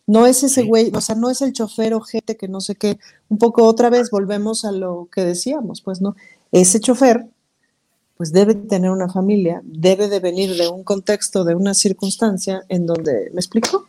No 0.06 0.28
es 0.28 0.44
ese 0.44 0.64
güey, 0.64 0.92
o 0.94 1.02
sea, 1.02 1.16
no 1.16 1.32
es 1.32 1.42
el 1.42 1.54
chofer 1.54 1.96
o 1.96 2.02
gente 2.02 2.38
que 2.38 2.48
no 2.48 2.62
sé 2.62 2.76
qué. 2.76 3.00
Un 3.30 3.40
poco 3.40 3.66
otra 3.66 3.90
vez 3.90 4.12
volvemos 4.12 4.64
a 4.64 4.72
lo 4.72 5.10
que 5.12 5.22
decíamos, 5.22 5.82
pues 5.82 6.02
no. 6.02 6.16
Ese 6.52 6.80
chofer, 6.80 7.26
pues 8.18 8.32
debe 8.32 8.56
tener 8.56 8.90
una 8.90 9.10
familia, 9.10 9.62
debe 9.64 10.08
de 10.08 10.20
venir 10.20 10.56
de 10.56 10.68
un 10.68 10.84
contexto, 10.84 11.44
de 11.44 11.54
una 11.54 11.74
circunstancia 11.74 12.64
en 12.68 12.88
donde, 12.88 13.30
¿me 13.32 13.40
explico? 13.40 13.88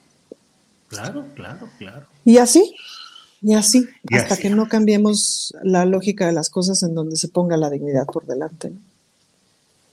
Claro, 0.88 1.24
claro, 1.34 1.68
claro. 1.78 2.06
Y 2.24 2.36
así, 2.36 2.74
y 3.40 3.54
así, 3.54 3.88
hasta 4.12 4.36
que 4.36 4.50
no 4.50 4.68
cambiemos 4.68 5.54
la 5.62 5.86
lógica 5.86 6.26
de 6.26 6.32
las 6.32 6.50
cosas 6.50 6.82
en 6.82 6.94
donde 6.94 7.16
se 7.16 7.28
ponga 7.28 7.56
la 7.56 7.70
dignidad 7.70 8.06
por 8.06 8.26
delante. 8.26 8.72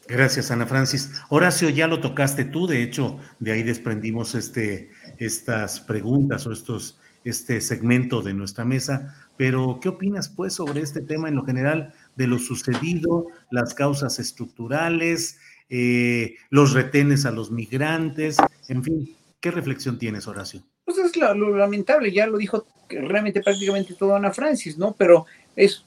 Gracias, 0.08 0.52
Ana 0.52 0.68
Francis. 0.68 1.12
Horacio, 1.30 1.70
ya 1.70 1.88
lo 1.88 2.00
tocaste 2.00 2.46
tú, 2.46 2.68
de 2.68 2.84
hecho, 2.84 3.18
de 3.40 3.54
ahí 3.54 3.64
desprendimos 3.64 4.36
este, 4.36 4.92
estas 5.18 5.80
preguntas 5.80 6.46
o 6.46 6.52
estos, 6.52 7.00
este 7.24 7.60
segmento 7.62 8.22
de 8.22 8.34
nuestra 8.34 8.66
mesa, 8.66 9.16
pero 9.38 9.80
¿qué 9.82 9.90
opinas 9.90 10.30
pues 10.30 10.54
sobre 10.54 10.82
este 10.82 11.02
tema 11.02 11.28
en 11.28 11.36
lo 11.36 11.44
general 11.44 11.94
de 12.16 12.28
lo 12.28 12.40
sucedido, 12.40 13.28
las 13.52 13.74
causas 13.74 14.20
estructurales, 14.20 15.38
eh, 15.70 16.36
los 16.50 16.74
retenes 16.74 17.26
a 17.26 17.32
los 17.32 17.52
migrantes, 17.52 18.38
en 18.68 18.84
fin, 18.84 19.16
¿qué 19.40 19.52
reflexión 19.52 19.98
tienes, 19.98 20.28
Horacio? 20.28 20.64
Pues 20.86 20.98
es 20.98 21.16
lo, 21.18 21.58
lamentable, 21.58 22.12
ya 22.12 22.28
lo 22.28 22.38
dijo 22.38 22.66
realmente 22.90 23.42
prácticamente 23.42 23.96
todo 23.96 24.16
Ana 24.16 24.32
Francis, 24.32 24.78
¿no? 24.78 24.96
Pero 24.98 25.26
es 25.56 25.84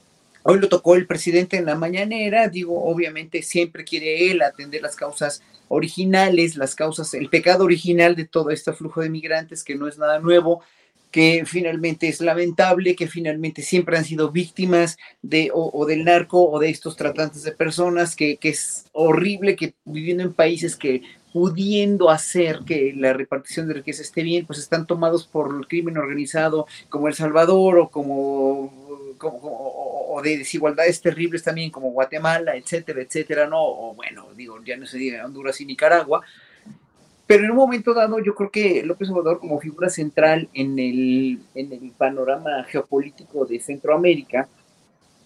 Hoy 0.50 0.60
lo 0.60 0.68
tocó 0.70 0.94
el 0.94 1.06
presidente 1.06 1.58
en 1.58 1.66
la 1.66 1.74
mañanera, 1.74 2.48
digo, 2.48 2.82
obviamente 2.84 3.42
siempre 3.42 3.84
quiere 3.84 4.30
él 4.30 4.40
atender 4.40 4.80
las 4.80 4.96
causas 4.96 5.42
originales, 5.68 6.56
las 6.56 6.74
causas, 6.74 7.12
el 7.12 7.28
pecado 7.28 7.64
original 7.64 8.16
de 8.16 8.24
todo 8.24 8.50
este 8.50 8.72
flujo 8.72 9.02
de 9.02 9.10
migrantes, 9.10 9.62
que 9.62 9.74
no 9.74 9.88
es 9.88 9.98
nada 9.98 10.20
nuevo, 10.20 10.62
que 11.10 11.44
finalmente 11.46 12.08
es 12.08 12.20
lamentable, 12.20 12.96
que 12.96 13.08
finalmente 13.08 13.62
siempre 13.62 13.96
han 13.96 14.04
sido 14.04 14.30
víctimas 14.30 14.98
de 15.22 15.50
o, 15.52 15.86
del 15.86 16.04
narco 16.04 16.50
o 16.50 16.58
de 16.58 16.70
estos 16.70 16.96
tratantes 16.96 17.42
de 17.42 17.52
personas, 17.52 18.14
que, 18.14 18.36
que, 18.36 18.50
es 18.50 18.86
horrible 18.92 19.56
que 19.56 19.74
viviendo 19.84 20.22
en 20.22 20.32
países 20.32 20.76
que 20.76 21.02
pudiendo 21.32 22.10
hacer 22.10 22.60
que 22.66 22.92
la 22.96 23.12
repartición 23.12 23.68
de 23.68 23.74
riqueza 23.74 24.02
esté 24.02 24.22
bien, 24.22 24.46
pues 24.46 24.58
están 24.58 24.86
tomados 24.86 25.26
por 25.26 25.54
el 25.54 25.66
crimen 25.66 25.98
organizado 25.98 26.66
como 26.88 27.08
El 27.08 27.14
Salvador 27.14 27.78
o 27.78 27.90
como 27.90 28.88
o, 29.20 30.20
de 30.22 30.38
desigualdades 30.38 31.00
terribles 31.00 31.42
también 31.42 31.70
como 31.70 31.90
Guatemala, 31.90 32.56
etcétera, 32.56 33.02
etcétera, 33.02 33.46
¿no? 33.46 33.62
O 33.62 33.94
bueno, 33.94 34.28
digo, 34.34 34.62
ya 34.64 34.76
no 34.76 34.86
se 34.86 34.98
diga 34.98 35.24
Honduras 35.24 35.60
y 35.60 35.66
Nicaragua, 35.66 36.22
pero 37.28 37.44
en 37.44 37.50
un 37.50 37.58
momento 37.58 37.92
dado 37.92 38.18
yo 38.20 38.34
creo 38.34 38.50
que 38.50 38.82
López 38.82 39.10
Obrador 39.10 39.38
como 39.38 39.60
figura 39.60 39.90
central 39.90 40.48
en 40.54 40.78
el, 40.78 41.38
en 41.54 41.72
el 41.74 41.90
panorama 41.90 42.64
geopolítico 42.64 43.44
de 43.44 43.60
Centroamérica 43.60 44.48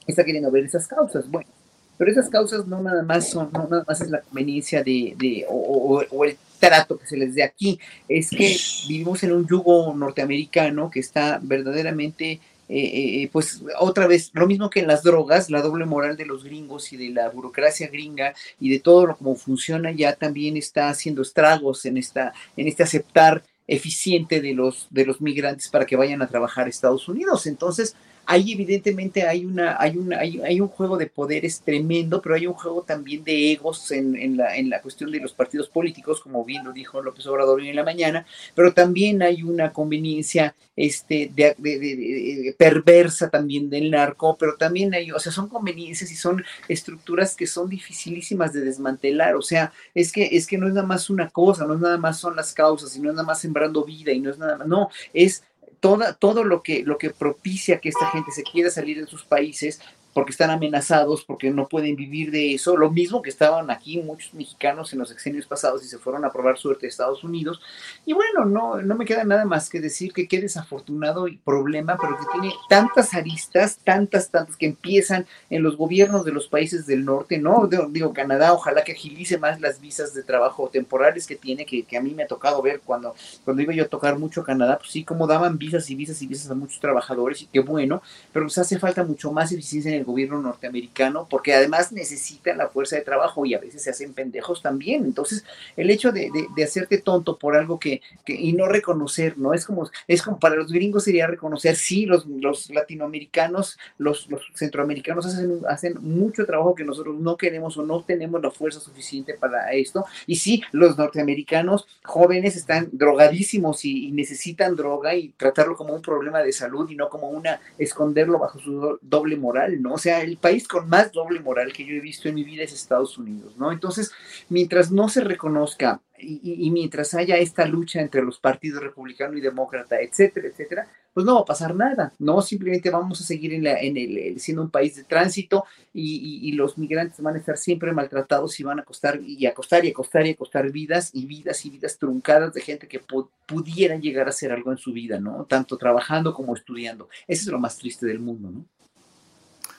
está 0.05 0.25
queriendo 0.25 0.51
ver 0.51 0.65
esas 0.65 0.89
causas, 0.89 1.31
bueno, 1.31 1.49
pero 1.97 2.11
esas 2.11 2.29
causas 2.29 2.67
no 2.67 2.83
nada 2.83 3.05
más 3.05 3.31
son, 3.31 3.51
no 3.53 3.69
nada 3.69 3.85
más 3.87 4.01
es 4.01 4.11
la 4.11 4.21
conveniencia 4.21 4.83
de, 4.83 5.15
de 5.17 5.47
o, 5.49 6.03
o 6.11 6.25
el 6.25 6.37
trato 6.59 6.99
que 6.99 7.07
se 7.07 7.17
les 7.17 7.37
dé 7.37 7.45
aquí, 7.45 7.79
es 8.09 8.31
que 8.31 8.57
vivimos 8.89 9.23
en 9.23 9.33
un 9.33 9.47
yugo 9.47 9.95
norteamericano 9.95 10.91
que 10.91 10.99
está 10.99 11.39
verdaderamente 11.41 12.41
eh, 12.75 13.23
eh, 13.23 13.29
pues 13.31 13.63
otra 13.79 14.07
vez, 14.07 14.31
lo 14.33 14.47
mismo 14.47 14.71
que 14.71 14.81
en 14.81 14.87
las 14.87 15.03
drogas, 15.03 15.51
la 15.51 15.61
doble 15.61 15.85
moral 15.85 16.17
de 16.17 16.25
los 16.25 16.43
gringos 16.43 16.91
y 16.95 16.97
de 16.97 17.11
la 17.11 17.29
burocracia 17.29 17.89
gringa 17.89 18.35
y 18.59 18.71
de 18.71 18.81
todo 18.81 19.05
lo 19.05 19.17
como 19.17 19.37
funciona 19.37 19.91
ya 19.93 20.15
también 20.15 20.57
está 20.57 20.89
haciendo 20.89 21.21
estragos 21.21 21.85
en 21.85 21.99
esta, 21.99 22.33
en 22.57 22.69
este 22.69 22.83
aceptar 22.83 23.43
eficiente 23.67 24.41
de 24.41 24.55
los, 24.55 24.87
de 24.89 25.05
los 25.05 25.21
migrantes 25.21 25.69
para 25.69 25.85
que 25.85 25.97
vayan 25.97 26.23
a 26.23 26.29
trabajar 26.29 26.67
a 26.67 26.71
Estados 26.71 27.09
Unidos. 27.09 27.47
Entonces, 27.47 27.95
ahí 28.27 28.53
evidentemente 28.53 29.27
hay, 29.27 29.45
una, 29.45 29.77
hay, 29.79 29.97
una, 29.97 30.19
hay, 30.19 30.61
un 30.61 30.69
juego 30.69 30.97
de 30.97 31.07
poderes 31.07 31.63
tremendo, 31.63 32.23
pero 32.23 32.35
hay 32.35 32.47
un 32.47 32.55
juego 32.55 32.83
también 32.83 33.25
de 33.25 33.53
egos 33.53 33.91
en, 33.91 34.37
la, 34.37 34.57
en 34.57 34.71
la 34.71 34.81
cuestión 34.81 35.11
de 35.11 35.21
los 35.21 35.33
partidos 35.33 35.69
políticos, 35.69 36.21
como 36.21 36.45
bien 36.45 36.65
lo 36.65 36.73
dijo 36.73 37.03
López 37.03 37.27
Obrador 37.27 37.61
hoy 37.61 37.69
en 37.69 37.77
la 37.77 37.85
mañana, 37.85 38.27
pero 38.55 38.73
también 38.73 39.23
hay 39.23 39.43
una 39.43 39.73
conveniencia 39.73 40.55
este, 40.77 41.31
de, 41.35 42.55
perversa 42.57 43.29
también 43.29 43.69
del 43.69 43.91
narco, 43.91 44.37
pero 44.39 44.57
también 44.57 44.95
hay, 44.95 45.11
o 45.11 45.19
sea, 45.19 45.33
son 45.33 45.49
conveniencias 45.49 46.11
y 46.11 46.17
son 46.17 46.45
estructuras 46.69 47.35
que 47.35 47.47
son 47.47 47.69
dificilísimas 47.69 48.53
de 48.53 48.61
desmantelar, 48.61 49.35
o 49.35 49.43
sea, 49.43 49.73
es 49.95 50.13
que, 50.13 50.29
es 50.33 50.47
que 50.47 50.59
no 50.59 50.69
es 50.69 50.75
nada 50.75 50.87
más 50.87 51.11
una 51.11 51.29
cosa, 51.29 51.67
no 51.67 51.75
es 51.75 51.81
nada 51.81 51.99
más 51.99 52.19
son 52.19 52.37
las 52.37 52.53
causas, 52.53 52.97
y 52.97 53.01
no 53.01 53.11
es 53.11 53.17
nada 53.17 53.27
más 53.27 53.41
sembrando 53.41 53.85
vida, 53.85 54.13
y 54.13 54.21
no 54.21 54.31
es 54.31 54.39
nada 54.39 54.57
más, 54.57 54.67
no, 54.67 54.89
es 55.13 55.45
todo 55.83 56.45
lo 56.45 56.63
que, 56.63 56.85
lo 56.85 56.97
que 56.97 57.11
propicia 57.11 57.81
que 57.81 57.91
esta 57.91 58.09
gente 58.11 58.31
se 58.31 58.45
quiera 58.45 58.71
salir 58.71 59.01
de 59.01 59.11
sus 59.11 59.25
países 59.25 59.81
porque 60.13 60.33
están 60.33 60.51
amenazados, 60.51 61.25
porque 61.25 61.51
no 61.51 61.69
pueden 61.69 61.97
vivir 61.97 62.31
de 62.31 62.55
eso, 62.55 62.77
lo 62.77 62.91
mismo 62.91 63.23
que 63.23 63.31
estaban 63.31 63.71
aquí 63.71 64.01
muchos 64.01 64.35
mexicanos 64.35 64.93
en 64.93 64.99
los 64.99 65.11
exenios 65.11 65.47
pasados 65.47 65.85
y 65.85 65.89
se 65.89 65.99
fueron 65.99 66.25
a 66.25 66.33
probar 66.33 66.59
suerte 66.59 66.87
a 66.87 66.89
Estados 66.89 67.25
Unidos. 67.25 67.61
Y 68.05 68.13
bueno, 68.13 68.45
no, 68.45 68.83
no 68.83 68.95
me 68.95 69.05
queda 69.05 69.25
nada 69.25 69.45
más 69.45 69.69
que 69.69 69.81
decir 69.81 70.13
que 70.13 70.29
qué 70.29 70.41
desafortunado 70.41 71.29
y 71.29 71.39
problema, 71.39 71.97
pero 72.01 72.17
que 72.17 72.27
tiene 72.33 72.55
tantas 72.69 73.15
aristas, 73.15 73.79
tantas, 73.85 74.31
tantas 74.31 74.57
que 74.57 74.67
empiezan 74.67 75.27
en 75.51 75.63
los 75.63 75.77
gobiernos 75.77 76.25
de 76.25 76.33
los 76.33 76.49
países 76.49 76.87
del 76.87 77.05
norte, 77.05 77.39
¿no? 77.39 77.69
Digo, 77.91 78.13
Canadá, 78.13 78.53
ojalá 78.53 78.85
que 78.85 78.93
agilice 78.93 79.39
más 79.39 79.61
las 79.61 79.81
visas 79.81 80.15
de 80.15 80.23
trabajo 80.23 80.69
temporales 80.69 81.27
que 81.27 81.37
tiene, 81.37 81.65
que, 81.65 81.85
que 81.85 81.97
a 81.97 82.01
mí 82.01 82.15
me 82.15 82.25
ha 82.25 82.27
tocado 82.27 82.61
ver 82.63 82.81
cuando, 82.85 83.15
cuando 83.45 83.63
iba 83.63 83.73
yo 83.73 83.85
a 83.85 83.89
tocar 83.89 84.19
mucho 84.19 84.43
Canadá, 84.45 84.79
pues 84.79 84.91
sí, 84.91 85.05
como 85.05 85.27
daban 85.27 85.59
visas 85.59 85.89
y 85.91 85.95
visas 85.95 86.21
y 86.23 86.27
visas 86.27 86.51
a 86.51 86.55
muchos 86.55 86.81
trabajadores 86.81 87.43
y 87.43 87.47
qué 87.47 87.61
bueno, 87.61 88.03
pero 88.33 88.47
pues 88.47 88.59
hace 88.59 88.79
falta 88.79 89.05
mucho 89.05 89.33
más 89.33 89.53
eficiencia 89.53 89.91
en 89.91 89.99
el 89.99 90.02
gobierno 90.05 90.41
norteamericano, 90.41 91.27
porque 91.29 91.55
además 91.55 91.93
necesitan 91.93 92.59
la 92.59 92.69
fuerza 92.69 92.97
de 92.97 93.03
trabajo 93.03 93.45
y 93.47 93.55
a 93.55 93.59
veces 93.59 93.83
se 93.83 93.91
hacen 93.91 94.15
pendejos 94.15 94.63
también. 94.63 95.05
Entonces, 95.05 95.45
el 95.77 95.91
hecho 95.91 96.13
de, 96.13 96.31
hacerte 96.63 96.99
tonto 96.99 97.39
por 97.39 97.57
algo 97.57 97.79
que, 97.79 98.03
y 98.27 98.53
no 98.53 98.67
reconocer, 98.67 99.39
¿no? 99.39 99.55
Es 99.55 99.67
como, 99.67 99.91
es 100.07 100.23
como 100.23 100.39
para 100.39 100.57
los 100.57 100.73
gringos 100.73 101.05
sería 101.05 101.27
reconocer, 101.27 101.77
sí, 101.77 102.07
los, 102.07 102.27
los 102.27 102.71
latinoamericanos, 102.71 103.79
los, 103.99 104.29
centroamericanos 104.55 105.27
hacen, 105.27 105.61
hacen 105.69 105.95
mucho 106.01 106.47
trabajo 106.47 106.75
que 106.75 106.85
nosotros 106.85 107.17
no 107.19 107.37
queremos 107.37 107.77
o 107.77 107.85
no 107.85 108.03
tenemos 108.03 108.43
la 108.43 108.51
fuerza 108.51 108.81
suficiente 108.81 109.35
para 109.35 109.73
esto. 109.73 110.05
Y 110.27 110.37
sí, 110.37 110.63
los 110.73 110.97
norteamericanos 110.97 111.87
jóvenes 112.05 112.57
están 112.57 112.89
drogadísimos 112.93 113.85
y 113.85 114.11
necesitan 114.13 114.77
droga 114.77 115.15
y 115.15 115.31
tratarlo 115.31 115.77
como 115.77 115.95
un 115.95 116.03
problema 116.03 116.41
de 116.41 116.53
salud 116.53 116.89
y 116.91 116.97
no 116.97 117.09
como 117.09 117.29
una 117.29 117.61
esconderlo 117.79 118.39
bajo 118.39 118.59
su 118.59 118.99
doble 119.01 119.37
moral, 119.37 119.81
¿no? 119.83 119.92
O 119.93 119.99
sea, 119.99 120.23
el 120.23 120.39
país 120.39 120.67
con 120.67 120.89
más 120.89 121.13
doble 121.13 121.41
moral 121.41 121.73
que 121.73 121.85
yo 121.85 121.95
he 121.95 122.01
visto 122.01 122.29
en 122.29 122.35
mi 122.35 122.45
vida 122.45 122.63
es 122.63 122.73
Estados 122.73 123.19
Unidos, 123.19 123.57
¿no? 123.57 123.73
Entonces, 123.73 124.13
mientras 124.49 124.91
no 124.91 125.09
se 125.09 125.23
reconozca 125.23 126.01
y, 126.19 126.71
mientras 126.71 127.15
haya 127.15 127.37
esta 127.37 127.67
lucha 127.67 128.01
entre 128.01 128.23
los 128.23 128.39
partidos 128.39 128.83
republicano 128.83 129.37
y 129.37 129.41
demócrata, 129.41 130.01
etcétera, 130.01 130.49
etcétera, 130.49 130.89
pues 131.13 131.27
no 131.27 131.35
va 131.35 131.41
a 131.41 131.45
pasar 131.45 131.75
nada, 131.75 132.13
¿no? 132.19 132.41
Simplemente 132.41 132.91
vamos 132.91 133.21
a 133.21 133.25
seguir 133.25 133.53
en, 133.53 133.65
la, 133.65 133.79
en 133.79 133.97
el, 133.97 134.41
siendo 134.41 134.63
un 134.63 134.71
país 134.71 134.97
de 134.97 135.05
tránsito 135.05 135.65
y, 135.93 136.49
y, 136.49 136.53
los 136.53 136.79
migrantes 136.79 137.21
van 137.21 137.35
a 137.35 137.39
estar 137.39 137.57
siempre 137.59 137.93
maltratados 137.93 138.59
y 138.61 138.63
van 138.63 138.81
a 138.81 138.85
costar 138.85 139.21
y 139.21 139.45
a 139.47 139.53
costar 139.53 139.85
y 139.85 139.91
a 139.91 139.93
costar 139.93 140.27
y 140.27 140.31
a 140.31 140.37
costar 140.37 140.71
vidas 140.71 141.11
y 141.13 141.27
vidas 141.27 141.67
y 141.67 141.71
vidas 141.71 141.99
truncadas 141.99 142.55
de 142.55 142.61
gente 142.61 142.89
que 142.89 143.01
pudiera 143.47 143.97
llegar 143.97 144.27
a 144.27 144.31
hacer 144.31 144.53
algo 144.53 144.71
en 144.71 144.79
su 144.79 144.93
vida, 144.93 145.21
¿no? 145.21 145.45
Tanto 145.45 145.77
trabajando 145.77 146.33
como 146.33 146.55
estudiando. 146.55 147.09
Eso 147.27 147.43
es 147.43 147.49
lo 147.49 147.59
más 147.59 147.77
triste 147.77 148.07
del 148.07 148.21
mundo, 148.21 148.51
¿no? 148.51 148.65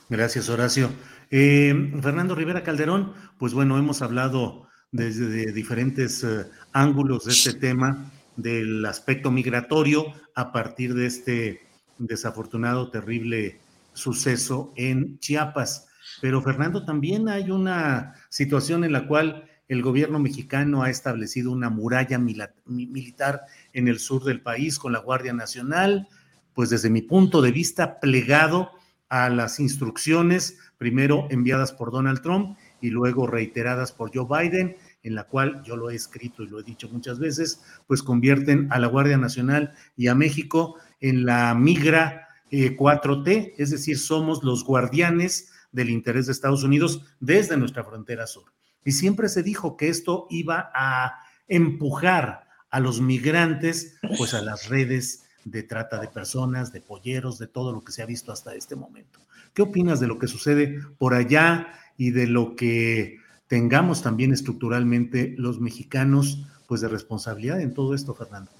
Gracias, 0.09 0.49
Horacio. 0.49 0.89
Eh, 1.31 1.91
Fernando 2.01 2.35
Rivera 2.35 2.63
Calderón, 2.63 3.13
pues 3.37 3.53
bueno, 3.53 3.77
hemos 3.77 4.01
hablado 4.01 4.67
desde 4.91 5.51
diferentes 5.51 6.23
eh, 6.23 6.45
ángulos 6.73 7.25
de 7.25 7.31
este 7.31 7.53
tema 7.53 8.11
del 8.35 8.85
aspecto 8.85 9.31
migratorio 9.31 10.13
a 10.35 10.51
partir 10.51 10.93
de 10.93 11.05
este 11.05 11.61
desafortunado, 11.97 12.91
terrible 12.91 13.59
suceso 13.93 14.73
en 14.75 15.19
Chiapas. 15.19 15.87
Pero 16.21 16.41
Fernando, 16.41 16.85
también 16.85 17.29
hay 17.29 17.49
una 17.49 18.13
situación 18.29 18.83
en 18.83 18.91
la 18.91 19.07
cual 19.07 19.49
el 19.69 19.81
gobierno 19.81 20.19
mexicano 20.19 20.83
ha 20.83 20.89
establecido 20.89 21.51
una 21.51 21.69
muralla 21.69 22.19
militar 22.19 23.41
en 23.71 23.87
el 23.87 23.99
sur 23.99 24.23
del 24.23 24.41
país 24.41 24.77
con 24.77 24.91
la 24.91 24.99
Guardia 24.99 25.33
Nacional, 25.33 26.07
pues 26.53 26.69
desde 26.69 26.89
mi 26.89 27.01
punto 27.01 27.41
de 27.41 27.51
vista 27.51 27.99
plegado 27.99 28.71
a 29.13 29.29
las 29.29 29.59
instrucciones, 29.59 30.57
primero 30.79 31.27
enviadas 31.29 31.71
por 31.71 31.91
Donald 31.91 32.23
Trump 32.23 32.57
y 32.81 32.89
luego 32.89 33.27
reiteradas 33.27 33.91
por 33.91 34.09
Joe 34.11 34.25
Biden, 34.27 34.75
en 35.03 35.13
la 35.13 35.25
cual 35.25 35.61
yo 35.63 35.77
lo 35.77 35.91
he 35.91 35.95
escrito 35.95 36.41
y 36.41 36.47
lo 36.47 36.59
he 36.59 36.63
dicho 36.63 36.89
muchas 36.89 37.19
veces, 37.19 37.61
pues 37.85 38.01
convierten 38.01 38.67
a 38.71 38.79
la 38.79 38.87
Guardia 38.87 39.17
Nacional 39.17 39.75
y 39.95 40.07
a 40.07 40.15
México 40.15 40.77
en 40.99 41.27
la 41.27 41.53
migra 41.53 42.27
4T, 42.49 43.27
eh, 43.27 43.53
es 43.59 43.69
decir, 43.69 43.99
somos 43.99 44.43
los 44.43 44.63
guardianes 44.63 45.51
del 45.71 45.91
interés 45.91 46.25
de 46.25 46.31
Estados 46.31 46.63
Unidos 46.63 47.05
desde 47.19 47.55
nuestra 47.55 47.83
frontera 47.83 48.25
sur. 48.25 48.51
Y 48.83 48.93
siempre 48.93 49.29
se 49.29 49.43
dijo 49.43 49.77
que 49.77 49.89
esto 49.89 50.25
iba 50.31 50.71
a 50.73 51.19
empujar 51.47 52.47
a 52.71 52.79
los 52.79 52.99
migrantes 52.99 53.99
pues 54.17 54.33
a 54.33 54.41
las 54.41 54.69
redes 54.69 55.22
de 55.45 55.63
trata 55.63 55.99
de 55.99 56.07
personas, 56.07 56.71
de 56.71 56.81
polleros, 56.81 57.39
de 57.39 57.47
todo 57.47 57.71
lo 57.71 57.83
que 57.83 57.91
se 57.91 58.01
ha 58.01 58.05
visto 58.05 58.31
hasta 58.31 58.55
este 58.55 58.75
momento. 58.75 59.19
¿Qué 59.53 59.61
opinas 59.61 59.99
de 59.99 60.07
lo 60.07 60.19
que 60.19 60.27
sucede 60.27 60.79
por 60.97 61.13
allá 61.13 61.67
y 61.97 62.11
de 62.11 62.27
lo 62.27 62.55
que 62.55 63.19
tengamos 63.47 64.01
también 64.01 64.33
estructuralmente 64.33 65.35
los 65.37 65.59
mexicanos, 65.59 66.45
pues 66.67 66.81
de 66.81 66.87
responsabilidad 66.87 67.61
en 67.61 67.73
todo 67.73 67.93
esto, 67.93 68.15
Fernando? 68.15 68.51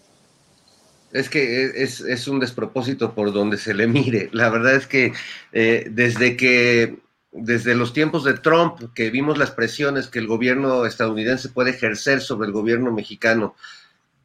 Es 1.12 1.30
que 1.30 1.84
es, 1.84 2.28
un 2.28 2.40
despropósito 2.40 3.14
por 3.14 3.32
donde 3.34 3.58
se 3.58 3.74
le 3.74 3.88
mire. 3.88 4.30
La 4.34 4.50
verdad 4.50 4.76
es 4.76 4.88
que 4.88 5.14
eh, 5.52 5.88
desde 5.92 6.36
que 6.36 7.04
desde 7.34 7.74
los 7.76 7.94
tiempos 7.94 8.24
de 8.24 8.36
Trump, 8.36 8.94
que 8.94 9.10
vimos 9.10 9.38
las 9.38 9.52
presiones 9.52 10.08
que 10.08 10.20
el 10.20 10.28
gobierno 10.28 10.86
estadounidense 10.86 11.50
puede 11.50 11.72
ejercer 11.72 12.22
sobre 12.22 12.48
el 12.48 12.54
gobierno 12.54 12.92
mexicano 12.92 13.56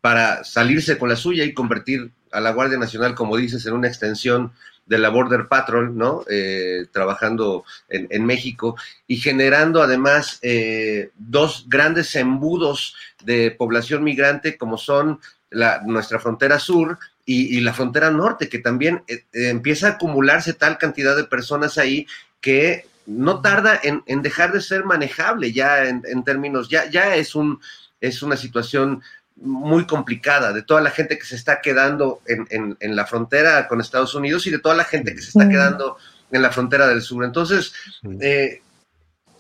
para 0.01 0.45
salirse 0.45 0.99
con 0.99 1.09
la 1.09 1.17
suya 1.17 1.45
y 1.45 1.55
convertir 1.55 2.13
a 2.33 2.41
la 2.41 2.53
Guardia 2.53 2.79
Nacional, 2.79 3.15
como 3.15 3.37
dices, 3.37 3.65
en 3.67 3.75
una 3.75 3.89
extensión 3.89 4.53
de 4.89 4.99
la 4.99 5.11
Border 5.11 5.49
Patrol, 5.49 5.97
¿no? 5.97 6.25
Eh, 6.31 6.87
trabajando 6.91 7.65
en, 7.89 8.25
México 8.25 8.77
y 9.07 9.19
generando 9.19 9.83
además 9.83 10.39
eh, 10.43 11.11
dos 11.17 11.67
grandes 11.69 12.17
embudos 12.17 12.95
de 13.23 13.51
población 13.51 14.03
migrante 14.03 14.57
como 14.57 14.79
son 14.79 15.21
la, 15.51 15.83
nuestra 15.85 16.19
frontera 16.19 16.59
sur 16.59 16.99
y, 17.27 17.61
la 17.61 17.75
frontera 17.75 18.11
norte, 18.11 18.49
que 18.49 18.59
también 18.59 19.03
eh, 19.07 19.25
empieza 19.33 19.89
a 19.89 19.91
acumularse 19.93 20.55
tal 20.55 20.79
cantidad 20.79 21.15
de 21.15 21.25
personas 21.25 21.77
ahí 21.77 22.07
que 22.41 22.87
no 23.05 23.43
tarda 23.43 23.79
en, 23.83 24.23
dejar 24.23 24.53
de 24.53 24.63
ser 24.63 24.85
manejable 24.85 25.53
ya 25.53 25.85
en, 25.85 26.03
en, 26.07 26.25
términos, 26.25 26.71
ya, 26.71 26.91
ya 26.91 27.17
es 27.17 27.35
un 27.35 27.61
es 28.01 28.23
una 28.23 28.37
situación 28.37 29.03
muy 29.41 29.87
complicada 29.87 30.53
de 30.53 30.63
toda 30.63 30.81
la 30.81 30.91
gente 30.91 31.19
que 31.19 31.25
se 31.25 31.37
está 31.37 31.61
quedando 31.61 32.21
en, 32.27 32.77
en, 32.81 32.97
la 32.97 33.07
frontera 33.07 33.69
con 33.69 33.81
Estados 33.81 34.15
Unidos 34.15 34.47
y 34.47 34.51
de 34.51 34.59
toda 34.59 34.75
la 34.75 34.85
gente 34.85 35.15
que 35.15 35.21
se 35.21 35.29
está 35.29 35.49
quedando 35.49 35.97
en 36.31 36.43
la 36.43 36.51
frontera 36.51 36.89
del 36.89 37.03
sur. 37.03 37.25
Entonces, 37.25 37.73
eh, 38.21 38.61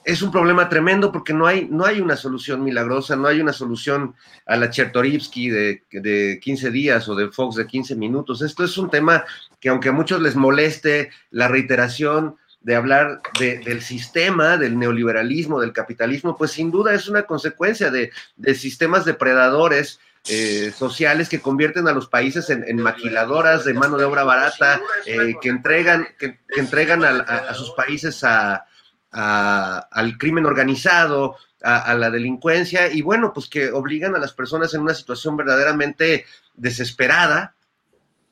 es 0.04 0.22
un 0.22 0.30
problema 0.30 0.68
tremendo 0.68 1.12
porque 1.12 1.34
no 1.34 1.46
hay, 1.46 1.68
no 1.70 1.84
hay 1.84 2.00
una 2.00 2.16
solución 2.16 2.62
milagrosa, 2.64 3.16
no 3.16 3.26
hay 3.26 3.40
una 3.40 3.52
solución 3.52 4.14
a 4.46 4.56
la 4.56 4.70
Chertorivsky 4.70 5.50
de, 5.50 5.82
de 5.90 6.40
15 6.42 6.70
días 6.70 7.08
o 7.08 7.14
de 7.14 7.28
Fox 7.28 7.56
de 7.56 7.66
15 7.66 7.96
minutos. 7.96 8.40
Esto 8.40 8.64
es 8.64 8.78
un 8.78 8.90
tema 8.90 9.24
que 9.60 9.68
aunque 9.68 9.90
a 9.90 9.92
muchos 9.92 10.20
les 10.22 10.36
moleste 10.36 11.10
la 11.30 11.48
reiteración, 11.48 12.36
de 12.68 12.76
hablar 12.76 13.22
del 13.38 13.80
sistema, 13.80 14.58
del 14.58 14.78
neoliberalismo, 14.78 15.58
del 15.58 15.72
capitalismo, 15.72 16.36
pues 16.36 16.50
sin 16.50 16.70
duda 16.70 16.92
es 16.92 17.08
una 17.08 17.22
consecuencia 17.22 17.90
de, 17.90 18.12
sistemas 18.54 19.06
depredadores 19.06 20.00
eh, 20.28 20.70
sociales 20.76 21.30
que 21.30 21.40
convierten 21.40 21.88
a 21.88 21.92
los 21.92 22.08
países 22.08 22.50
en, 22.50 22.76
maquiladoras 22.76 23.64
de 23.64 23.72
mano 23.72 23.96
de 23.96 24.04
obra 24.04 24.22
barata, 24.22 24.82
eh, 25.06 25.36
que 25.40 25.48
entregan, 25.48 26.08
que, 26.18 26.40
entregan 26.58 27.04
a, 27.04 27.54
sus 27.54 27.70
países 27.70 28.22
al 28.22 30.18
crimen 30.18 30.44
organizado, 30.44 31.36
a, 31.62 31.94
la 31.94 32.10
delincuencia, 32.10 32.92
y 32.92 33.00
bueno, 33.00 33.32
pues 33.32 33.48
que 33.48 33.70
obligan 33.70 34.14
a 34.14 34.18
las 34.18 34.34
personas 34.34 34.74
en 34.74 34.82
una 34.82 34.92
situación 34.92 35.38
verdaderamente 35.38 36.26
desesperada, 36.52 37.54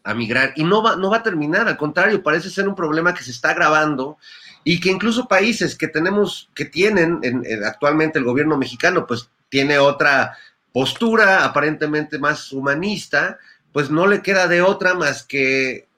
a 0.07 0.15
migrar. 0.15 0.53
Y 0.57 0.62
no 0.62 0.83
va, 0.83 0.97
no 0.97 1.11
va 1.11 1.19
a 1.19 1.23
terminar, 1.23 1.66
al 1.66 1.77
contrario, 1.77 2.23
parece 2.23 2.49
ser 2.49 2.69
un 2.69 2.77
problema 2.77 3.12
que 3.12 3.24
se 3.24 3.33
está 3.33 3.51
agravando 3.51 4.19
y 4.62 4.81
que 4.81 4.91
incluso 4.91 5.27
países 5.27 5.77
que 5.77 5.89
tenemos, 5.89 6.49
que 6.55 6.65
tienen 6.65 7.20
actualmente 7.65 8.19
el 8.19 8.24
gobierno 8.24 8.57
mexicano, 8.57 9.07
pues 9.07 9.28
tiene 9.49 9.78
otra 9.78 10.37
postura 10.73 11.45
aparentemente 11.45 12.19
más 12.19 12.53
humanista, 12.53 13.39
pues 13.73 13.91
no 13.91 14.07
le 14.07 14.23
queda 14.23 14.47
de 14.47 14.62
otra 14.62 14.95
más 14.95 15.24
que 15.24 15.89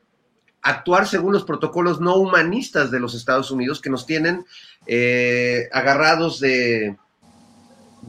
actuar 0.62 1.06
según 1.06 1.34
los 1.34 1.44
protocolos 1.44 2.00
no 2.00 2.16
humanistas 2.16 2.90
de 2.90 3.00
los 3.00 3.14
Estados 3.14 3.50
Unidos 3.50 3.80
que 3.80 3.90
nos 3.90 4.06
tienen 4.06 4.44
eh, 4.86 5.68
agarrados 5.72 6.40
de, 6.40 6.96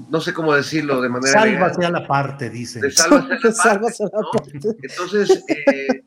no 0.10 0.22
sé 0.22 0.34
cómo 0.34 0.54
decirlo 0.54 1.02
de 1.02 1.10
manera. 1.10 1.34
Sálvase 1.34 1.86
a 1.86 1.92
la 1.92 2.08
parte, 2.08 2.50
dicen. 2.50 2.92
Sálvase 2.92 4.04
a 4.04 4.10
la 4.14 4.22
parte. 4.32 4.60
Entonces, 4.82 5.44
eh, 5.48 6.04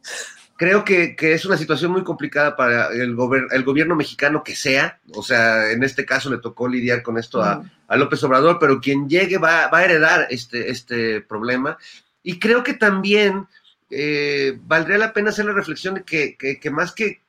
creo 0.56 0.84
que, 0.84 1.16
es 1.18 1.44
una 1.44 1.56
situación 1.56 1.90
muy 1.90 2.04
complicada 2.04 2.54
para 2.56 2.88
el, 2.88 3.16
el, 3.50 3.64
gobierno 3.64 3.96
mexicano 3.96 4.44
que 4.44 4.54
sea. 4.54 5.00
O 5.14 5.22
sea, 5.22 5.72
en 5.72 5.82
este 5.82 6.04
caso 6.04 6.30
le 6.30 6.38
tocó 6.38 6.68
lidiar 6.68 7.02
con 7.02 7.18
esto 7.18 7.42
a, 7.42 7.64
López 7.96 8.22
Obrador, 8.22 8.58
pero 8.60 8.80
quien 8.80 9.08
llegue 9.08 9.38
va, 9.38 9.68
a 9.70 9.84
heredar 9.84 10.28
este, 10.30 10.70
este 10.70 11.20
problema. 11.20 11.76
Y 12.22 12.38
creo 12.38 12.62
que 12.62 12.74
también 12.74 13.48
eh, 13.90 14.56
valdría 14.62 14.98
la 14.98 15.12
pena 15.12 15.30
hacer 15.30 15.46
la 15.46 15.52
reflexión 15.52 15.94
de 15.96 16.04
que, 16.04 16.70
más 16.70 16.92
que 16.92 17.22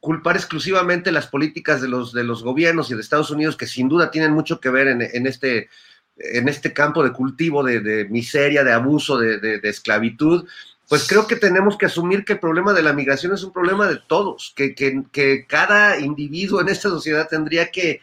culpar 0.00 0.34
exclusivamente 0.34 1.12
las 1.12 1.28
políticas 1.28 1.80
de 1.80 1.86
los, 1.86 2.12
de 2.12 2.24
los 2.24 2.42
gobiernos 2.42 2.90
y 2.90 2.94
de 2.94 3.00
Estados 3.00 3.30
Unidos, 3.30 3.56
que 3.56 3.68
sin 3.68 3.88
duda 3.88 4.10
tienen 4.10 4.32
mucho 4.32 4.58
que 4.58 4.70
ver 4.70 4.88
en, 4.88 5.02
en 5.02 5.26
este 5.28 5.68
en 6.16 6.48
este 6.48 6.72
campo 6.72 7.02
de 7.02 7.12
cultivo 7.12 7.62
de, 7.62 8.06
miseria, 8.10 8.64
de 8.64 8.72
abuso, 8.72 9.18
de, 9.18 9.60
esclavitud, 9.64 10.46
pues 10.88 11.06
creo 11.08 11.26
que 11.26 11.36
tenemos 11.36 11.78
que 11.78 11.86
asumir 11.86 12.24
que 12.24 12.34
el 12.34 12.38
problema 12.38 12.72
de 12.72 12.82
la 12.82 12.92
migración 12.92 13.32
es 13.32 13.42
un 13.42 13.52
problema 13.52 13.88
de 13.88 13.98
todos, 14.06 14.52
que, 14.54 15.46
cada 15.48 15.98
individuo 15.98 16.60
en 16.60 16.68
esta 16.68 16.90
sociedad 16.90 17.28
tendría 17.28 17.70
que 17.70 18.00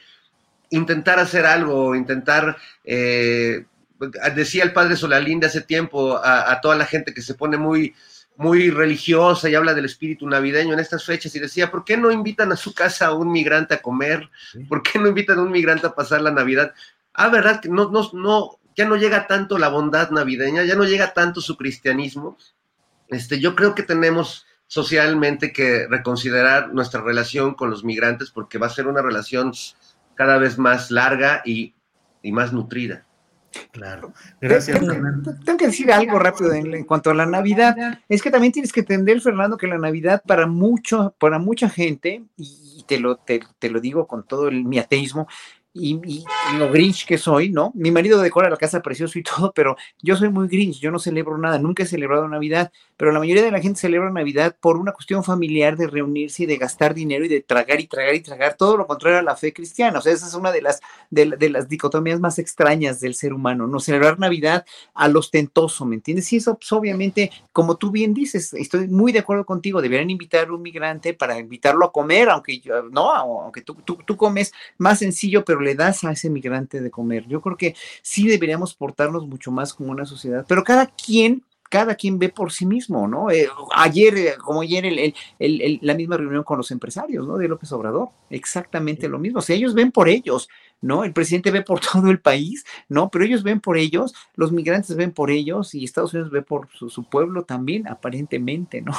intentar 0.71 1.19
hacer 1.19 1.45
algo, 1.45 1.95
intentar, 1.95 2.57
eh, 2.83 3.65
decía 4.35 4.63
el 4.63 4.73
padre 4.73 4.95
Solalinde 4.95 5.47
hace 5.47 5.61
tiempo 5.61 6.19
a, 6.23 6.59
toda 6.61 6.75
la 6.75 6.85
gente 6.85 7.13
que 7.13 7.21
se 7.21 7.35
pone 7.35 7.57
muy, 7.57 7.93
muy 8.37 8.69
religiosa 8.69 9.49
y 9.49 9.55
habla 9.55 9.73
del 9.73 9.85
espíritu 9.85 10.27
navideño 10.27 10.73
en 10.73 10.79
estas 10.79 11.05
fechas 11.05 11.35
y 11.35 11.39
decía, 11.39 11.69
¿por 11.69 11.83
qué 11.83 11.97
no 11.97 12.11
invitan 12.11 12.51
a 12.51 12.55
su 12.55 12.73
casa 12.73 13.07
a 13.07 13.13
un 13.13 13.31
migrante 13.31 13.75
a 13.75 13.81
comer? 13.81 14.29
¿Por 14.67 14.81
qué 14.81 14.97
no 14.97 15.07
invitan 15.07 15.39
a 15.39 15.43
un 15.43 15.51
migrante 15.51 15.87
a 15.87 15.93
pasar 15.93 16.21
la 16.21 16.31
Navidad? 16.31 16.73
Ah, 17.19 17.29
¿verdad? 17.29 17.59
Que 17.59 17.69
no, 17.69 17.91
no, 17.91 18.09
no, 18.13 18.59
ya 18.75 18.87
no 18.87 18.95
llega 18.95 19.27
tanto 19.27 19.57
la 19.57 19.67
bondad 19.67 20.09
navideña, 20.09 20.63
ya 20.63 20.75
no 20.75 20.85
llega 20.85 21.13
tanto 21.13 21.41
su 21.41 21.57
cristianismo. 21.57 22.37
Este, 23.09 23.39
yo 23.39 23.55
creo 23.55 23.75
que 23.75 23.83
tenemos 23.83 24.45
socialmente 24.67 25.51
que 25.51 25.85
reconsiderar 25.87 26.73
nuestra 26.73 27.01
relación 27.01 27.55
con 27.55 27.69
los 27.69 27.83
migrantes 27.83 28.31
porque 28.31 28.57
va 28.57 28.67
a 28.67 28.71
ser 28.71 28.87
una 28.87 29.01
relación 29.01 29.51
cada 30.15 30.37
vez 30.37 30.57
más 30.57 30.91
larga 30.91 31.41
y, 31.43 31.75
más 32.23 32.53
nutrida. 32.53 33.05
Claro. 33.71 34.13
Gracias, 34.39 34.79
Fernando. 34.79 35.35
Tengo 35.43 35.57
que 35.57 35.67
decir 35.67 35.91
algo 35.91 36.19
rápido 36.19 36.53
en, 36.53 36.85
cuanto 36.85 37.09
a 37.09 37.15
la 37.15 37.25
Navidad. 37.25 37.75
Es 38.07 38.21
que 38.21 38.29
también 38.31 38.53
tienes 38.53 38.71
que 38.71 38.81
entender, 38.81 39.19
Fernando, 39.19 39.57
que 39.57 39.67
la 39.67 39.79
Navidad 39.79 40.21
para 40.25 40.45
mucho, 40.47 41.15
para 41.19 41.39
mucha 41.39 41.67
gente, 41.67 42.23
y 42.37 42.85
te 42.87 42.99
lo, 42.99 43.17
te, 43.17 43.41
te 43.57 43.69
lo 43.69 43.81
digo 43.81 44.07
con 44.07 44.23
todo 44.23 44.47
el, 44.47 44.63
mi 44.63 44.77
ateísmo, 44.77 45.27
y, 45.73 46.25
lo 46.57 46.71
grinch 46.71 47.05
que 47.05 47.17
soy, 47.17 47.51
¿no? 47.51 47.71
Mi 47.75 47.91
marido 47.91 48.19
decora 48.21 48.49
la 48.49 48.57
casa 48.57 48.81
precioso 48.81 49.19
y 49.19 49.23
todo, 49.23 49.51
pero 49.53 49.75
yo 50.01 50.15
soy 50.15 50.29
muy 50.29 50.47
grinch, 50.47 50.79
yo 50.79 50.91
no 50.91 50.97
celebro 50.99 51.37
nada, 51.37 51.59
nunca 51.59 51.83
he 51.83 51.85
celebrado 51.85 52.27
Navidad, 52.27 52.71
pero 52.97 53.11
la 53.11 53.19
mayoría 53.19 53.43
de 53.43 53.51
la 53.51 53.61
gente 53.61 53.79
celebra 53.79 54.09
Navidad 54.09 54.55
por 54.59 54.77
una 54.77 54.93
cuestión 54.93 55.23
familiar 55.23 55.77
de 55.77 55.87
reunirse 55.87 56.43
y 56.43 56.45
de 56.47 56.57
gastar 56.57 56.93
dinero 56.93 57.23
y 57.23 57.27
de 57.27 57.41
tragar 57.41 57.79
y 57.79 57.87
tragar 57.87 58.15
y 58.15 58.21
tragar, 58.21 58.55
todo 58.55 58.77
lo 58.77 58.87
contrario 58.87 59.19
a 59.19 59.21
la 59.21 59.35
fe 59.35 59.53
cristiana, 59.53 59.99
o 59.99 60.01
sea, 60.01 60.11
esa 60.11 60.27
es 60.27 60.33
una 60.33 60.51
de 60.51 60.61
las, 60.61 60.81
de, 61.11 61.49
las 61.49 61.69
dicotomías 61.69 62.19
más 62.19 62.39
extrañas 62.39 62.99
del 62.99 63.13
ser 63.13 63.33
humano, 63.33 63.67
no 63.67 63.79
celebrar 63.79 64.19
Navidad 64.19 64.65
al 64.95 65.15
ostentoso, 65.15 65.85
¿me 65.85 65.95
entiendes? 65.95 66.31
Y 66.33 66.37
eso, 66.37 66.57
pues, 66.57 66.71
obviamente, 66.71 67.31
como 67.51 67.77
tú 67.77 67.91
bien 67.91 68.13
dices, 68.13 68.53
estoy 68.53 68.87
muy 68.87 69.11
de 69.11 69.19
acuerdo 69.19 69.45
contigo, 69.45 69.81
deberían 69.81 70.09
invitar 70.09 70.47
a 70.47 70.53
un 70.53 70.61
migrante 70.61 71.13
para 71.13 71.37
invitarlo 71.37 71.85
a 71.85 71.91
comer, 71.91 72.29
aunque 72.29 72.59
yo, 72.59 72.83
no, 72.83 73.13
aunque 73.13 73.61
tú, 73.61 73.75
tú, 73.85 73.99
tú 74.05 74.17
comes 74.17 74.51
más 74.77 74.99
sencillo, 74.99 75.45
pero 75.45 75.58
le 75.61 75.75
das 75.75 76.03
a 76.03 76.11
ese 76.11 76.29
migrante 76.29 76.81
de 76.81 76.91
comer. 76.91 77.27
Yo 77.27 77.41
creo 77.41 77.57
que 77.57 77.75
sí 78.01 78.27
deberíamos 78.27 78.73
portarnos 78.73 79.27
mucho 79.27 79.51
más 79.51 79.73
como 79.73 79.91
una 79.91 80.05
sociedad, 80.05 80.45
pero 80.47 80.63
cada 80.63 80.87
quien 80.87 81.43
cada 81.69 81.95
quien 81.95 82.17
ve 82.17 82.29
por 82.29 82.51
sí 82.51 82.65
mismo, 82.65 83.07
¿no? 83.07 83.29
Eh, 83.29 83.47
ayer, 83.75 84.17
eh, 84.17 84.35
como 84.37 84.61
ayer, 84.61 84.85
el, 84.85 85.79
la 85.81 85.93
misma 85.93 86.17
reunión 86.17 86.43
con 86.43 86.57
los 86.57 86.71
empresarios, 86.71 87.27
¿no? 87.27 87.37
De 87.37 87.47
López 87.47 87.71
Obrador, 87.71 88.09
exactamente 88.29 89.07
lo 89.07 89.19
mismo. 89.19 89.39
O 89.39 89.41
sea, 89.41 89.55
ellos 89.55 89.75
ven 89.75 89.91
por 89.91 90.09
ellos, 90.09 90.49
¿no? 90.81 91.03
El 91.03 91.13
presidente 91.13 91.51
ve 91.51 91.61
por 91.61 91.79
todo 91.93 92.09
el 92.09 92.19
país, 92.19 92.65
¿no? 92.89 93.09
Pero 93.09 93.23
ellos 93.23 93.43
ven 93.43 93.59
por 93.61 93.77
ellos, 93.77 94.15
los 94.35 94.51
migrantes 94.51 94.95
ven 94.95 95.11
por 95.11 95.29
ellos 95.29 95.75
y 95.75 95.85
Estados 95.85 96.13
Unidos 96.13 96.31
ve 96.31 96.41
por 96.41 96.67
su, 96.73 97.03
pueblo 97.03 97.43
también, 97.43 97.87
aparentemente, 97.87 98.81
¿no? 98.81 98.93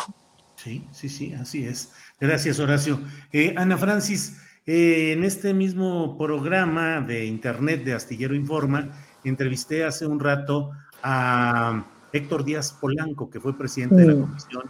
Sí, 0.54 0.84
sí, 0.92 1.08
sí, 1.08 1.32
así 1.34 1.64
es. 1.64 1.92
Gracias, 2.20 2.60
Horacio. 2.60 3.00
Eh, 3.32 3.54
Ana 3.56 3.78
Francis, 3.78 4.36
eh, 4.72 5.10
en 5.10 5.24
este 5.24 5.52
mismo 5.52 6.16
programa 6.16 7.00
de 7.00 7.26
internet 7.26 7.82
de 7.82 7.92
Astillero 7.92 8.36
Informa, 8.36 8.92
entrevisté 9.24 9.82
hace 9.84 10.06
un 10.06 10.20
rato 10.20 10.70
a 11.02 11.84
Héctor 12.12 12.44
Díaz 12.44 12.78
Polanco, 12.80 13.28
que 13.30 13.40
fue 13.40 13.58
presidente 13.58 13.96
de 13.96 14.06
la 14.06 14.14
mm. 14.14 14.20
Comisión 14.20 14.62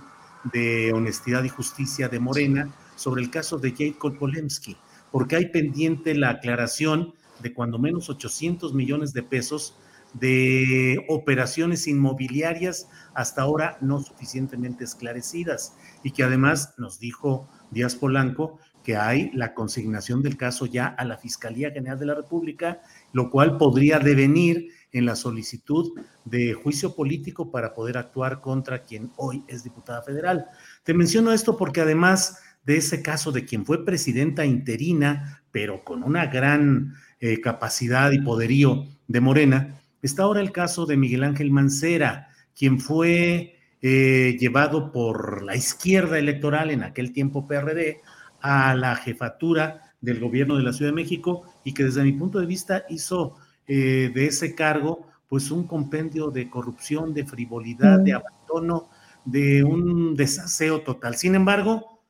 de 0.55 0.93
Honestidad 0.95 1.45
y 1.45 1.51
Justicia 1.51 2.09
de 2.09 2.19
Morena, 2.19 2.71
sobre 2.97 3.21
el 3.21 3.31
caso 3.31 3.59
de 3.59 3.75
Jacob 3.77 4.17
Polemski, 4.17 4.75
porque 5.13 5.37
hay 5.37 5.51
pendiente 5.51 6.15
la 6.15 6.31
aclaración 6.31 7.13
de 7.41 7.53
cuando 7.53 7.79
menos 7.79 8.09
800 8.09 8.73
millones 8.73 9.13
de 9.13 9.23
pesos 9.23 9.77
de 10.15 11.05
operaciones 11.11 11.87
inmobiliarias 11.87 12.89
hasta 13.13 13.43
ahora 13.43 13.77
no 13.83 14.01
suficientemente 14.01 14.83
esclarecidas 14.83 15.77
y 16.03 16.13
que 16.13 16.23
además 16.25 16.75
nos 16.79 16.99
dijo 16.99 17.49
Díaz 17.71 17.97
Polanco 17.97 18.59
que 18.83 18.97
hay 18.97 19.31
la 19.35 19.55
consignación 19.55 20.23
del 20.23 20.37
caso 20.37 20.67
ya 20.67 20.87
a 20.87 21.05
la 21.05 21.19
Fiscalía 21.19 21.71
General 21.71 21.99
de 21.99 22.07
la 22.07 22.15
República, 22.15 22.81
lo 23.13 23.31
cual 23.31 23.59
podría 23.59 23.99
devenir 23.99 24.69
en 24.93 25.07
la 25.07 25.17
solicitud 25.17 25.93
de 26.25 26.55
juicio 26.55 26.95
político 26.95 27.51
para 27.51 27.75
poder 27.75 27.99
actuar 27.99 28.41
contra 28.41 28.83
quien 28.83 29.11
hoy 29.17 29.45
es 29.49 29.63
diputada 29.63 30.03
federal. 30.03 30.47
Te 30.83 30.95
menciono 30.95 31.33
esto 31.33 31.57
porque 31.57 31.81
además 31.81 32.41
de 32.65 32.77
ese 32.77 33.03
caso 33.03 33.33
de 33.33 33.45
quien 33.45 33.65
fue 33.65 33.85
presidenta 33.85 34.45
interina, 34.45 35.43
pero 35.51 35.85
con 35.85 36.03
una 36.03 36.27
gran 36.27 36.95
eh, 37.21 37.41
capacidad 37.41 38.11
y 38.13 38.21
poderío 38.21 38.87
de 39.09 39.21
Morena, 39.21 39.81
está 40.03 40.25
ahora 40.25 40.41
el 40.41 40.53
caso 40.53 40.87
de 40.87 40.97
Miguel 40.97 41.25
Ángel 41.25 41.51
Mancera, 41.51 42.29
quien 42.57 42.81
fue 42.81 43.57
eh, 43.83 44.37
llevado 44.39 44.93
por 44.93 45.43
la 45.43 45.57
izquierda 45.57 46.19
electoral 46.19 46.71
en 46.71 46.83
aquel 46.83 47.13
tiempo 47.13 47.47
PRD 47.47 48.01
a 48.41 48.75
la 48.75 48.97
jefatura 48.97 49.95
del 50.01 50.21
gobierno 50.21 50.57
de 50.57 50.63
la 50.63 50.73
Ciudad 50.73 50.91
de 50.91 50.97
México 50.97 51.43
y 51.65 51.75
que 51.75 51.85
desde 51.85 52.03
mi 52.03 52.13
punto 52.13 52.39
de 52.39 52.47
vista 52.47 52.85
hizo 52.89 53.37
eh, 53.67 54.11
de 54.15 54.27
ese 54.27 54.55
cargo 54.55 55.07
pues 55.29 55.51
un 55.51 55.67
compendio 55.67 56.31
de 56.31 56.51
corrupción, 56.51 57.15
de 57.15 57.25
frivolidad, 57.25 58.01
de 58.01 58.15
mm. 58.15 58.17
abandono, 58.17 58.91
de 59.25 59.63
un 59.63 60.17
desaseo 60.17 60.81
total. 60.81 61.15
Sin 61.15 61.37
embargo, 61.37 62.03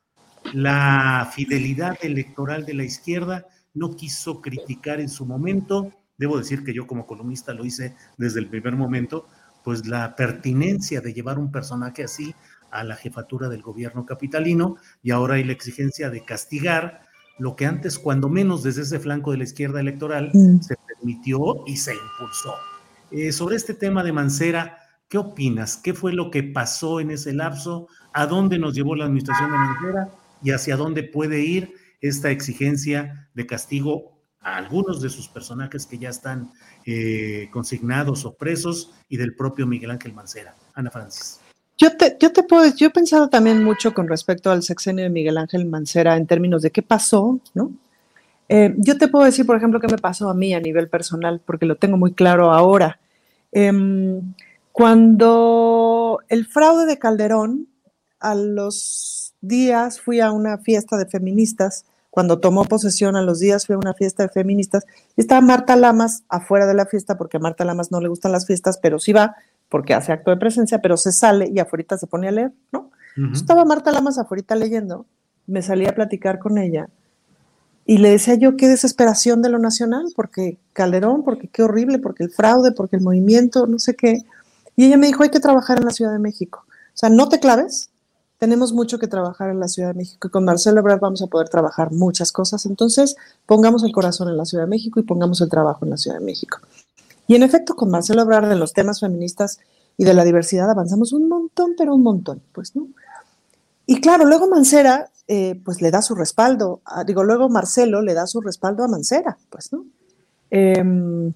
la 0.54 1.30
fidelidad 1.34 1.98
electoral 2.02 2.64
de 2.64 2.74
la 2.74 2.84
izquierda 2.84 3.46
no 3.74 3.94
quiso 3.94 4.40
criticar 4.40 5.00
en 5.00 5.10
su 5.10 5.26
momento, 5.26 5.92
debo 6.16 6.38
decir 6.38 6.64
que 6.64 6.72
yo 6.72 6.86
como 6.86 7.06
columnista 7.06 7.52
lo 7.52 7.64
hice 7.64 7.94
desde 8.16 8.40
el 8.40 8.48
primer 8.48 8.74
momento, 8.74 9.26
pues 9.62 9.86
la 9.86 10.16
pertinencia 10.16 11.00
de 11.00 11.12
llevar 11.12 11.38
un 11.38 11.52
personaje 11.52 12.04
así 12.04 12.34
a 12.70 12.84
la 12.84 12.96
jefatura 12.96 13.48
del 13.48 13.62
gobierno 13.62 14.06
capitalino 14.06 14.76
y 15.02 15.10
ahora 15.10 15.34
hay 15.34 15.44
la 15.44 15.52
exigencia 15.52 16.10
de 16.10 16.24
castigar 16.24 17.02
lo 17.40 17.56
que 17.56 17.64
antes, 17.64 17.98
cuando 17.98 18.28
menos 18.28 18.62
desde 18.62 18.82
ese 18.82 19.00
flanco 19.00 19.32
de 19.32 19.38
la 19.38 19.44
izquierda 19.44 19.80
electoral, 19.80 20.30
mm. 20.32 20.60
se 20.60 20.76
permitió 20.76 21.64
y 21.66 21.78
se 21.78 21.94
impulsó. 21.94 22.54
Eh, 23.10 23.32
sobre 23.32 23.56
este 23.56 23.72
tema 23.72 24.04
de 24.04 24.12
Mancera, 24.12 24.76
¿qué 25.08 25.16
opinas? 25.16 25.78
¿Qué 25.78 25.94
fue 25.94 26.12
lo 26.12 26.30
que 26.30 26.42
pasó 26.42 27.00
en 27.00 27.10
ese 27.10 27.32
lapso? 27.32 27.88
¿A 28.12 28.26
dónde 28.26 28.58
nos 28.58 28.74
llevó 28.74 28.94
la 28.94 29.06
administración 29.06 29.50
de 29.50 29.56
Mancera? 29.56 30.08
¿Y 30.42 30.50
hacia 30.50 30.76
dónde 30.76 31.02
puede 31.02 31.40
ir 31.40 31.74
esta 32.02 32.30
exigencia 32.30 33.30
de 33.32 33.46
castigo 33.46 34.20
a 34.40 34.56
algunos 34.56 35.00
de 35.00 35.08
sus 35.08 35.26
personajes 35.28 35.86
que 35.86 35.98
ya 35.98 36.10
están 36.10 36.52
eh, 36.84 37.48
consignados 37.50 38.26
o 38.26 38.34
presos 38.34 38.92
y 39.08 39.16
del 39.16 39.34
propio 39.34 39.66
Miguel 39.66 39.92
Ángel 39.92 40.12
Mancera? 40.12 40.54
Ana 40.74 40.90
Francis. 40.90 41.39
Yo 41.80 41.96
te, 41.96 42.14
yo 42.20 42.30
te 42.30 42.42
puedo, 42.42 42.66
yo 42.74 42.88
he 42.88 42.90
pensado 42.90 43.30
también 43.30 43.64
mucho 43.64 43.94
con 43.94 44.06
respecto 44.06 44.50
al 44.50 44.62
sexenio 44.62 45.02
de 45.02 45.08
Miguel 45.08 45.38
Ángel 45.38 45.64
Mancera 45.64 46.14
en 46.18 46.26
términos 46.26 46.60
de 46.60 46.70
qué 46.70 46.82
pasó, 46.82 47.40
¿no? 47.54 47.72
Eh, 48.50 48.74
yo 48.76 48.98
te 48.98 49.08
puedo 49.08 49.24
decir, 49.24 49.46
por 49.46 49.56
ejemplo, 49.56 49.80
qué 49.80 49.86
me 49.86 49.96
pasó 49.96 50.28
a 50.28 50.34
mí 50.34 50.52
a 50.52 50.60
nivel 50.60 50.90
personal, 50.90 51.40
porque 51.42 51.64
lo 51.64 51.76
tengo 51.76 51.96
muy 51.96 52.12
claro 52.12 52.52
ahora. 52.52 53.00
Em, 53.50 54.34
cuando 54.72 56.20
el 56.28 56.46
fraude 56.46 56.84
de 56.84 56.98
Calderón, 56.98 57.66
a 58.18 58.34
los 58.34 59.32
días 59.40 60.02
fui 60.02 60.20
a 60.20 60.32
una 60.32 60.58
fiesta 60.58 60.98
de 60.98 61.06
feministas, 61.06 61.86
cuando 62.10 62.40
tomó 62.40 62.64
posesión 62.66 63.16
a 63.16 63.22
los 63.22 63.38
días 63.38 63.66
fui 63.66 63.74
a 63.74 63.78
una 63.78 63.94
fiesta 63.94 64.24
de 64.24 64.28
feministas, 64.28 64.84
estaba 65.16 65.40
Marta 65.40 65.76
Lamas 65.76 66.24
afuera 66.28 66.66
de 66.66 66.74
la 66.74 66.84
fiesta, 66.84 67.16
porque 67.16 67.38
a 67.38 67.40
Marta 67.40 67.64
Lamas 67.64 67.90
no 67.90 68.02
le 68.02 68.08
gustan 68.08 68.32
las 68.32 68.46
fiestas, 68.46 68.78
pero 68.82 68.98
sí 68.98 69.14
va, 69.14 69.36
porque 69.70 69.94
hace 69.94 70.12
acto 70.12 70.30
de 70.30 70.36
presencia, 70.36 70.82
pero 70.82 70.98
se 70.98 71.12
sale 71.12 71.50
y 71.54 71.58
afuera 71.58 71.96
se 71.96 72.06
pone 72.06 72.28
a 72.28 72.32
leer, 72.32 72.52
¿no? 72.72 72.90
Estaba 73.32 73.64
Marta 73.64 73.90
Lamas 73.90 74.18
afuera 74.18 74.54
leyendo, 74.54 75.06
me 75.46 75.62
salí 75.62 75.86
a 75.86 75.94
platicar 75.94 76.38
con 76.38 76.58
ella 76.58 76.88
y 77.84 77.98
le 77.98 78.10
decía 78.10 78.34
yo 78.34 78.56
qué 78.56 78.68
desesperación 78.68 79.42
de 79.42 79.48
lo 79.48 79.58
nacional, 79.58 80.06
porque 80.14 80.58
Calderón, 80.72 81.24
porque 81.24 81.48
qué 81.48 81.62
horrible, 81.62 81.98
porque 81.98 82.22
el 82.24 82.30
fraude, 82.30 82.72
porque 82.72 82.96
el 82.96 83.02
movimiento, 83.02 83.66
no 83.66 83.78
sé 83.78 83.96
qué. 83.96 84.22
Y 84.76 84.86
ella 84.86 84.96
me 84.96 85.08
dijo, 85.08 85.22
hay 85.22 85.30
que 85.30 85.40
trabajar 85.40 85.78
en 85.78 85.86
la 85.86 85.90
Ciudad 85.90 86.12
de 86.12 86.20
México. 86.20 86.64
O 86.68 86.94
sea, 86.94 87.08
no 87.08 87.28
te 87.28 87.40
claves, 87.40 87.90
tenemos 88.38 88.72
mucho 88.72 88.98
que 88.98 89.08
trabajar 89.08 89.50
en 89.50 89.60
la 89.60 89.68
Ciudad 89.68 89.88
de 89.88 89.94
México 89.94 90.28
y 90.28 90.30
con 90.30 90.44
Marcelo 90.44 90.80
Ebrard 90.80 91.00
vamos 91.00 91.20
a 91.20 91.26
poder 91.26 91.48
trabajar 91.48 91.90
muchas 91.92 92.32
cosas. 92.32 92.64
Entonces, 92.64 93.16
pongamos 93.44 93.82
el 93.82 93.92
corazón 93.92 94.28
en 94.28 94.36
la 94.36 94.44
Ciudad 94.44 94.64
de 94.64 94.70
México 94.70 95.00
y 95.00 95.02
pongamos 95.02 95.40
el 95.40 95.50
trabajo 95.50 95.84
en 95.84 95.90
la 95.90 95.96
Ciudad 95.96 96.18
de 96.18 96.24
México. 96.24 96.58
Y 97.30 97.36
en 97.36 97.44
efecto, 97.44 97.76
con 97.76 97.92
Marcelo 97.92 98.22
Ebrard 98.22 98.48
de 98.48 98.56
los 98.56 98.72
temas 98.72 98.98
feministas 98.98 99.60
y 99.96 100.02
de 100.02 100.14
la 100.14 100.24
diversidad 100.24 100.68
avanzamos 100.68 101.12
un 101.12 101.28
montón, 101.28 101.74
pero 101.78 101.94
un 101.94 102.02
montón, 102.02 102.42
pues, 102.52 102.74
¿no? 102.74 102.88
Y 103.86 104.00
claro, 104.00 104.24
luego 104.24 104.48
Mancera, 104.48 105.12
eh, 105.28 105.54
pues 105.64 105.80
le 105.80 105.92
da 105.92 106.02
su 106.02 106.16
respaldo, 106.16 106.80
digo, 107.06 107.22
luego 107.22 107.48
Marcelo 107.48 108.02
le 108.02 108.14
da 108.14 108.26
su 108.26 108.40
respaldo 108.40 108.82
a 108.82 108.88
Mancera, 108.88 109.38
pues, 109.48 109.72
¿no? 109.72 109.84
Em, 110.50 111.32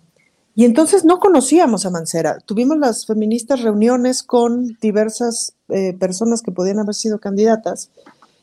y 0.56 0.64
entonces 0.64 1.04
no 1.04 1.20
conocíamos 1.20 1.86
a 1.86 1.90
Mancera. 1.90 2.40
Tuvimos 2.44 2.76
las 2.76 3.06
feministas 3.06 3.62
reuniones 3.62 4.24
con 4.24 4.76
diversas 4.80 5.54
eh, 5.68 5.92
personas 5.92 6.42
que 6.42 6.50
podían 6.50 6.80
haber 6.80 6.96
sido 6.96 7.20
candidatas 7.20 7.90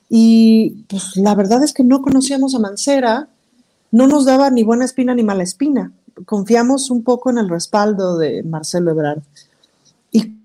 y 0.07 0.85
pues 0.87 1.17
la 1.17 1.35
verdad 1.35 1.61
es 1.63 1.73
que 1.73 1.83
no 1.83 2.01
conocíamos 2.01 2.55
a 2.55 2.59
Mancera, 2.59 3.27
no 3.91 4.07
nos 4.07 4.23
daba 4.23 4.49
ni 4.51 4.63
buena 4.63 4.85
espina 4.85 5.13
ni 5.13 5.23
mala 5.23 5.43
espina 5.43 5.91
confiamos 6.25 6.89
un 6.89 7.03
poco 7.03 7.29
en 7.29 7.37
el 7.37 7.49
respaldo 7.49 8.17
de 8.17 8.43
Marcelo 8.43 8.91
Ebrard. 8.91 9.21
Y 10.11 10.37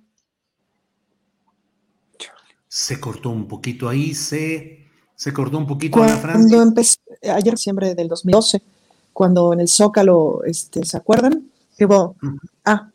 se 2.68 3.00
cortó 3.00 3.30
un 3.30 3.48
poquito 3.48 3.88
ahí, 3.88 4.14
se, 4.14 4.86
se 5.14 5.32
cortó 5.32 5.58
un 5.58 5.66
poquito 5.66 5.98
cuando 5.98 6.16
Francia. 6.18 6.62
Empezó, 6.62 6.98
ayer, 7.22 7.54
diciembre 7.54 7.94
del 7.94 8.08
2012, 8.08 8.62
cuando 9.12 9.52
en 9.52 9.60
el 9.60 9.68
Zócalo, 9.68 10.42
este, 10.44 10.84
¿se 10.84 10.96
acuerdan? 10.96 11.50
ah, 12.64 12.90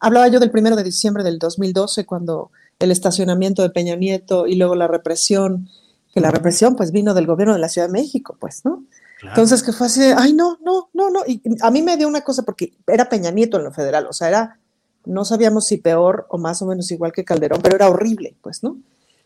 hablaba 0.00 0.28
yo 0.28 0.40
del 0.40 0.50
primero 0.50 0.76
de 0.76 0.84
diciembre 0.84 1.22
del 1.24 1.38
2012, 1.38 2.06
cuando 2.06 2.50
el 2.78 2.90
estacionamiento 2.90 3.62
de 3.62 3.70
Peña 3.70 3.96
Nieto 3.96 4.46
y 4.46 4.56
luego 4.56 4.74
la 4.74 4.86
represión, 4.86 5.68
que 6.12 6.20
la 6.20 6.30
represión 6.30 6.76
pues 6.76 6.92
vino 6.92 7.14
del 7.14 7.26
gobierno 7.26 7.54
de 7.54 7.60
la 7.60 7.68
Ciudad 7.68 7.88
de 7.88 7.92
México, 7.92 8.36
pues, 8.38 8.64
¿no? 8.64 8.84
Entonces, 9.22 9.62
que 9.62 9.72
fue 9.72 9.86
así 9.86 10.00
de, 10.00 10.14
ay, 10.16 10.32
no, 10.32 10.58
no, 10.62 10.90
no, 10.92 11.10
no. 11.10 11.20
Y 11.26 11.40
a 11.62 11.70
mí 11.70 11.82
me 11.82 11.96
dio 11.96 12.06
una 12.06 12.20
cosa 12.20 12.42
porque 12.42 12.72
era 12.86 13.08
Peña 13.08 13.30
Nieto 13.30 13.56
en 13.56 13.64
lo 13.64 13.72
federal, 13.72 14.06
o 14.08 14.12
sea, 14.12 14.28
era, 14.28 14.58
no 15.06 15.24
sabíamos 15.24 15.66
si 15.66 15.78
peor 15.78 16.26
o 16.28 16.38
más 16.38 16.60
o 16.62 16.66
menos 16.66 16.90
igual 16.90 17.12
que 17.12 17.24
Calderón, 17.24 17.60
pero 17.62 17.76
era 17.76 17.88
horrible, 17.88 18.36
pues, 18.42 18.62
¿no? 18.62 18.76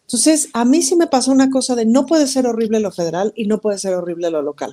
Entonces, 0.02 0.48
a 0.52 0.64
mí 0.64 0.82
sí 0.82 0.96
me 0.96 1.06
pasó 1.06 1.32
una 1.32 1.50
cosa 1.50 1.74
de 1.74 1.86
no 1.86 2.06
puede 2.06 2.26
ser 2.26 2.46
horrible 2.46 2.80
lo 2.80 2.90
federal 2.90 3.32
y 3.36 3.46
no 3.46 3.60
puede 3.60 3.78
ser 3.78 3.94
horrible 3.94 4.30
lo 4.30 4.42
local. 4.42 4.72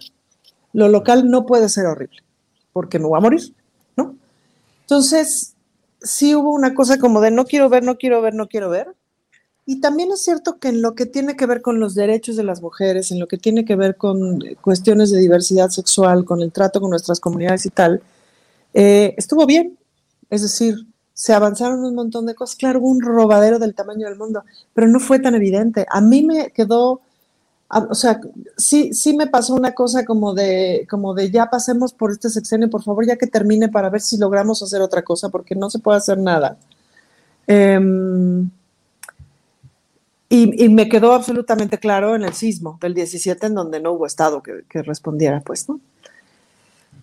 Lo 0.73 0.87
local 0.87 1.29
no 1.29 1.45
puede 1.45 1.69
ser 1.69 1.85
horrible, 1.85 2.23
porque 2.73 2.99
me 2.99 3.05
voy 3.05 3.17
a 3.17 3.21
morir, 3.21 3.53
¿no? 3.95 4.15
Entonces, 4.81 5.55
sí 6.01 6.35
hubo 6.35 6.51
una 6.51 6.73
cosa 6.73 6.99
como 6.99 7.21
de 7.21 7.31
no 7.31 7.45
quiero 7.45 7.69
ver, 7.69 7.83
no 7.83 7.97
quiero 7.97 8.21
ver, 8.21 8.33
no 8.33 8.47
quiero 8.47 8.69
ver. 8.69 8.95
Y 9.69 9.81
también 9.81 10.13
es 10.13 10.21
cierto 10.21 10.59
que 10.59 10.69
en 10.69 10.81
lo 10.81 10.95
que 10.95 11.05
tiene 11.05 11.35
que 11.35 11.45
ver 11.45 11.61
con 11.61 11.81
los 11.81 11.93
derechos 11.93 12.37
de 12.37 12.43
las 12.45 12.61
mujeres, 12.61 13.11
en 13.11 13.19
lo 13.19 13.27
que 13.27 13.37
tiene 13.37 13.65
que 13.65 13.75
ver 13.75 13.97
con 13.97 14.39
cuestiones 14.61 15.11
de 15.11 15.19
diversidad 15.19 15.69
sexual, 15.71 16.23
con 16.23 16.41
el 16.41 16.53
trato 16.53 16.79
con 16.79 16.89
nuestras 16.89 17.19
comunidades 17.19 17.65
y 17.65 17.69
tal, 17.69 18.01
eh, 18.73 19.13
estuvo 19.17 19.45
bien. 19.45 19.77
Es 20.29 20.41
decir, 20.41 20.87
se 21.13 21.33
avanzaron 21.33 21.83
un 21.83 21.95
montón 21.95 22.25
de 22.25 22.33
cosas. 22.33 22.55
Claro, 22.55 22.79
hubo 22.79 22.87
un 22.87 23.01
robadero 23.01 23.59
del 23.59 23.75
tamaño 23.75 24.07
del 24.07 24.17
mundo, 24.17 24.45
pero 24.73 24.87
no 24.87 25.01
fue 25.01 25.19
tan 25.19 25.35
evidente. 25.35 25.85
A 25.89 25.99
mí 25.99 26.23
me 26.23 26.51
quedó, 26.51 27.01
o 27.69 27.95
sea, 27.95 28.21
sí, 28.55 28.93
sí 28.93 29.17
me 29.17 29.27
pasó 29.27 29.53
una 29.53 29.73
cosa 29.73 30.05
como 30.05 30.33
de, 30.33 30.87
como 30.89 31.13
de 31.13 31.29
ya 31.29 31.49
pasemos 31.49 31.91
por 31.91 32.11
este 32.11 32.29
sexenio, 32.29 32.69
por 32.69 32.83
favor, 32.83 33.05
ya 33.05 33.17
que 33.17 33.27
termine 33.27 33.67
para 33.67 33.89
ver 33.89 33.99
si 33.99 34.17
logramos 34.17 34.63
hacer 34.63 34.81
otra 34.81 35.01
cosa, 35.01 35.27
porque 35.27 35.55
no 35.55 35.69
se 35.69 35.79
puede 35.79 35.97
hacer 35.97 36.17
nada. 36.19 36.57
Em, 37.47 38.49
y, 40.29 40.69
me 40.69 40.89
quedó 40.89 41.13
absolutamente 41.13 41.77
claro 41.77 42.15
en 42.15 42.23
el 42.23 42.33
sismo 42.33 42.77
del 42.81 42.93
17, 42.93 43.47
en 43.47 43.55
donde 43.55 43.79
no 43.79 43.93
hubo 43.93 44.05
Estado 44.05 44.43
que, 44.43 44.63
que 44.69 44.83
respondiera, 44.83 45.41
pues, 45.41 45.69
¿no? 45.69 45.79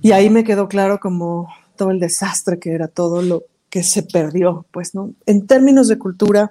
Y 0.03 0.13
ahí 0.13 0.29
me 0.29 0.45
quedó 0.45 0.69
claro 0.69 1.01
como 1.01 1.49
todo 1.77 1.91
el 1.91 2.01
desastre 2.01 2.59
que 2.59 2.73
era 2.73 2.89
todo 2.89 3.23
lo, 3.23 3.45
que 3.75 3.83
se 3.83 4.05
perdió, 4.05 4.65
pues, 4.71 4.95
¿no? 4.95 5.15
En 5.27 5.49
términos 5.49 5.89
de 5.89 5.99
cultura, 5.99 6.49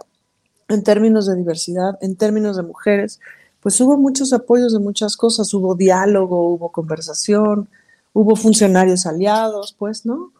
en 0.67 0.83
términos 0.83 1.25
de 1.25 1.37
diversidad, 1.37 1.97
en 2.01 2.17
términos 2.17 2.57
de 2.57 2.63
mujeres, 2.63 3.21
pues 3.61 3.79
hubo 3.79 3.95
muchos 3.97 4.33
apoyos 4.33 4.73
de 4.73 4.79
muchas 4.79 5.15
cosas, 5.15 5.53
hubo 5.53 5.73
diálogo, 5.73 6.49
hubo 6.49 6.73
conversación, 6.73 7.69
hubo 8.11 8.35
funcionarios 8.35 9.05
aliados, 9.05 9.73
pues, 9.79 10.05
¿no? 10.05 10.33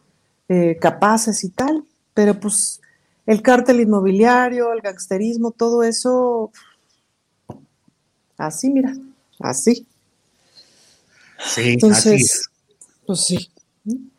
Eh, 0.50 0.76
capaces 0.78 1.42
y 1.44 1.48
tal, 1.48 1.84
pero 2.12 2.38
pues 2.38 2.82
el 3.26 3.42
cártel 3.42 3.80
inmobiliario, 3.80 4.72
el 4.72 4.80
gangsterismo, 4.80 5.50
todo 5.50 5.82
eso, 5.82 6.52
así, 8.36 8.70
mira, 8.70 8.94
así. 9.40 9.86
Sí, 11.38 11.78
así 11.90 12.14
es. 12.14 12.50
Pues 13.06 13.20
sí. 13.20 13.50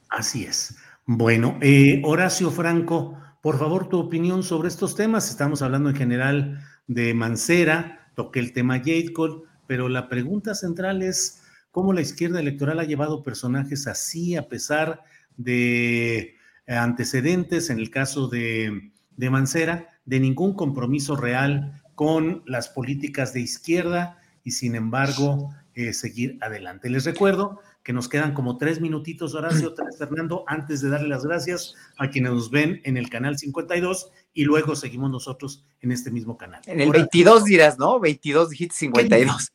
Así 0.10 0.46
es. 0.46 0.76
Bueno, 1.06 1.58
eh, 1.62 2.02
Horacio 2.04 2.52
Franco, 2.52 3.18
por 3.42 3.60
favor, 3.60 3.90
tu 3.90 4.00
opinión 4.00 4.44
sobre 4.44 4.70
estos 4.70 4.96
temas. 4.96 5.30
Estamos 5.30 5.62
hablando 5.62 5.90
en 5.90 5.96
general 5.96 6.60
de 6.88 7.14
Mancera, 7.14 8.10
toqué 8.16 8.40
el 8.40 8.54
tema 8.54 8.82
Cole, 9.14 9.44
pero 9.68 9.90
la 9.90 10.10
pregunta 10.10 10.56
central 10.56 11.02
es 11.04 11.42
cómo 11.72 11.94
la 11.94 12.02
izquierda 12.02 12.40
electoral 12.40 12.80
ha 12.80 12.86
llevado 12.86 13.24
personajes 13.24 13.88
así 13.88 14.36
a 14.36 14.48
pesar 14.48 15.04
de 15.38 16.36
antecedentes, 16.68 17.70
en 17.70 17.80
el 17.80 17.90
caso 17.90 18.28
de, 18.28 18.92
de 19.18 19.30
Mancera, 19.30 19.90
de 20.06 20.20
ningún 20.20 20.54
compromiso 20.54 21.16
real 21.16 21.82
con 21.96 22.44
las 22.46 22.70
políticas 22.70 23.34
de 23.34 23.42
izquierda 23.42 24.20
y 24.44 24.52
sin 24.52 24.76
embargo 24.76 25.50
eh, 25.74 25.94
seguir 25.94 26.38
adelante. 26.42 26.90
Les 26.90 27.06
recuerdo 27.06 27.60
que 27.84 27.94
nos 27.94 28.10
quedan 28.10 28.34
como 28.34 28.58
tres 28.58 28.82
minutitos, 28.82 29.36
Horacio, 29.36 29.74
tres, 29.74 29.96
Fernando, 30.00 30.44
antes 30.48 30.82
de 30.82 30.90
darle 30.90 31.08
las 31.08 31.26
gracias 31.26 31.76
a 31.98 32.10
quienes 32.10 32.32
nos 32.32 32.50
ven 32.50 32.82
en 32.84 32.98
el 32.98 33.10
canal 33.10 33.38
52 33.38 34.12
y 34.34 34.44
luego 34.44 34.76
seguimos 34.76 35.12
nosotros 35.12 35.64
en 35.82 35.92
este 35.92 36.12
mismo 36.12 36.38
canal. 36.38 36.62
En 36.66 36.82
el 36.82 36.92
22 36.92 37.46
dirás, 37.46 37.78
¿no? 37.78 38.00
22 38.00 38.50
dijiste 38.50 38.76
52. 38.76 39.52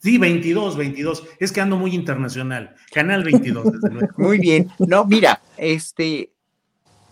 Sí, 0.00 0.16
22, 0.16 0.76
22. 0.76 1.24
Es 1.40 1.52
que 1.52 1.60
ando 1.60 1.76
muy 1.76 1.94
internacional. 1.94 2.74
Canal 2.92 3.24
22, 3.24 3.72
desde 3.72 3.90
luego. 3.94 4.14
Muy 4.16 4.38
bien. 4.38 4.68
No, 4.78 5.04
mira, 5.04 5.42
este, 5.56 6.30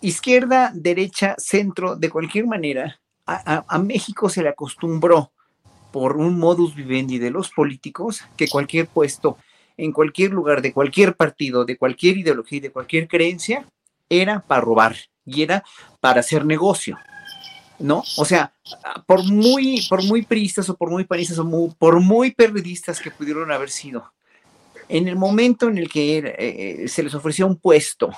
izquierda, 0.00 0.72
derecha, 0.74 1.34
centro, 1.38 1.96
de 1.96 2.10
cualquier 2.10 2.46
manera, 2.46 3.00
a, 3.26 3.78
México 3.78 4.28
se 4.28 4.42
le 4.42 4.48
acostumbró 4.48 5.32
por 5.92 6.16
un 6.16 6.38
modus 6.38 6.74
vivendi 6.74 7.18
de 7.18 7.30
los 7.30 7.50
políticos 7.50 8.22
que 8.36 8.48
cualquier 8.48 8.86
puesto 8.86 9.38
en 9.76 9.92
cualquier 9.92 10.30
lugar, 10.30 10.62
de 10.62 10.72
cualquier 10.72 11.16
partido, 11.16 11.64
de 11.64 11.76
cualquier 11.76 12.18
ideología 12.18 12.58
y 12.58 12.60
de 12.60 12.70
cualquier 12.70 13.08
creencia, 13.08 13.66
era 14.08 14.40
para 14.40 14.60
robar 14.60 14.96
y 15.24 15.42
era 15.42 15.64
para 16.00 16.20
hacer 16.20 16.44
negocio. 16.44 16.96
¿No? 17.78 18.02
O 18.16 18.24
sea, 18.24 18.54
por 19.06 19.22
muy, 19.24 19.84
por 19.90 20.02
muy 20.02 20.22
priistas 20.22 20.70
o 20.70 20.76
por 20.78 20.88
muy 20.88 21.04
panistas 21.04 21.38
o 21.38 21.74
por 21.78 22.00
muy 22.00 22.30
periodistas 22.30 23.00
que 23.00 23.10
pudieron 23.10 23.52
haber 23.52 23.68
sido, 23.68 24.14
en 24.88 25.08
el 25.08 25.16
momento 25.16 25.68
en 25.68 25.76
el 25.76 25.90
que 25.90 26.18
eh, 26.18 26.34
eh, 26.38 26.88
se 26.88 27.02
les 27.02 27.14
ofreció 27.14 27.46
un 27.46 27.56
puesto 27.56 28.10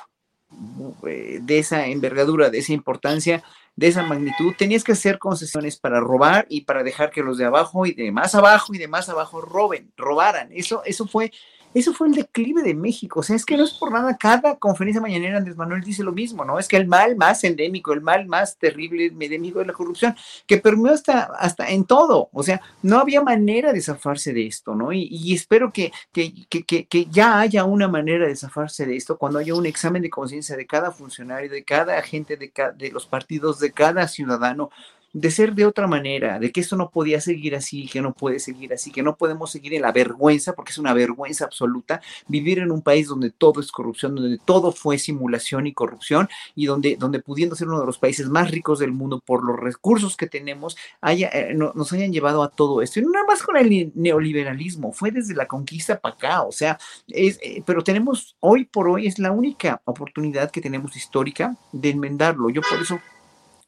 de 1.02 1.59
esa 1.59 1.86
envergadura, 1.86 2.51
de 2.51 2.59
esa 2.59 2.72
importancia, 2.72 3.43
de 3.76 3.86
esa 3.86 4.02
magnitud, 4.02 4.55
tenías 4.59 4.82
que 4.82 4.93
hacer 4.93 5.18
concesiones 5.18 5.78
para 5.78 6.01
robar 6.01 6.47
y 6.48 6.62
para 6.62 6.82
dejar 6.82 7.10
que 7.10 7.22
los 7.22 7.39
de 7.39 7.44
abajo 7.44 7.86
y 7.86 7.93
de 7.93 8.10
más 8.10 8.35
abajo 8.35 8.74
y 8.74 8.78
de 8.78 8.89
más 8.89 9.09
abajo 9.09 9.40
roben, 9.40 9.93
robaran. 9.97 10.51
Eso, 10.52 10.82
eso 10.85 11.06
fue 11.06 11.30
eso 11.74 11.93
fue 11.93 12.09
el 12.09 12.15
declive 12.15 12.62
de 12.62 12.74
México. 12.74 13.20
O 13.20 13.23
sea, 13.23 13.36
es 13.36 13.45
que 13.45 13.57
no 13.57 13.65
es 13.65 13.74
por 13.74 13.93
nada, 13.93 14.16
cada 14.16 14.57
conferencia 14.57 15.01
mañanera 15.01 15.39
Andrés 15.39 15.57
Manuel 15.57 15.82
dice 15.82 16.03
lo 16.03 16.12
mismo, 16.12 16.45
¿no? 16.45 16.59
Es 16.59 16.69
que 16.69 16.77
el 16.77 16.86
mal 16.86 17.16
más 17.16 17.45
endémico, 17.45 17.93
el 17.93 18.01
mal 18.01 18.27
más 18.27 18.57
terrible, 18.57 19.07
endémico 19.07 19.59
de 19.59 19.66
la 19.66 19.73
corrupción, 19.73 20.16
que 20.47 20.59
permeó 20.59 20.93
hasta, 20.93 21.24
hasta 21.39 21.69
en 21.70 21.85
todo. 21.85 22.31
O 22.32 22.43
sea, 22.43 22.61
no 22.82 22.99
había 22.99 23.23
manera 23.23 23.73
de 23.73 23.81
zafarse 23.81 24.32
de 24.32 24.47
esto, 24.47 24.74
¿no? 24.74 24.93
Y, 24.93 25.35
espero 25.35 25.73
que, 25.73 25.93
que, 26.12 26.47
que, 26.49 26.65
que, 26.65 27.07
ya 27.07 27.40
haya 27.40 27.65
una 27.65 27.89
manera 27.89 28.27
de 28.27 28.36
zafarse 28.36 28.86
de 28.86 28.97
esto 28.97 29.19
cuando 29.19 29.39
haya 29.39 29.55
un 29.55 29.66
examen 29.66 30.03
de 30.03 30.11
conciencia 30.11 30.57
de 30.57 30.66
cada 30.66 30.90
funcionario, 30.90 31.51
de 31.51 31.65
cada 31.65 31.99
agente 31.99 32.36
de, 32.36 32.53
de 32.77 32.90
los 32.90 33.07
partidos, 33.07 33.61
de 33.61 33.73
cada 33.73 34.09
ciudadano, 34.09 34.70
de 35.12 35.30
ser 35.30 35.55
de 35.55 35.66
otra 35.66 35.86
manera, 35.86 36.39
de 36.39 36.52
que 36.52 36.60
esto 36.60 36.76
no 36.76 36.90
podía 36.90 37.20
seguir 37.20 37.55
así, 37.55 37.86
que 37.89 38.02
no 38.02 38.12
puede 38.12 38.39
seguir 38.39 38.72
así, 38.72 38.90
que 38.90 39.02
no 39.02 39.16
podemos 39.16 39.51
seguir 39.51 39.74
en 39.74 39.82
la 39.82 39.93
vergüenza, 39.93 40.55
porque 40.55 40.72
es 40.72 40.78
una 40.78 40.93
vergüenza 40.93 41.44
absoluta 41.44 42.01
vivir 42.26 42.59
en 42.59 42.70
un 42.70 42.82
país 42.82 43.09
donde 43.09 43.30
todo 43.30 43.60
es 43.60 43.72
corrupción, 43.72 44.14
donde 44.14 44.39
todo 44.44 44.72
fue 44.72 44.98
simulación 44.98 45.66
y 45.66 45.72
corrupción 45.72 46.28
y 46.55 46.66
donde, 46.66 46.97
donde 46.97 47.20
pudiendo 47.20 47.56
ser 47.56 47.68
uno 47.68 47.80
de 47.80 47.86
los 47.86 47.98
países 47.98 48.28
más 48.28 48.51
ricos 48.51 48.78
del 48.78 48.93
mundo 48.93 49.20
por 49.24 49.44
los 49.44 49.59
recursos 49.59 50.16
que 50.16 50.26
tenemos, 50.26 50.76
haya, 51.01 51.30
eh, 51.32 51.55
nos 51.55 51.93
hayan 51.93 52.12
llevado 52.12 52.43
a 52.43 52.51
todo 52.51 52.82
esto. 52.82 53.01
Y 53.01 53.02
no 53.02 53.10
nada 53.10 53.26
más 53.26 53.43
con 53.43 53.56
el 53.56 53.93
neoliberalismo, 53.94 54.93
fue 54.93 55.10
desde 55.10 55.35
la 55.35 55.47
conquista 55.47 55.98
para 55.98 56.14
acá, 56.14 56.43
o 56.43 56.52
sea, 56.52 56.78
es, 57.09 57.39
eh, 57.43 57.62
pero 57.64 57.82
tenemos, 57.82 58.36
hoy 58.40 58.64
por 58.64 58.89
hoy 58.89 59.06
es 59.06 59.18
la 59.18 59.32
única 59.32 59.80
oportunidad 59.85 60.51
que 60.51 60.60
tenemos 60.60 60.97
histórica 60.97 61.56
de 61.72 61.90
enmendarlo. 61.90 62.51
Yo 62.51 62.60
por 62.62 62.80
eso 62.80 63.01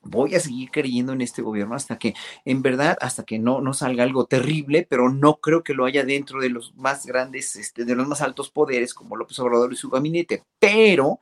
voy 0.03 0.35
a 0.35 0.41
seguir 0.41 0.71
creyendo 0.71 1.13
en 1.13 1.21
este 1.21 1.43
gobierno 1.43 1.75
hasta 1.75 1.99
que, 1.99 2.15
en 2.45 2.63
verdad, 2.63 2.97
hasta 3.01 3.25
que 3.25 3.39
no, 3.39 3.61
no 3.61 3.75
salga 3.75 4.05
algo 4.05 4.27
terrible, 4.27 4.87
pero 4.89 5.11
no 5.11 5.37
creo 5.37 5.63
que 5.63 5.75
lo 5.75 5.85
haya 5.85 6.05
dentro 6.05 6.41
de 6.41 6.49
los 6.49 6.75
más 6.77 7.07
grandes, 7.07 7.57
este, 7.57 7.85
de 7.85 7.95
los 7.95 8.07
más 8.07 8.21
altos 8.23 8.51
poderes 8.51 8.95
como 8.95 9.17
López 9.17 9.39
Obrador 9.39 9.73
y 9.73 9.77
su 9.77 9.91
gabinete. 9.91 10.45
Pero, 10.59 11.21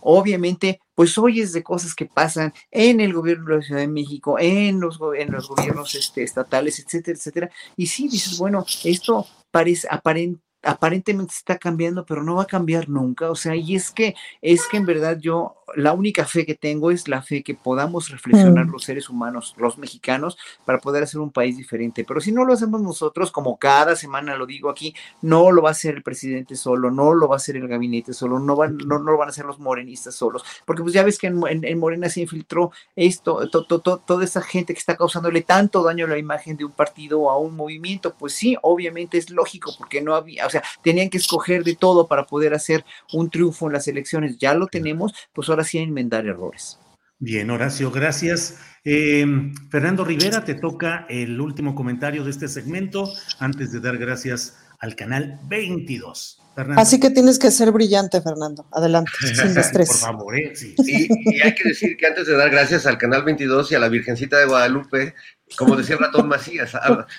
obviamente, 0.00 0.80
pues 0.94 1.16
oyes 1.18 1.52
de 1.52 1.62
cosas 1.62 1.94
que 1.94 2.06
pasan 2.06 2.52
en 2.70 3.00
el 3.00 3.12
gobierno 3.12 3.46
de 3.46 3.56
la 3.56 3.62
Ciudad 3.62 3.80
de 3.80 3.88
México, 3.88 4.36
en 4.38 4.80
los, 4.80 5.00
en 5.16 5.32
los 5.32 5.48
gobiernos 5.48 5.94
este, 5.94 6.22
estatales, 6.22 6.78
etcétera, 6.78 7.16
etcétera. 7.16 7.50
Y 7.76 7.86
sí, 7.86 8.08
dices, 8.08 8.38
bueno, 8.38 8.64
esto 8.84 9.26
parece 9.50 9.88
aparente 9.90 10.43
aparentemente 10.64 11.34
está 11.34 11.58
cambiando, 11.58 12.04
pero 12.04 12.22
no 12.22 12.36
va 12.36 12.42
a 12.42 12.46
cambiar 12.46 12.88
nunca. 12.88 13.30
O 13.30 13.36
sea, 13.36 13.54
y 13.54 13.74
es 13.74 13.90
que, 13.90 14.14
es 14.42 14.66
que 14.66 14.76
en 14.76 14.86
verdad 14.86 15.18
yo, 15.18 15.56
la 15.76 15.92
única 15.92 16.24
fe 16.24 16.46
que 16.46 16.54
tengo 16.54 16.90
es 16.90 17.08
la 17.08 17.22
fe 17.22 17.42
que 17.42 17.54
podamos 17.54 18.10
reflexionar 18.10 18.66
mm. 18.66 18.70
los 18.70 18.84
seres 18.84 19.08
humanos, 19.08 19.54
los 19.58 19.78
mexicanos, 19.78 20.38
para 20.64 20.78
poder 20.78 21.02
hacer 21.02 21.20
un 21.20 21.30
país 21.30 21.56
diferente. 21.56 22.04
Pero 22.04 22.20
si 22.20 22.32
no 22.32 22.44
lo 22.44 22.54
hacemos 22.54 22.80
nosotros, 22.80 23.30
como 23.30 23.58
cada 23.58 23.96
semana 23.96 24.36
lo 24.36 24.46
digo 24.46 24.70
aquí, 24.70 24.94
no 25.22 25.50
lo 25.52 25.62
va 25.62 25.70
a 25.70 25.72
hacer 25.72 25.96
el 25.96 26.02
presidente 26.02 26.56
solo, 26.56 26.90
no 26.90 27.14
lo 27.14 27.28
va 27.28 27.36
a 27.36 27.38
hacer 27.38 27.56
el 27.56 27.68
gabinete 27.68 28.12
solo, 28.12 28.38
no, 28.38 28.56
van, 28.56 28.78
no, 28.78 28.98
lo 28.98 29.18
van 29.18 29.28
a 29.28 29.30
hacer 29.30 29.44
los 29.44 29.58
morenistas 29.58 30.14
solos, 30.14 30.44
porque 30.64 30.82
pues 30.82 30.94
ya 30.94 31.02
ves 31.02 31.18
que 31.18 31.26
en, 31.26 31.78
Morena 31.78 32.08
se 32.08 32.22
infiltró 32.22 32.72
esto, 32.96 33.48
toda 33.48 34.24
esa 34.24 34.40
gente 34.42 34.72
que 34.72 34.78
está 34.78 34.96
causándole 34.96 35.42
tanto 35.42 35.82
daño 35.82 36.06
a 36.06 36.08
la 36.08 36.18
imagen 36.18 36.56
de 36.56 36.64
un 36.64 36.72
partido 36.72 37.20
o 37.20 37.30
a 37.30 37.38
un 37.38 37.56
movimiento, 37.56 38.14
pues 38.14 38.34
sí, 38.34 38.56
obviamente 38.62 39.18
es 39.18 39.30
lógico, 39.30 39.72
porque 39.78 40.00
no 40.00 40.14
había, 40.14 40.48
sea, 40.53 40.53
tenían 40.82 41.10
que 41.10 41.18
escoger 41.18 41.64
de 41.64 41.76
todo 41.76 42.08
para 42.08 42.24
poder 42.24 42.54
hacer 42.54 42.84
un 43.12 43.30
triunfo 43.30 43.66
en 43.66 43.72
las 43.74 43.88
elecciones. 43.88 44.38
Ya 44.38 44.54
lo 44.54 44.66
tenemos, 44.66 45.12
pues 45.32 45.48
ahora 45.48 45.64
sí 45.64 45.78
a 45.78 45.82
enmendar 45.82 46.26
errores. 46.26 46.78
Bien, 47.18 47.50
Horacio, 47.50 47.90
gracias. 47.90 48.58
Em, 48.84 49.54
Fernando 49.70 50.04
Rivera, 50.04 50.44
te 50.44 50.54
toca 50.54 51.06
el 51.08 51.40
último 51.40 51.74
comentario 51.74 52.24
de 52.24 52.30
este 52.30 52.48
segmento 52.48 53.10
antes 53.38 53.72
de 53.72 53.80
dar 53.80 53.96
gracias 53.96 54.58
al 54.80 54.94
canal 54.96 55.40
22. 55.48 56.40
Así 56.76 57.00
que 57.00 57.10
tienes 57.10 57.38
que 57.38 57.50
ser 57.50 57.72
brillante, 57.72 58.20
Fernando. 58.20 58.66
Adelante, 58.70 59.10
sin 59.34 59.56
estrés. 59.58 59.88
Por 59.88 59.96
favor, 59.96 60.36
¿eh? 60.36 60.52
y, 60.78 61.40
hay 61.40 61.54
que 61.54 61.68
decir 61.68 61.96
que 61.96 62.06
antes 62.06 62.26
de 62.26 62.36
dar 62.36 62.50
gracias 62.50 62.86
al 62.86 62.98
canal 62.98 63.24
22 63.24 63.72
y 63.72 63.74
a 63.74 63.78
la 63.78 63.88
Virgencita 63.88 64.38
de 64.38 64.46
Guadalupe, 64.46 65.14
como 65.56 65.76
decía 65.76 65.96
Ratón 65.96 66.28
Macías, 66.28 66.72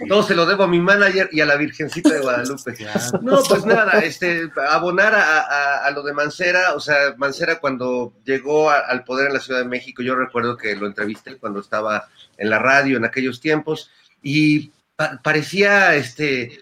todo 0.10 0.24
se 0.24 0.36
lo 0.36 0.46
debo 0.46 0.64
a 0.64 0.68
mi 0.68 0.80
manager 0.80 1.30
y 1.32 1.42
a 1.42 1.46
la 1.46 1.56
Virgencita 1.56 2.14
de 2.14 2.22
Guadalupe. 2.22 2.76
No, 3.22 3.42
pues 3.44 3.66
nada, 3.66 4.00
este, 4.00 4.50
abonar 4.70 5.14
a, 5.16 5.90
lo 5.92 6.04
de 6.04 6.14
Mancera, 6.14 6.74
o 6.74 6.80
sea, 6.80 7.16
Mancera 7.18 7.60
cuando 7.60 8.14
llegó 8.26 8.70
al 8.70 9.04
poder 9.04 9.28
en 9.28 9.34
la 9.34 9.40
Ciudad 9.40 9.60
de 9.60 9.68
México, 9.70 10.02
yo 10.02 10.16
recuerdo 10.16 10.58
que 10.58 10.76
lo 10.76 10.88
entrevisté 10.88 11.38
cuando 11.38 11.60
estaba 11.60 12.10
en 12.38 12.50
la 12.50 12.60
radio 12.60 12.98
en 12.98 13.06
aquellos 13.06 13.40
tiempos, 13.40 13.92
y 14.22 14.72
parecía 15.24 15.96
este 15.96 16.60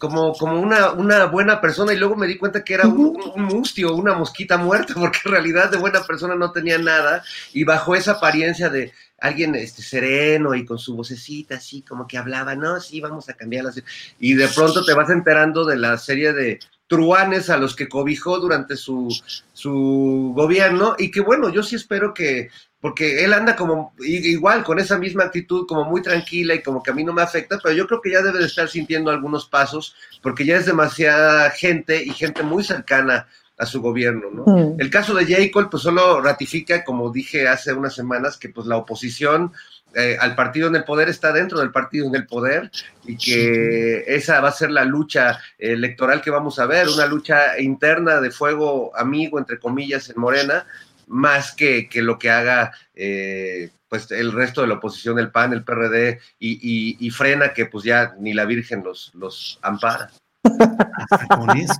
como, 0.00 0.32
como 0.32 0.58
una, 0.58 0.92
una 0.92 1.26
buena 1.26 1.60
persona 1.60 1.92
y 1.92 1.98
luego 1.98 2.16
me 2.16 2.26
di 2.26 2.38
cuenta 2.38 2.64
que 2.64 2.74
era 2.74 2.88
un, 2.88 3.16
mustio, 3.36 3.94
una 3.94 4.14
mosquita 4.14 4.56
muerta, 4.56 4.94
porque 4.98 5.20
en 5.26 5.30
realidad 5.30 5.70
de 5.70 5.76
buena 5.76 6.02
persona 6.02 6.34
no 6.34 6.50
tenía 6.50 6.78
nada 6.78 7.22
y 7.52 7.62
bajo 7.64 7.94
esa 7.94 8.12
apariencia 8.12 8.70
de 8.70 8.92
alguien 9.20 9.54
este, 9.54 9.82
sereno 9.82 10.54
y 10.54 10.64
con 10.64 10.78
su 10.78 10.96
vocecita 10.96 11.56
así 11.56 11.82
como 11.82 12.08
que 12.08 12.16
hablaba, 12.16 12.56
no, 12.56 12.80
sí, 12.80 13.00
vamos 13.00 13.28
a 13.28 13.34
cambiarla. 13.34 13.72
Y 14.18 14.34
de 14.34 14.48
pronto 14.48 14.84
te 14.84 14.94
vas 14.94 15.10
enterando 15.10 15.66
de 15.66 15.76
la 15.76 15.98
serie 15.98 16.32
de 16.32 16.58
truanes 16.86 17.50
a 17.50 17.58
los 17.58 17.76
que 17.76 17.88
cobijó 17.88 18.40
durante 18.40 18.76
su, 18.76 19.14
su 19.52 20.32
gobierno 20.34 20.96
y 20.98 21.10
que 21.10 21.20
bueno, 21.20 21.50
yo 21.50 21.62
sí 21.62 21.76
espero 21.76 22.14
que 22.14 22.48
porque 22.80 23.24
él 23.24 23.32
anda 23.32 23.56
como 23.56 23.92
igual 24.00 24.64
con 24.64 24.78
esa 24.78 24.98
misma 24.98 25.24
actitud, 25.24 25.66
como 25.66 25.84
muy 25.84 26.02
tranquila 26.02 26.54
y 26.54 26.62
como 26.62 26.82
que 26.82 26.90
a 26.90 26.94
mí 26.94 27.04
no 27.04 27.12
me 27.12 27.22
afecta, 27.22 27.58
pero 27.62 27.74
yo 27.74 27.86
creo 27.86 28.00
que 28.00 28.10
ya 28.10 28.22
debe 28.22 28.38
de 28.38 28.46
estar 28.46 28.68
sintiendo 28.68 29.10
algunos 29.10 29.46
pasos, 29.46 29.94
porque 30.22 30.46
ya 30.46 30.56
es 30.56 30.66
demasiada 30.66 31.50
gente 31.50 32.02
y 32.02 32.10
gente 32.10 32.42
muy 32.42 32.64
cercana 32.64 33.28
a 33.58 33.66
su 33.66 33.82
gobierno, 33.82 34.28
¿no? 34.32 34.44
Mm. 34.46 34.80
El 34.80 34.88
caso 34.88 35.14
de 35.14 35.26
Jacob, 35.26 35.68
pues 35.70 35.82
solo 35.82 36.22
ratifica, 36.22 36.82
como 36.82 37.12
dije 37.12 37.46
hace 37.46 37.74
unas 37.74 37.94
semanas, 37.94 38.38
que 38.38 38.48
pues 38.48 38.66
la 38.66 38.78
oposición 38.78 39.52
eh, 39.94 40.16
al 40.18 40.34
partido 40.34 40.68
en 40.68 40.76
el 40.76 40.84
poder 40.84 41.08
está 41.08 41.32
dentro 41.32 41.58
del 41.58 41.72
partido 41.72 42.06
en 42.06 42.14
el 42.14 42.26
poder 42.26 42.70
y 43.04 43.16
que 43.16 44.04
esa 44.06 44.40
va 44.40 44.48
a 44.48 44.52
ser 44.52 44.70
la 44.70 44.84
lucha 44.84 45.40
electoral 45.58 46.22
que 46.22 46.30
vamos 46.30 46.58
a 46.58 46.66
ver, 46.66 46.88
una 46.88 47.06
lucha 47.06 47.58
interna 47.60 48.20
de 48.20 48.30
fuego 48.30 48.96
amigo, 48.96 49.38
entre 49.38 49.58
comillas, 49.58 50.08
en 50.08 50.20
Morena, 50.20 50.64
más 51.10 51.52
que, 51.52 51.88
que 51.88 52.02
lo 52.02 52.18
que 52.18 52.30
haga 52.30 52.72
eh, 52.94 53.70
pues 53.88 54.10
el 54.12 54.32
resto 54.32 54.60
de 54.60 54.68
la 54.68 54.74
oposición, 54.74 55.18
el 55.18 55.32
PAN, 55.32 55.52
el 55.52 55.64
PRD, 55.64 56.20
y, 56.38 57.10
frena 57.10 57.52
que 57.52 57.66
pues 57.66 57.84
ya 57.84 58.14
ni 58.18 58.32
la 58.32 58.44
Virgen 58.44 58.84
los, 58.84 59.10
los 59.14 59.58
ampara. 59.62 60.10
Con 61.36 61.58
eso. 61.58 61.74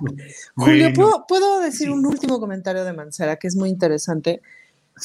Julio, 0.55 0.91
¿puedo, 1.27 1.61
decir 1.61 1.89
un 1.89 2.05
último 2.05 2.39
comentario 2.39 2.83
de 2.83 2.91
Mancera 2.91 3.37
que 3.37 3.47
es 3.47 3.55
muy 3.55 3.69
interesante? 3.69 4.41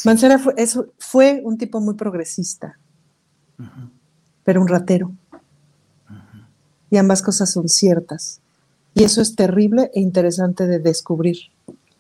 Mancera 0.04 0.38
fue, 0.38 0.54
fue 0.98 1.40
un 1.44 1.56
tipo 1.56 1.80
muy 1.80 1.94
progresista, 1.94 2.76
pero 4.42 4.60
un 4.60 4.68
ratero. 4.68 5.12
Y 6.90 6.96
ambas 6.96 7.22
cosas 7.22 7.52
son 7.52 7.68
ciertas. 7.68 8.40
Y 8.94 9.04
eso 9.04 9.22
es 9.22 9.36
terrible 9.36 9.92
e 9.94 10.00
interesante 10.00 10.66
de 10.66 10.80
descubrir. 10.80 11.36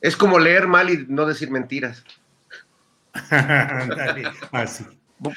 Es 0.00 0.16
como 0.16 0.38
leer 0.38 0.66
mal 0.66 0.90
y 0.90 1.06
no 1.08 1.26
decir 1.26 1.50
mentiras. 1.50 2.04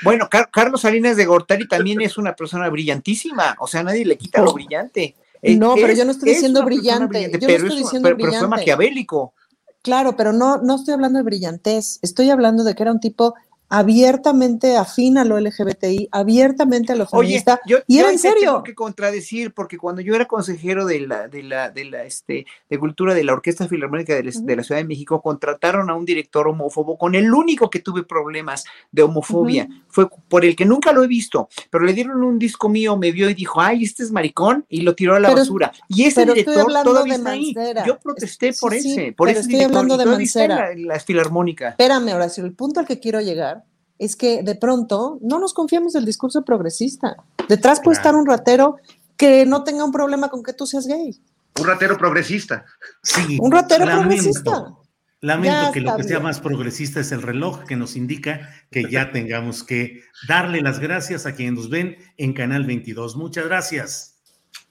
Bueno, 0.03 0.27
Carlos 0.51 0.81
Salinas 0.81 1.15
de 1.15 1.25
Gortari 1.25 1.67
también 1.67 2.01
es 2.01 2.17
una 2.17 2.35
persona 2.35 2.67
brillantísima, 2.69 3.55
o 3.59 3.67
sea, 3.67 3.83
nadie 3.83 4.05
le 4.05 4.17
quita 4.17 4.41
lo 4.41 4.53
brillante. 4.53 5.15
No, 5.41 5.75
pero 5.75 5.93
yo 5.93 6.03
no 6.03 6.11
estoy 6.11 6.31
diciendo 6.31 6.65
brillante, 6.65 7.31
yo 7.31 7.47
pero 7.47 7.63
no 7.63 7.67
estoy 7.67 7.83
diciendo 7.83 8.09
brillante. 8.13 8.37
Pero 8.37 8.39
fue 8.39 8.57
maquiavélico. 8.57 9.33
Claro, 9.81 10.17
pero 10.17 10.33
no, 10.33 10.57
no 10.57 10.75
estoy 10.75 10.93
hablando 10.93 11.19
de 11.19 11.23
brillantez, 11.23 11.99
estoy 12.01 12.29
hablando 12.29 12.65
de 12.65 12.75
que 12.75 12.83
era 12.83 12.91
un 12.91 12.99
tipo 12.99 13.35
abiertamente 13.69 14.75
afín 14.75 15.17
a 15.19 15.23
lo 15.23 15.39
LGBTI, 15.39 16.09
abiertamente 16.11 16.93
a 16.93 16.95
lo 16.95 17.07
feminista. 17.07 17.61
yo, 17.67 17.77
y 17.87 17.99
era 17.99 18.11
en 18.11 18.17
serio. 18.17 18.51
Tengo 18.51 18.63
que 18.63 18.75
contradecir, 18.75 19.53
porque 19.53 19.77
cuando 19.77 20.01
yo 20.01 20.15
era 20.15 20.25
consejero 20.25 20.85
de 20.85 21.01
la, 21.01 21.27
de 21.27 21.43
la, 21.43 21.69
de 21.69 21.85
la, 21.85 22.03
este, 22.03 22.47
de 22.69 22.79
cultura 22.79 23.13
de 23.13 23.23
la 23.23 23.33
Orquesta 23.33 23.67
Filarmónica 23.67 24.15
de 24.15 24.23
la, 24.23 24.63
Ciudad 24.63 24.81
de 24.81 24.85
México, 24.85 25.21
contrataron 25.21 25.89
a 25.89 25.95
un 25.95 26.03
director 26.03 26.47
homófobo 26.47 26.97
con 26.97 27.13
el 27.13 27.31
único 27.31 27.69
que 27.69 27.79
tuve 27.79 28.03
problemas 28.03 28.65
de 28.91 29.03
homofobia. 29.03 29.69
Fue 29.87 30.09
por 30.27 30.43
el 30.45 30.55
que 30.55 30.65
nunca 30.65 30.91
lo 30.91 31.03
he 31.03 31.07
visto, 31.07 31.47
pero 31.69 31.83
le 31.85 31.93
dieron 31.93 32.23
un 32.23 32.39
disco 32.39 32.69
mío, 32.69 32.97
me 32.97 33.11
vio 33.11 33.29
y 33.29 33.35
dijo, 33.35 33.61
ay, 33.61 33.83
este 33.83 34.03
es 34.03 34.11
maricón, 34.11 34.65
y 34.67 34.81
lo 34.81 34.95
tiró 34.95 35.15
a 35.15 35.19
la 35.19 35.33
basura. 35.33 35.71
Y 35.87 36.05
ese 36.05 36.25
director 36.25 36.65
todavía 36.83 37.15
está 37.15 37.31
ahí. 37.31 37.53
Yo 37.85 37.99
protesté 37.99 38.51
por 38.59 38.73
ese, 38.73 39.13
por 39.13 39.29
ese 39.29 39.41
estoy 39.41 39.61
hablando 39.61 39.95
de 39.95 40.05
Mancera. 40.07 40.73
La, 40.75 40.95
la 40.95 40.99
Filarmónica. 40.99 41.69
Espérame, 41.69 42.13
Horacio, 42.13 42.45
el 42.45 42.53
punto 42.53 42.79
al 42.79 42.87
que 42.87 42.99
quiero 42.99 43.21
llegar 43.21 43.58
es 43.99 44.15
que 44.15 44.41
de 44.41 44.55
pronto 44.55 45.19
no 45.21 45.39
nos 45.39 45.53
confiamos 45.53 45.93
del 45.93 46.05
discurso 46.05 46.43
progresista. 46.43 47.17
Detrás 47.47 47.81
puede 47.81 47.97
estar 47.97 48.15
un 48.15 48.25
ratero 48.25 48.77
que 49.17 49.45
no 49.45 49.63
tenga 49.63 49.83
un 49.83 49.91
problema 49.91 50.29
con 50.29 50.41
que 50.41 50.53
tú 50.53 50.65
seas 50.65 50.87
gay. 50.87 51.21
Un 51.59 51.67
ratero 51.67 51.97
progresista. 51.97 52.65
Sí. 53.03 53.37
Un 53.39 53.51
ratero 53.51 53.85
progresista. 53.85 54.73
Lamento 55.21 55.73
que 55.73 55.81
lo 55.81 55.97
que 55.97 56.03
sea 56.03 56.21
más 56.21 56.39
progresista 56.39 57.01
es 57.01 57.11
el 57.11 57.21
reloj 57.21 57.65
que 57.65 57.75
nos 57.75 57.97
indica 57.97 58.49
que 58.71 58.89
ya 58.89 59.11
tengamos 59.11 59.63
que 59.63 60.01
darle 60.29 60.61
las 60.61 60.79
gracias 60.79 61.25
a 61.25 61.35
quienes 61.35 61.55
nos 61.55 61.69
ven 61.69 61.97
en 62.15 62.33
Canal 62.33 62.65
22. 62.65 63.17
Muchas 63.17 63.45
gracias. 63.45 64.15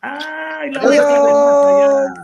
¡Ay, 0.00 0.70
la 0.72 2.14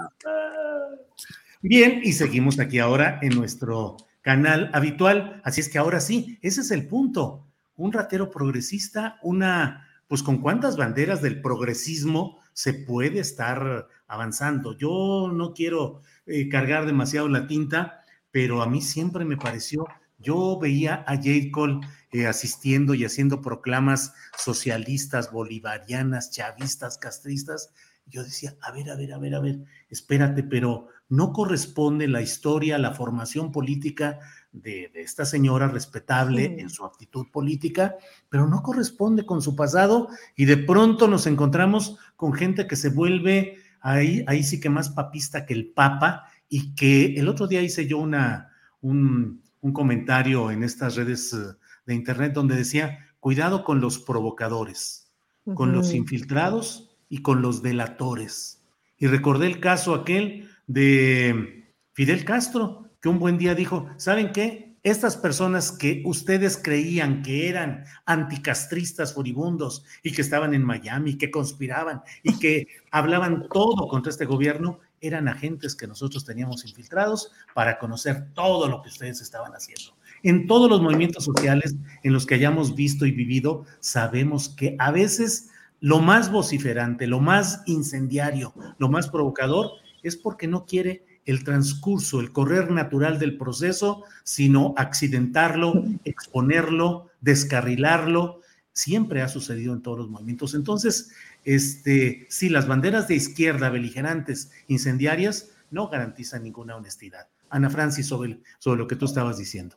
Bien, 1.60 2.00
y 2.02 2.12
seguimos 2.12 2.58
aquí 2.58 2.78
ahora 2.78 3.18
en 3.22 3.34
nuestro 3.36 3.96
canal 4.24 4.70
habitual. 4.72 5.40
Así 5.44 5.60
es 5.60 5.68
que 5.68 5.78
ahora 5.78 6.00
sí, 6.00 6.38
ese 6.42 6.62
es 6.62 6.70
el 6.70 6.88
punto. 6.88 7.46
Un 7.76 7.92
ratero 7.92 8.30
progresista, 8.30 9.18
una, 9.22 9.86
pues 10.08 10.22
con 10.22 10.38
cuántas 10.38 10.76
banderas 10.76 11.20
del 11.20 11.40
progresismo 11.42 12.40
se 12.54 12.72
puede 12.72 13.20
estar 13.20 13.86
avanzando. 14.08 14.76
Yo 14.78 15.30
no 15.32 15.52
quiero 15.52 16.00
eh, 16.26 16.48
cargar 16.48 16.86
demasiado 16.86 17.28
la 17.28 17.46
tinta, 17.46 18.00
pero 18.30 18.62
a 18.62 18.66
mí 18.66 18.80
siempre 18.80 19.26
me 19.26 19.36
pareció, 19.36 19.86
yo 20.18 20.58
veía 20.58 21.04
a 21.06 21.16
J. 21.16 21.50
Cole 21.52 21.80
eh, 22.10 22.26
asistiendo 22.26 22.94
y 22.94 23.04
haciendo 23.04 23.42
proclamas 23.42 24.14
socialistas, 24.38 25.30
bolivarianas, 25.30 26.30
chavistas, 26.30 26.96
castristas. 26.96 27.74
Yo 28.06 28.22
decía, 28.22 28.54
a 28.60 28.70
ver, 28.70 28.90
a 28.90 28.96
ver, 28.96 29.12
a 29.12 29.18
ver, 29.18 29.34
a 29.34 29.40
ver, 29.40 29.64
espérate, 29.88 30.42
pero 30.42 30.88
no 31.08 31.32
corresponde 31.32 32.08
la 32.08 32.22
historia, 32.22 32.78
la 32.78 32.92
formación 32.92 33.52
política 33.52 34.18
de, 34.52 34.90
esta 34.94 35.24
señora 35.24 35.68
respetable 35.68 36.56
en 36.58 36.70
su 36.70 36.84
actitud 36.84 37.26
política, 37.30 37.96
pero 38.28 38.46
no 38.46 38.62
corresponde 38.62 39.26
con 39.26 39.42
su 39.42 39.56
pasado 39.56 40.08
y 40.36 40.44
de 40.44 40.56
pronto 40.56 41.08
nos 41.08 41.26
encontramos 41.26 41.98
con 42.16 42.32
gente 42.32 42.66
que 42.66 42.76
se 42.76 42.90
vuelve 42.90 43.58
ahí, 43.80 44.24
ahí 44.26 44.42
sí 44.42 44.60
que 44.60 44.70
más 44.70 44.90
papista 44.90 45.44
que 45.44 45.54
el 45.54 45.70
Papa 45.70 46.26
y 46.48 46.74
que 46.74 47.14
el 47.14 47.28
otro 47.28 47.46
día 47.46 47.62
hice 47.62 47.86
yo 47.86 47.98
una, 47.98 48.50
un, 48.80 49.42
comentario 49.72 50.50
en 50.50 50.62
estas 50.62 50.94
redes 50.94 51.32
eh, 51.32 51.56
de 51.86 51.94
Internet 51.94 52.32
donde 52.34 52.54
decía, 52.54 52.98
cuidado 53.18 53.64
con 53.64 53.80
los 53.80 53.98
provocadores, 53.98 55.10
con 55.54 55.72
los 55.72 55.92
infiltrados 55.92 56.93
y 57.14 57.22
con 57.22 57.42
los 57.42 57.62
delatores. 57.62 58.60
Y 58.98 59.06
recordé 59.06 59.46
el 59.46 59.60
caso 59.60 59.94
aquel 59.94 60.50
de 60.66 61.64
Fidel 61.92 62.24
Castro, 62.24 62.90
que 63.00 63.08
un 63.08 63.20
buen 63.20 63.38
día 63.38 63.54
dijo, 63.54 63.88
¿saben 63.98 64.32
qué? 64.32 64.74
Estas 64.82 65.16
personas 65.16 65.70
que 65.70 66.02
ustedes 66.06 66.58
creían 66.60 67.22
que 67.22 67.48
eran 67.48 67.84
anticastristas 68.04 69.14
furibundos 69.14 69.84
y 70.02 70.10
que 70.10 70.22
estaban 70.22 70.54
en 70.54 70.64
Miami, 70.64 71.16
que 71.16 71.30
conspiraban 71.30 72.02
y 72.24 72.36
que 72.40 72.66
hablaban 72.90 73.46
todo 73.48 73.86
contra 73.86 74.10
este 74.10 74.24
gobierno, 74.24 74.80
eran 75.00 75.28
agentes 75.28 75.76
que 75.76 75.86
nosotros 75.86 76.24
teníamos 76.24 76.64
infiltrados 76.66 77.30
para 77.54 77.78
conocer 77.78 78.32
todo 78.34 78.68
lo 78.68 78.82
que 78.82 78.88
ustedes 78.88 79.20
estaban 79.20 79.52
haciendo. 79.52 79.94
En 80.24 80.48
todos 80.48 80.68
los 80.68 80.82
movimientos 80.82 81.22
sociales 81.22 81.76
en 82.02 82.12
los 82.12 82.26
que 82.26 82.34
hayamos 82.34 82.74
visto 82.74 83.06
y 83.06 83.12
vivido, 83.12 83.66
sabemos 83.78 84.48
que 84.48 84.74
a 84.80 84.90
veces 84.90 85.50
lo 85.84 86.00
más 86.00 86.32
vociferante, 86.32 87.06
lo 87.06 87.20
más 87.20 87.60
incendiario, 87.66 88.54
lo 88.78 88.88
más 88.88 89.10
provocador 89.10 89.72
es 90.02 90.16
porque 90.16 90.48
no 90.48 90.64
quiere 90.64 91.04
el 91.26 91.44
transcurso, 91.44 92.20
el 92.20 92.32
correr 92.32 92.70
natural 92.70 93.18
del 93.18 93.36
proceso, 93.36 94.02
sino 94.22 94.72
accidentarlo, 94.78 95.84
exponerlo, 96.06 97.10
descarrilarlo. 97.20 98.40
Siempre 98.72 99.20
ha 99.20 99.28
sucedido 99.28 99.74
en 99.74 99.82
todos 99.82 99.98
los 99.98 100.08
movimientos. 100.08 100.54
Entonces, 100.54 101.10
este, 101.44 102.26
si 102.30 102.48
las 102.48 102.66
banderas 102.66 103.06
de 103.06 103.16
izquierda 103.16 103.68
beligerantes, 103.68 104.52
incendiarias, 104.68 105.50
no 105.70 105.90
garantizan 105.90 106.44
ninguna 106.44 106.76
honestidad. 106.76 107.28
Ana 107.50 107.68
Francis, 107.68 108.06
sobre, 108.06 108.40
sobre 108.58 108.78
lo 108.78 108.86
que 108.86 108.96
tú 108.96 109.04
estabas 109.04 109.36
diciendo. 109.36 109.76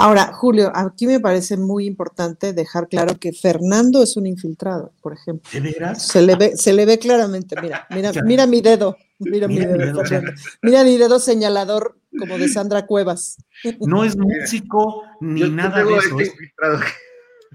Ahora, 0.00 0.32
Julio, 0.32 0.72
aquí 0.74 1.06
me 1.06 1.20
parece 1.20 1.58
muy 1.58 1.84
importante 1.84 2.54
dejar 2.54 2.88
claro 2.88 3.18
que 3.18 3.32
Fernando 3.32 4.02
es 4.02 4.16
un 4.16 4.26
infiltrado, 4.26 4.94
por 5.02 5.12
ejemplo. 5.12 5.50
¿De 5.52 5.60
veras? 5.60 6.06
Se 6.06 6.22
le 6.22 6.36
ve, 6.36 6.56
se 6.56 6.72
le 6.72 6.86
ve 6.86 6.98
claramente, 6.98 7.54
mira, 7.60 7.86
mira, 7.90 8.10
mira 8.24 8.46
mi 8.46 8.62
dedo, 8.62 8.96
mira, 9.18 9.46
mi 9.46 9.58
dedo, 9.58 10.02
mira 10.62 10.84
mi 10.84 10.96
dedo 10.96 11.18
señalador 11.18 11.98
como 12.18 12.38
de 12.38 12.48
Sandra 12.48 12.86
Cuevas. 12.86 13.36
No 13.80 14.02
es 14.02 14.16
músico 14.16 15.04
ni 15.20 15.50
nada 15.50 15.84
de 15.84 15.94
eso. 15.94 16.18
Es, 16.18 16.32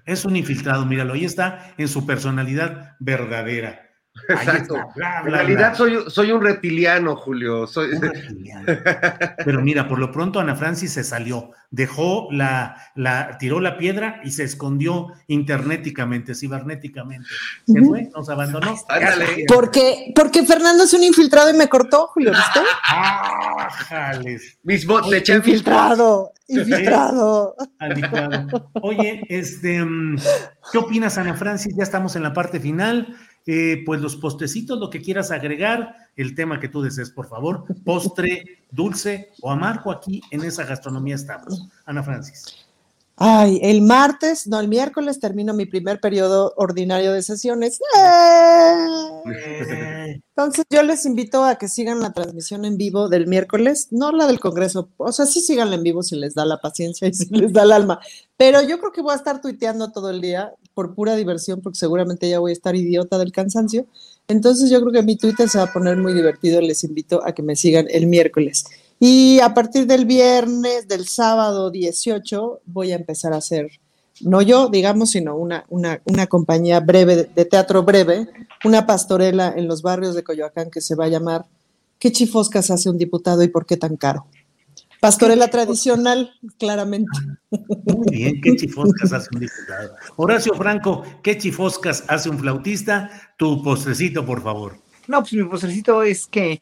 es 0.06 0.26
un 0.26 0.36
infiltrado, 0.36 0.86
míralo, 0.86 1.14
ahí 1.14 1.26
está 1.26 1.74
en 1.80 1.88
su 1.88 2.06
personalidad 2.06 2.96
verdadera. 3.00 3.85
Exacto. 4.30 4.76
en 4.96 5.32
realidad 5.32 5.76
Soy, 5.76 6.06
soy 6.08 6.32
un 6.32 6.42
reptiliano, 6.42 7.16
Julio. 7.16 7.68
Soy... 7.68 7.90
Pero 9.46 9.62
mira, 9.62 9.88
por 9.88 10.00
lo 10.00 10.12
pronto 10.12 10.40
Ana 10.40 10.56
Francis 10.56 10.94
se 10.94 11.04
salió, 11.04 11.52
dejó 11.70 12.28
la, 12.32 12.92
la, 12.96 13.38
tiró 13.38 13.60
la 13.60 13.78
piedra 13.78 14.22
y 14.24 14.32
se 14.32 14.44
escondió 14.44 15.08
internéticamente, 15.28 16.34
cibernéticamente. 16.34 17.28
Se 17.66 17.82
fue, 17.82 18.10
nos 18.16 18.30
abandonó. 18.30 18.76
Porque, 19.48 20.12
porque 20.16 20.46
Fernando 20.46 20.84
es 20.84 20.94
un 20.94 21.04
infiltrado 21.04 21.50
y 21.50 21.58
me 21.58 21.68
cortó, 21.68 22.08
Julio, 22.08 22.32
¿viste? 22.32 22.60
Ah, 22.84 23.70
mis 24.64 24.86
bots 24.86 25.10
le 25.10 25.24
Infiltrado, 25.36 26.32
infiltrado. 26.48 27.56
Oye, 28.82 29.26
este, 29.30 29.84
mm, 29.84 30.18
¿qué 30.72 30.78
opinas, 30.78 31.18
Ana 31.18 31.34
Francis? 31.34 31.76
Ya 31.76 31.84
estamos 31.84 32.16
en 32.16 32.24
la 32.24 32.34
parte 32.34 32.60
final. 32.60 33.16
Eh, 33.48 33.84
pues 33.86 34.02
los 34.02 34.16
postecitos, 34.16 34.80
lo 34.80 34.90
que 34.90 35.02
quieras 35.02 35.30
agregar, 35.30 35.96
el 36.16 36.34
tema 36.34 36.60
que 36.60 36.68
tú 36.68 36.82
desees, 36.82 37.12
por 37.12 37.28
favor, 37.28 37.66
postre, 37.84 38.64
dulce 38.72 39.32
o 39.42 39.52
amargo, 39.52 39.92
aquí 39.92 40.22
en 40.32 40.44
esa 40.44 40.64
gastronomía 40.64 41.16
estamos. 41.16 41.68
Ana 41.86 42.02
Francis. 42.02 42.66
Ay, 43.18 43.60
el 43.62 43.82
martes, 43.82 44.46
no, 44.46 44.60
el 44.60 44.68
miércoles 44.68 45.22
termino 45.22 45.54
mi 45.54 45.66
primer 45.66 46.02
periodo 46.02 46.54
ordinario 46.58 47.14
de 47.14 47.24
sesiones. 47.24 47.80
Entonces 50.36 50.66
yo 50.70 50.84
les 50.84 51.06
invito 51.06 51.46
a 51.46 51.56
que 51.56 51.70
sigan 51.70 52.02
la 52.02 52.12
transmisión 52.12 52.66
en 52.66 52.76
vivo 52.76 53.08
del 53.08 53.28
miércoles, 53.28 53.88
no 53.92 54.12
la 54.12 54.28
del 54.28 54.42
Congreso, 54.42 54.90
o 54.98 55.14
sea, 55.14 55.26
sí 55.26 55.40
síganla 55.40 55.76
en 55.76 55.84
vivo 55.84 56.04
si 56.04 56.18
les 56.18 56.36
da 56.36 56.46
la 56.46 56.60
paciencia 56.60 57.08
y 57.08 57.14
si 57.14 57.30
les 57.30 57.54
da 57.54 57.64
el 57.64 57.72
alma, 57.72 58.02
pero 58.36 58.62
yo 58.62 58.80
creo 58.80 58.92
que 58.92 59.02
voy 59.02 59.14
a 59.14 59.18
estar 59.18 59.40
tuiteando 59.40 59.94
todo 59.94 60.10
el 60.10 60.20
día 60.20 60.52
por 60.76 60.94
pura 60.94 61.16
diversión, 61.16 61.62
porque 61.62 61.80
seguramente 61.80 62.30
ya 62.30 62.38
voy 62.38 62.52
a 62.52 62.54
estar 62.54 62.76
idiota 62.76 63.18
del 63.18 63.32
cansancio. 63.32 63.88
Entonces 64.28 64.70
yo 64.70 64.80
creo 64.82 64.92
que 64.92 65.02
mi 65.02 65.16
Twitter 65.16 65.50
se 65.50 65.58
va 65.58 65.64
a 65.64 65.74
poner 65.74 65.98
muy 65.98 66.14
divertido, 66.14 66.62
les 66.62 66.84
invito 66.84 67.26
a 67.26 67.32
que 67.34 67.42
me 67.42 67.56
sigan 67.56 67.88
el 67.90 68.06
miércoles. 68.06 68.66
Y 69.00 69.40
a 69.40 69.54
partir 69.56 69.88
del 69.88 70.06
viernes, 70.06 70.88
del 70.88 71.08
sábado 71.08 71.72
18, 71.72 72.62
voy 72.66 72.92
a 72.92 72.96
empezar 72.96 73.34
a 73.34 73.38
hacer, 73.38 73.72
no 74.22 74.44
yo, 74.44 74.70
digamos, 74.70 75.12
sino 75.12 75.36
una, 75.36 75.66
una, 75.70 76.02
una 76.06 76.28
compañía 76.28 76.80
breve, 76.80 77.28
de 77.36 77.46
teatro 77.46 77.82
breve, 77.84 78.28
una 78.64 78.86
pastorela 78.86 79.54
en 79.56 79.68
los 79.68 79.82
barrios 79.82 80.14
de 80.14 80.24
Coyoacán 80.24 80.70
que 80.70 80.82
se 80.82 80.96
va 80.96 81.06
a 81.06 81.10
llamar 81.10 81.46
¿Qué 82.00 82.12
chifoscas 82.12 82.70
hace 82.72 82.90
un 82.90 82.98
diputado 82.98 83.42
y 83.44 83.48
por 83.48 83.66
qué 83.66 83.78
tan 83.78 83.96
caro? 83.96 84.26
Pastorela 85.06 85.50
tradicional, 85.50 86.34
claramente. 86.58 87.12
Muy 87.52 88.08
bien, 88.10 88.42
¿qué 88.42 88.56
chifoscas 88.56 89.14
hace 89.14 89.30
un 89.36 89.42
diputado? 89.42 89.96
Horacio 90.16 90.56
Franco, 90.56 91.04
¿qué 91.22 91.38
chifoscas 91.38 92.04
hace 92.08 92.28
un 92.28 92.40
flautista? 92.40 93.12
Tu 93.38 93.62
postrecito, 93.62 94.26
por 94.26 94.42
favor. 94.42 94.80
No, 95.06 95.20
pues 95.20 95.34
mi 95.34 95.44
postrecito 95.44 96.02
es 96.02 96.26
que 96.26 96.60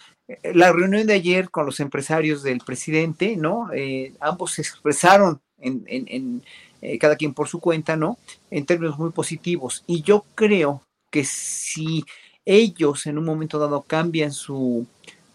la 0.54 0.74
reunión 0.74 1.08
de 1.08 1.14
ayer 1.14 1.50
con 1.50 1.66
los 1.66 1.80
empresarios 1.80 2.44
del 2.44 2.58
presidente, 2.58 3.38
¿no? 3.38 3.72
Eh, 3.74 4.14
ambos 4.20 4.52
se 4.52 4.64
expresaron 4.64 5.40
en, 5.62 5.86
en, 5.88 6.44
eh, 6.82 6.98
cada 6.98 7.16
quien 7.16 7.34
por 7.34 7.48
su 7.48 7.62
cuenta, 7.62 7.96
¿no? 7.96 8.18
En 8.52 8.66
términos 8.66 9.00
muy 9.00 9.12
positivos. 9.12 9.86
Y 9.88 10.02
yo 10.02 10.26
creo 10.36 10.84
que 11.10 11.24
si 11.24 12.04
ellos 12.44 13.06
en 13.06 13.18
un 13.18 13.24
momento 13.24 13.58
dado 13.58 13.84
cambian 13.84 14.34
su, 14.34 14.86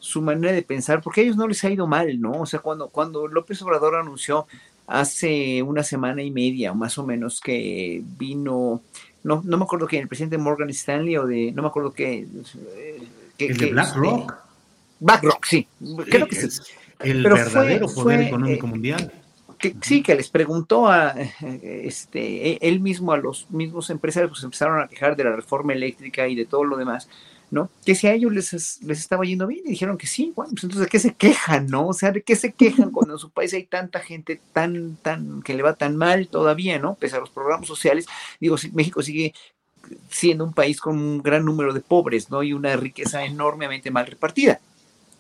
su 0.09 0.23
manera 0.23 0.55
de 0.55 0.63
pensar, 0.63 1.03
porque 1.03 1.21
a 1.21 1.25
ellos 1.25 1.37
no 1.37 1.47
les 1.47 1.63
ha 1.65 1.71
ido 1.71 1.87
mal, 1.87 2.19
¿no? 2.19 2.33
O 2.33 2.47
sea, 2.47 2.61
cuando, 2.61 2.89
cuando 2.89 3.29
López 3.29 3.61
Obrador 3.61 3.95
anunció 3.97 4.47
hace 4.87 5.63
una 5.63 5.83
semana 5.83 6.23
y 6.23 6.31
media, 6.31 6.73
más 6.73 6.97
o 6.97 7.05
menos, 7.05 7.43
que 7.43 8.03
vino, 8.17 8.81
no, 9.23 9.43
no 9.45 9.59
me 9.59 9.65
acuerdo 9.65 9.87
que 9.87 9.99
el 9.99 10.09
presidente 10.09 10.39
Morgan 10.39 10.71
Stanley 10.71 11.19
o 11.19 11.27
de, 11.27 11.53
no 11.53 11.61
me 11.61 11.69
acuerdo 11.69 11.93
qué. 11.93 12.27
Eh, 12.75 13.03
que, 13.37 13.47
el 13.49 13.59
de 13.59 13.67
BlackRock. 13.67 14.33
Este, 14.33 14.43
BlackRock, 15.01 15.45
sí. 15.45 15.69
Creo 16.09 16.27
que 16.27 16.37
sí. 16.37 16.63
El 17.01 17.23
verdadero 17.23 17.87
poder 17.87 18.23
económico 18.23 18.67
eh, 18.67 18.71
mundial. 18.71 19.13
Que, 19.59 19.77
sí, 19.83 20.03
que 20.03 20.15
les 20.15 20.31
preguntó 20.31 20.89
a 20.89 21.15
este, 21.63 22.53
e, 22.53 22.59
él 22.63 22.81
mismo 22.81 23.13
a 23.13 23.19
los 23.19 23.51
mismos 23.51 23.91
empresarios, 23.91 24.31
pues 24.31 24.43
empezaron 24.43 24.81
a 24.81 24.89
quejar 24.89 25.17
de 25.17 25.25
la 25.25 25.37
reforma 25.37 25.75
eléctrica 25.75 26.27
y 26.27 26.35
de 26.35 26.47
todo 26.47 26.65
lo 26.65 26.79
demás, 26.79 27.11
¿no? 27.51 27.71
Que 27.85 27.95
si 27.95 28.07
a 28.07 28.13
ellos 28.13 28.33
les, 28.33 28.83
les 28.83 28.99
estaba 28.99 29.25
yendo 29.25 29.47
bien 29.47 29.63
y 29.67 29.71
dijeron 29.71 29.97
que 29.97 30.07
sí, 30.07 30.33
bueno, 30.37 30.51
pues 30.53 30.65
entonces 30.65 30.87
¿de 30.87 30.91
qué 30.91 30.99
se 30.99 31.15
quejan, 31.15 31.67
no? 31.67 31.89
O 31.89 31.93
sea, 31.93 32.11
¿de 32.13 32.23
qué 32.23 32.37
se 32.37 32.53
quejan 32.53 32.91
cuando 32.91 33.15
en 33.15 33.19
su 33.19 33.31
país 33.31 33.53
hay 33.55 33.65
tanta 33.65 34.01
gente 34.01 34.41
tan, 34.53 34.97
tan, 34.97 35.43
que 35.43 35.55
le 35.55 35.63
va 35.63 35.75
tan 35.75 35.97
mal 35.97 36.29
todavía, 36.29 36.79
¿no? 36.79 36.95
Pese 36.95 37.17
a 37.17 37.21
los 37.21 37.31
programas 37.31 37.67
sociales, 37.67 38.07
digo, 38.41 38.57
México 38.73 39.03
sigue 39.03 39.35
siendo 40.11 40.45
un 40.45 40.53
país 40.53 40.81
con 40.81 40.99
un 40.99 41.23
gran 41.23 41.45
número 41.45 41.73
de 41.73 41.81
pobres, 41.81 42.31
¿no? 42.31 42.43
Y 42.43 42.53
una 42.53 42.77
riqueza 42.77 43.25
enormemente 43.25 43.91
mal 43.91 44.07
repartida. 44.07 44.61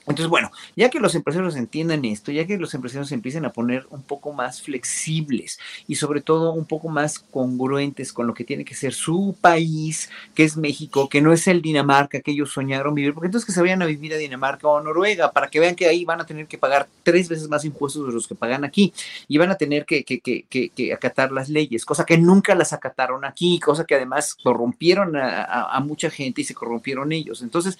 Entonces, 0.09 0.29
bueno, 0.29 0.51
ya 0.75 0.89
que 0.89 1.01
los 1.01 1.15
empresarios 1.15 1.55
entiendan 1.57 2.05
esto, 2.07 2.33
ya 2.33 2.47
que 2.47 2.57
los 2.57 2.73
empresarios 2.73 3.13
empiecen 3.13 3.45
a 3.45 3.53
poner 3.53 3.87
un 3.91 4.03
poco 4.03 4.33
más 4.33 4.63
flexibles 4.63 5.61
y 5.87 5.97
sobre 5.97 6.23
todo 6.23 6.53
un 6.53 6.65
poco 6.65 6.89
más 6.89 7.19
congruentes 7.19 8.13
con 8.13 8.27
lo 8.27 8.33
que 8.33 8.45
tiene 8.45 8.65
que 8.65 8.75
ser 8.75 8.95
su 8.95 9.37
país, 9.41 10.09
que 10.35 10.45
es 10.45 10.57
México, 10.57 11.09
que 11.11 11.21
no 11.21 11.33
es 11.33 11.47
el 11.47 11.61
Dinamarca 11.61 12.21
que 12.21 12.31
ellos 12.31 12.53
soñaron 12.53 12.95
vivir, 12.95 13.13
porque 13.13 13.27
entonces 13.27 13.47
que 13.47 13.53
se 13.53 13.61
vayan 13.61 13.83
a 13.83 13.87
vivir 13.87 14.15
a 14.15 14.17
Dinamarca 14.17 14.67
o 14.67 14.79
a 14.79 14.83
Noruega, 14.83 15.31
para 15.31 15.49
que 15.49 15.61
vean 15.61 15.77
que 15.77 15.87
ahí 15.87 16.07
van 16.07 16.23
a 16.23 16.27
tener 16.27 16.47
que 16.47 16.57
pagar 16.57 16.89
tres 17.03 17.29
veces 17.29 17.49
más 17.49 17.67
impuestos 17.67 18.07
de 18.07 18.13
los 18.13 18.27
que 18.27 18.35
pagan 18.35 18.65
aquí 18.65 18.95
y 19.29 19.37
van 19.37 19.51
a 19.51 19.57
tener 19.57 19.85
que, 19.85 20.05
acatar 20.95 21.33
las 21.33 21.51
leyes, 21.51 21.85
cosa 21.85 22.07
que 22.07 22.17
nunca 22.17 22.55
las 22.55 22.73
acataron 22.73 23.27
aquí, 23.27 23.61
cosa 23.61 23.85
que 23.85 23.95
además 23.95 24.35
corrompieron 24.35 25.17
a 25.17 25.81
mucha 25.85 26.09
gente 26.09 26.41
y 26.41 26.45
se 26.45 26.55
corrompieron 26.55 27.13
ellos. 27.13 27.43
Entonces, 27.43 27.79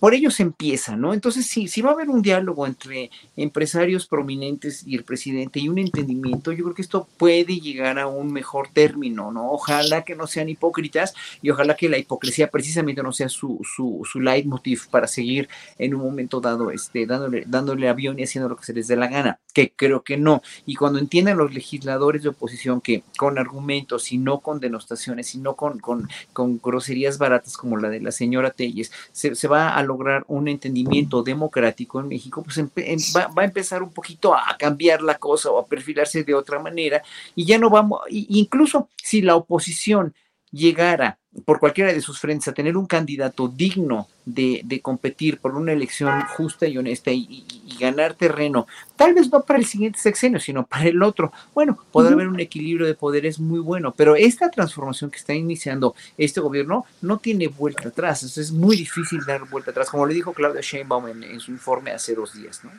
por 0.00 0.14
ello 0.14 0.30
se 0.30 0.42
empieza, 0.42 0.96
¿no? 0.96 1.14
Entonces, 1.14 1.46
sí, 1.46 1.68
sí 1.68 1.80
va 1.80 1.90
a 1.90 1.92
haber 1.94 2.10
un 2.10 2.22
diálogo 2.22 2.66
entre 2.66 3.10
empresarios 3.36 4.06
prominentes 4.06 4.86
y 4.86 4.94
el 4.94 5.04
presidente 5.04 5.60
y 5.60 5.68
un 5.68 5.78
entendimiento, 5.78 6.52
yo 6.52 6.64
creo 6.64 6.74
que 6.74 6.82
esto 6.82 7.08
puede 7.16 7.60
llegar 7.60 7.98
a 7.98 8.06
un 8.06 8.32
mejor 8.32 8.68
término, 8.72 9.32
¿no? 9.32 9.50
Ojalá 9.50 10.02
que 10.04 10.14
no 10.14 10.26
sean 10.26 10.48
hipócritas 10.48 11.14
y 11.42 11.50
ojalá 11.50 11.74
que 11.74 11.88
la 11.88 11.98
hipocresía 11.98 12.50
precisamente 12.50 13.02
no 13.02 13.12
sea 13.12 13.28
su, 13.28 13.60
su, 13.64 14.06
su 14.10 14.20
leitmotiv 14.20 14.88
para 14.90 15.06
seguir 15.06 15.48
en 15.78 15.94
un 15.94 16.02
momento 16.02 16.40
dado, 16.40 16.70
este, 16.70 17.06
dándole, 17.06 17.44
dándole 17.46 17.88
avión 17.88 18.18
y 18.18 18.24
haciendo 18.24 18.48
lo 18.48 18.56
que 18.56 18.64
se 18.64 18.74
les 18.74 18.88
dé 18.88 18.96
la 18.96 19.08
gana, 19.08 19.38
que 19.52 19.72
creo 19.74 20.02
que 20.02 20.16
no. 20.16 20.42
Y 20.66 20.74
cuando 20.74 20.98
entiendan 20.98 21.38
los 21.38 21.52
legisladores 21.54 22.22
de 22.22 22.30
oposición 22.30 22.80
que 22.80 23.02
con 23.16 23.38
argumentos 23.38 24.12
y 24.12 24.18
no 24.18 24.40
con 24.40 24.60
denostaciones 24.60 25.34
y 25.34 25.38
no 25.38 25.54
con, 25.56 25.78
con, 25.78 26.08
con 26.32 26.60
groserías 26.62 27.18
baratas 27.18 27.56
como 27.56 27.76
la 27.76 27.88
de 27.88 28.00
la 28.00 28.12
señora 28.12 28.50
Telles, 28.50 28.92
se, 29.12 29.34
se 29.34 29.48
va 29.48 29.70
a 29.70 29.77
lograr 29.82 30.24
un 30.28 30.48
entendimiento 30.48 31.22
democrático 31.22 32.00
en 32.00 32.08
México, 32.08 32.42
pues 32.42 32.58
em, 32.58 32.68
va, 33.16 33.30
a 33.36 33.44
empezar 33.44 33.82
un 33.82 33.92
poquito 33.92 34.34
a 34.34 34.56
cambiar 34.58 35.02
la 35.02 35.18
cosa 35.18 35.50
o 35.50 35.58
a 35.58 35.66
perfilarse 35.66 36.24
de 36.24 36.34
otra 36.34 36.58
manera 36.58 37.02
y 37.34 37.44
ya 37.44 37.58
no 37.58 37.70
vamos, 37.70 38.00
incluso 38.08 38.88
si 39.02 39.22
la 39.22 39.36
oposición 39.36 40.14
llegara 40.50 41.18
por 41.44 41.60
cualquiera 41.60 41.92
de 41.92 42.00
sus 42.00 42.18
frentes 42.20 42.48
a 42.48 42.52
tener 42.52 42.76
un 42.76 42.86
candidato 42.86 43.48
digno 43.48 44.08
de, 44.24 44.80
competir 44.82 45.38
por 45.38 45.54
una 45.54 45.72
elección 45.72 46.20
justa 46.36 46.66
y 46.66 46.78
honesta 46.78 47.10
y, 47.10 47.44
ganar 47.80 48.14
terreno, 48.14 48.66
tal 48.96 49.14
vez 49.14 49.30
no 49.30 49.42
para 49.42 49.60
el 49.60 49.64
siguiente 49.64 50.00
sexenio, 50.00 50.40
sino 50.40 50.66
para 50.66 50.86
el 50.86 51.00
otro. 51.02 51.32
Bueno, 51.54 51.78
podrá 51.92 52.12
haber 52.12 52.26
un 52.26 52.40
equilibrio 52.40 52.86
de 52.86 52.94
poderes 52.94 53.38
muy 53.38 53.60
bueno, 53.60 53.94
pero 53.96 54.16
esta 54.16 54.50
transformación 54.50 55.10
que 55.10 55.18
está 55.18 55.32
iniciando 55.32 55.94
este 56.16 56.40
gobierno 56.40 56.86
no 57.02 57.18
tiene 57.18 57.46
vuelta 57.46 57.88
atrás, 57.88 58.36
es 58.36 58.50
muy 58.50 58.76
difícil 58.76 59.20
dar 59.24 59.48
vuelta 59.48 59.70
atrás, 59.70 59.90
como 59.90 60.06
le 60.06 60.14
dijo 60.14 60.32
Claudia 60.32 60.60
Sheinbaum 60.60 61.22
en, 61.22 61.38
su 61.38 61.52
informe 61.52 61.92
hace 61.92 62.14
dos 62.14 62.34
días, 62.34 62.62
¿no? 62.64 62.70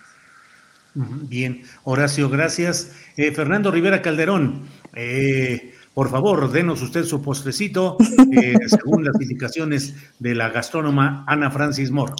Bien, 0.95 1.63
Horacio, 1.83 2.29
gracias. 2.29 2.91
Eh, 3.15 3.31
Fernando 3.31 3.71
Rivera 3.71 4.01
Calderón, 4.01 4.67
eh, 4.93 5.75
por 5.93 6.09
favor, 6.09 6.51
denos 6.51 6.81
usted 6.81 7.03
su 7.03 7.21
postrecito, 7.21 7.97
eh, 8.31 8.55
según 8.67 9.05
las 9.05 9.19
indicaciones 9.21 9.95
de 10.19 10.35
la 10.35 10.49
gastrónoma 10.49 11.23
Ana 11.27 11.51
Francis 11.51 11.91
Moro. 11.91 12.15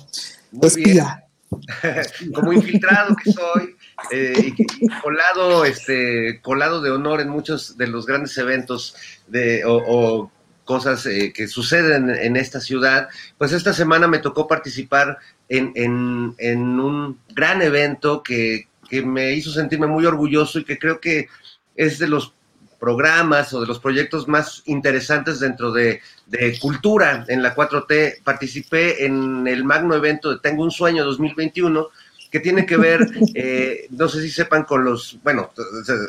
Muy 0.52 0.84
bien. 0.84 1.06
Como 2.34 2.54
infiltrado 2.54 3.16
que 3.16 3.32
soy, 3.32 3.76
eh, 4.12 4.54
y, 4.58 4.88
colado, 5.02 5.66
este, 5.66 6.40
colado 6.42 6.82
de 6.82 6.92
honor 6.92 7.22
en 7.22 7.30
muchos 7.30 7.76
de 7.76 7.88
los 7.88 8.06
grandes 8.06 8.38
eventos 8.38 8.96
de, 9.28 9.64
o, 9.66 10.32
cosas 10.64 11.08
eh, 11.08 11.34
que 11.34 11.48
suceden 11.48 12.12
en 12.12 12.38
esta 12.38 12.60
ciudad, 12.60 13.10
pues 13.40 13.52
esta 13.54 13.74
semana 13.74 14.08
me 14.08 14.20
tocó 14.20 14.48
participar 14.48 15.18
en, 15.48 15.72
en, 15.74 16.36
en 16.38 16.80
un 16.80 17.18
gran 17.34 17.64
evento 17.64 18.22
que 18.22 18.70
que 18.90 19.04
me 19.04 19.34
hizo 19.34 19.52
sentirme 19.52 19.88
muy 19.88 20.06
orgulloso 20.06 20.60
y 20.60 20.66
que 20.66 20.80
creo 20.80 21.00
que 21.00 21.28
es 21.76 22.00
de 22.00 22.08
los 22.08 22.34
programas 22.80 23.54
o 23.54 23.62
de 23.62 23.68
los 23.68 23.80
proyectos 23.80 24.28
más 24.28 24.64
interesantes 24.66 25.40
dentro 25.40 25.72
de, 25.72 26.02
de, 26.28 26.58
cultura 26.60 27.26
en 27.28 27.44
la 27.44 27.56
4T. 27.56 28.24
Participé 28.24 29.06
en 29.06 29.48
el 29.48 29.64
magno 29.64 29.96
evento 29.96 30.32
de 30.32 30.40
Tengo 30.40 30.64
un 30.64 30.72
Sueño 30.72 31.04
2021, 31.04 31.90
que 32.32 32.40
tiene 32.40 32.66
que 32.66 32.78
ver, 32.78 33.08
eh, 33.36 33.88
no 33.92 34.08
sé 34.08 34.22
si 34.22 34.30
sepan 34.30 34.64
con 34.64 34.84
los, 34.84 35.18
bueno, 35.24 35.52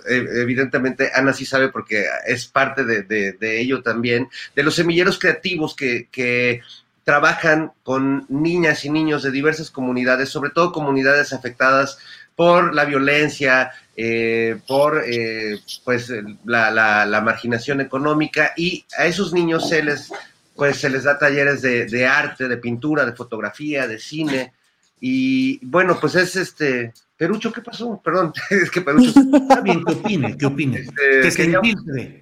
evidentemente 0.09 1.11
Ana 1.15 1.33
sí 1.33 1.45
sabe 1.45 1.69
porque 1.69 2.07
es 2.27 2.47
parte 2.47 2.85
de, 2.85 3.03
de, 3.03 3.33
de 3.33 3.61
ello 3.61 3.83
también, 3.83 4.29
de 4.55 4.63
los 4.63 4.75
semilleros 4.75 5.19
creativos 5.19 5.75
que, 5.75 6.09
que 6.11 6.63
trabajan 7.05 7.73
con 7.83 8.27
niñas 8.29 8.85
y 8.85 8.91
niños 8.91 9.23
de 9.23 9.31
diversas 9.31 9.71
comunidades, 9.71 10.29
sobre 10.29 10.51
todo 10.51 10.73
comunidades 10.73 11.33
afectadas 11.33 11.99
por 12.37 12.75
la 12.75 12.85
violencia, 12.85 13.73
eh, 14.03 14.59
por 14.67 15.03
eh, 15.07 15.61
pues 15.85 16.11
la, 16.47 16.71
la, 16.71 17.05
la, 17.05 17.21
marginación 17.21 17.83
económica 17.83 18.55
y 18.57 18.87
a 18.97 19.05
esos 19.05 19.35
niños 19.35 19.69
se 19.69 19.83
les 19.83 20.11
pues 20.57 20.79
se 20.79 20.89
les 20.89 21.05
da 21.05 21.19
talleres 21.19 21.61
de, 21.61 21.85
de, 21.85 22.07
arte, 22.07 22.49
de 22.49 22.57
pintura, 22.57 23.05
de 23.05 23.13
fotografía, 23.13 23.87
de 23.87 23.99
cine 23.99 24.55
y 25.01 25.63
bueno 25.67 25.99
pues 26.01 26.15
es 26.15 26.35
este 26.37 26.95
Perucho, 27.15 27.53
¿qué 27.53 27.61
pasó? 27.61 28.01
Perdón, 28.03 28.33
es 28.51 28.71
que 28.71 28.81
Perucho. 28.81 29.13
Está 29.35 29.61
bien, 29.61 29.85
¿qué 29.85 29.93
opine? 29.93 30.39
¿Qué 30.39 30.47
opine? 30.47 30.79
Este, 30.79 31.21
que 31.21 31.53
quería, 31.53 31.61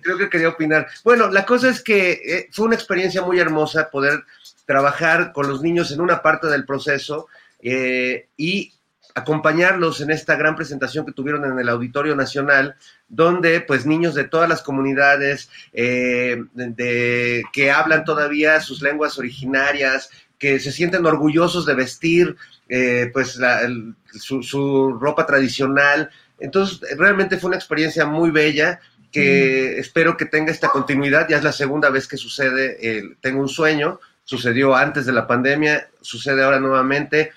creo 0.03 0.19
que 0.19 0.29
quería 0.29 0.49
opinar. 0.49 0.89
Bueno, 1.05 1.31
la 1.31 1.47
cosa 1.47 1.69
es 1.69 1.81
que 1.81 2.11
eh, 2.11 2.49
fue 2.51 2.67
una 2.67 2.75
experiencia 2.75 3.23
muy 3.23 3.39
hermosa 3.39 3.89
poder 3.89 4.25
trabajar 4.67 5.33
con 5.33 5.47
los 5.47 5.63
niños 5.63 5.93
en 5.93 6.01
una 6.01 6.21
parte 6.21 6.49
del 6.49 6.65
proceso 6.65 7.29
eh, 7.61 8.27
y 8.37 8.73
acompañarlos 9.19 10.01
en 10.01 10.11
esta 10.11 10.37
gran 10.37 10.57
presentación 10.57 11.05
que 11.05 11.13
tuvieron 11.13 11.45
en 11.45 11.59
el 11.59 11.69
Auditorio 11.69 12.15
Nacional, 12.17 12.77
donde 13.09 13.61
pues 13.61 13.87
niños 13.87 14.15
de 14.15 14.25
todas 14.25 14.49
las 14.49 14.63
comunidades 14.63 15.51
eh, 15.73 16.45
de, 16.55 17.43
que 17.53 17.71
hablan 17.71 18.05
todavía 18.05 18.61
sus 18.61 18.83
lenguas 18.83 19.19
originarias, 19.19 20.11
que 20.39 20.61
se 20.61 20.73
sienten 20.73 21.05
orgullosos 21.05 21.67
de 21.67 21.75
vestir 21.75 22.37
eh, 22.69 23.11
pues 23.13 23.37
la, 23.37 23.63
el, 23.63 23.95
su, 24.13 24.43
su, 24.43 24.93
ropa 25.01 25.27
tradicional. 25.27 26.11
Entonces, 26.39 26.81
realmente 26.97 27.39
fue 27.39 27.49
una 27.49 27.57
experiencia 27.57 28.07
muy 28.07 28.31
bella 28.31 28.81
que 29.11 29.75
mm. 29.77 29.81
espero 29.81 30.17
que 30.17 30.27
tenga 30.27 30.53
esta 30.53 30.69
continuidad. 30.69 31.29
Ya 31.29 31.39
es 31.39 31.45
la 31.45 31.53
segunda 31.53 31.91
vez 31.91 32.07
que 32.07 32.17
sucede, 32.17 33.17
tengo 33.21 33.41
un 33.41 33.49
sueño, 33.49 34.01
sucedió 34.23 34.77
antes 34.77 35.07
de 35.07 35.13
la 35.13 35.27
pandemia, 35.27 35.89
sucede 36.03 36.45
ahora 36.45 36.61
nuevamente 36.61 37.33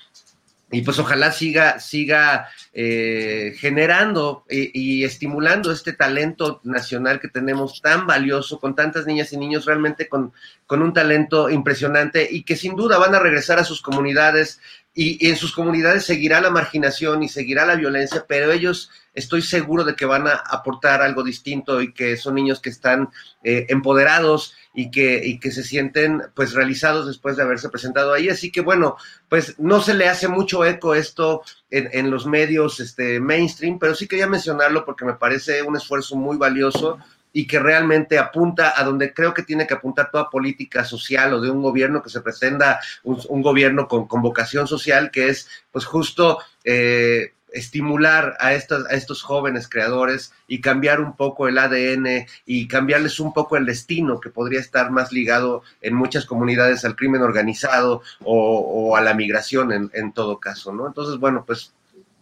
y 0.72 0.81
pues 0.81 0.98
ojalá 0.99 1.31
siga, 1.31 1.80
siga 1.80 2.48
eh, 2.73 3.53
generando 3.57 4.45
y, 4.49 5.03
estimulando 5.03 5.72
este 5.72 5.93
talento 5.93 6.61
nacional 6.64 7.19
que 7.19 7.27
tenemos 7.27 7.81
tan 7.81 8.07
valioso, 8.07 8.60
con 8.60 8.76
tantas 8.76 9.06
niñas 9.06 9.34
y 9.34 9.38
niños 9.38 9.65
realmente 9.65 10.07
con, 10.07 10.31
con 10.65 10.81
un 10.81 10.93
talento 10.93 11.49
impresionante 11.49 12.27
y 12.31 12.43
que 12.43 12.56
sin 12.56 12.76
duda 12.76 12.98
van 12.98 13.14
a 13.15 13.19
regresar 13.19 13.60
a 13.60 13.65
sus 13.65 13.81
comunidades 13.81 14.60
y, 14.93 15.26
y, 15.26 15.30
en 15.30 15.35
sus 15.35 15.53
comunidades 15.53 16.06
seguirá 16.06 16.39
la 16.39 16.49
marginación 16.49 17.23
y 17.23 17.30
seguirá 17.30 17.65
la 17.65 17.76
violencia, 17.76 18.26
pero 18.27 18.52
ellos 18.52 18.89
estoy 19.14 19.41
seguro 19.41 19.84
de 19.84 19.95
que 19.95 20.06
van 20.06 20.27
a 20.27 20.34
aportar 20.34 21.02
algo 21.02 21.23
distinto 21.23 21.81
y 21.81 21.93
que 21.93 22.18
son 22.18 22.35
niños 22.35 22.60
que 22.61 22.69
están 22.69 23.10
eh, 23.43 23.65
empoderados 23.69 24.56
y 24.73 24.89
que, 24.89 25.22
y 25.26 25.39
que 25.39 25.52
se 25.52 25.64
sienten 25.64 26.22
pues 26.34 26.53
realizados 26.53 27.07
después 27.07 27.35
de 27.35 27.43
haberse 27.43 27.69
presentado 27.69 28.14
ahí. 28.14 28.30
Así 28.30 28.52
que 28.52 28.61
bueno, 28.61 28.98
pues 29.30 29.60
no 29.60 29.81
se 29.81 29.93
le 29.93 30.07
hace 30.07 30.27
mucho 30.27 30.64
eco 30.65 30.95
esto 30.95 31.41
en, 31.69 32.10
los 32.11 32.26
medios 32.26 32.80
este, 32.80 33.19
mainstream, 33.19 33.80
pero 33.80 33.95
sí 33.95 34.07
quería 34.07 34.27
mencionarlo 34.27 34.85
porque 34.85 35.06
me 35.06 35.14
parece 35.14 35.61
un 35.61 35.76
esfuerzo 35.76 36.15
muy 36.15 36.38
valioso 36.38 36.99
y 37.34 37.48
que 37.48 37.60
realmente 37.60 38.19
apunta 38.19 38.73
a 38.76 38.84
donde 38.84 39.14
creo 39.14 39.34
que 39.34 39.43
tiene 39.43 39.65
que 39.65 39.73
apuntar 39.73 40.11
toda 40.11 40.30
política 40.30 40.84
social 40.84 41.34
o 41.34 41.41
de 41.41 41.49
un 41.49 41.61
gobierno 41.61 42.02
que 42.03 42.10
se 42.10 42.22
pretenda 42.22 42.80
un, 43.03 43.22
un 43.30 43.41
gobierno 43.41 43.88
con, 43.88 44.07
con, 44.07 44.22
vocación 44.22 44.68
social, 44.68 45.11
que 45.11 45.30
es 45.30 45.48
pues 45.72 45.85
justo 45.85 46.39
eh, 46.64 47.34
estimular 47.51 48.35
a, 48.39 48.53
estas, 48.53 48.85
a 48.85 48.95
estos 48.95 49.21
jóvenes 49.21 49.67
creadores 49.67 50.33
y 50.47 50.61
cambiar 50.61 51.01
un 51.01 51.15
poco 51.15 51.47
el 51.47 51.57
ADN 51.57 52.25
y 52.45 52.67
cambiarles 52.67 53.19
un 53.19 53.33
poco 53.33 53.57
el 53.57 53.65
destino 53.65 54.19
que 54.19 54.29
podría 54.29 54.59
estar 54.59 54.89
más 54.91 55.11
ligado 55.11 55.63
en 55.81 55.93
muchas 55.93 56.25
comunidades 56.25 56.85
al 56.85 56.95
crimen 56.95 57.21
organizado 57.21 58.01
o, 58.23 58.59
o 58.59 58.95
a 58.95 59.01
la 59.01 59.13
migración 59.13 59.71
en, 59.71 59.91
en, 59.93 60.13
todo 60.13 60.39
caso, 60.39 60.73
¿no? 60.73 60.87
Entonces, 60.87 61.19
bueno, 61.19 61.43
pues 61.45 61.73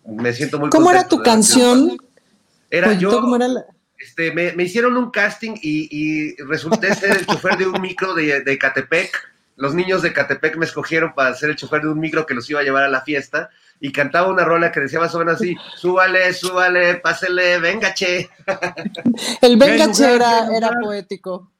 me 0.05 0.33
siento 0.33 0.59
muy... 0.59 0.69
¿Cómo 0.69 0.89
era 0.89 1.07
tu 1.07 1.21
canción? 1.21 1.97
Era 2.69 2.93
yo... 2.93 3.11
¿Cómo 3.21 3.35
era 3.35 3.47
la... 3.47 3.65
Este, 3.97 4.31
me, 4.31 4.53
me, 4.53 4.63
hicieron 4.63 4.95
un 4.95 5.11
casting 5.11 5.55
y, 5.61 5.89
y 5.91 6.35
resulté 6.43 6.95
ser 6.95 7.17
el 7.17 7.25
chofer 7.25 7.57
de 7.57 7.67
un 7.67 7.81
micro 7.81 8.13
de, 8.13 8.41
de 8.41 8.57
Catepec. 8.57 9.11
Los 9.57 9.75
niños 9.75 10.01
de 10.01 10.13
Catepec 10.13 10.55
me 10.55 10.65
escogieron 10.65 11.13
para 11.13 11.35
ser 11.35 11.49
el 11.49 11.57
chofer 11.57 11.81
de 11.81 11.89
un 11.89 11.99
micro 11.99 12.25
que 12.25 12.33
los 12.33 12.49
iba 12.49 12.61
a 12.61 12.63
llevar 12.63 12.83
a 12.83 12.89
la 12.89 13.01
fiesta 13.01 13.49
y 13.79 13.91
cantaba 13.91 14.29
una 14.29 14.43
rola 14.43 14.71
que 14.71 14.81
decía 14.81 14.99
más 14.99 15.13
o 15.15 15.19
menos 15.19 15.35
así, 15.35 15.55
súbale, 15.75 16.33
súbale, 16.33 16.95
pásele, 16.95 17.59
venga, 17.59 17.93
che. 17.93 18.29
El 19.41 19.57
venga, 19.57 19.91
che 19.91 20.15
era, 20.15 20.47
era 20.55 20.71
poético. 20.81 21.51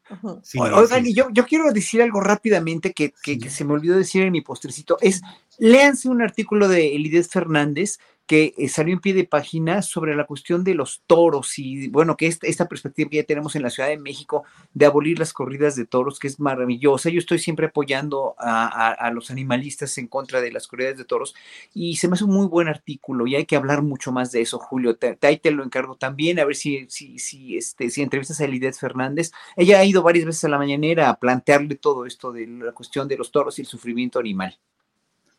Sí, 0.42 0.58
Oigan, 0.60 1.04
sí. 1.04 1.12
y 1.12 1.14
yo, 1.14 1.28
yo 1.32 1.46
quiero 1.46 1.72
decir 1.72 2.02
algo 2.02 2.20
rápidamente 2.20 2.94
que, 2.94 3.14
que, 3.22 3.38
que, 3.38 3.50
se 3.50 3.64
me 3.64 3.74
olvidó 3.74 3.96
decir 3.96 4.24
en 4.24 4.32
mi 4.32 4.42
postrecito, 4.42 4.98
es, 5.02 5.22
léanse 5.60 6.10
un 6.10 6.24
artículo 6.24 6.68
de 6.68 6.96
Elides 6.96 7.30
Fernández 7.30 8.00
que 8.30 8.54
eh, 8.60 8.70
salió 8.70 8.94
en 8.94 9.00
pie 9.00 9.16
de 9.16 9.24
página 9.24 9.82
sobre 9.82 10.16
la 10.16 10.28
cuestión 10.28 10.64
de 10.64 10.76
los 10.76 11.02
toros 11.08 11.58
y 11.58 11.88
bueno, 11.88 12.16
que 12.16 12.28
esta, 12.28 12.68
perspectiva 12.68 13.10
que 13.10 13.16
ya 13.18 13.24
tenemos 13.24 13.56
en 13.56 13.64
la 13.64 13.72
Ciudad 13.72 13.90
de 13.90 13.98
México 13.98 14.44
de 14.72 14.86
abolir 14.86 15.18
las 15.18 15.34
corridas 15.34 15.76
de 15.76 15.88
toros, 15.88 16.20
que 16.20 16.28
es 16.28 16.40
maravillosa. 16.40 17.10
Yo 17.10 17.18
estoy 17.18 17.40
siempre 17.40 17.66
apoyando 17.66 18.36
a, 18.38 19.10
los 19.16 19.32
animalistas 19.32 19.98
en 19.98 20.08
contra 20.08 20.42
de 20.42 20.52
las 20.52 20.68
corridas 20.68 20.96
de 20.96 21.06
toros 21.06 21.34
y 21.74 21.96
se 21.96 22.08
me 22.08 22.14
hace 22.14 22.26
un 22.26 22.36
muy 22.36 22.46
buen 22.46 22.68
artículo 22.68 23.26
y 23.26 23.36
hay 23.36 23.48
que 23.48 23.56
hablar 23.56 23.82
mucho 23.82 24.12
más 24.12 24.32
de 24.32 24.42
eso, 24.42 24.60
Julio. 24.60 24.96
Te, 24.96 25.18
ahí 25.24 25.40
te 25.40 25.50
lo 25.50 25.64
encargo 25.64 25.96
también, 25.96 26.40
a 26.40 26.46
ver 26.46 26.56
si, 26.56 26.86
si, 26.88 27.18
si, 27.18 27.58
este, 27.58 27.90
si 27.90 28.04
entrevistas 28.04 28.40
a 28.42 28.46
Elidet 28.46 28.76
Fernández. 28.78 29.32
Ella 29.56 29.80
ha 29.80 29.86
ido 29.86 30.04
varias 30.04 30.26
veces 30.26 30.44
a 30.44 30.50
la 30.50 30.60
mañanera 30.60 31.10
a 31.10 31.16
plantearle 31.20 31.74
todo 31.78 32.06
esto 32.06 32.32
de 32.32 32.46
la 32.46 32.74
cuestión 32.74 33.08
de 33.08 33.18
los 33.18 33.32
toros 33.32 33.58
y 33.58 33.64
el 33.64 33.68
sufrimiento 33.68 34.20
animal. 34.20 34.60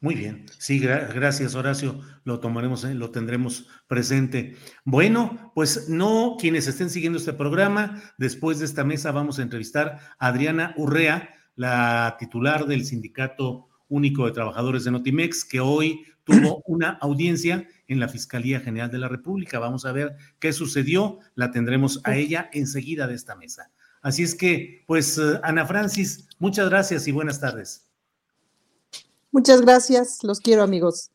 Muy 0.03 0.15
bien, 0.15 0.47
sí, 0.57 0.79
gra 0.79 1.11
gracias 1.13 1.55
Horacio, 1.55 2.01
lo 2.25 2.41
tomaremos, 2.41 2.85
eh, 2.85 2.95
lo 2.95 3.11
tendremos 3.11 3.69
presente. 3.87 4.57
Bueno, 4.83 5.53
pues 5.55 5.91
no 5.91 6.39
quienes 6.41 6.67
estén 6.67 6.89
siguiendo 6.89 7.19
este 7.19 7.35
programa, 7.35 8.03
después 8.17 8.59
de 8.59 8.65
esta 8.65 8.83
mesa 8.83 9.13
vamos 9.13 9.39
a 9.39 9.43
entrevistar 9.43 9.99
a 10.19 10.29
Adriana 10.29 10.73
Urrea, 10.79 11.35
la 11.55 12.17
titular 12.19 12.65
del 12.65 12.87
Sindicato 12.87 13.69
Único 13.89 14.25
de 14.25 14.33
Trabajadores 14.33 14.85
de 14.85 14.91
Notimex, 14.93 15.45
que 15.45 15.61
hoy 15.61 16.07
tuvo 16.25 16.63
una 16.65 16.93
audiencia 17.03 17.69
en 17.87 18.01
la 18.01 18.09
Fiscalía 18.09 18.61
General 18.61 18.91
de 18.91 18.99
la 18.99 19.09
República. 19.09 19.59
Vamos 19.59 19.85
a 19.85 19.93
ver 19.93 20.17
qué 20.39 20.55
sucedió, 20.55 21.19
la 21.35 21.51
tendremos 21.51 22.01
a 22.05 22.17
ella 22.17 22.49
enseguida 22.55 23.07
de 23.07 23.17
esta 23.17 23.37
mesa. 23.37 23.71
Así 24.01 24.23
es 24.23 24.35
que, 24.35 24.83
pues, 24.87 25.21
Ana 25.43 25.67
Francis, 25.67 26.27
muchas 26.39 26.71
gracias 26.71 27.07
y 27.07 27.13
buenas 27.13 27.39
tardes. 27.39 27.90
Muchas 29.32 29.61
gracias, 29.61 30.23
los 30.23 30.40
quiero 30.40 30.62
amigos. 30.62 31.11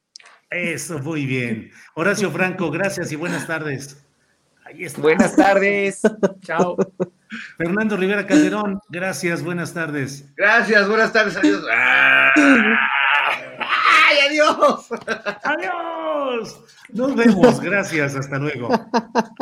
Eso, 0.49 0.99
muy 0.99 1.25
bien. 1.25 1.71
Horacio 1.95 2.31
Franco, 2.31 2.71
gracias 2.71 3.11
y 3.11 3.15
buenas 3.15 3.45
tardes. 3.45 3.97
Ahí 4.63 4.85
está. 4.85 5.01
Buenas 5.01 5.35
tardes. 5.35 6.01
Chao. 6.41 6.77
Fernando 7.57 7.97
Rivera 7.97 8.25
Calderón, 8.25 8.79
gracias, 8.89 9.43
buenas 9.43 9.73
tardes. 9.73 10.25
Gracias, 10.35 10.87
buenas 10.87 11.11
tardes, 11.11 11.35
adiós. 11.37 11.63
¡Ay, 14.07 14.17
adiós! 14.29 14.87
¡Adiós! 15.43 16.59
Nos 16.89 17.15
vemos, 17.15 17.59
gracias, 17.59 18.15
hasta 18.15 18.37
luego. 18.37 18.69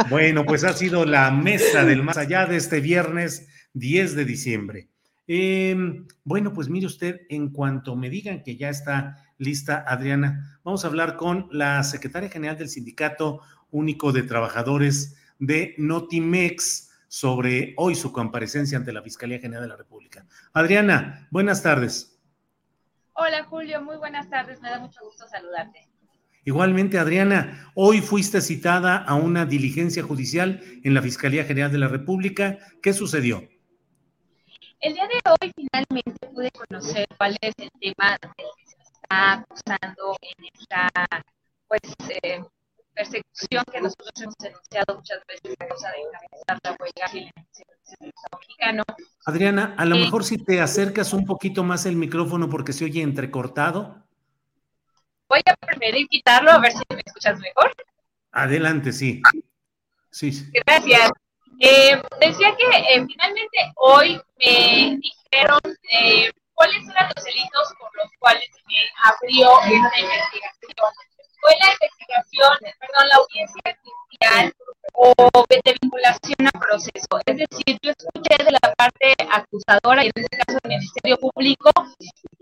Bueno, 0.09 0.43
pues 0.45 0.63
ha 0.63 0.73
sido 0.73 1.05
la 1.05 1.29
mesa 1.31 1.83
del 1.85 2.03
más 2.03 2.17
allá 2.17 2.45
de 2.45 2.57
este 2.57 2.79
viernes 2.79 3.47
10 3.73 4.15
de 4.15 4.25
diciembre. 4.25 4.87
Eh, 5.27 5.75
bueno, 6.23 6.53
pues 6.53 6.69
mire 6.69 6.85
usted, 6.85 7.21
en 7.29 7.49
cuanto 7.49 7.95
me 7.95 8.09
digan 8.09 8.43
que 8.43 8.57
ya 8.57 8.69
está 8.69 9.17
lista 9.37 9.83
Adriana, 9.87 10.59
vamos 10.63 10.83
a 10.83 10.87
hablar 10.87 11.15
con 11.15 11.47
la 11.51 11.83
secretaria 11.83 12.29
general 12.29 12.57
del 12.57 12.69
Sindicato 12.69 13.41
Único 13.71 14.11
de 14.11 14.23
Trabajadores 14.23 15.17
de 15.39 15.75
Notimex 15.77 16.91
sobre 17.07 17.73
hoy 17.77 17.95
su 17.95 18.11
comparecencia 18.11 18.77
ante 18.77 18.91
la 18.91 19.01
Fiscalía 19.01 19.39
General 19.39 19.63
de 19.63 19.69
la 19.69 19.77
República. 19.77 20.25
Adriana, 20.51 21.27
buenas 21.31 21.63
tardes. 21.63 22.19
Hola 23.13 23.43
Julio, 23.43 23.81
muy 23.81 23.97
buenas 23.97 24.29
tardes, 24.29 24.61
me 24.61 24.69
da 24.69 24.79
mucho 24.79 24.99
gusto 25.03 25.27
saludarte. 25.27 25.87
Igualmente, 26.45 26.99
Adriana, 26.99 27.71
hoy 27.73 28.01
fuiste 28.01 28.41
citada 28.41 28.97
a 28.97 29.15
una 29.15 29.45
diligencia 29.45 30.03
judicial 30.03 30.61
en 30.83 30.93
la 30.93 31.01
Fiscalía 31.01 31.45
General 31.45 31.71
de 31.71 31.77
la 31.77 31.87
República. 31.87 32.57
¿Qué 32.81 32.91
sucedió? 32.91 33.47
El 34.83 34.95
día 34.95 35.07
de 35.07 35.31
hoy 35.31 35.51
finalmente 35.55 36.27
pude 36.27 36.51
conocer 36.51 37.07
cuál 37.17 37.37
es 37.39 37.53
el 37.57 37.69
tema 37.79 38.17
del 38.21 38.31
que 38.57 38.65
se 38.65 38.75
está 38.81 39.31
acusando 39.31 40.17
en 40.21 40.45
esta, 40.53 40.89
pues, 41.69 41.81
eh, 42.21 42.43
persecución 42.93 43.63
que 43.71 43.79
nosotros 43.79 44.11
hemos 44.21 44.35
denunciado 44.39 44.95
muchas 44.97 45.19
veces 45.25 45.55
a 45.57 45.67
causa 45.67 45.87
de 45.89 46.01
encabezar 46.01 46.59
la 46.65 46.75
huelga 46.77 47.05
en 47.13 47.31
el 48.01 48.11
mexicano. 48.37 48.83
Adriana, 49.25 49.73
a 49.77 49.85
lo 49.85 49.95
Eh, 49.95 49.99
mejor 49.99 50.25
si 50.25 50.37
te 50.37 50.59
acercas 50.59 51.13
un 51.13 51.25
poquito 51.25 51.63
más 51.63 51.85
el 51.85 51.95
micrófono 51.95 52.49
porque 52.49 52.73
se 52.73 52.83
oye 52.83 53.01
entrecortado. 53.01 54.03
Voy 55.29 55.39
a 55.45 55.55
preferir 55.55 56.09
quitarlo 56.09 56.51
a 56.51 56.59
ver 56.59 56.73
si 56.73 56.81
me 56.89 57.01
escuchas 57.05 57.39
mejor. 57.39 57.73
Adelante, 58.33 58.91
sí. 58.91 59.21
Sí, 60.11 60.33
sí. 60.33 60.51
Gracias. 60.65 61.09
Eh, 61.59 62.01
decía 62.19 62.55
que 62.57 62.65
eh, 62.65 63.05
finalmente 63.07 63.57
hoy 63.75 64.21
me 64.37 64.99
dijeron 64.99 65.59
eh, 65.91 66.31
cuáles 66.53 66.87
eran 66.89 67.09
los 67.15 67.23
delitos 67.23 67.73
por 67.79 67.95
los 67.95 68.11
cuales 68.19 68.49
me 68.67 68.75
abrió 69.03 69.59
esta 69.61 69.99
investigación. 69.99 70.93
Fue 71.41 71.51
la 71.59 71.73
investigación, 71.73 72.57
perdón, 72.79 73.07
la 73.09 73.15
audiencia 73.15 73.77
judicial 73.83 74.53
o 74.93 75.13
de 75.49 75.75
vinculación 75.81 76.47
a 76.47 76.51
proceso. 76.51 77.19
Es 77.25 77.37
decir, 77.37 77.77
yo 77.81 77.91
escuché 77.91 78.43
de 78.43 78.51
la 78.51 78.73
parte 78.77 79.13
acusadora, 79.29 80.03
y 80.05 80.07
en 80.07 80.23
este 80.23 80.37
caso 80.37 80.59
del 80.63 80.69
Ministerio 80.69 81.17
Público, 81.17 81.71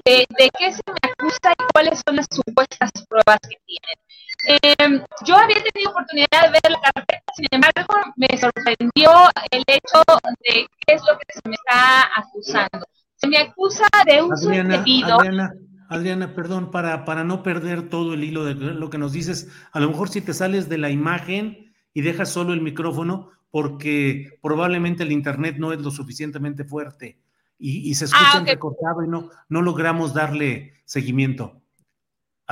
de, 0.05 0.25
de 0.29 0.49
qué 0.57 0.71
se 0.71 0.81
me 0.85 1.11
acusa 1.11 1.51
y 1.53 1.63
cuáles 1.73 2.01
son 2.05 2.15
las 2.17 2.27
supuestas 2.31 2.91
pruebas 3.09 3.39
que 3.41 3.57
tienen. 3.65 4.10
Eh, 4.47 5.01
yo 5.26 5.35
había 5.38 5.57
tenido 5.72 5.91
oportunidad 5.91 6.27
de 6.43 6.49
ver 6.49 6.72
la 6.72 6.81
carpeta, 6.81 7.23
sin 7.35 7.47
embargo, 7.51 7.95
me 8.15 8.27
sorprendió 8.38 9.11
el 9.51 9.63
hecho 9.68 10.01
de 10.41 10.68
qué 10.85 10.93
es 10.95 11.01
lo 11.01 11.18
que 11.18 11.26
se 11.34 11.41
me 11.47 11.55
está 11.55 12.09
acusando. 12.15 12.85
Se 13.15 13.27
me 13.27 13.38
acusa 13.38 13.85
de 14.07 14.23
uso 14.23 14.47
Adriana, 14.49 14.76
indebido. 14.77 15.19
Adriana, 15.19 15.53
Adriana, 15.89 16.34
perdón, 16.34 16.72
para, 16.72 17.05
para 17.05 17.23
no 17.23 17.43
perder 17.43 17.89
todo 17.89 18.15
el 18.15 18.23
hilo 18.23 18.45
de 18.45 18.55
lo 18.55 18.89
que 18.89 18.97
nos 18.97 19.11
dices, 19.11 19.49
a 19.72 19.80
lo 19.80 19.89
mejor 19.89 20.09
si 20.09 20.22
te 20.22 20.34
sales 20.34 20.69
de 20.69 20.80
la 20.80 20.89
imagen 20.89 21.73
y 21.93 22.01
dejas 22.01 22.30
solo 22.30 22.53
el 22.53 22.61
micrófono, 22.61 23.30
porque 23.51 24.39
probablemente 24.41 25.03
el 25.03 25.11
internet 25.11 25.57
no 25.59 25.72
es 25.73 25.81
lo 25.81 25.91
suficientemente 25.91 26.63
fuerte 26.63 27.19
y, 27.59 27.89
y 27.89 27.93
se 27.95 28.05
escucha 28.05 28.23
Ah, 28.26 28.34
ok. 28.35 28.39
entrecortado 28.39 29.03
y 29.03 29.07
no, 29.07 29.30
no 29.49 29.61
logramos 29.61 30.13
darle 30.13 30.81
seguimiento. 30.85 31.60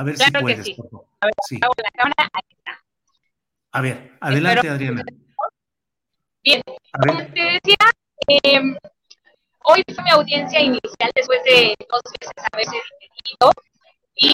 A 0.00 0.02
ver 0.02 0.16
si 0.16 0.24
Claro 0.30 0.40
puedes, 0.40 0.64
sí. 0.64 0.74
por 0.74 0.88
favor. 0.90 1.06
A 1.20 1.26
ver, 1.26 1.34
Sí. 1.46 1.58
hago 1.60 1.74
la 1.76 1.90
cámara. 1.90 2.30
Ahí 2.32 2.42
está. 2.56 2.84
A 3.72 3.80
ver, 3.82 4.12
adelante, 4.18 4.60
Espero- 4.66 4.74
Adriana. 4.74 5.02
Bien, 6.42 6.62
como 7.06 7.18
te 7.18 7.40
decía, 7.42 7.76
eh, 8.28 8.60
hoy 9.64 9.82
fue 9.94 10.04
mi 10.04 10.10
audiencia 10.10 10.58
inicial 10.58 11.10
después 11.14 11.38
de 11.44 11.74
dos 11.90 12.00
veces 12.18 12.32
haberse 12.50 12.76
detenido 12.98 13.52
y 14.14 14.32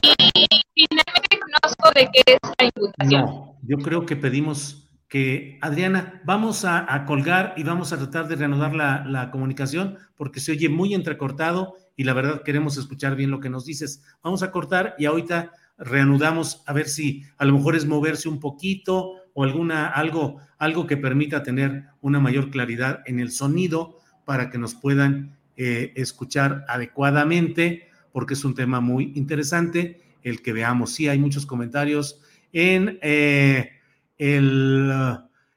finalmente 0.88 1.38
conozco 1.40 1.90
de 1.96 2.08
qué 2.12 2.22
es 2.26 2.38
la 2.58 2.64
imputación. 2.64 3.24
No, 3.24 3.58
yo 3.62 3.76
creo 3.78 4.06
que 4.06 4.14
pedimos 4.14 4.85
que, 5.08 5.58
Adriana, 5.62 6.20
vamos 6.24 6.64
a, 6.64 7.04
colgar 7.06 7.54
y 7.56 7.62
vamos 7.62 7.92
a 7.92 7.98
tratar 7.98 8.28
de 8.28 8.36
reanudar 8.36 8.74
la, 8.74 9.04
la 9.06 9.30
comunicación 9.30 9.98
porque 10.16 10.40
se 10.40 10.52
oye 10.52 10.68
muy 10.68 10.94
entrecortado 10.94 11.74
y 11.96 12.04
la 12.04 12.12
verdad 12.12 12.42
queremos 12.42 12.76
escuchar 12.76 13.16
bien 13.16 13.30
lo 13.30 13.40
que 13.40 13.50
nos 13.50 13.64
dices. 13.64 14.02
Vamos 14.22 14.42
a 14.42 14.50
cortar 14.50 14.94
y 14.98 15.06
ahorita 15.06 15.52
reanudamos 15.78 16.62
a 16.66 16.72
ver 16.72 16.88
si 16.88 17.24
a 17.38 17.44
lo 17.44 17.54
mejor 17.54 17.76
es 17.76 17.86
moverse 17.86 18.28
un 18.28 18.40
poquito 18.40 19.12
o 19.34 19.44
alguna 19.44 19.88
algo 19.88 20.40
algo 20.58 20.86
que 20.86 20.96
permita 20.96 21.42
tener 21.42 21.84
una 22.00 22.18
mayor 22.18 22.50
claridad 22.50 23.00
en 23.06 23.20
el 23.20 23.30
sonido 23.30 23.98
para 24.24 24.50
que 24.50 24.58
nos 24.58 24.74
puedan 24.74 25.36
eh, 25.56 25.92
escuchar 25.96 26.64
adecuadamente 26.68 27.88
porque 28.12 28.34
es 28.34 28.44
un 28.44 28.54
tema 28.54 28.80
muy 28.80 29.12
interesante 29.14 30.00
el 30.22 30.42
que 30.42 30.52
veamos. 30.52 30.92
Sí, 30.94 31.08
hay 31.08 31.18
muchos 31.18 31.46
comentarios 31.46 32.20
en 32.52 32.98
eh, 33.02 33.75
el 34.18 34.92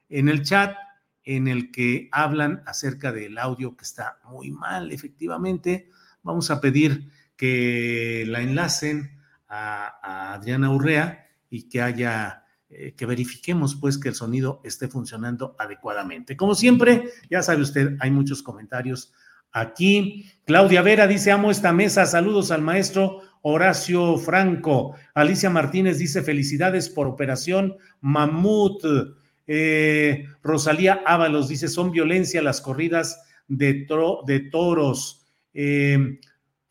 en 0.10 0.28
el 0.28 0.44
chat 0.44 0.76
en 1.24 1.48
el 1.48 1.72
que 1.72 2.10
hablan 2.12 2.64
acerca 2.66 3.12
del 3.12 3.38
audio 3.38 3.78
que 3.78 3.84
está 3.84 4.18
muy 4.26 4.52
mal, 4.52 4.92
efectivamente. 4.92 5.90
Vamos 6.24 6.50
a 6.50 6.60
pedir 6.60 7.10
que 7.36 8.26
la 8.28 8.42
enlacen 8.42 9.18
a, 9.48 10.34
Adriana 10.34 10.72
Urrea 10.72 11.28
y 11.50 11.70
que 11.70 11.82
haya, 11.82 12.46
eh, 12.70 12.96
que 12.96 13.06
verifiquemos 13.06 13.76
pues 13.76 13.98
que 13.98 14.10
el 14.10 14.16
sonido 14.16 14.60
esté 14.64 14.88
funcionando 14.88 15.56
adecuadamente. 15.60 16.36
Como 16.36 16.56
siempre, 16.56 17.10
ya 17.30 17.44
sabe 17.44 17.62
usted, 17.62 17.96
hay 18.00 18.10
muchos 18.10 18.42
comentarios 18.42 19.14
aquí. 19.52 20.26
Claudia 20.46 20.82
Vera 20.82 21.06
dice, 21.06 21.32
amo 21.32 21.52
esta 21.52 21.74
mesa, 21.74 22.06
saludos 22.08 22.52
al 22.52 22.62
maestro 22.62 23.22
Horacio 23.42 24.18
Franco. 24.18 24.96
Alicia 25.14 25.50
Martínez 25.50 25.98
dice, 25.98 26.22
felicidades 26.22 26.90
por 26.90 27.08
Operación 27.08 27.78
Mamut. 28.02 28.84
Eh, 29.48 30.26
Rosalía 30.44 31.02
Ábalos 31.06 31.48
dice, 31.48 31.68
son 31.68 31.92
violencia 31.92 32.42
las 32.42 32.62
corridas 32.62 33.22
de, 33.48 33.88
tro- 33.88 34.24
de 34.26 34.40
toros. 34.42 35.26
Eh, 35.54 36.20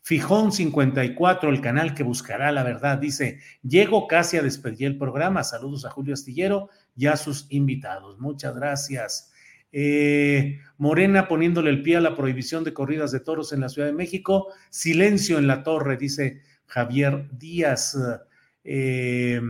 Fijón 0.01 0.51
54, 0.51 1.49
el 1.51 1.61
canal 1.61 1.93
que 1.93 2.01
buscará 2.03 2.51
la 2.51 2.63
verdad, 2.63 2.97
dice, 2.97 3.39
llego 3.61 4.07
casi 4.07 4.37
a 4.37 4.41
despedir 4.41 4.87
el 4.87 4.97
programa. 4.97 5.43
Saludos 5.43 5.85
a 5.85 5.91
Julio 5.91 6.13
Astillero 6.15 6.69
y 6.95 7.05
a 7.07 7.15
sus 7.17 7.45
invitados. 7.49 8.17
Muchas 8.19 8.55
gracias. 8.55 9.31
Eh, 9.71 10.57
Morena 10.79 11.27
poniéndole 11.27 11.69
el 11.69 11.83
pie 11.83 11.97
a 11.97 12.01
la 12.01 12.15
prohibición 12.15 12.63
de 12.63 12.73
corridas 12.73 13.11
de 13.11 13.19
toros 13.19 13.53
en 13.53 13.59
la 13.59 13.69
Ciudad 13.69 13.87
de 13.87 13.93
México. 13.93 14.47
Silencio 14.71 15.37
en 15.37 15.45
la 15.45 15.61
torre, 15.61 15.95
dice 15.97 16.41
Javier 16.69 17.27
Díaz. 17.37 17.97
Eh, 18.63 19.41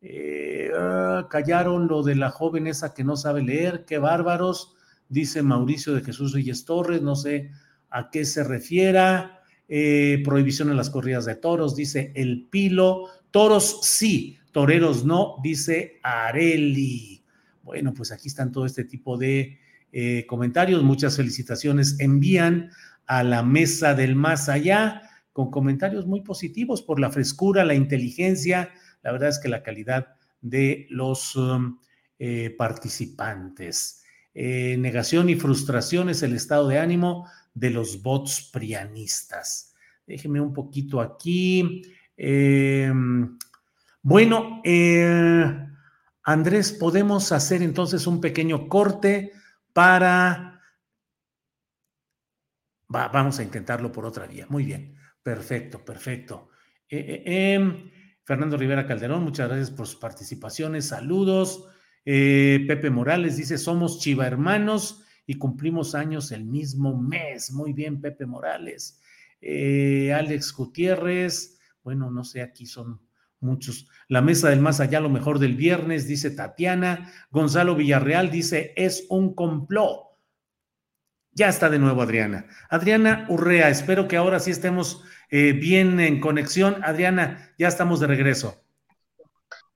eh, 0.00 0.70
ah, 0.76 1.26
callaron 1.28 1.88
lo 1.88 2.02
de 2.02 2.14
la 2.14 2.30
joven 2.30 2.66
esa 2.66 2.94
que 2.94 3.04
no 3.04 3.16
sabe 3.16 3.42
leer, 3.42 3.84
qué 3.84 3.98
bárbaros, 3.98 4.74
dice 5.08 5.42
Mauricio 5.42 5.94
de 5.94 6.02
Jesús 6.02 6.32
Reyes 6.32 6.64
Torres, 6.64 7.02
no 7.02 7.16
sé 7.16 7.50
a 7.90 8.10
qué 8.10 8.24
se 8.24 8.44
refiera. 8.44 9.34
Eh, 9.70 10.22
prohibición 10.24 10.70
en 10.70 10.76
las 10.76 10.88
corridas 10.88 11.26
de 11.26 11.36
toros, 11.36 11.76
dice 11.76 12.12
El 12.14 12.48
Pilo. 12.48 13.06
Toros 13.30 13.80
sí, 13.82 14.38
toreros 14.52 15.04
no, 15.04 15.36
dice 15.42 16.00
Areli. 16.02 17.22
Bueno, 17.62 17.92
pues 17.92 18.12
aquí 18.12 18.28
están 18.28 18.50
todo 18.50 18.64
este 18.64 18.84
tipo 18.84 19.18
de 19.18 19.58
eh, 19.92 20.24
comentarios. 20.26 20.82
Muchas 20.82 21.16
felicitaciones 21.16 22.00
envían 22.00 22.70
a 23.06 23.22
la 23.22 23.42
mesa 23.42 23.94
del 23.94 24.14
más 24.14 24.48
allá 24.48 25.02
con 25.32 25.50
comentarios 25.50 26.06
muy 26.06 26.22
positivos 26.22 26.82
por 26.82 27.00
la 27.00 27.10
frescura, 27.10 27.64
la 27.64 27.74
inteligencia. 27.74 28.70
La 29.02 29.12
verdad 29.12 29.28
es 29.28 29.38
que 29.38 29.48
la 29.48 29.62
calidad 29.62 30.16
de 30.40 30.86
los 30.90 31.36
um, 31.36 31.78
eh, 32.18 32.54
participantes. 32.56 34.02
Eh, 34.34 34.76
negación 34.78 35.30
y 35.30 35.36
frustración 35.36 36.08
es 36.08 36.22
el 36.22 36.34
estado 36.34 36.68
de 36.68 36.78
ánimo 36.78 37.28
de 37.54 37.70
los 37.70 38.02
bots 38.02 38.50
prianistas. 38.52 39.74
Déjeme 40.06 40.40
un 40.40 40.52
poquito 40.52 41.00
aquí. 41.00 41.82
Eh, 42.16 42.92
bueno, 44.02 44.60
eh, 44.64 45.66
Andrés, 46.22 46.72
podemos 46.72 47.32
hacer 47.32 47.62
entonces 47.62 48.06
un 48.06 48.20
pequeño 48.20 48.68
corte 48.68 49.32
para... 49.72 50.60
Va, 52.94 53.08
vamos 53.08 53.38
a 53.38 53.42
intentarlo 53.42 53.92
por 53.92 54.06
otra 54.06 54.26
vía. 54.26 54.46
Muy 54.48 54.64
bien, 54.64 54.96
perfecto, 55.28 55.84
perfecto. 55.84 56.48
Eh, 56.88 57.22
eh, 57.26 57.52
em, 57.52 57.90
Fernando 58.24 58.56
Rivera 58.56 58.86
Calderón, 58.86 59.24
muchas 59.24 59.46
gracias 59.46 59.70
por 59.70 59.86
sus 59.86 59.96
participaciones. 59.96 60.86
Saludos. 60.86 61.68
Eh, 62.02 62.64
Pepe 62.66 62.88
Morales 62.88 63.36
dice, 63.36 63.58
somos 63.58 64.00
chiva 64.00 64.26
hermanos 64.26 65.04
y 65.26 65.34
cumplimos 65.34 65.94
años 65.94 66.32
el 66.32 66.46
mismo 66.46 66.98
mes. 66.98 67.52
Muy 67.52 67.74
bien, 67.74 68.00
Pepe 68.00 68.24
Morales. 68.24 69.02
Alex 69.42 70.54
Gutiérrez, 70.54 71.58
bueno, 71.84 72.10
no 72.10 72.24
sé, 72.24 72.40
aquí 72.40 72.64
son 72.64 72.98
muchos. 73.38 73.86
La 74.08 74.22
mesa 74.22 74.48
del 74.48 74.60
más 74.60 74.80
allá, 74.80 74.98
lo 74.98 75.10
mejor 75.10 75.38
del 75.38 75.56
viernes, 75.56 76.08
dice 76.08 76.30
Tatiana. 76.30 77.12
Gonzalo 77.30 77.76
Villarreal 77.76 78.30
dice, 78.30 78.72
es 78.76 79.04
un 79.10 79.34
complot. 79.34 80.08
Ya 81.32 81.48
está 81.48 81.68
de 81.68 81.78
nuevo 81.78 82.00
Adriana. 82.00 82.46
Adriana 82.70 83.26
Urrea, 83.28 83.68
espero 83.68 84.08
que 84.08 84.16
ahora 84.16 84.40
sí 84.40 84.50
estemos 84.50 85.04
eh, 85.30 85.52
bien 85.52 86.00
en 86.00 86.20
conexión. 86.20 86.82
Adriana, 86.84 87.52
ya 87.58 87.68
estamos 87.68 88.00
de 88.00 88.06
regreso. 88.06 88.56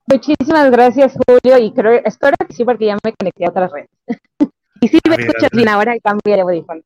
Muchísimas 0.06 0.70
gracias, 0.70 1.14
Julio, 1.26 1.58
y 1.58 1.72
creo, 1.72 2.00
espero 2.04 2.34
que 2.46 2.54
sí, 2.54 2.64
porque 2.64 2.86
ya 2.86 2.98
me 3.02 3.12
conecté 3.12 3.46
a 3.46 3.50
otras 3.50 3.70
redes. 3.70 3.90
y 4.80 4.88
sí, 4.88 4.98
me 5.08 5.16
escuchas 5.16 5.50
bien 5.52 5.68
ahora, 5.68 5.94
cambié 6.02 6.36
de 6.36 6.40
audífonos. 6.40 6.84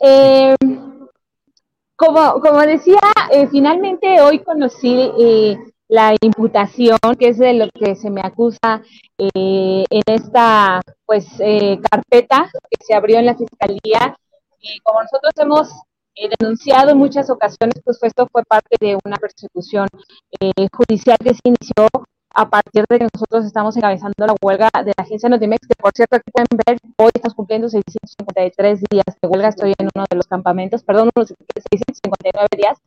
Eh, 0.00 0.54
como, 1.96 2.40
como 2.40 2.60
decía, 2.60 3.00
eh, 3.32 3.48
finalmente 3.50 4.20
hoy 4.20 4.40
conocí 4.40 5.10
eh, 5.18 5.56
la 5.88 6.14
imputación, 6.20 6.98
que 7.18 7.28
es 7.28 7.38
de 7.38 7.54
lo 7.54 7.68
que 7.70 7.96
se 7.96 8.10
me 8.10 8.20
acusa 8.22 8.82
eh, 9.18 9.84
en 9.88 10.02
esta 10.06 10.82
pues 11.04 11.26
eh, 11.38 11.78
carpeta 11.90 12.50
que 12.70 12.84
se 12.84 12.94
abrió 12.94 13.18
en 13.18 13.26
la 13.26 13.36
fiscalía. 13.36 14.16
Y 14.60 14.80
como 14.80 15.02
nosotros 15.02 15.32
hemos 15.36 15.70
eh, 16.16 16.28
denunciado 16.38 16.90
en 16.90 16.98
muchas 16.98 17.28
ocasiones, 17.30 17.80
pues 17.84 17.98
esto 18.02 18.26
fue 18.32 18.42
parte 18.44 18.76
de 18.80 18.98
una 19.04 19.16
persecución 19.16 19.86
eh, 20.40 20.68
judicial 20.72 21.18
que 21.22 21.34
se 21.34 21.40
inició 21.44 21.88
a 22.34 22.48
partir 22.48 22.84
de 22.88 22.98
que 22.98 23.08
nosotros 23.14 23.46
estamos 23.46 23.76
encabezando 23.76 24.26
la 24.26 24.34
huelga 24.42 24.68
de 24.84 24.92
la 24.96 25.04
agencia 25.04 25.28
Notimex, 25.28 25.66
que 25.66 25.74
por 25.74 25.92
cierto 25.94 26.16
aquí 26.16 26.30
pueden 26.30 26.48
ver, 26.66 26.78
hoy 26.98 27.10
estamos 27.14 27.34
cumpliendo 27.34 27.68
653 27.68 28.82
días 28.90 29.04
de 29.20 29.28
huelga, 29.28 29.48
estoy 29.48 29.74
en 29.78 29.88
uno 29.94 30.04
de 30.08 30.16
los 30.16 30.26
campamentos, 30.26 30.82
perdón, 30.82 31.10
659 31.16 32.48
días, 32.56 32.78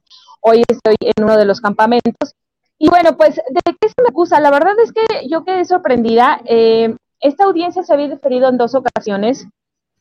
hoy 0.41 0.63
estoy 0.67 0.95
en 0.99 1.23
uno 1.23 1.37
de 1.37 1.45
los 1.45 1.61
campamentos. 1.61 2.35
Y 2.77 2.89
bueno, 2.89 3.17
pues, 3.17 3.35
¿de 3.35 3.61
qué 3.79 3.89
se 3.89 4.01
me 4.01 4.09
acusa? 4.09 4.39
La 4.39 4.51
verdad 4.51 4.73
es 4.83 4.93
que 4.93 5.27
yo 5.27 5.43
quedé 5.43 5.65
sorprendida. 5.65 6.41
Eh, 6.45 6.95
esta 7.19 7.43
audiencia 7.43 7.83
se 7.83 7.93
había 7.93 8.07
deferido 8.07 8.47
en 8.49 8.57
dos 8.57 8.73
ocasiones 8.75 9.47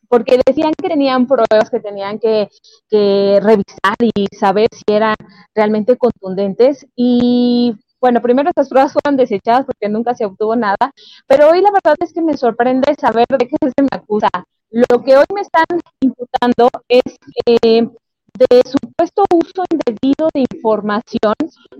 porque 0.08 0.40
decían 0.44 0.72
que 0.80 0.88
tenían 0.88 1.26
pruebas 1.26 1.70
que 1.70 1.80
tenían 1.80 2.18
que, 2.18 2.48
revisar 2.90 3.96
y 4.00 4.26
saber 4.36 4.68
si 4.72 4.94
eran 4.94 5.14
realmente 5.54 5.96
contundentes. 5.96 6.86
Y 6.96 7.74
bueno, 8.00 8.20
primero 8.22 8.48
estas 8.48 8.68
pruebas 8.68 8.92
fueron 8.92 9.16
desechadas 9.16 9.66
porque 9.66 9.88
nunca 9.88 10.14
se 10.14 10.24
obtuvo 10.24 10.56
nada, 10.56 10.92
pero 11.26 11.50
hoy 11.50 11.60
la 11.60 11.70
verdad 11.70 11.96
es 12.00 12.12
que 12.12 12.22
me 12.22 12.36
sorprende 12.36 12.94
saber 12.98 13.26
de 13.28 13.48
qué 13.48 13.56
se 13.60 13.82
me 13.82 13.88
acusa. 13.90 14.30
Lo 14.70 15.02
que 15.02 15.16
hoy 15.16 15.24
me 15.34 15.40
están 15.40 15.64
imputando 16.00 16.68
es 16.88 17.16
eh, 17.46 17.88
de 18.38 18.62
supuesto 18.64 19.24
uso 19.32 19.64
indebido 19.70 20.28
de 20.32 20.44
información, 20.52 21.34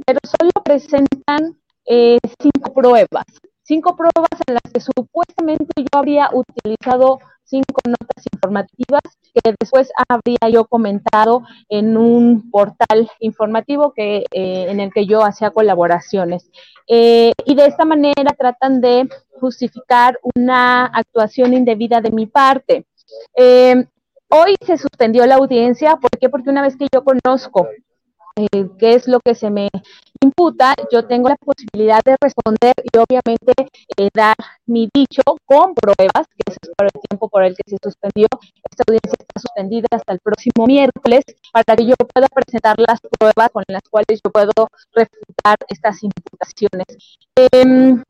pero 0.07 0.19
solo 0.25 0.51
presentan 0.65 1.57
eh, 1.87 2.19
cinco 2.41 2.73
pruebas. 2.73 3.27
Cinco 3.63 3.95
pruebas 3.95 4.41
en 4.47 4.55
las 4.55 4.73
que 4.73 4.81
supuestamente 4.81 5.67
yo 5.77 5.99
habría 5.99 6.31
utilizado 6.33 7.19
cinco 7.49 7.81
notas 7.87 8.25
informativas 8.33 9.01
que 9.35 9.55
después 9.59 9.91
habría 10.09 10.51
yo 10.51 10.65
comentado 10.67 11.43
en 11.69 11.97
un 11.97 12.51
portal 12.51 13.11
informativo 13.21 13.93
que, 13.93 14.25
eh, 14.31 14.67
en 14.69 14.81
el 14.81 14.93
que 14.93 15.07
yo 15.07 15.25
hacía 15.25 15.51
colaboraciones. 15.51 16.51
Eh, 16.87 17.33
y 17.45 17.55
de 17.55 17.67
esta 17.67 17.85
manera 17.85 18.35
tratan 18.37 18.81
de 18.81 19.09
justificar 19.41 20.19
una 20.35 20.87
actuación 20.87 21.55
indebida 21.55 22.01
de 22.01 22.11
mi 22.11 22.27
parte. 22.27 22.87
Eh, 23.37 23.85
hoy 24.29 24.57
se 24.65 24.79
suspendió 24.79 25.27
la 25.27 25.37
audiencia, 25.37 25.97
¿por 25.97 26.11
qué? 26.19 26.29
Porque 26.29 26.51
una 26.51 26.63
vez 26.63 26.77
que 26.77 26.89
yo 26.93 27.05
conozco 27.05 27.69
eh, 28.39 28.71
qué 28.79 28.95
es 28.95 29.09
lo 29.09 29.19
que 29.19 29.35
se 29.35 29.51
me 29.51 29.69
imputa, 30.21 30.75
yo 30.93 31.05
tengo 31.07 31.29
la 31.29 31.37
posibilidad 31.37 32.01
de 32.05 32.17
responder 32.21 32.75
y 32.85 32.97
obviamente 32.97 33.53
eh, 33.97 34.09
dar 34.15 34.37
mi 34.67 34.89
dicho 34.95 35.23
con 35.45 35.75
pruebas, 35.75 36.27
que 36.29 36.53
es 36.53 36.57
por 36.77 36.87
el 36.87 36.93
tiempo 37.09 37.29
por 37.29 37.43
el 37.43 37.57
que 37.57 37.63
se 37.67 37.77
suspendió. 37.83 38.29
Esta 38.71 38.85
audiencia 38.87 39.13
está 39.19 39.41
suspendida 39.41 39.87
hasta 39.91 40.13
el 40.13 40.21
próximo 40.21 40.67
miércoles 40.67 41.25
para 41.53 41.77
que 41.77 41.87
yo 41.87 41.95
pueda 41.97 42.29
presentar 42.29 42.77
las 42.79 43.01
pruebas 43.01 43.51
con 43.53 43.65
las 43.67 43.83
cuales 43.91 44.21
yo 44.25 44.31
puedo 44.31 44.69
refutar 44.93 45.57
estas 45.69 46.01
imputaciones. 46.05 47.19
Em, 47.35 48.03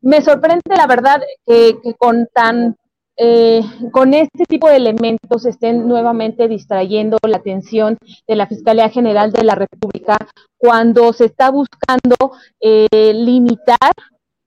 me 0.00 0.22
sorprende 0.22 0.76
la 0.76 0.86
verdad 0.86 1.20
que 1.44 1.76
con 1.98 2.28
tan 2.32 2.76
eh, 3.22 3.60
con 3.92 4.14
este 4.14 4.44
tipo 4.48 4.66
de 4.68 4.76
elementos 4.76 5.44
estén 5.44 5.86
nuevamente 5.86 6.48
distrayendo 6.48 7.18
la 7.22 7.36
atención 7.36 7.98
de 8.26 8.34
la 8.34 8.46
Fiscalía 8.46 8.88
General 8.88 9.30
de 9.30 9.44
la 9.44 9.54
República 9.54 10.16
cuando 10.56 11.12
se 11.12 11.26
está 11.26 11.50
buscando 11.50 12.16
eh, 12.60 13.12
limitar 13.12 13.92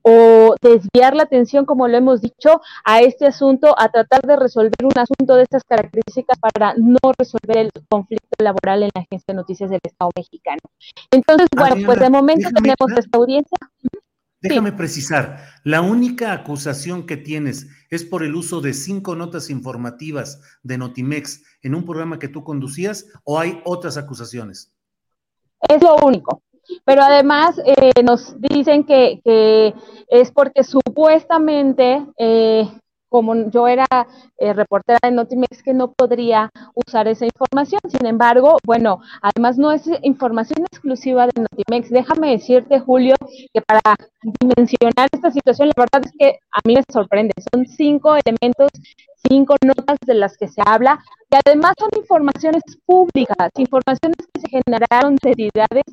o 0.02 0.56
desviar 0.60 1.16
la 1.16 1.24
atención, 1.24 1.66
como 1.66 1.88
lo 1.88 1.98
hemos 1.98 2.22
dicho, 2.22 2.62
a 2.84 3.02
este 3.02 3.28
asunto, 3.28 3.76
a 3.78 3.90
tratar 3.90 4.22
de 4.22 4.36
resolver 4.38 4.84
un 4.84 4.98
asunto 4.98 5.36
de 5.36 5.44
estas 5.44 5.64
características 5.64 6.40
para 6.40 6.74
no 6.76 6.98
resolver 7.18 7.58
el 7.58 7.70
conflicto 7.88 8.28
laboral 8.40 8.84
en 8.84 8.90
la 8.96 9.02
Agencia 9.02 9.26
de 9.28 9.36
Noticias 9.36 9.70
del 9.70 9.80
Estado 9.84 10.10
mexicano. 10.16 10.60
Entonces, 11.12 11.48
bueno, 11.56 11.76
pues 11.86 12.00
de 12.00 12.10
momento 12.10 12.50
tenemos 12.54 12.98
esta 12.98 13.18
audiencia. 13.18 13.58
Déjame 14.44 14.74
precisar, 14.74 15.38
la 15.64 15.80
única 15.80 16.34
acusación 16.34 17.06
que 17.06 17.16
tienes 17.16 17.68
es 17.90 18.04
por 18.04 18.24
el 18.24 18.36
uso 18.36 18.60
de 18.60 18.74
cinco 18.74 19.16
notas 19.16 19.50
informativas 19.50 20.42
de 20.64 20.78
Notimex 20.78 21.44
en 21.62 21.76
un 21.76 21.86
programa 21.86 22.20
que 22.20 22.28
tú 22.28 22.44
conducías 22.44 23.08
o 23.24 23.40
hay 23.40 23.62
otras 23.64 23.96
acusaciones? 23.96 24.74
Es 25.62 25.82
lo 25.82 25.96
único. 25.96 26.42
Pero 26.84 27.04
además 27.04 27.58
eh, 27.66 28.04
nos 28.04 28.36
dicen 28.42 28.84
que, 28.84 29.22
es 30.10 30.32
porque 30.32 30.66
supuestamente 30.66 32.06
eh, 32.18 32.70
como 33.14 33.36
yo 33.52 33.68
era 33.68 33.86
eh, 34.40 34.54
reportera 34.54 34.98
de 35.04 35.12
Notimex, 35.12 35.62
que 35.62 35.72
no 35.72 35.92
podría 35.92 36.50
usar 36.74 37.08
esa 37.08 37.26
información. 37.26 37.80
Sin 37.88 38.08
embargo, 38.08 38.58
bueno, 38.66 39.02
además 39.22 39.60
no 39.60 39.72
es 39.72 39.88
información 40.02 40.66
exclusiva 40.66 41.28
de 41.28 41.44
Notimex. 41.44 41.92
Déjame 41.92 42.32
decirte, 42.32 42.80
Julio, 42.80 43.14
que 43.54 43.62
para 43.62 43.82
dimensionar 44.42 45.10
esta 45.12 45.30
situación, 45.30 45.68
la 45.68 45.74
verdad 45.78 46.02
es 46.04 46.12
que 46.18 46.40
a 46.52 46.60
mí 46.66 46.74
me 46.74 46.84
sorprende. 46.92 47.34
Son 47.54 47.68
cinco 47.68 48.16
elementos, 48.16 48.72
cinco 49.30 49.58
notas 49.64 50.00
de 50.08 50.16
las 50.16 50.36
que 50.36 50.48
se 50.48 50.64
habla, 50.66 51.00
y 51.30 51.36
además 51.46 51.76
son 51.78 51.90
informaciones 51.96 52.64
públicas, 52.84 53.52
informaciones 53.58 54.18
que 54.34 54.42
se 54.42 54.50
generaron 54.50 55.18
de 55.22 55.30
entidades 55.30 55.84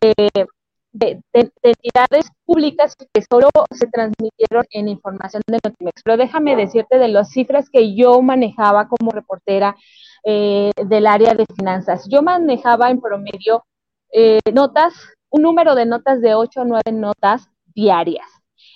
eh, 0.00 0.46
de, 0.92 1.20
entidades 1.32 2.30
públicas 2.44 2.94
que 2.96 3.22
solo 3.22 3.48
se 3.70 3.86
transmitieron 3.86 4.64
en 4.70 4.88
información 4.88 5.42
de 5.46 5.58
Notimex. 5.64 6.02
Pero 6.04 6.16
déjame 6.16 6.56
decirte 6.56 6.98
de 6.98 7.08
las 7.08 7.30
cifras 7.30 7.70
que 7.70 7.94
yo 7.94 8.20
manejaba 8.22 8.88
como 8.88 9.10
reportera 9.10 9.76
eh, 10.24 10.70
del 10.86 11.06
área 11.06 11.34
de 11.34 11.46
finanzas. 11.56 12.06
Yo 12.08 12.22
manejaba 12.22 12.90
en 12.90 13.00
promedio 13.00 13.64
eh, 14.12 14.40
notas, 14.52 14.94
un 15.30 15.42
número 15.42 15.74
de 15.74 15.86
notas 15.86 16.20
de 16.20 16.34
8 16.34 16.60
o 16.60 16.64
9 16.64 16.92
notas 16.92 17.48
diarias 17.74 18.26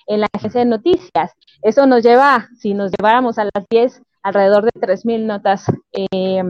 en 0.06 0.20
la 0.20 0.28
agencia 0.32 0.60
de 0.60 0.66
noticias. 0.66 1.32
Eso 1.62 1.86
nos 1.86 2.02
lleva, 2.02 2.48
si 2.56 2.74
nos 2.74 2.92
lleváramos 2.92 3.38
a 3.38 3.44
las 3.44 3.66
10, 3.68 4.02
alrededor 4.22 4.64
de 4.64 4.80
3.000 4.80 5.26
notas 5.26 5.66
eh, 5.92 6.42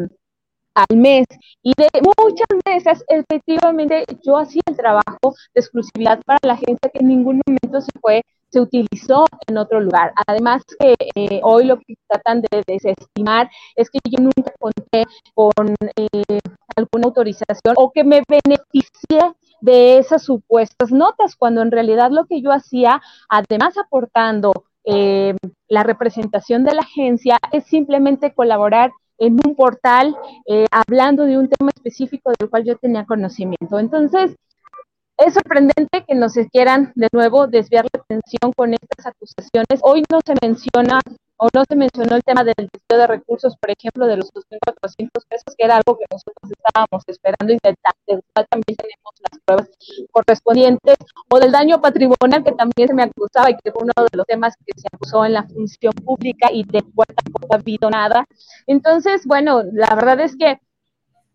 al 0.77 0.97
mes. 0.97 1.27
Y 1.63 1.73
de 1.77 1.89
muchas 2.03 2.47
veces, 2.65 3.05
efectivamente, 3.09 4.05
yo 4.25 4.37
hacía 4.37 4.63
el 4.67 4.77
trabajo 4.77 5.35
de 5.55 5.61
exclusividad 5.61 6.21
para 6.25 6.39
la 6.43 6.53
agencia 6.53 6.91
que 6.93 7.01
en 7.01 7.09
ningún 7.09 7.41
momento 7.47 7.81
se 7.81 7.91
fue 8.01 8.23
se 8.49 8.61
utilizó 8.61 9.27
en 9.49 9.59
otro 9.59 9.81
lugar. 9.81 10.13
Además 10.27 10.63
que 10.79 10.95
eh, 11.15 11.41
hoy 11.43 11.65
lo 11.65 11.79
que 11.79 11.95
tratan 12.09 12.43
de 12.43 12.63
desestimar 12.67 13.51
es 13.75 13.91
que 13.91 13.99
yo 14.09 14.19
nunca 14.23 14.53
conté 14.59 15.05
con 15.35 15.75
eh, 15.97 16.39
alguna 16.77 17.07
autorización 17.07 17.75
o 17.77 17.91
que 17.93 18.05
me 18.05 18.23
beneficié 18.29 19.35
de 19.61 19.99
esas 19.99 20.23
supuestas 20.23 20.93
notas, 20.93 21.35
cuando 21.37 21.63
en 21.63 21.71
realidad 21.71 22.11
lo 22.11 22.27
que 22.27 22.41
yo 22.41 22.53
hacía, 22.53 23.03
además 23.29 23.77
aportando 23.79 24.53
eh, 24.85 25.35
la 25.69 25.83
representación 25.83 26.63
de 26.65 26.75
la 26.75 26.83
agencia, 26.83 27.39
es 27.53 27.65
simplemente 27.65 28.33
colaborar 28.33 28.93
en 29.19 29.39
un 29.45 29.55
portal 29.55 30.17
eh, 30.47 30.67
hablando 30.71 31.25
de 31.25 31.39
un 31.39 31.49
tema 31.49 31.71
específico 31.75 32.33
del 32.39 32.51
cual 32.51 32.65
yo 32.65 32.77
tenía 32.77 33.05
conocimiento. 33.05 33.79
Entonces, 33.79 34.37
es 35.19 35.35
sorprendente 35.35 36.05
que 36.07 36.15
nos 36.15 36.35
quieran 36.53 36.93
de 36.95 37.09
nuevo 37.13 37.47
desviar 37.47 37.87
la 37.93 38.01
atención 38.01 38.53
con 38.55 38.75
estas 38.75 39.07
acusaciones. 39.07 39.81
Hoy 39.83 40.05
no 40.11 40.21
se 40.25 40.35
menciona 40.43 41.01
o 41.39 41.49
no 41.55 41.65
se 41.69 41.77
mencionó 41.77 42.17
el 42.17 42.23
tema 42.23 42.45
del 42.45 42.55
desvío 42.57 42.99
de 42.99 43.07
recursos, 43.07 43.57
por 43.59 43.71
ejemplo, 43.71 44.07
de 44.07 44.17
los 44.17 44.33
2.400 44.33 45.09
pesos, 45.29 45.55
que 45.57 45.65
era 45.65 45.77
algo 45.77 45.99
que 45.99 46.07
nosotros 46.11 46.51
estábamos 46.51 47.03
esperando 47.07 47.53
y 47.53 47.59
del 47.63 48.23
cual 48.33 48.47
también 48.51 48.77
tenemos 48.77 49.13
las 49.31 49.41
pruebas 49.45 49.71
correspondientes, 50.13 50.97
o 51.31 51.39
del 51.39 51.53
daño 51.53 51.81
patrimonial 51.81 52.45
que 52.45 52.53
también 52.53 52.89
se 52.89 52.95
me 52.95 53.03
acusaba 53.03 53.51
y 53.51 53.57
que 53.57 53.73
fue 53.73 53.83
uno 53.83 53.93
de 53.97 54.17
los 54.17 54.27
temas 54.27 54.55
que 54.65 54.81
se 54.81 54.89
acusó 54.93 55.25
en 55.25 55.35
la 55.35 55.45
función 55.45 55.93
pública 55.93 56.51
y 56.53 56.65
de 56.65 56.83
cual 56.95 57.09
tampoco 57.15 57.55
ha 57.55 57.59
habido 57.59 57.91
nada. 57.91 58.25
Entonces, 58.67 59.27
bueno, 59.27 59.63
la 59.73 59.95
verdad 59.95 60.21
es 60.21 60.37
que 60.37 60.59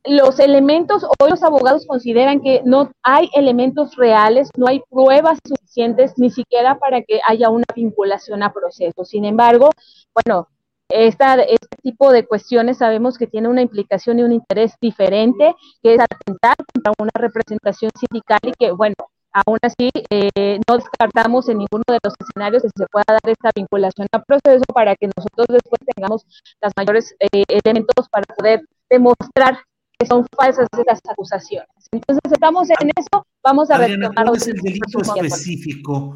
los 0.04 0.40
elementos, 0.40 1.04
hoy 1.04 1.30
los 1.30 1.44
abogados 1.44 1.86
consideran 1.86 2.42
que 2.42 2.62
no 2.66 2.92
hay 3.04 3.30
elementos 3.36 3.96
reales, 3.96 4.50
no 4.58 4.68
hay 4.68 4.82
pruebas 4.90 5.40
suficientes 5.72 6.14
ni 6.18 6.30
siquiera 6.30 6.78
para 6.80 7.02
que 7.02 7.22
haya 7.26 7.50
una 7.50 7.66
vinculación 7.76 8.44
a 8.44 8.54
proceso. 8.54 9.06
Sin 9.06 9.26
embargo, 9.26 9.70
bueno, 10.14 10.48
esta, 10.90 11.36
este 11.36 11.78
tipo 11.82 12.12
de 12.12 12.26
cuestiones 12.26 12.78
sabemos 12.80 13.18
que 13.18 13.28
tiene 13.28 13.48
una 13.48 13.62
implicación 13.62 14.20
y 14.20 14.24
un 14.24 14.34
interés 14.34 14.74
diferente, 14.82 15.56
que 15.82 15.96
es 15.96 16.00
atentar 16.02 16.56
contra 16.74 16.94
una 17.00 17.12
representación 17.16 17.92
sindical 17.98 18.40
y 18.44 18.52
que, 18.60 18.72
bueno, 18.72 18.96
aún 19.32 19.58
así 19.62 19.90
eh, 20.10 20.60
no 20.68 20.78
descartamos 20.78 21.48
en 21.48 21.60
ninguno 21.60 21.84
de 21.88 22.00
los 22.04 22.14
escenarios 22.20 22.64
que 22.64 22.70
se 22.76 22.86
pueda 22.92 23.06
dar 23.08 23.22
esta 23.26 23.52
vinculación 23.56 24.08
a 24.12 24.22
proceso 24.22 24.66
para 24.74 24.98
que 24.98 25.08
nosotros 25.08 25.48
después 25.48 25.80
tengamos 25.96 26.26
los 26.62 26.74
mayores 26.76 27.16
eh, 27.20 27.44
elementos 27.48 28.10
para 28.10 28.26
poder 28.36 28.66
demostrar 28.90 29.60
son 30.06 30.26
falsas 30.36 30.68
esas 30.78 31.00
acusaciones. 31.10 31.70
Entonces 31.92 32.32
estamos 32.32 32.70
en 32.70 32.90
eso, 32.96 33.26
vamos 33.44 33.70
a 33.72 33.78
ver 33.78 33.98
¿Cuál 34.14 34.36
es 34.36 34.48
el 34.48 34.62
delito 34.62 35.00
específico? 35.00 36.16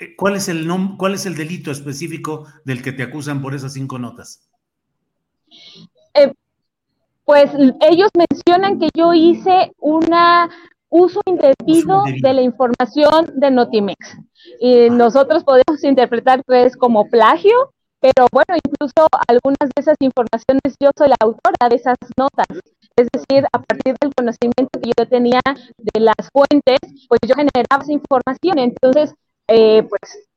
Eh, 0.00 0.16
¿Cuál 0.16 0.36
es 0.36 0.48
el 0.48 0.68
cuál 0.96 1.14
es 1.14 1.26
el 1.26 1.36
delito 1.36 1.70
específico 1.70 2.46
del 2.64 2.82
que 2.82 2.92
te 2.92 3.02
acusan 3.02 3.42
por 3.42 3.54
esas 3.54 3.72
cinco 3.72 3.98
notas? 3.98 4.48
Eh, 6.14 6.32
pues 7.24 7.50
ellos 7.80 8.10
mencionan 8.14 8.78
que 8.78 8.88
yo 8.94 9.12
hice 9.12 9.72
una 9.78 10.48
uso 10.90 11.20
indebido 11.26 12.04
de 12.22 12.32
la 12.32 12.42
información 12.42 13.32
de 13.34 13.50
Notimex. 13.50 14.16
Y 14.60 14.90
nosotros 14.90 15.44
podemos 15.44 15.82
interpretar 15.82 16.42
que 16.44 16.64
es 16.64 16.76
como 16.76 17.08
plagio, 17.08 17.72
pero 18.00 18.26
bueno, 18.32 18.56
incluso 18.64 19.08
algunas 19.26 19.58
de 19.58 19.80
esas 19.80 19.96
informaciones 20.00 20.74
yo 20.80 20.90
soy 20.96 21.08
la 21.08 21.16
autora 21.20 21.68
de 21.68 21.76
esas 21.76 21.96
notas. 22.16 22.46
Es 22.98 23.06
decir, 23.12 23.46
a 23.52 23.62
partir 23.62 23.94
del 24.00 24.12
conocimiento 24.12 24.80
que 24.82 24.90
yo 24.96 25.06
tenía 25.06 25.40
de 25.78 26.00
las 26.00 26.28
fuentes, 26.32 26.78
pues 27.08 27.20
yo 27.26 27.34
generaba 27.36 27.82
esa 27.82 27.92
información. 27.92 28.58
Entonces, 28.58 29.14
eh, 29.46 29.84
pues 29.88 30.28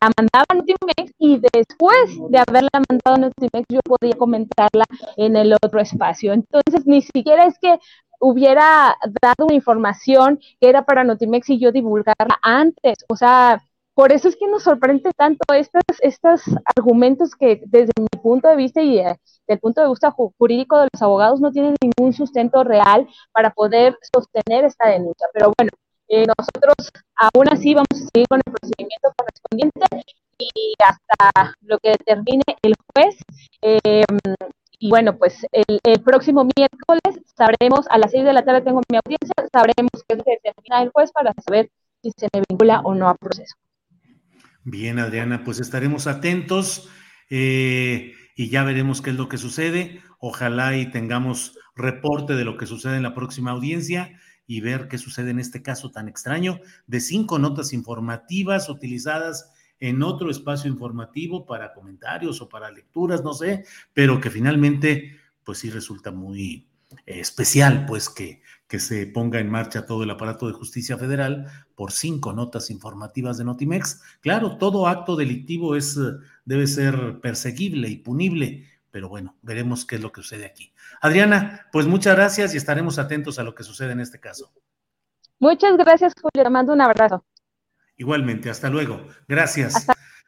la 0.00 0.10
mandaba 0.16 0.46
a 0.48 0.54
Notimex 0.54 1.12
y 1.18 1.38
después 1.52 2.18
de 2.30 2.38
haberla 2.38 2.70
mandado 2.88 3.16
a 3.16 3.18
Notimex 3.18 3.66
yo 3.68 3.80
podía 3.84 4.16
comentarla 4.16 4.84
en 5.18 5.36
el 5.36 5.52
otro 5.52 5.80
espacio. 5.80 6.32
Entonces, 6.32 6.86
ni 6.86 7.02
siquiera 7.02 7.44
es 7.44 7.58
que 7.60 7.78
hubiera 8.20 8.96
dado 9.22 9.46
una 9.46 9.54
información 9.54 10.38
que 10.60 10.68
era 10.68 10.86
para 10.86 11.04
Notimex 11.04 11.50
y 11.50 11.58
yo 11.58 11.72
divulgarla 11.72 12.38
antes. 12.42 13.04
O 13.08 13.16
sea, 13.16 13.62
por 13.98 14.12
eso 14.12 14.28
es 14.28 14.36
que 14.36 14.46
nos 14.46 14.62
sorprende 14.62 15.10
tanto 15.16 15.52
estos, 15.52 15.82
estos 16.02 16.42
argumentos 16.76 17.34
que 17.34 17.60
desde 17.66 17.90
mi 17.98 18.06
punto 18.22 18.46
de 18.46 18.54
vista 18.54 18.80
y 18.80 19.00
eh, 19.00 19.16
del 19.48 19.58
punto 19.58 19.82
de 19.82 19.88
vista 19.88 20.12
jurídico 20.12 20.78
de 20.78 20.88
los 20.92 21.02
abogados 21.02 21.40
no 21.40 21.50
tienen 21.50 21.74
ningún 21.82 22.12
sustento 22.12 22.62
real 22.62 23.08
para 23.32 23.50
poder 23.50 23.98
sostener 24.14 24.66
esta 24.66 24.88
denuncia. 24.88 25.26
Pero 25.32 25.52
bueno, 25.58 25.72
eh, 26.06 26.24
nosotros 26.26 26.92
aún 27.16 27.48
así 27.48 27.74
vamos 27.74 27.88
a 27.90 27.96
seguir 27.96 28.28
con 28.28 28.38
el 28.38 28.52
procedimiento 28.52 29.12
correspondiente 29.16 29.80
y 30.38 30.74
hasta 30.78 31.56
lo 31.62 31.78
que 31.80 31.90
determine 31.90 32.44
el 32.62 32.74
juez. 32.94 33.16
Em, 33.62 34.18
y 34.78 34.90
bueno, 34.90 35.18
pues 35.18 35.44
el, 35.50 36.00
próximo 36.04 36.46
miércoles 36.56 37.20
sabremos, 37.36 37.88
a 37.90 37.98
las 37.98 38.12
6 38.12 38.24
de 38.24 38.32
la 38.32 38.44
tarde 38.44 38.60
tengo 38.60 38.80
mi 38.88 38.96
audiencia, 38.96 39.34
sabremos 39.52 39.90
qué 40.06 40.14
es 40.14 40.18
lo 40.18 40.24
que 40.24 40.38
determina 40.44 40.82
el 40.84 40.90
juez 40.90 41.10
para 41.10 41.34
saber 41.44 41.68
si 42.00 42.12
se 42.16 42.28
me 42.32 42.44
vincula 42.48 42.80
o 42.84 42.94
no 42.94 43.08
a 43.08 43.16
proceso. 43.16 43.56
Bien, 44.70 44.98
Adriana, 44.98 45.44
pues 45.44 45.60
estaremos 45.60 46.06
atentos 46.06 46.90
eh, 47.30 48.12
y 48.36 48.50
ya 48.50 48.64
veremos 48.64 49.00
qué 49.00 49.08
es 49.08 49.16
lo 49.16 49.26
que 49.26 49.38
sucede. 49.38 50.02
Ojalá 50.18 50.76
y 50.76 50.90
tengamos 50.90 51.58
reporte 51.74 52.34
de 52.34 52.44
lo 52.44 52.58
que 52.58 52.66
sucede 52.66 52.98
en 52.98 53.02
la 53.02 53.14
próxima 53.14 53.52
audiencia 53.52 54.20
y 54.46 54.60
ver 54.60 54.88
qué 54.88 54.98
sucede 54.98 55.30
en 55.30 55.38
este 55.38 55.62
caso 55.62 55.90
tan 55.90 56.06
extraño 56.06 56.60
de 56.86 57.00
cinco 57.00 57.38
notas 57.38 57.72
informativas 57.72 58.68
utilizadas 58.68 59.50
en 59.80 60.02
otro 60.02 60.30
espacio 60.30 60.70
informativo 60.70 61.46
para 61.46 61.72
comentarios 61.72 62.42
o 62.42 62.50
para 62.50 62.70
lecturas, 62.70 63.24
no 63.24 63.32
sé, 63.32 63.64
pero 63.94 64.20
que 64.20 64.28
finalmente, 64.28 65.16
pues 65.44 65.60
sí 65.60 65.70
resulta 65.70 66.10
muy 66.10 66.68
eh, 67.06 67.20
especial, 67.20 67.86
pues 67.86 68.10
que, 68.10 68.42
que 68.68 68.78
se 68.78 69.06
ponga 69.06 69.40
en 69.40 69.50
marcha 69.50 69.86
todo 69.86 70.02
el 70.02 70.10
aparato 70.10 70.46
de 70.46 70.52
justicia 70.52 70.98
federal 70.98 71.46
por 71.74 71.90
cinco 71.90 72.34
notas 72.34 72.70
informativas 72.70 73.38
de 73.38 73.44
Notimex. 73.44 74.02
Claro, 74.20 74.58
todo 74.58 74.86
acto 74.86 75.16
delictivo 75.16 75.74
es, 75.74 75.98
debe 76.44 76.66
ser 76.66 77.20
perseguible 77.20 77.88
y 77.88 77.96
punible, 77.96 78.66
pero 78.90 79.08
bueno, 79.08 79.36
veremos 79.40 79.86
qué 79.86 79.96
es 79.96 80.02
lo 80.02 80.12
que 80.12 80.20
sucede 80.20 80.44
aquí. 80.44 80.72
Adriana, 81.00 81.66
pues 81.72 81.86
muchas 81.86 82.14
gracias 82.14 82.52
y 82.52 82.58
estaremos 82.58 82.98
atentos 82.98 83.38
a 83.38 83.42
lo 83.42 83.54
que 83.54 83.64
sucede 83.64 83.92
en 83.92 84.00
este 84.00 84.20
caso. 84.20 84.52
Muchas 85.38 85.76
gracias, 85.78 86.12
Julio. 86.14 86.44
Te 86.44 86.50
mando 86.50 86.74
un 86.74 86.80
abrazo. 86.82 87.24
Igualmente, 87.96 88.50
hasta 88.50 88.68
luego. 88.68 89.06
Gracias. 89.26 89.86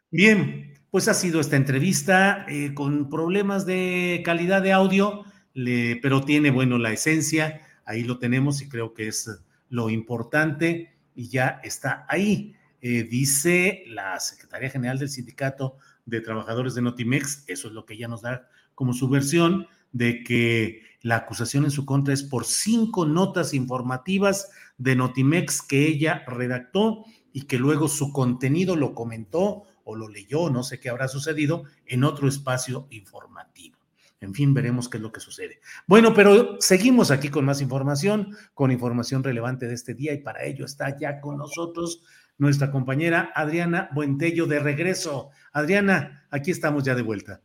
Bien, 0.09 0.73
pues 0.89 1.07
ha 1.07 1.13
sido 1.13 1.39
esta 1.39 1.57
entrevista 1.57 2.45
eh, 2.49 2.73
con 2.73 3.09
problemas 3.09 3.65
de 3.65 4.21
calidad 4.25 4.61
de 4.61 4.73
audio, 4.73 5.25
pero 5.53 6.21
tiene, 6.21 6.49
bueno, 6.49 6.77
la 6.77 6.91
esencia. 6.91 7.61
Ahí 7.85 8.03
lo 8.03 8.19
tenemos 8.19 8.61
y 8.61 8.69
creo 8.69 8.93
que 8.93 9.07
es 9.07 9.29
lo 9.69 9.89
importante 9.89 10.93
y 11.15 11.29
ya 11.29 11.59
está 11.63 12.05
ahí. 12.07 12.55
Eh, 12.81 13.03
dice 13.03 13.83
la 13.87 14.19
Secretaría 14.19 14.69
General 14.69 14.97
del 14.97 15.09
Sindicato 15.09 15.77
de 16.05 16.21
Trabajadores 16.21 16.73
de 16.73 16.81
Notimex, 16.81 17.43
eso 17.47 17.67
es 17.67 17.73
lo 17.73 17.85
que 17.85 17.93
ella 17.93 18.07
nos 18.07 18.21
da 18.23 18.47
como 18.73 18.93
su 18.93 19.07
versión, 19.07 19.67
de 19.91 20.23
que 20.23 20.81
la 21.01 21.17
acusación 21.17 21.65
en 21.65 21.71
su 21.71 21.85
contra 21.85 22.13
es 22.13 22.23
por 22.23 22.45
cinco 22.45 23.05
notas 23.05 23.53
informativas 23.53 24.49
de 24.77 24.95
Notimex 24.95 25.61
que 25.61 25.87
ella 25.87 26.23
redactó 26.27 27.05
y 27.33 27.43
que 27.43 27.57
luego 27.57 27.87
su 27.87 28.11
contenido 28.11 28.75
lo 28.75 28.93
comentó 28.93 29.63
o 29.83 29.95
lo 29.95 30.07
leyó, 30.07 30.49
no 30.49 30.63
sé 30.63 30.79
qué 30.79 30.89
habrá 30.89 31.07
sucedido, 31.07 31.63
en 31.85 32.03
otro 32.03 32.27
espacio 32.27 32.87
informativo. 32.91 33.80
En 34.21 34.35
fin, 34.35 34.53
veremos 34.53 34.87
qué 34.87 34.97
es 34.97 35.03
lo 35.03 35.11
que 35.11 35.19
sucede. 35.19 35.59
Bueno, 35.87 36.13
pero 36.13 36.61
seguimos 36.61 37.09
aquí 37.09 37.29
con 37.29 37.43
más 37.43 37.59
información, 37.59 38.37
con 38.53 38.71
información 38.71 39.23
relevante 39.23 39.67
de 39.67 39.73
este 39.73 39.95
día 39.95 40.13
y 40.13 40.19
para 40.19 40.43
ello 40.43 40.63
está 40.65 40.95
ya 40.95 41.19
con 41.19 41.37
nosotros 41.37 42.03
nuestra 42.37 42.71
compañera 42.71 43.31
Adriana 43.33 43.89
Buentello 43.93 44.45
de 44.45 44.59
regreso. 44.59 45.31
Adriana, 45.51 46.27
aquí 46.29 46.51
estamos 46.51 46.83
ya 46.83 46.93
de 46.93 47.01
vuelta. 47.01 47.41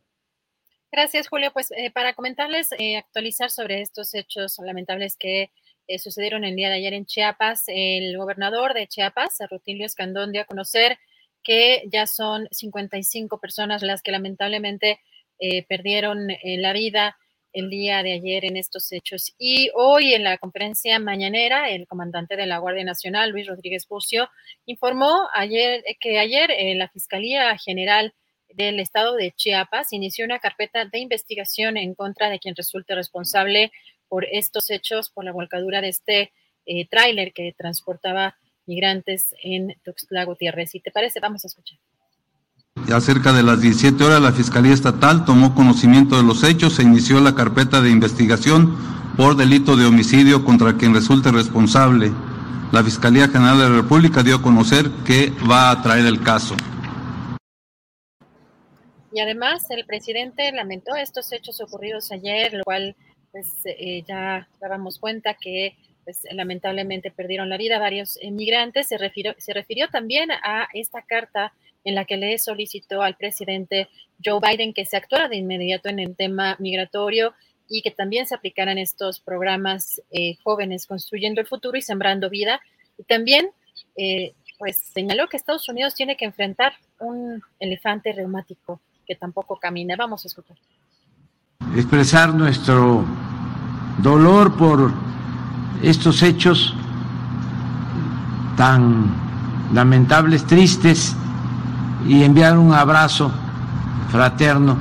Gracias, 0.93 1.29
Julio. 1.29 1.51
Pues 1.53 1.71
eh, 1.71 1.91
para 1.91 2.15
comentarles, 2.15 2.69
eh, 2.79 2.97
actualizar 2.97 3.51
sobre 3.51 3.81
estos 3.81 4.15
hechos 4.15 4.59
lamentables 4.59 5.17
que 5.17 5.51
eh, 5.89 5.99
sucedieron 5.99 6.45
el 6.45 6.57
día 6.57 6.69
de 6.69 6.77
ayer 6.77 6.93
en 6.93 7.07
Chiapas, 7.07 7.65
el 7.69 8.17
gobernador 8.19 8.75
de 8.75 8.87
Chiapas, 8.87 9.39
Rutilio 9.51 9.87
Escandón, 9.87 10.33
dio 10.33 10.43
a 10.43 10.47
conocer 10.47 10.99
que 11.43 11.85
ya 11.93 12.07
son 12.07 12.49
55 12.51 13.39
personas 13.41 13.83
las 13.83 14.03
que 14.03 14.11
lamentablemente 14.11 15.01
perdieron 15.69 16.29
la 16.43 16.73
vida 16.73 17.17
el 17.53 17.71
día 17.71 18.03
de 18.03 18.13
ayer 18.13 18.45
en 18.45 18.57
estos 18.57 18.93
hechos. 18.93 19.35
Y 19.39 19.71
hoy 19.75 20.13
en 20.13 20.25
la 20.25 20.37
conferencia 20.37 20.99
mañanera, 20.99 21.71
el 21.71 21.87
comandante 21.87 22.37
de 22.37 22.47
la 22.47 22.59
Guardia 22.59 22.85
Nacional, 22.85 23.31
Luis 23.31 23.47
Rodríguez 23.47 23.87
Bucio, 23.89 24.29
informó 24.67 25.27
ayer 25.35 25.83
que 25.99 26.19
ayer 26.19 26.51
la 26.77 26.89
Fiscalía 26.89 27.57
General 27.57 28.13
del 28.57 28.81
estado 28.81 29.15
de 29.15 29.33
Chiapas 29.33 29.93
inició 29.93 30.25
una 30.25 30.39
carpeta 30.39 30.85
de 30.85 30.99
investigación 30.99 31.77
en 31.77 31.95
contra 31.95 32.31
de 32.31 32.39
quien 32.39 32.55
resulte 32.55 32.95
responsable 32.95 33.73
por 34.09 34.25
estos 34.25 34.71
hechos, 34.71 35.11
por 35.11 35.25
la 35.25 35.33
volcadura 35.33 35.81
de 35.81 35.89
este 35.89 36.33
eh, 36.65 36.87
tráiler 36.89 37.33
que 37.33 37.55
transportaba 37.57 38.37
migrantes 38.67 39.35
en 39.43 39.75
Tuxtla 39.85 40.25
Gutiérrez. 40.25 40.71
Si 40.71 40.81
te 40.81 40.91
parece, 40.91 41.21
vamos 41.21 41.45
a 41.45 41.49
escuchar. 41.49 41.79
Ya 42.87 43.01
cerca 43.01 43.33
de 43.33 43.43
las 43.43 43.61
17 43.61 44.05
horas, 44.05 44.23
la 44.23 44.31
Fiscalía 44.31 44.73
Estatal 44.73 45.25
tomó 45.25 45.57
conocimiento 45.57 46.17
de 46.17 46.23
los 46.23 46.45
hechos 46.45 46.79
e 46.79 46.85
inició 46.85 47.19
la 47.19 47.35
carpeta 47.35 47.81
de 47.81 47.91
investigación 47.91 48.77
por 49.17 49.37
delito 49.37 49.75
de 49.75 49.87
homicidio 49.87 50.45
contra 50.45 50.77
quien 50.77 50.95
resulte 50.95 51.33
responsable. 51.33 52.13
La 52.71 52.85
Fiscalía 52.85 53.27
General 53.27 53.59
de 53.59 53.69
la 53.71 53.77
República 53.77 54.23
dio 54.23 54.37
a 54.37 54.43
conocer 54.43 54.89
que 55.05 55.33
va 55.51 55.73
a 55.73 55.83
traer 55.83 56.07
el 56.07 56.23
caso. 56.23 56.55
Y 59.13 59.19
además 59.19 59.69
el 59.71 59.85
presidente 59.85 60.53
lamentó 60.53 60.95
estos 60.95 61.33
hechos 61.33 61.61
ocurridos 61.61 62.13
ayer, 62.13 62.53
lo 62.53 62.63
cual 62.63 62.95
pues 63.33 63.49
eh, 63.65 64.05
ya 64.07 64.47
dábamos 64.61 65.01
cuenta 65.01 65.35
que 65.35 65.77
pues, 66.05 66.21
lamentablemente 66.31 67.11
perdieron 67.11 67.49
la 67.49 67.57
vida 67.57 67.81
varios 67.81 68.17
inmigrantes. 68.23 68.87
Se 68.87 68.97
refirió, 68.97 69.35
se 69.39 69.53
refirió 69.53 69.89
también 69.89 70.31
a 70.31 70.69
esta 70.73 71.03
carta 71.03 71.53
en 71.87 71.95
la 71.95 72.05
que 72.05 72.17
le 72.17 72.37
solicitó 72.39 73.01
al 73.01 73.17
presidente 73.17 73.89
Joe 74.23 74.41
Biden 74.41 74.75
que 74.75 74.85
se 74.85 74.97
actuara 74.97 75.29
de 75.29 75.37
inmediato 75.37 75.89
en 75.89 76.01
el 76.01 76.17
tema 76.17 76.57
migratorio 76.59 77.33
y 77.69 77.81
que 77.81 77.93
también 77.93 78.27
se 78.27 78.35
aplicaran 78.35 78.77
estos 78.77 79.21
programas 79.21 80.03
eh, 80.11 80.37
jóvenes 80.43 80.87
construyendo 80.87 81.41
el 81.41 81.47
futuro 81.47 81.79
y 81.79 81.83
sembrando 81.83 82.29
vida. 82.29 82.61
Y 82.99 83.05
también, 83.05 83.51
eh, 83.97 84.35
pues 84.59 84.79
señaló 84.93 85.29
que 85.29 85.37
Estados 85.37 85.69
Unidos 85.69 85.95
tiene 85.95 86.17
que 86.17 86.25
enfrentar 86.25 86.73
un 86.99 87.41
elefante 87.61 88.13
reumático 88.13 88.81
que 89.07 89.15
tampoco 89.15 89.57
camine. 89.57 89.95
Vamos 89.95 90.25
a 90.25 90.29
escuchar. 90.29 90.57
Expresar 91.77 92.35
nuestro 92.35 93.05
dolor 94.03 94.57
por 94.57 94.93
estos 95.85 96.21
hechos 96.25 96.75
tan 98.57 99.27
lamentables, 99.73 100.45
tristes, 100.47 101.15
y 102.09 102.23
enviar 102.23 102.59
un 102.59 102.73
abrazo 102.73 103.31
fraterno 104.11 104.77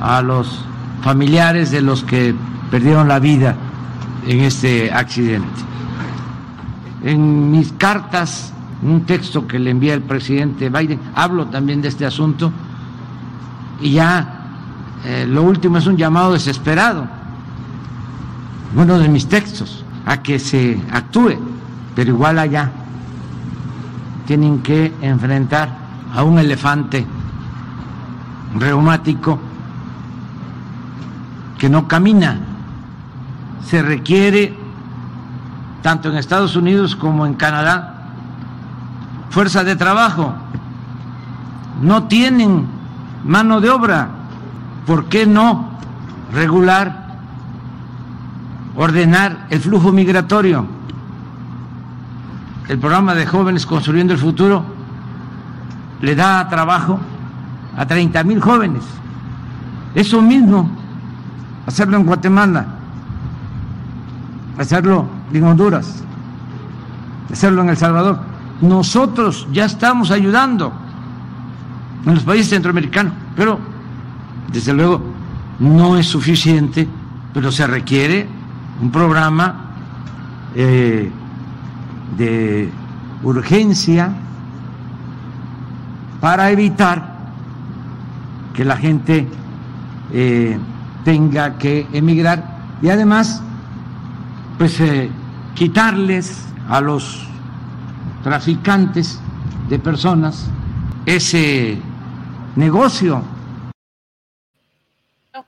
a 0.00 0.22
los 0.22 0.64
familiares 1.02 1.70
de 1.70 1.82
los 1.82 2.02
que 2.02 2.34
perdieron 2.70 3.08
la 3.08 3.18
vida 3.18 3.54
en 4.26 4.40
este 4.40 4.92
accidente. 4.92 5.60
En 7.04 7.50
mis 7.50 7.72
cartas, 7.72 8.52
un 8.82 9.02
texto 9.02 9.46
que 9.46 9.58
le 9.58 9.70
envía 9.70 9.94
el 9.94 10.02
presidente 10.02 10.68
Biden, 10.68 11.00
hablo 11.14 11.46
también 11.46 11.80
de 11.80 11.88
este 11.88 12.04
asunto 12.04 12.52
y 13.80 13.92
ya 13.92 14.46
eh, 15.04 15.26
lo 15.28 15.42
último 15.42 15.78
es 15.78 15.86
un 15.86 15.96
llamado 15.96 16.32
desesperado, 16.32 17.06
uno 18.74 18.98
de 18.98 19.08
mis 19.08 19.28
textos, 19.28 19.84
a 20.04 20.22
que 20.22 20.38
se 20.38 20.80
actúe, 20.90 21.36
pero 21.94 22.10
igual 22.10 22.38
allá 22.38 22.70
tienen 24.26 24.60
que 24.60 24.92
enfrentar 25.00 25.85
a 26.14 26.22
un 26.22 26.38
elefante 26.38 27.06
reumático 28.54 29.38
que 31.58 31.68
no 31.68 31.88
camina. 31.88 32.38
Se 33.64 33.82
requiere 33.82 34.56
tanto 35.82 36.08
en 36.08 36.16
Estados 36.16 36.56
Unidos 36.56 36.96
como 36.96 37.26
en 37.26 37.34
Canadá, 37.34 38.10
fuerza 39.30 39.64
de 39.64 39.76
trabajo, 39.76 40.34
no 41.80 42.04
tienen 42.04 42.66
mano 43.24 43.60
de 43.60 43.70
obra, 43.70 44.08
¿por 44.86 45.06
qué 45.06 45.26
no 45.26 45.78
regular, 46.32 47.18
ordenar 48.74 49.46
el 49.50 49.60
flujo 49.60 49.92
migratorio? 49.92 50.66
El 52.68 52.78
programa 52.78 53.14
de 53.14 53.26
jóvenes 53.26 53.64
construyendo 53.64 54.12
el 54.12 54.18
futuro 54.18 54.64
le 56.00 56.14
da 56.14 56.48
trabajo 56.48 56.98
a 57.76 57.86
30 57.86 58.22
mil 58.24 58.40
jóvenes. 58.40 58.82
Eso 59.94 60.20
mismo, 60.20 60.68
hacerlo 61.66 61.96
en 61.96 62.04
Guatemala, 62.04 62.66
hacerlo 64.58 65.06
en 65.32 65.44
Honduras, 65.44 66.02
hacerlo 67.32 67.62
en 67.62 67.70
El 67.70 67.76
Salvador. 67.76 68.18
Nosotros 68.60 69.46
ya 69.52 69.64
estamos 69.64 70.10
ayudando 70.10 70.72
en 72.04 72.14
los 72.14 72.24
países 72.24 72.48
centroamericanos, 72.48 73.12
pero 73.34 73.58
desde 74.52 74.72
luego 74.72 75.02
no 75.58 75.96
es 75.96 76.06
suficiente, 76.06 76.88
pero 77.32 77.50
se 77.50 77.66
requiere 77.66 78.28
un 78.80 78.90
programa 78.90 79.66
eh, 80.54 81.10
de 82.16 82.70
urgencia 83.22 84.12
para 86.20 86.50
evitar 86.50 87.16
que 88.54 88.64
la 88.64 88.76
gente 88.76 89.28
eh, 90.12 90.58
tenga 91.04 91.58
que 91.58 91.86
emigrar 91.92 92.78
y 92.82 92.88
además 92.88 93.42
pues 94.58 94.80
eh, 94.80 95.10
quitarles 95.54 96.46
a 96.68 96.80
los 96.80 97.26
traficantes 98.22 99.20
de 99.68 99.78
personas 99.78 100.48
ese 101.04 101.78
negocio. 102.56 103.22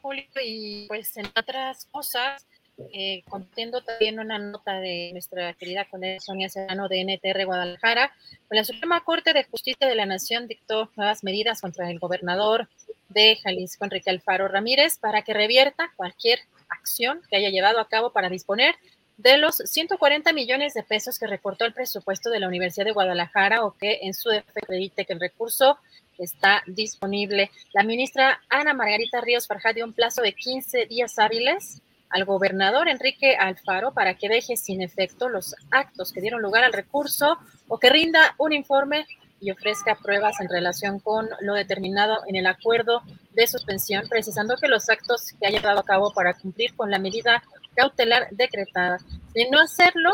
Julio, 0.02 0.24
y 0.44 0.86
pues 0.86 1.16
en 1.16 1.26
otras 1.36 1.86
cosas, 1.90 2.46
eh, 2.92 3.22
contiendo 3.28 3.82
también 3.82 4.20
una 4.20 4.38
nota 4.38 4.78
de 4.78 5.10
nuestra 5.12 5.52
querida 5.54 5.84
colega 5.86 6.20
Sonia 6.20 6.48
Serrano 6.48 6.88
de 6.88 7.00
NTR 7.02 7.44
Guadalajara, 7.44 8.12
pues 8.46 8.56
la 8.56 8.64
Suprema 8.64 9.02
Corte 9.02 9.32
de 9.32 9.44
Justicia 9.44 9.88
de 9.88 9.96
la 9.96 10.06
Nación 10.06 10.46
dictó 10.46 10.90
nuevas 10.96 11.24
medidas 11.24 11.60
contra 11.60 11.90
el 11.90 11.98
gobernador 11.98 12.68
de 13.08 13.36
Jalisco, 13.42 13.84
Enrique 13.84 14.10
Alfaro 14.10 14.46
Ramírez, 14.46 14.98
para 14.98 15.22
que 15.22 15.34
revierta 15.34 15.92
cualquier 15.96 16.40
acción 16.68 17.20
que 17.28 17.36
haya 17.36 17.50
llevado 17.50 17.80
a 17.80 17.88
cabo 17.88 18.12
para 18.12 18.28
disponer 18.28 18.76
de 19.16 19.38
los 19.38 19.56
140 19.56 20.32
millones 20.32 20.74
de 20.74 20.84
pesos 20.84 21.18
que 21.18 21.26
recortó 21.26 21.64
el 21.64 21.74
presupuesto 21.74 22.30
de 22.30 22.38
la 22.38 22.46
Universidad 22.46 22.86
de 22.86 22.92
Guadalajara 22.92 23.64
o 23.64 23.76
que 23.76 23.98
en 24.02 24.14
su 24.14 24.28
defecto 24.28 24.60
acredite 24.62 25.04
que 25.04 25.14
el 25.14 25.20
recurso 25.20 25.78
está 26.16 26.62
disponible. 26.66 27.50
La 27.72 27.82
ministra 27.82 28.40
Ana 28.48 28.74
Margarita 28.74 29.20
Ríos 29.20 29.48
Farjá 29.48 29.72
dio 29.72 29.84
un 29.84 29.92
plazo 29.92 30.22
de 30.22 30.32
15 30.32 30.86
días 30.86 31.18
hábiles 31.18 31.82
al 32.10 32.24
gobernador 32.24 32.88
Enrique 32.88 33.36
Alfaro 33.36 33.92
para 33.92 34.14
que 34.14 34.28
deje 34.28 34.56
sin 34.56 34.82
efecto 34.82 35.28
los 35.28 35.54
actos 35.70 36.12
que 36.12 36.20
dieron 36.20 36.42
lugar 36.42 36.64
al 36.64 36.72
recurso 36.72 37.38
o 37.68 37.78
que 37.78 37.90
rinda 37.90 38.34
un 38.38 38.52
informe 38.52 39.06
y 39.40 39.50
ofrezca 39.50 39.96
pruebas 39.96 40.40
en 40.40 40.48
relación 40.48 40.98
con 40.98 41.28
lo 41.40 41.54
determinado 41.54 42.18
en 42.26 42.36
el 42.36 42.46
acuerdo 42.46 43.02
de 43.32 43.46
suspensión, 43.46 44.08
precisando 44.08 44.56
que 44.56 44.68
los 44.68 44.88
actos 44.88 45.32
que 45.38 45.46
ha 45.46 45.50
llevado 45.50 45.80
a 45.80 45.84
cabo 45.84 46.12
para 46.12 46.34
cumplir 46.34 46.74
con 46.74 46.90
la 46.90 46.98
medida 46.98 47.42
cautelar 47.76 48.28
decretada. 48.32 48.98
De 49.34 49.48
no 49.50 49.60
hacerlo, 49.60 50.10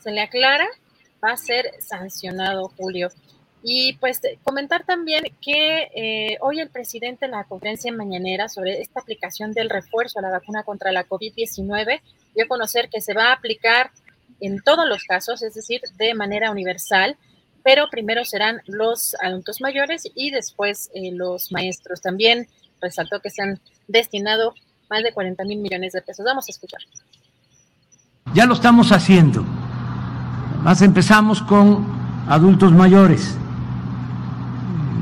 se 0.00 0.12
le 0.12 0.20
aclara, 0.20 0.68
va 1.24 1.32
a 1.32 1.36
ser 1.36 1.72
sancionado, 1.80 2.70
Julio. 2.76 3.08
Y 3.66 3.94
pues 3.94 4.20
comentar 4.42 4.84
también 4.84 5.24
que 5.40 5.88
eh, 5.94 6.36
hoy 6.42 6.60
el 6.60 6.68
presidente 6.68 7.24
en 7.24 7.30
la 7.30 7.44
conferencia 7.44 7.90
mañanera 7.90 8.46
sobre 8.50 8.82
esta 8.82 9.00
aplicación 9.00 9.52
del 9.52 9.70
refuerzo 9.70 10.18
a 10.18 10.22
la 10.22 10.30
vacuna 10.30 10.64
contra 10.64 10.92
la 10.92 11.06
COVID-19 11.06 12.02
dio 12.34 12.44
a 12.44 12.46
conocer 12.46 12.90
que 12.90 13.00
se 13.00 13.14
va 13.14 13.30
a 13.30 13.32
aplicar 13.32 13.90
en 14.40 14.60
todos 14.60 14.86
los 14.86 15.04
casos, 15.04 15.42
es 15.42 15.54
decir, 15.54 15.80
de 15.96 16.12
manera 16.12 16.50
universal, 16.50 17.16
pero 17.62 17.88
primero 17.90 18.26
serán 18.26 18.60
los 18.66 19.16
adultos 19.22 19.62
mayores 19.62 20.10
y 20.14 20.30
después 20.30 20.90
eh, 20.94 21.12
los 21.14 21.50
maestros. 21.50 22.02
También 22.02 22.46
resaltó 22.82 23.20
que 23.20 23.30
se 23.30 23.40
han 23.40 23.60
destinado 23.88 24.52
más 24.90 25.02
de 25.02 25.14
40 25.14 25.42
mil 25.44 25.60
millones 25.60 25.94
de 25.94 26.02
pesos. 26.02 26.22
Vamos 26.26 26.46
a 26.48 26.50
escuchar. 26.50 26.80
Ya 28.34 28.44
lo 28.44 28.52
estamos 28.52 28.92
haciendo. 28.92 29.42
Más 30.60 30.82
empezamos 30.82 31.40
con 31.40 31.86
adultos 32.28 32.70
mayores 32.70 33.38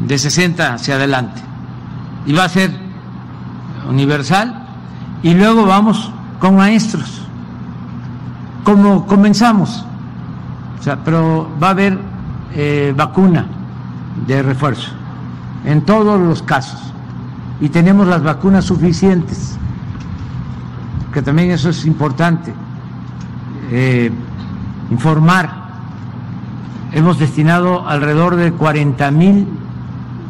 de 0.06 0.18
60 0.18 0.74
hacia 0.74 0.94
adelante. 0.96 1.40
Y 2.26 2.32
va 2.32 2.44
a 2.44 2.48
ser 2.48 2.70
universal. 3.88 4.66
Y 5.22 5.34
luego 5.34 5.66
vamos 5.66 6.10
con 6.38 6.56
maestros. 6.56 7.22
Como 8.64 9.06
comenzamos. 9.06 9.84
O 10.78 10.82
sea, 10.82 10.96
pero 11.04 11.48
va 11.62 11.68
a 11.68 11.70
haber 11.70 11.98
eh, 12.54 12.92
vacuna 12.96 13.46
de 14.26 14.42
refuerzo 14.42 14.90
en 15.64 15.82
todos 15.82 16.20
los 16.20 16.42
casos. 16.42 16.80
Y 17.60 17.68
tenemos 17.68 18.06
las 18.06 18.22
vacunas 18.22 18.64
suficientes 18.64 19.58
que 21.12 21.22
también 21.22 21.50
eso 21.50 21.68
es 21.68 21.84
importante, 21.84 22.52
eh, 23.70 24.10
informar. 24.90 25.62
Hemos 26.92 27.18
destinado 27.18 27.86
alrededor 27.86 28.36
de 28.36 28.52
40 28.52 29.10
mil 29.10 29.46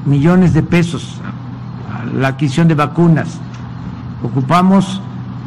millones 0.05 0.55
de 0.55 0.63
pesos 0.63 1.21
la 2.15 2.29
adquisición 2.29 2.69
de 2.69 2.75
vacunas. 2.75 3.39
Ocupamos 4.23 5.01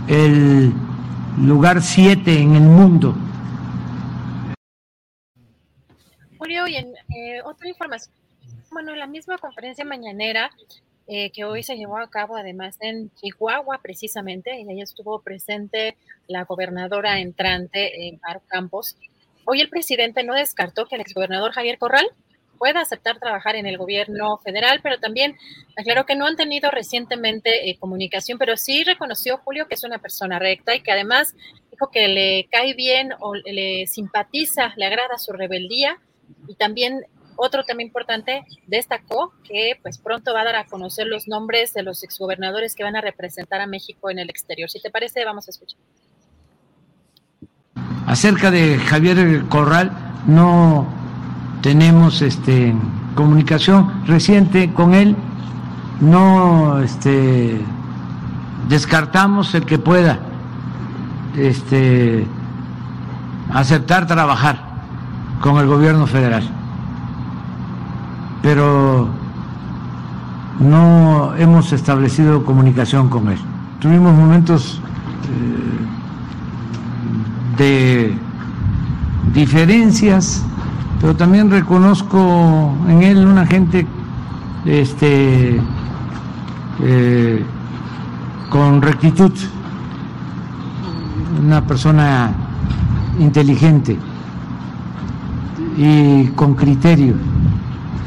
el 0.07 0.73
lugar 1.37 1.81
7 1.81 2.39
en 2.39 2.55
el 2.55 2.63
mundo. 2.63 3.15
Julio, 6.37 6.67
y 6.67 6.75
en 6.75 6.93
eh, 7.15 7.41
otra 7.43 7.67
información, 7.67 8.13
bueno, 8.71 8.93
en 8.93 8.99
la 8.99 9.07
misma 9.07 9.37
conferencia 9.37 9.85
mañanera, 9.85 10.51
eh, 11.07 11.31
que 11.31 11.45
hoy 11.45 11.63
se 11.63 11.77
llevó 11.77 11.97
a 11.97 12.09
cabo 12.09 12.35
además 12.35 12.77
en 12.81 13.11
Chihuahua 13.15 13.79
precisamente, 13.81 14.59
y 14.59 14.69
ahí 14.69 14.81
estuvo 14.81 15.19
presente 15.21 15.97
la 16.27 16.43
gobernadora 16.43 17.19
entrante, 17.19 18.07
en 18.07 18.19
Mar 18.21 18.41
Campos. 18.47 18.97
Hoy 19.45 19.61
el 19.61 19.69
presidente 19.69 20.23
no 20.23 20.33
descartó 20.33 20.87
que 20.87 20.95
el 20.95 21.01
exgobernador 21.01 21.51
Javier 21.51 21.77
Corral 21.77 22.05
pueda 22.57 22.81
aceptar 22.81 23.19
trabajar 23.19 23.55
en 23.55 23.65
el 23.65 23.77
gobierno 23.77 24.37
federal, 24.37 24.79
pero 24.81 24.99
también 24.99 25.37
aclaró 25.75 26.05
que 26.05 26.15
no 26.15 26.25
han 26.25 26.35
tenido 26.35 26.71
recientemente 26.71 27.69
eh, 27.69 27.77
comunicación, 27.77 28.37
pero 28.37 28.57
sí 28.57 28.83
reconoció 28.83 29.37
Julio 29.37 29.67
que 29.67 29.75
es 29.75 29.83
una 29.83 29.99
persona 29.99 30.39
recta 30.39 30.75
y 30.75 30.81
que 30.81 30.91
además 30.91 31.35
dijo 31.71 31.89
que 31.91 32.07
le 32.07 32.47
cae 32.51 32.73
bien 32.73 33.11
o 33.19 33.35
le 33.35 33.87
simpatiza, 33.87 34.73
le 34.77 34.85
agrada 34.85 35.17
su 35.17 35.33
rebeldía 35.33 35.99
y 36.47 36.55
también 36.55 37.05
otro 37.37 37.63
tema 37.63 37.81
importante, 37.81 38.45
destacó 38.65 39.33
que 39.43 39.77
pues 39.81 39.97
pronto 39.97 40.33
va 40.33 40.41
a 40.41 40.45
dar 40.45 40.55
a 40.55 40.65
conocer 40.65 41.07
los 41.07 41.27
nombres 41.27 41.73
de 41.73 41.83
los 41.83 42.03
exgobernadores 42.03 42.75
que 42.75 42.83
van 42.83 42.95
a 42.95 43.01
representar 43.01 43.61
a 43.61 43.67
México 43.67 44.09
en 44.09 44.19
el 44.19 44.29
exterior. 44.29 44.69
Si 44.69 44.81
te 44.81 44.89
parece, 44.89 45.25
vamos 45.25 45.47
a 45.47 45.51
escuchar. 45.51 45.79
Acerca 48.07 48.51
de 48.51 48.77
Javier 48.77 49.43
Corral, 49.49 49.91
no 50.27 51.04
tenemos 51.65 52.21
este 52.21 52.75
comunicación 53.15 54.05
reciente 54.05 54.71
con 54.71 54.93
él, 54.93 55.15
no 55.99 56.77
este 56.77 57.59
descartamos 58.69 59.55
el 59.55 59.65
que 59.65 59.79
pueda 59.79 60.19
este 61.35 62.27
aceptar 63.51 64.05
trabajar 64.05 64.59
con 65.41 65.57
el 65.57 65.65
gobierno 65.65 66.05
federal 66.05 66.47
pero 68.43 69.07
no 70.59 71.33
hemos 71.39 71.73
establecido 71.73 72.45
comunicación 72.45 73.09
con 73.09 73.29
él. 73.29 73.39
Tuvimos 73.79 74.13
momentos 74.13 74.79
eh, 77.57 77.57
de 77.57 78.13
diferencias, 79.33 80.45
pero 81.05 81.15
también 81.15 81.51
reconozco 81.51 82.73
en 82.89 83.03
él 83.03 83.27
una 83.27 83.45
gente 83.45 83.85
este, 84.65 85.61
eh, 86.81 87.45
con 88.49 88.81
rectitud, 88.81 89.31
una 91.45 91.63
persona 91.63 92.31
inteligente 93.19 93.99
y 95.77 96.25
con 96.29 96.55
criterio 96.55 97.13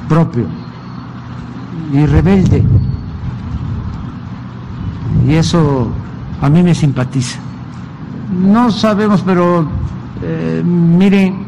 propio 0.08 0.46
y 1.92 2.04
rebelde. 2.04 2.64
Y 5.24 5.34
eso 5.34 5.88
a 6.42 6.48
mí 6.48 6.64
me 6.64 6.74
simpatiza. 6.74 7.38
No 8.32 8.72
sabemos, 8.72 9.22
pero 9.22 9.68
Eh, 10.20 10.62
miren, 10.64 11.46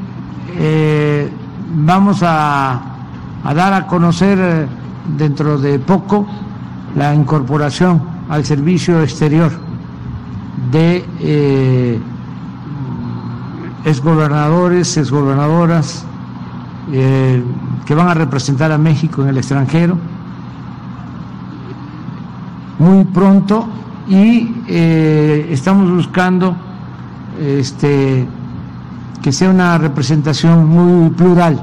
eh, 0.56 1.28
vamos 1.70 2.20
a, 2.22 2.80
dar 3.44 3.72
a 3.72 3.86
conocer 3.86 4.38
eh, 4.40 4.66
dentro 5.16 5.58
de 5.58 5.78
poco 5.78 6.26
la 6.94 7.14
incorporación 7.14 8.02
al 8.28 8.44
servicio 8.44 9.02
exterior 9.02 9.52
de 10.70 11.04
eh, 11.20 12.00
exgobernadores, 13.84 14.96
exgobernadoras 14.96 16.04
eh, 16.92 17.42
que 17.86 17.94
van 17.94 18.08
a 18.08 18.14
representar 18.14 18.70
a 18.72 18.78
México 18.78 19.22
en 19.22 19.28
el 19.28 19.38
extranjero 19.38 19.96
muy 22.78 23.04
pronto 23.04 23.68
y 24.08 24.54
eh, 24.66 25.48
estamos 25.50 25.90
buscando 25.90 26.56
este 27.38 28.26
que 29.22 29.32
sea 29.32 29.50
una 29.50 29.76
representación 29.78 30.66
muy 30.66 31.10
plural. 31.10 31.58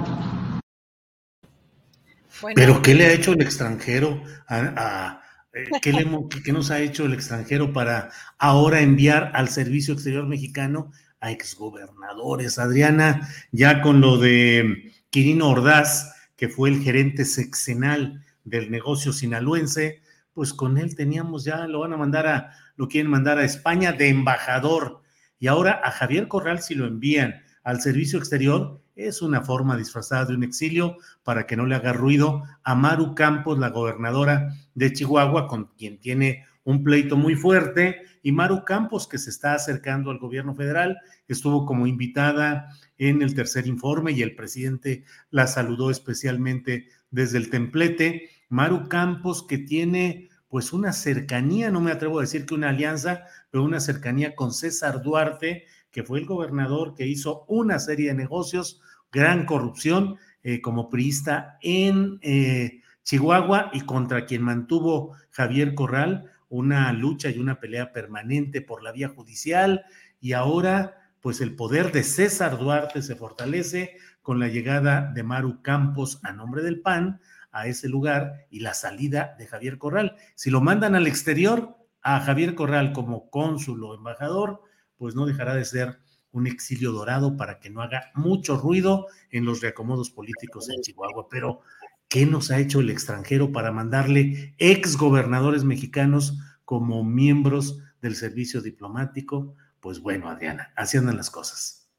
Pero 2.56 2.82
¿qué 2.82 2.94
le 2.94 3.08
ha 3.08 3.14
hecho 3.14 3.34
el 3.34 3.42
extranjero 3.42 4.22
a, 4.48 4.58
a 4.77 5.22
¿qué, 5.82 5.92
le, 5.92 6.08
¿qué, 6.44 6.52
nos 6.52 6.72
ha 6.72 6.80
hecho 6.80 7.06
el 7.06 7.14
extranjero 7.14 7.74
para 7.74 8.11
ahora 8.38 8.82
enviar 8.82 9.32
al 9.34 9.50
Servicio 9.50 9.94
Exterior 9.94 10.27
Mexicano 10.27 10.92
a 11.19 11.32
exgobernadores? 11.32 12.60
Adriana, 12.60 13.27
ya 13.52 13.82
con 13.82 14.02
lo 14.02 14.18
de 14.18 14.94
Quirino 15.10 15.50
Ordaz, 15.50 16.14
que 16.36 16.50
fue 16.50 16.69
el 16.69 16.82
gerente 16.82 17.26
sexenal 17.26 18.24
del 18.44 18.69
negocio 18.69 19.11
sinaloense, 19.11 20.02
pues 20.34 20.53
con 20.53 20.77
él 20.77 20.95
teníamos 20.95 21.44
ya, 21.44 21.66
lo 21.66 21.80
van 21.80 21.94
a 21.94 21.98
mandar 21.98 22.27
a, 22.27 22.52
lo 22.76 22.88
quieren 22.88 23.10
mandar 23.10 23.40
a 23.40 23.44
España 23.44 23.94
de 23.94 24.10
embajador. 24.10 25.02
Y 25.40 25.48
ahora 25.48 25.82
a 25.84 25.92
Javier 25.92 26.27
Corral, 26.27 26.61
si 26.61 26.76
lo 26.76 26.86
envían 26.86 27.42
al 27.68 27.82
servicio 27.82 28.18
exterior, 28.18 28.82
es 28.96 29.22
una 29.22 29.42
forma 29.42 29.76
disfrazada 29.76 30.24
de 30.24 30.36
un 30.36 30.44
exilio 30.44 30.96
para 31.24 31.46
que 31.46 31.58
no 31.58 31.66
le 31.66 31.76
haga 31.76 31.92
ruido 31.92 32.44
a 32.64 32.76
Maru 32.76 33.14
Campos, 33.14 33.60
la 33.60 33.72
gobernadora 33.72 34.54
de 34.74 34.94
Chihuahua, 34.94 35.50
con 35.50 35.66
quien 35.78 36.00
tiene 36.00 36.46
un 36.64 36.82
pleito 36.82 37.18
muy 37.18 37.36
fuerte, 37.36 38.04
y 38.24 38.32
Maru 38.32 38.64
Campos, 38.64 39.06
que 39.06 39.18
se 39.18 39.30
está 39.30 39.54
acercando 39.54 40.12
al 40.12 40.18
gobierno 40.18 40.56
federal, 40.56 40.98
estuvo 41.28 41.66
como 41.66 41.88
invitada 41.88 42.70
en 42.98 43.22
el 43.22 43.36
tercer 43.36 43.68
informe 43.68 44.14
y 44.14 44.22
el 44.22 44.34
presidente 44.34 45.04
la 45.30 45.46
saludó 45.46 45.92
especialmente 45.92 46.88
desde 47.12 47.38
el 47.38 47.50
templete. 47.50 48.30
Maru 48.48 48.88
Campos, 48.88 49.46
que 49.46 49.58
tiene 49.58 50.30
pues 50.48 50.72
una 50.72 50.94
cercanía, 50.94 51.70
no 51.70 51.82
me 51.82 51.92
atrevo 51.92 52.20
a 52.20 52.22
decir 52.22 52.46
que 52.46 52.54
una 52.54 52.70
alianza, 52.70 53.26
pero 53.52 53.66
una 53.66 53.82
cercanía 53.82 54.36
con 54.36 54.54
César 54.54 55.02
Duarte, 55.02 55.66
que 55.98 56.03
fue 56.03 56.19
el 56.19 56.27
gobernador 56.27 56.93
que 56.93 57.08
hizo 57.08 57.43
una 57.48 57.80
serie 57.80 58.09
de 58.09 58.14
negocios, 58.14 58.80
gran 59.11 59.48
corrupción 59.48 60.17
eh, 60.43 60.61
como 60.61 60.92
priista 60.92 61.58
en 61.59 62.19
eh, 62.22 62.84
Chihuahua 63.01 63.72
y 63.74 63.82
contra 63.82 64.27
quien 64.27 64.43
mantuvo 64.43 65.16
Javier 65.32 65.74
Corral 65.74 66.32
una 66.50 66.93
lucha 66.93 67.32
y 67.32 67.40
una 67.40 67.59
pelea 67.59 67.93
permanente 67.93 68.61
por 68.61 68.84
la 68.84 68.92
vía 68.92 69.09
judicial 69.09 69.85
y 70.22 70.34
ahora 70.34 70.98
pues 71.19 71.42
el 71.42 71.56
poder 71.56 71.92
de 71.92 72.03
César 72.03 72.59
Duarte 72.59 73.01
se 73.01 73.16
fortalece 73.16 73.98
con 74.22 74.38
la 74.38 74.50
llegada 74.50 75.11
de 75.16 75.24
Maru 75.24 75.64
Campos 75.64 76.19
a 76.22 76.32
nombre 76.32 76.61
del 76.61 76.80
PAN 76.80 77.22
a 77.51 77.66
ese 77.66 77.90
lugar 77.90 78.45
y 78.51 78.59
la 78.59 78.76
salida 78.76 79.34
de 79.40 79.48
Javier 79.48 79.80
Corral. 79.80 80.16
Si 80.35 80.51
lo 80.51 80.61
mandan 80.61 80.93
al 80.93 81.08
exterior, 81.08 81.76
a 82.03 82.19
Javier 82.19 82.53
Corral 82.53 82.93
como 82.93 83.32
cónsul 83.32 83.84
o 83.84 83.95
embajador, 83.95 84.61
pues 84.98 85.16
no 85.16 85.26
dejará 85.26 85.56
de 85.56 85.66
ser 85.66 86.00
un 86.32 86.48
exilio 86.48 86.92
dorado 86.92 87.38
para 87.38 87.59
que 87.59 87.69
no 87.69 87.82
haga 87.82 88.11
mucho 88.14 88.58
ruido 88.58 89.08
en 89.32 89.45
los 89.45 89.61
reacomodos 89.61 90.09
políticos 90.09 90.69
en 90.69 90.82
Chihuahua. 90.82 91.27
Pero, 91.30 91.61
¿qué 92.08 92.26
nos 92.26 92.51
ha 92.51 92.59
hecho 92.59 92.80
el 92.80 92.90
extranjero 92.90 93.51
para 93.51 93.72
mandarle 93.72 94.53
ex 94.58 94.98
gobernadores 94.98 95.64
mexicanos 95.64 96.38
como 96.66 97.03
miembros 97.03 97.80
del 98.01 98.16
servicio 98.16 98.61
diplomático? 98.61 99.56
Pues 99.80 100.00
bueno, 100.00 100.30
Adriana, 100.30 100.74
así 100.76 100.98
andan 100.98 101.17
las 101.17 101.30
cosas. 101.30 101.90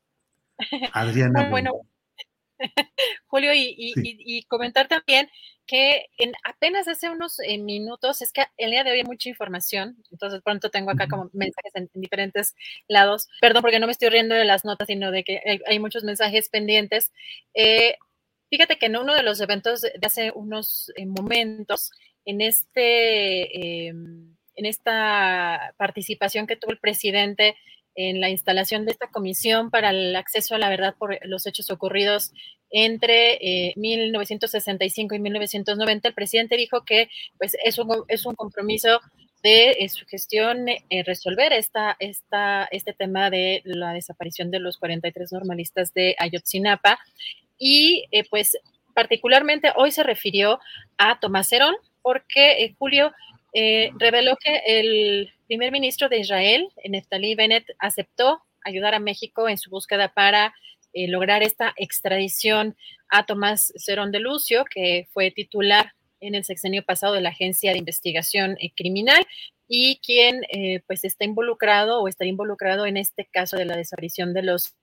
Adriana. 0.93 1.49
bueno. 1.51 1.73
Julio, 3.27 3.51
y, 3.55 4.45
comentar 4.49 4.89
también 4.89 5.29
que 5.69 6.07
en 6.17 6.33
apenas 6.45 6.89
hace 6.89 7.11
unos 7.11 7.39
eh, 7.41 7.59
minutos, 7.59 8.23
es 8.23 8.33
que 8.33 8.47
el 8.57 8.71
día 8.73 8.83
de 8.83 8.91
hoy 8.91 8.99
hay 8.99 9.05
mucha 9.05 9.29
información, 9.29 10.03
entonces 10.11 10.41
pronto 10.43 10.71
tengo 10.71 10.91
acá 10.91 11.07
como 11.07 11.31
mensajes 11.35 11.73
en, 11.75 11.91
diferentes 11.95 12.57
lados. 12.89 13.29
Perdón 13.41 13.63
porque 13.63 13.79
no 13.79 13.87
me 13.87 13.93
estoy 13.93 14.09
riendo 14.09 14.35
de 14.35 14.47
las 14.47 14.65
notas, 14.65 14.87
sino 14.89 15.13
de 15.13 15.23
que 15.23 15.61
hay, 15.67 15.79
muchos 15.79 16.05
mensajes 16.05 16.49
pendientes. 16.49 17.13
Eh, 17.55 17.97
fíjate 18.51 18.79
que 18.79 18.87
en 18.87 18.97
uno 18.97 19.15
de 19.15 19.23
los 19.23 19.41
eventos 19.41 19.83
de 19.83 20.01
hace 20.03 20.33
unos 20.35 20.91
eh, 20.97 21.07
momentos, 21.07 21.91
en 22.25 22.41
este 22.41 23.89
em, 23.89 24.35
en 24.57 24.67
esta 24.67 25.75
participación 25.77 26.47
que 26.47 26.57
tuvo 26.57 26.73
el 26.73 26.81
presidente 26.81 27.57
en 28.01 28.21
la 28.21 28.31
instalación 28.31 28.85
de 28.85 28.93
esta 28.93 29.09
comisión 29.09 29.71
para 29.71 29.91
el 29.91 30.15
acceso 30.15 30.55
a 30.55 30.59
la 30.59 30.69
verdad 30.69 30.95
por 30.97 31.19
los 31.27 31.47
hechos 31.47 31.69
ocurridos 31.69 32.33
entre 32.71 33.73
1965 33.75 35.15
eh, 35.15 35.17
y 35.17 35.21
1990, 35.21 36.09
el 36.09 36.15
presidente 36.15 36.57
dijo 36.57 36.85
que 36.85 37.09
pues, 37.39 37.57
es, 37.65 37.77
un, 37.79 38.37
compromiso 38.37 39.01
de 39.43 39.71
eh, 39.71 39.89
su 39.89 40.07
gestión 40.07 40.69
eh, 40.69 40.79
resolver 41.05 41.53
esta, 41.53 41.97
esta, 41.99 42.69
este 42.71 42.93
tema 42.93 43.31
de 43.31 43.63
la 43.65 43.93
desaparición 43.93 44.53
de 44.53 44.61
los 44.61 44.79
43 44.79 45.33
normalistas 45.33 45.93
de 45.93 46.15
Ayotzinapa. 46.21 47.01
Y 47.59 48.05
pues 48.31 48.57
particularmente 48.95 49.73
hoy 49.75 49.91
se 49.91 50.05
refirió 50.05 50.61
a 50.99 51.19
Tomás 51.19 51.53
Herón, 51.53 51.75
porque 52.01 52.77
Julio 52.79 53.13
reveló 53.53 54.37
que 54.37 54.63
el 54.67 55.33
primer 55.47 55.73
ministro 55.73 56.09
de 56.09 56.19
Israel, 56.19 56.69
Neftali 56.85 57.35
Bennett, 57.35 57.67
aceptó 57.79 58.43
ayudar 58.65 58.95
a 58.95 59.01
México 59.01 59.49
en 59.49 59.59
su 59.59 59.71
búsqueda 59.71 60.13
para 60.13 60.55
eh, 60.93 61.09
lograr 61.09 61.43
esta 61.43 61.75
extradición 61.77 62.77
a 63.09 63.27
Tomás 63.27 63.73
Cerón 63.77 64.11
de 64.11 64.21
Lucio, 64.21 64.65
que 64.65 65.07
fue 65.13 65.31
titular 65.31 65.93
en 66.21 66.35
el 66.35 66.45
sexenio 66.45 66.83
pasado 66.83 67.15
de 67.15 67.21
la 67.21 67.29
Agencia 67.29 67.73
de 67.73 67.79
Investigación 67.79 68.57
eh, 68.59 68.73
Criminal 68.75 69.27
y 69.69 70.01
quien 70.05 70.45
eh, 70.51 70.81
pues 70.87 71.05
está 71.05 71.25
involucrado 71.25 72.01
o 72.01 72.09
está 72.09 72.25
involucrado 72.25 72.87
en 72.87 72.97
este 72.97 73.27
caso 73.27 73.57
de 73.57 73.67
la 73.67 73.77
desaparición 73.77 74.33
de 74.33 74.43
los 74.43 74.75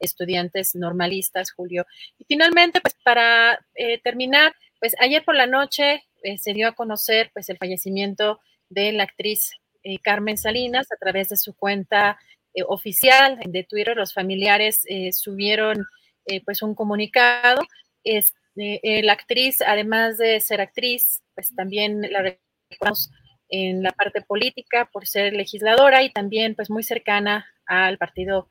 estudiantes 0.00 0.74
normalistas, 0.74 1.52
Julio. 1.52 1.86
Y 2.18 2.24
finalmente, 2.24 2.80
pues 2.80 2.96
para 3.04 3.64
terminar, 4.02 4.52
pues 4.80 4.96
ayer 4.98 5.24
por 5.24 5.36
la 5.36 5.46
noche 5.46 6.02
se 6.38 6.52
dio 6.52 6.68
a 6.68 6.72
conocer 6.72 7.30
pues 7.32 7.48
el 7.48 7.58
fallecimiento 7.58 8.40
de 8.68 8.92
la 8.92 9.04
actriz 9.04 9.52
eh, 9.84 9.98
Carmen 9.98 10.38
Salinas 10.38 10.86
a 10.92 10.96
través 10.96 11.28
de 11.28 11.36
su 11.36 11.54
cuenta 11.54 12.18
eh, 12.54 12.62
oficial 12.66 13.40
de 13.44 13.64
Twitter. 13.64 13.96
Los 13.96 14.14
familiares 14.14 14.82
eh, 14.86 15.12
subieron 15.12 15.86
pues 16.44 16.62
un 16.62 16.76
comunicado. 16.76 17.62
la 18.54 19.12
actriz, 19.12 19.60
además 19.60 20.18
de 20.18 20.38
ser 20.40 20.60
actriz, 20.60 21.20
pues 21.34 21.52
también 21.56 22.00
la 22.12 22.36
recordamos 22.70 23.10
en 23.48 23.82
la 23.82 23.90
parte 23.90 24.22
política 24.22 24.88
por 24.92 25.08
ser 25.08 25.32
legisladora 25.32 26.04
y 26.04 26.12
también 26.12 26.54
pues 26.54 26.70
muy 26.70 26.84
cercana 26.84 27.44
al 27.66 27.98
Partido 27.98 28.48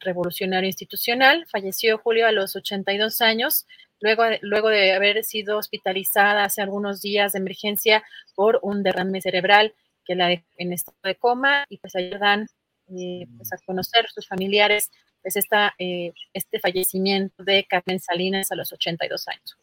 Revolucionario 0.00 0.66
Institucional. 0.66 1.46
Falleció 1.46 1.98
Julio 1.98 2.26
a 2.26 2.32
los 2.32 2.56
82 2.56 3.20
años, 3.20 3.64
luego, 4.00 4.24
luego 4.42 4.68
de 4.68 4.92
haber 4.92 5.24
sido 5.24 5.58
hospitalizada 5.58 6.44
hace 6.44 6.62
algunos 6.62 7.00
días 7.00 7.32
de 7.32 7.40
emergencia 7.40 8.04
por 8.34 8.58
un 8.62 8.82
derrame 8.82 9.20
cerebral 9.20 9.74
que 10.04 10.14
la 10.14 10.32
en 10.32 10.72
estado 10.72 10.96
de 11.04 11.16
coma 11.16 11.64
y 11.68 11.78
pues 11.78 11.94
ayudan 11.94 12.46
eh, 12.88 13.26
pues 13.36 13.52
a 13.52 13.58
conocer 13.66 14.08
sus 14.08 14.26
familiares 14.26 14.90
pues 15.22 15.36
esta, 15.36 15.74
eh, 15.78 16.12
este 16.32 16.58
fallecimiento 16.60 17.44
de 17.44 17.66
Carmen 17.68 18.00
Salinas 18.00 18.50
a 18.50 18.54
los 18.54 18.72
82 18.72 19.28
años. 19.28 19.58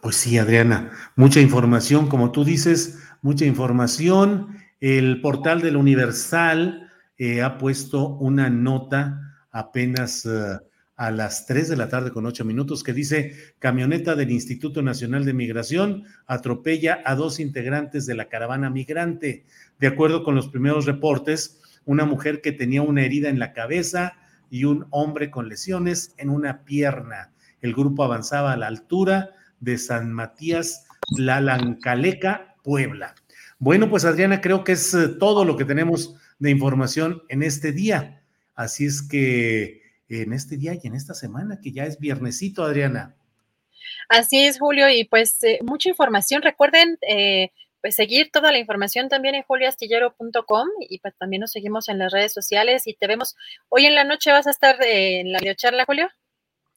Pues 0.00 0.16
sí, 0.16 0.38
Adriana, 0.38 0.92
mucha 1.16 1.40
información, 1.40 2.08
como 2.08 2.30
tú 2.30 2.44
dices, 2.44 2.98
mucha 3.22 3.44
información. 3.44 4.56
El 4.80 5.20
portal 5.20 5.60
del 5.60 5.76
Universal 5.76 6.90
eh, 7.18 7.42
ha 7.42 7.58
puesto 7.58 8.08
una 8.08 8.48
nota 8.48 9.20
apenas 9.50 10.26
a 10.96 11.10
las 11.10 11.46
3 11.46 11.68
de 11.68 11.76
la 11.76 11.88
tarde 11.88 12.10
con 12.10 12.24
8 12.24 12.44
minutos 12.44 12.82
que 12.82 12.94
dice, 12.94 13.34
camioneta 13.58 14.14
del 14.14 14.30
Instituto 14.30 14.82
Nacional 14.82 15.24
de 15.24 15.34
Migración 15.34 16.04
atropella 16.26 17.02
a 17.04 17.14
dos 17.14 17.38
integrantes 17.38 18.06
de 18.06 18.14
la 18.14 18.28
caravana 18.28 18.70
migrante. 18.70 19.44
De 19.78 19.86
acuerdo 19.86 20.24
con 20.24 20.34
los 20.34 20.48
primeros 20.48 20.86
reportes, 20.86 21.60
una 21.84 22.06
mujer 22.06 22.40
que 22.40 22.52
tenía 22.52 22.82
una 22.82 23.04
herida 23.04 23.28
en 23.28 23.38
la 23.38 23.52
cabeza 23.52 24.14
y 24.50 24.64
un 24.64 24.86
hombre 24.90 25.30
con 25.30 25.48
lesiones 25.48 26.14
en 26.16 26.30
una 26.30 26.64
pierna. 26.64 27.32
El 27.60 27.74
grupo 27.74 28.02
avanzaba 28.02 28.52
a 28.52 28.56
la 28.56 28.66
altura 28.66 29.30
de 29.60 29.76
San 29.76 30.12
Matías, 30.12 30.86
Lalancaleca, 31.16 32.56
Puebla. 32.62 33.14
Bueno, 33.58 33.90
pues 33.90 34.04
Adriana, 34.04 34.40
creo 34.40 34.64
que 34.64 34.72
es 34.72 34.94
eh, 34.94 35.08
todo 35.08 35.44
lo 35.44 35.56
que 35.56 35.64
tenemos 35.64 36.14
de 36.38 36.50
información 36.50 37.22
en 37.28 37.42
este 37.42 37.72
día. 37.72 38.22
Así 38.54 38.86
es 38.86 39.02
que 39.02 39.85
en 40.08 40.32
este 40.32 40.56
día 40.56 40.74
y 40.74 40.86
en 40.86 40.94
esta 40.94 41.14
semana, 41.14 41.60
que 41.60 41.72
ya 41.72 41.84
es 41.84 41.98
viernesito, 41.98 42.64
Adriana. 42.64 43.16
Así 44.08 44.44
es, 44.44 44.58
Julio, 44.58 44.88
y 44.88 45.04
pues 45.04 45.42
eh, 45.42 45.58
mucha 45.62 45.88
información. 45.88 46.42
Recuerden 46.42 46.98
eh, 47.08 47.50
pues 47.80 47.94
seguir 47.94 48.30
toda 48.32 48.52
la 48.52 48.58
información 48.58 49.08
también 49.08 49.34
en 49.34 49.42
julioastillero.com 49.42 50.68
y 50.88 50.98
pues 51.00 51.14
también 51.18 51.40
nos 51.40 51.52
seguimos 51.52 51.88
en 51.88 51.98
las 51.98 52.12
redes 52.12 52.32
sociales 52.32 52.86
y 52.86 52.94
te 52.94 53.06
vemos. 53.06 53.36
Hoy 53.68 53.86
en 53.86 53.94
la 53.94 54.04
noche 54.04 54.32
vas 54.32 54.46
a 54.46 54.50
estar 54.50 54.80
eh, 54.82 55.20
en 55.20 55.32
la 55.32 55.38
videocharla, 55.40 55.84
Julio. 55.84 56.08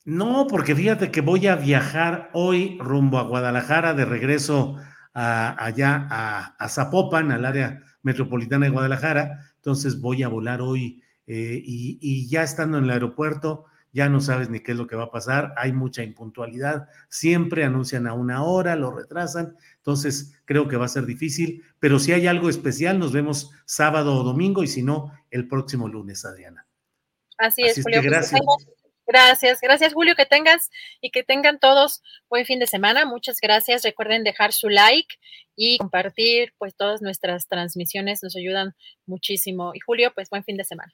No, 0.06 0.48
porque 0.50 0.76
fíjate 0.76 1.12
que 1.12 1.22
voy 1.22 1.48
a 1.48 1.56
viajar 1.56 2.30
hoy 2.34 2.78
rumbo 2.80 3.20
a 3.20 3.24
Guadalajara 3.24 3.94
de 3.94 4.06
regreso 4.06 4.78
allá 5.14 6.08
a, 6.10 6.70
Zapopan, 6.70 7.32
al 7.32 7.46
área 7.46 7.82
metropolitana 8.02 8.66
de 8.66 8.72
Guadalajara. 8.72 9.52
Entonces 9.56 10.00
voy 10.00 10.24
a 10.24 10.30
volar 10.30 10.62
hoy 10.62 11.04
y, 11.36 12.00
y 12.02 12.28
ya 12.28 12.44
estando 12.44 12.78
en 12.78 12.86
el 12.86 12.92
aeropuerto, 12.92 13.66
ya 13.92 14.10
no 14.10 14.22
sabes 14.22 14.50
ni 14.50 14.60
qué 14.60 14.72
es 14.74 14.78
lo 14.78 14.88
que 14.88 14.96
va 14.96 15.06
a 15.06 15.12
pasar, 15.12 15.54
hay 15.58 15.74
mucha 15.74 16.04
impuntualidad, 16.04 16.88
siempre 17.10 17.64
anuncian 17.64 18.08
a 18.08 18.14
una 18.14 18.44
hora, 18.44 18.76
lo 18.76 18.92
retrasan, 18.92 19.56
entonces 19.78 20.40
creo 20.46 20.68
que 20.68 20.78
va 20.78 20.86
a 20.86 20.90
ser 20.90 21.06
difícil, 21.06 21.64
pero 21.80 22.00
si 22.00 22.14
hay 22.14 22.28
algo 22.28 22.50
especial, 22.50 23.00
nos 23.00 23.12
vemos 23.12 23.52
sábado 23.66 24.16
o 24.16 24.24
domingo 24.24 24.64
y 24.64 24.68
si 24.68 24.84
no, 24.84 25.12
el 25.32 25.48
próximo 25.48 25.88
lunes, 25.88 26.26
Adriana. 26.26 26.68
Así, 27.38 27.64
es, 27.64 27.82
Julio. 27.82 28.02
Pues, 28.02 28.12
gracias. 28.12 28.42
Gracias, 29.08 29.60
gracias 29.60 29.96
Julio, 29.96 30.14
que 30.14 30.28
tengas 30.28 30.70
y 31.02 31.10
que 31.10 31.24
tengan 31.24 31.60
todos 31.60 32.04
buen 32.30 32.46
fin 32.46 32.60
de 32.60 32.68
semana. 32.68 33.06
Muchas 33.06 33.42
gracias. 33.42 33.82
Recuerden 33.82 34.24
dejar 34.24 34.54
su 34.54 34.70
like 34.70 35.16
y 35.56 35.80
compartir 35.80 36.54
pues 36.60 36.76
todas 36.76 37.02
nuestras 37.02 37.48
transmisiones, 37.48 38.22
nos 38.22 38.36
ayudan 38.36 38.76
muchísimo. 39.08 39.72
Y 39.74 39.80
Julio, 39.80 40.12
pues 40.14 40.30
buen 40.30 40.44
fin 40.44 40.58
de 40.58 40.64
semana. 40.64 40.94